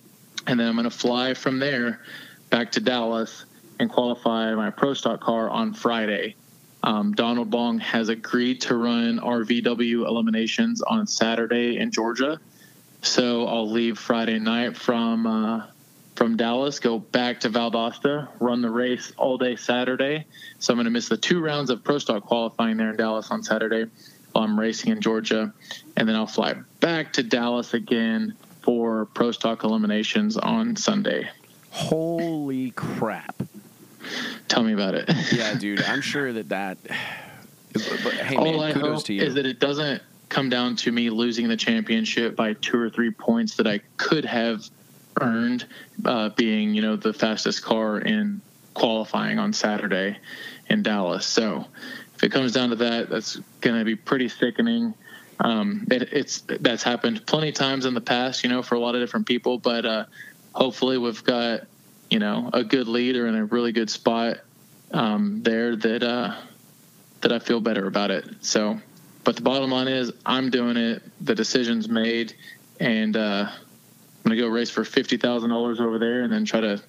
and 0.46 0.60
then 0.60 0.68
I'm 0.68 0.74
going 0.74 0.84
to 0.84 0.90
fly 0.90 1.32
from 1.32 1.58
there 1.58 2.02
back 2.50 2.72
to 2.72 2.80
Dallas 2.80 3.46
and 3.80 3.90
qualify 3.90 4.54
my 4.54 4.70
pro 4.70 4.94
stock 4.94 5.20
car 5.20 5.48
on 5.48 5.72
Friday. 5.72 6.36
Um, 6.82 7.12
Donald 7.12 7.52
Long 7.52 7.78
has 7.78 8.08
agreed 8.10 8.60
to 8.62 8.76
run 8.76 9.18
RVW 9.18 10.06
eliminations 10.06 10.82
on 10.82 11.06
Saturday 11.06 11.78
in 11.78 11.90
Georgia. 11.90 12.38
So 13.02 13.46
I'll 13.46 13.70
leave 13.70 13.98
Friday 13.98 14.38
night 14.38 14.76
from 14.76 15.26
uh, 15.26 15.66
from 16.14 16.36
Dallas, 16.36 16.78
go 16.78 16.98
back 16.98 17.40
to 17.40 17.48
Valdosta, 17.48 18.28
run 18.40 18.60
the 18.60 18.70
race 18.70 19.10
all 19.16 19.38
day 19.38 19.56
Saturday. 19.56 20.26
So 20.58 20.72
I'm 20.72 20.76
going 20.76 20.84
to 20.84 20.90
miss 20.90 21.08
the 21.08 21.16
two 21.16 21.40
rounds 21.40 21.70
of 21.70 21.82
Pro 21.82 21.96
Stock 21.96 22.24
qualifying 22.24 22.76
there 22.76 22.90
in 22.90 22.96
Dallas 22.96 23.30
on 23.30 23.42
Saturday 23.42 23.86
while 24.32 24.44
I'm 24.44 24.60
racing 24.60 24.92
in 24.92 25.00
Georgia, 25.00 25.52
and 25.96 26.06
then 26.06 26.14
I'll 26.14 26.26
fly 26.26 26.54
back 26.80 27.14
to 27.14 27.22
Dallas 27.22 27.72
again 27.72 28.36
for 28.60 29.06
Pro 29.06 29.32
Stock 29.32 29.64
eliminations 29.64 30.36
on 30.36 30.76
Sunday. 30.76 31.30
Holy 31.70 32.72
crap! 32.72 33.42
Tell 34.48 34.62
me 34.62 34.72
about 34.72 34.94
it. 34.94 35.10
yeah, 35.32 35.54
dude, 35.54 35.82
I'm 35.82 36.00
sure 36.00 36.32
that 36.32 36.48
that. 36.50 36.78
But, 37.72 38.14
hey, 38.14 38.36
All 38.36 38.44
man, 38.44 38.60
I 38.60 38.72
hope 38.72 39.08
is 39.08 39.34
that 39.34 39.46
it 39.46 39.60
doesn't 39.60 40.02
come 40.28 40.48
down 40.48 40.76
to 40.76 40.92
me 40.92 41.10
losing 41.10 41.48
the 41.48 41.56
championship 41.56 42.36
by 42.36 42.54
two 42.54 42.78
or 42.78 42.90
three 42.90 43.10
points 43.10 43.56
that 43.56 43.66
I 43.66 43.80
could 43.96 44.24
have 44.24 44.64
earned, 45.20 45.66
uh, 46.04 46.30
being 46.30 46.74
you 46.74 46.82
know 46.82 46.96
the 46.96 47.12
fastest 47.12 47.62
car 47.62 47.98
in 47.98 48.40
qualifying 48.74 49.38
on 49.38 49.52
Saturday 49.52 50.16
in 50.68 50.82
Dallas. 50.82 51.26
So 51.26 51.66
if 52.14 52.24
it 52.24 52.32
comes 52.32 52.52
down 52.52 52.70
to 52.70 52.76
that, 52.76 53.10
that's 53.10 53.36
going 53.60 53.78
to 53.78 53.84
be 53.84 53.96
pretty 53.96 54.28
sickening. 54.28 54.94
Um, 55.40 55.86
it, 55.90 56.02
it's 56.12 56.40
that's 56.40 56.82
happened 56.82 57.26
plenty 57.26 57.48
of 57.48 57.54
times 57.54 57.86
in 57.86 57.94
the 57.94 58.00
past, 58.00 58.44
you 58.44 58.50
know, 58.50 58.62
for 58.62 58.74
a 58.74 58.80
lot 58.80 58.94
of 58.94 59.00
different 59.00 59.26
people. 59.26 59.58
But 59.58 59.86
uh, 59.86 60.04
hopefully, 60.54 60.98
we've 60.98 61.22
got 61.24 61.62
you 62.10 62.18
know 62.18 62.50
a 62.52 62.64
good 62.64 62.88
leader 62.88 63.26
and 63.26 63.36
a 63.36 63.44
really 63.44 63.72
good 63.72 63.88
spot 63.88 64.38
um, 64.92 65.42
there 65.42 65.76
that 65.76 66.02
uh, 66.02 66.36
that 67.22 67.32
I 67.32 67.38
feel 67.38 67.60
better 67.60 67.86
about 67.86 68.10
it. 68.10 68.24
So, 68.40 68.78
but 69.24 69.36
the 69.36 69.42
bottom 69.42 69.70
line 69.70 69.88
is 69.88 70.12
I'm 70.26 70.50
doing 70.50 70.76
it. 70.76 71.02
The 71.24 71.34
decision's 71.34 71.88
made, 71.88 72.34
and 72.78 73.16
uh, 73.16 73.46
I'm 73.48 74.22
gonna 74.24 74.36
go 74.36 74.48
race 74.48 74.70
for 74.70 74.84
fifty 74.84 75.16
thousand 75.16 75.50
dollars 75.50 75.80
over 75.80 75.98
there, 75.98 76.22
and 76.22 76.32
then 76.32 76.44
try 76.44 76.60
to 76.60 76.82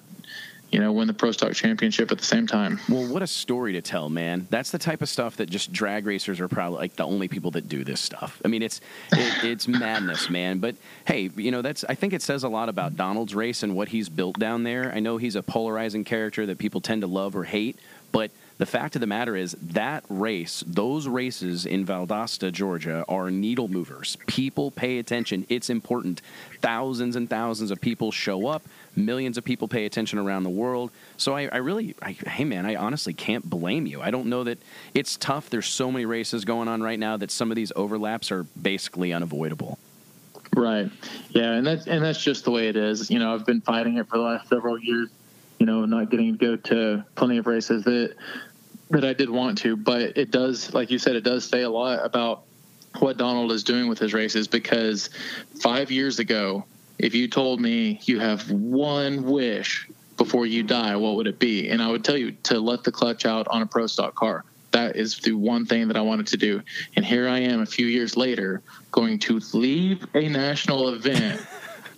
you 0.72 0.80
know, 0.80 0.90
win 0.90 1.06
the 1.06 1.12
Pro 1.12 1.30
Stock 1.32 1.52
Championship 1.52 2.10
at 2.10 2.18
the 2.18 2.24
same 2.24 2.46
time. 2.46 2.80
Well, 2.88 3.06
what 3.06 3.22
a 3.22 3.26
story 3.26 3.74
to 3.74 3.82
tell, 3.82 4.08
man! 4.08 4.46
That's 4.48 4.70
the 4.70 4.78
type 4.78 5.02
of 5.02 5.08
stuff 5.08 5.36
that 5.36 5.50
just 5.50 5.70
drag 5.70 6.06
racers 6.06 6.40
are 6.40 6.48
probably 6.48 6.78
like 6.78 6.96
the 6.96 7.04
only 7.04 7.28
people 7.28 7.50
that 7.52 7.68
do 7.68 7.84
this 7.84 8.00
stuff. 8.00 8.40
I 8.42 8.48
mean, 8.48 8.62
it's 8.62 8.80
it, 9.12 9.44
it's 9.44 9.68
madness, 9.68 10.30
man. 10.30 10.60
But 10.60 10.76
hey, 11.04 11.30
you 11.36 11.50
know, 11.50 11.60
that's 11.60 11.84
I 11.88 11.94
think 11.94 12.14
it 12.14 12.22
says 12.22 12.42
a 12.42 12.48
lot 12.48 12.70
about 12.70 12.96
Donald's 12.96 13.34
race 13.34 13.62
and 13.62 13.76
what 13.76 13.88
he's 13.88 14.08
built 14.08 14.38
down 14.38 14.64
there. 14.64 14.90
I 14.94 15.00
know 15.00 15.18
he's 15.18 15.36
a 15.36 15.42
polarizing 15.42 16.04
character 16.04 16.46
that 16.46 16.56
people 16.56 16.80
tend 16.80 17.02
to 17.02 17.06
love 17.06 17.36
or 17.36 17.44
hate, 17.44 17.78
but 18.10 18.30
the 18.62 18.66
fact 18.66 18.94
of 18.94 19.00
the 19.00 19.08
matter 19.08 19.34
is 19.34 19.56
that 19.60 20.04
race, 20.08 20.62
those 20.64 21.08
races 21.08 21.66
in 21.66 21.84
Valdosta, 21.84 22.52
Georgia, 22.52 23.04
are 23.08 23.28
needle 23.28 23.66
movers. 23.66 24.16
People 24.28 24.70
pay 24.70 25.00
attention. 25.00 25.44
It's 25.48 25.68
important. 25.68 26.22
Thousands 26.60 27.16
and 27.16 27.28
thousands 27.28 27.72
of 27.72 27.80
people 27.80 28.12
show 28.12 28.46
up. 28.46 28.62
Millions 28.94 29.36
of 29.36 29.42
people 29.42 29.66
pay 29.66 29.84
attention 29.84 30.20
around 30.20 30.44
the 30.44 30.50
world. 30.50 30.92
So 31.16 31.34
I, 31.34 31.48
I 31.50 31.56
really, 31.56 31.96
I, 32.00 32.12
hey 32.12 32.44
man, 32.44 32.64
I 32.64 32.76
honestly 32.76 33.12
can't 33.12 33.50
blame 33.50 33.84
you. 33.84 34.00
I 34.00 34.12
don't 34.12 34.26
know 34.26 34.44
that 34.44 34.58
it's 34.94 35.16
tough. 35.16 35.50
There's 35.50 35.66
so 35.66 35.90
many 35.90 36.06
races 36.06 36.44
going 36.44 36.68
on 36.68 36.84
right 36.84 37.00
now 37.00 37.16
that 37.16 37.32
some 37.32 37.50
of 37.50 37.56
these 37.56 37.72
overlaps 37.74 38.30
are 38.30 38.44
basically 38.44 39.12
unavoidable. 39.12 39.76
Right. 40.54 40.88
Yeah, 41.30 41.54
and 41.54 41.66
that's 41.66 41.88
and 41.88 42.04
that's 42.04 42.22
just 42.22 42.44
the 42.44 42.52
way 42.52 42.68
it 42.68 42.76
is. 42.76 43.10
You 43.10 43.18
know, 43.18 43.34
I've 43.34 43.44
been 43.44 43.60
fighting 43.60 43.96
it 43.96 44.08
for 44.08 44.18
the 44.18 44.22
last 44.22 44.48
several 44.48 44.78
years. 44.78 45.08
You 45.58 45.66
know, 45.66 45.84
not 45.84 46.10
getting 46.10 46.38
to 46.38 46.38
go 46.38 46.56
to 46.56 47.04
plenty 47.16 47.38
of 47.38 47.46
races 47.48 47.84
that 47.84 48.14
that 48.92 49.04
I 49.04 49.12
did 49.14 49.30
want 49.30 49.58
to, 49.58 49.76
but 49.76 50.16
it 50.16 50.30
does, 50.30 50.72
like 50.74 50.90
you 50.90 50.98
said, 50.98 51.16
it 51.16 51.24
does 51.24 51.44
say 51.44 51.62
a 51.62 51.70
lot 51.70 52.04
about 52.04 52.44
what 52.98 53.16
Donald 53.16 53.50
is 53.52 53.64
doing 53.64 53.88
with 53.88 53.98
his 53.98 54.12
races 54.12 54.46
because 54.46 55.10
five 55.60 55.90
years 55.90 56.18
ago, 56.18 56.64
if 56.98 57.14
you 57.14 57.26
told 57.26 57.60
me 57.60 58.00
you 58.04 58.20
have 58.20 58.50
one 58.50 59.24
wish 59.24 59.88
before 60.18 60.46
you 60.46 60.62
die, 60.62 60.94
what 60.96 61.16
would 61.16 61.26
it 61.26 61.38
be? 61.38 61.70
And 61.70 61.82
I 61.82 61.88
would 61.88 62.04
tell 62.04 62.16
you 62.16 62.32
to 62.44 62.60
let 62.60 62.84
the 62.84 62.92
clutch 62.92 63.24
out 63.24 63.48
on 63.48 63.62
a 63.62 63.66
pro 63.66 63.86
stock 63.86 64.14
car. 64.14 64.44
That 64.72 64.96
is 64.96 65.18
the 65.18 65.32
one 65.32 65.66
thing 65.66 65.88
that 65.88 65.96
I 65.96 66.00
wanted 66.02 66.26
to 66.28 66.36
do. 66.36 66.62
And 66.94 67.04
here 67.04 67.28
I 67.28 67.40
am 67.40 67.60
a 67.60 67.66
few 67.66 67.86
years 67.86 68.16
later 68.16 68.62
going 68.90 69.18
to 69.20 69.40
leave 69.52 70.06
a 70.14 70.28
national 70.28 70.90
event 70.90 71.44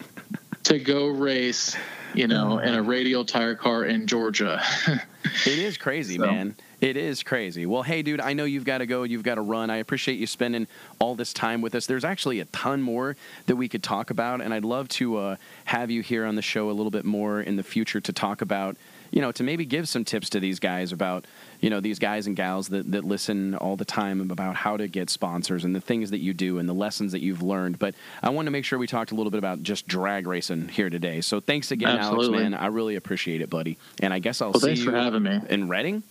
to 0.65 0.79
go 0.79 1.09
race, 1.09 1.77
you 2.15 2.29
know, 2.29 2.59
in 2.59 2.75
a 2.75 2.83
radial 2.83 3.25
tire 3.25 3.55
car 3.55 3.85
in 3.85 4.07
Georgia. 4.07 4.63
it 4.87 5.59
is 5.59 5.77
crazy, 5.77 6.17
so. 6.19 6.27
man. 6.27 6.57
It 6.85 6.99
is 6.99 7.22
crazy. 7.22 7.64
Well, 7.64 7.82
hey, 7.82 8.03
dude, 8.03 8.20
I 8.20 8.35
know 8.35 8.45
you've 8.45 8.66
got 8.66 8.78
to 8.78 8.87
go. 8.87 9.05
You've 9.05 9.22
got 9.22 9.37
to 9.37 9.41
run. 9.41 9.70
I 9.70 9.78
appreciate 9.78 10.18
you 10.18 10.26
spending 10.26 10.66
all 10.99 11.14
this 11.14 11.32
time 11.32 11.62
with 11.62 11.74
us. 11.74 11.87
There's 11.87 12.05
actually 12.05 12.41
a 12.41 12.45
ton 12.45 12.82
more 12.82 13.16
that 13.47 13.57
we 13.57 13.70
could 13.70 13.82
talk 13.82 14.11
about, 14.11 14.43
and 14.43 14.53
I'd 14.53 14.66
love 14.66 14.89
to 14.91 15.16
uh, 15.16 15.37
have 15.64 15.91
you 15.91 16.03
here 16.03 16.26
on 16.26 16.35
the 16.35 16.43
show 16.43 16.68
a 16.68 16.72
little 16.72 16.91
bit 16.91 17.07
more 17.07 17.41
in 17.41 17.57
the 17.57 17.62
future 17.62 18.03
to 18.03 18.12
talk 18.12 18.43
about, 18.43 18.76
you 19.11 19.22
know, 19.22 19.32
to 19.32 19.43
maybe 19.43 19.64
give 19.64 19.89
some 19.89 20.05
tips 20.05 20.28
to 20.28 20.41
these 20.41 20.61
guys 20.61 20.93
about, 20.93 21.24
you 21.62 21.70
know, 21.70 21.80
these 21.80 21.99
guys 21.99 22.26
and 22.26 22.37
gals 22.37 22.68
that, 22.68 22.93
that 22.93 23.03
listen 23.03 23.55
all 23.55 23.76
the 23.76 23.87
time 23.87 24.30
about 24.30 24.55
how 24.55 24.76
to 24.76 24.87
get 24.87 25.09
sponsors 25.09 25.64
and 25.64 25.74
the 25.74 25.80
things 25.80 26.11
that 26.11 26.18
you 26.18 26.35
do 26.35 26.59
and 26.59 26.68
the 26.68 26.74
lessons 26.74 27.12
that 27.12 27.22
you've 27.22 27.43
learned. 27.43 27.78
But 27.78 27.95
I 28.22 28.28
want 28.28 28.45
to 28.45 28.51
make 28.51 28.66
sure 28.66 28.78
we 28.78 28.87
talked 28.87 29.11
a 29.11 29.14
little 29.14 29.30
bit 29.30 29.39
about 29.39 29.62
just 29.62 29.87
drag 29.87 30.26
racing 30.26 30.68
here 30.68 30.91
today. 30.91 31.22
So 31.22 31.41
thanks 31.41 31.70
again, 31.70 31.97
Absolutely. 31.97 32.41
Alex, 32.41 32.51
man. 32.51 32.55
I 32.55 32.66
really 32.66 32.97
appreciate 32.97 33.41
it, 33.41 33.49
buddy. 33.49 33.78
And 34.01 34.12
I 34.12 34.18
guess 34.18 34.43
I'll 34.43 34.53
well, 34.53 34.61
see 34.61 34.74
you 34.74 34.85
for 34.85 34.93
having 34.93 35.22
me. 35.22 35.41
in 35.49 35.70
Reading. 35.70 36.03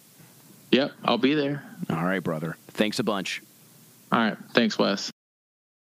Yep, 0.74 0.91
I'll 1.05 1.19
be 1.19 1.36
there. 1.36 1.63
All 1.91 2.03
right, 2.03 2.19
brother. 2.19 2.57
Thanks 2.69 2.97
a 2.97 3.03
bunch. 3.03 3.43
All 4.11 4.17
right. 4.19 4.38
Thanks, 4.53 4.78
Wes. 4.78 5.12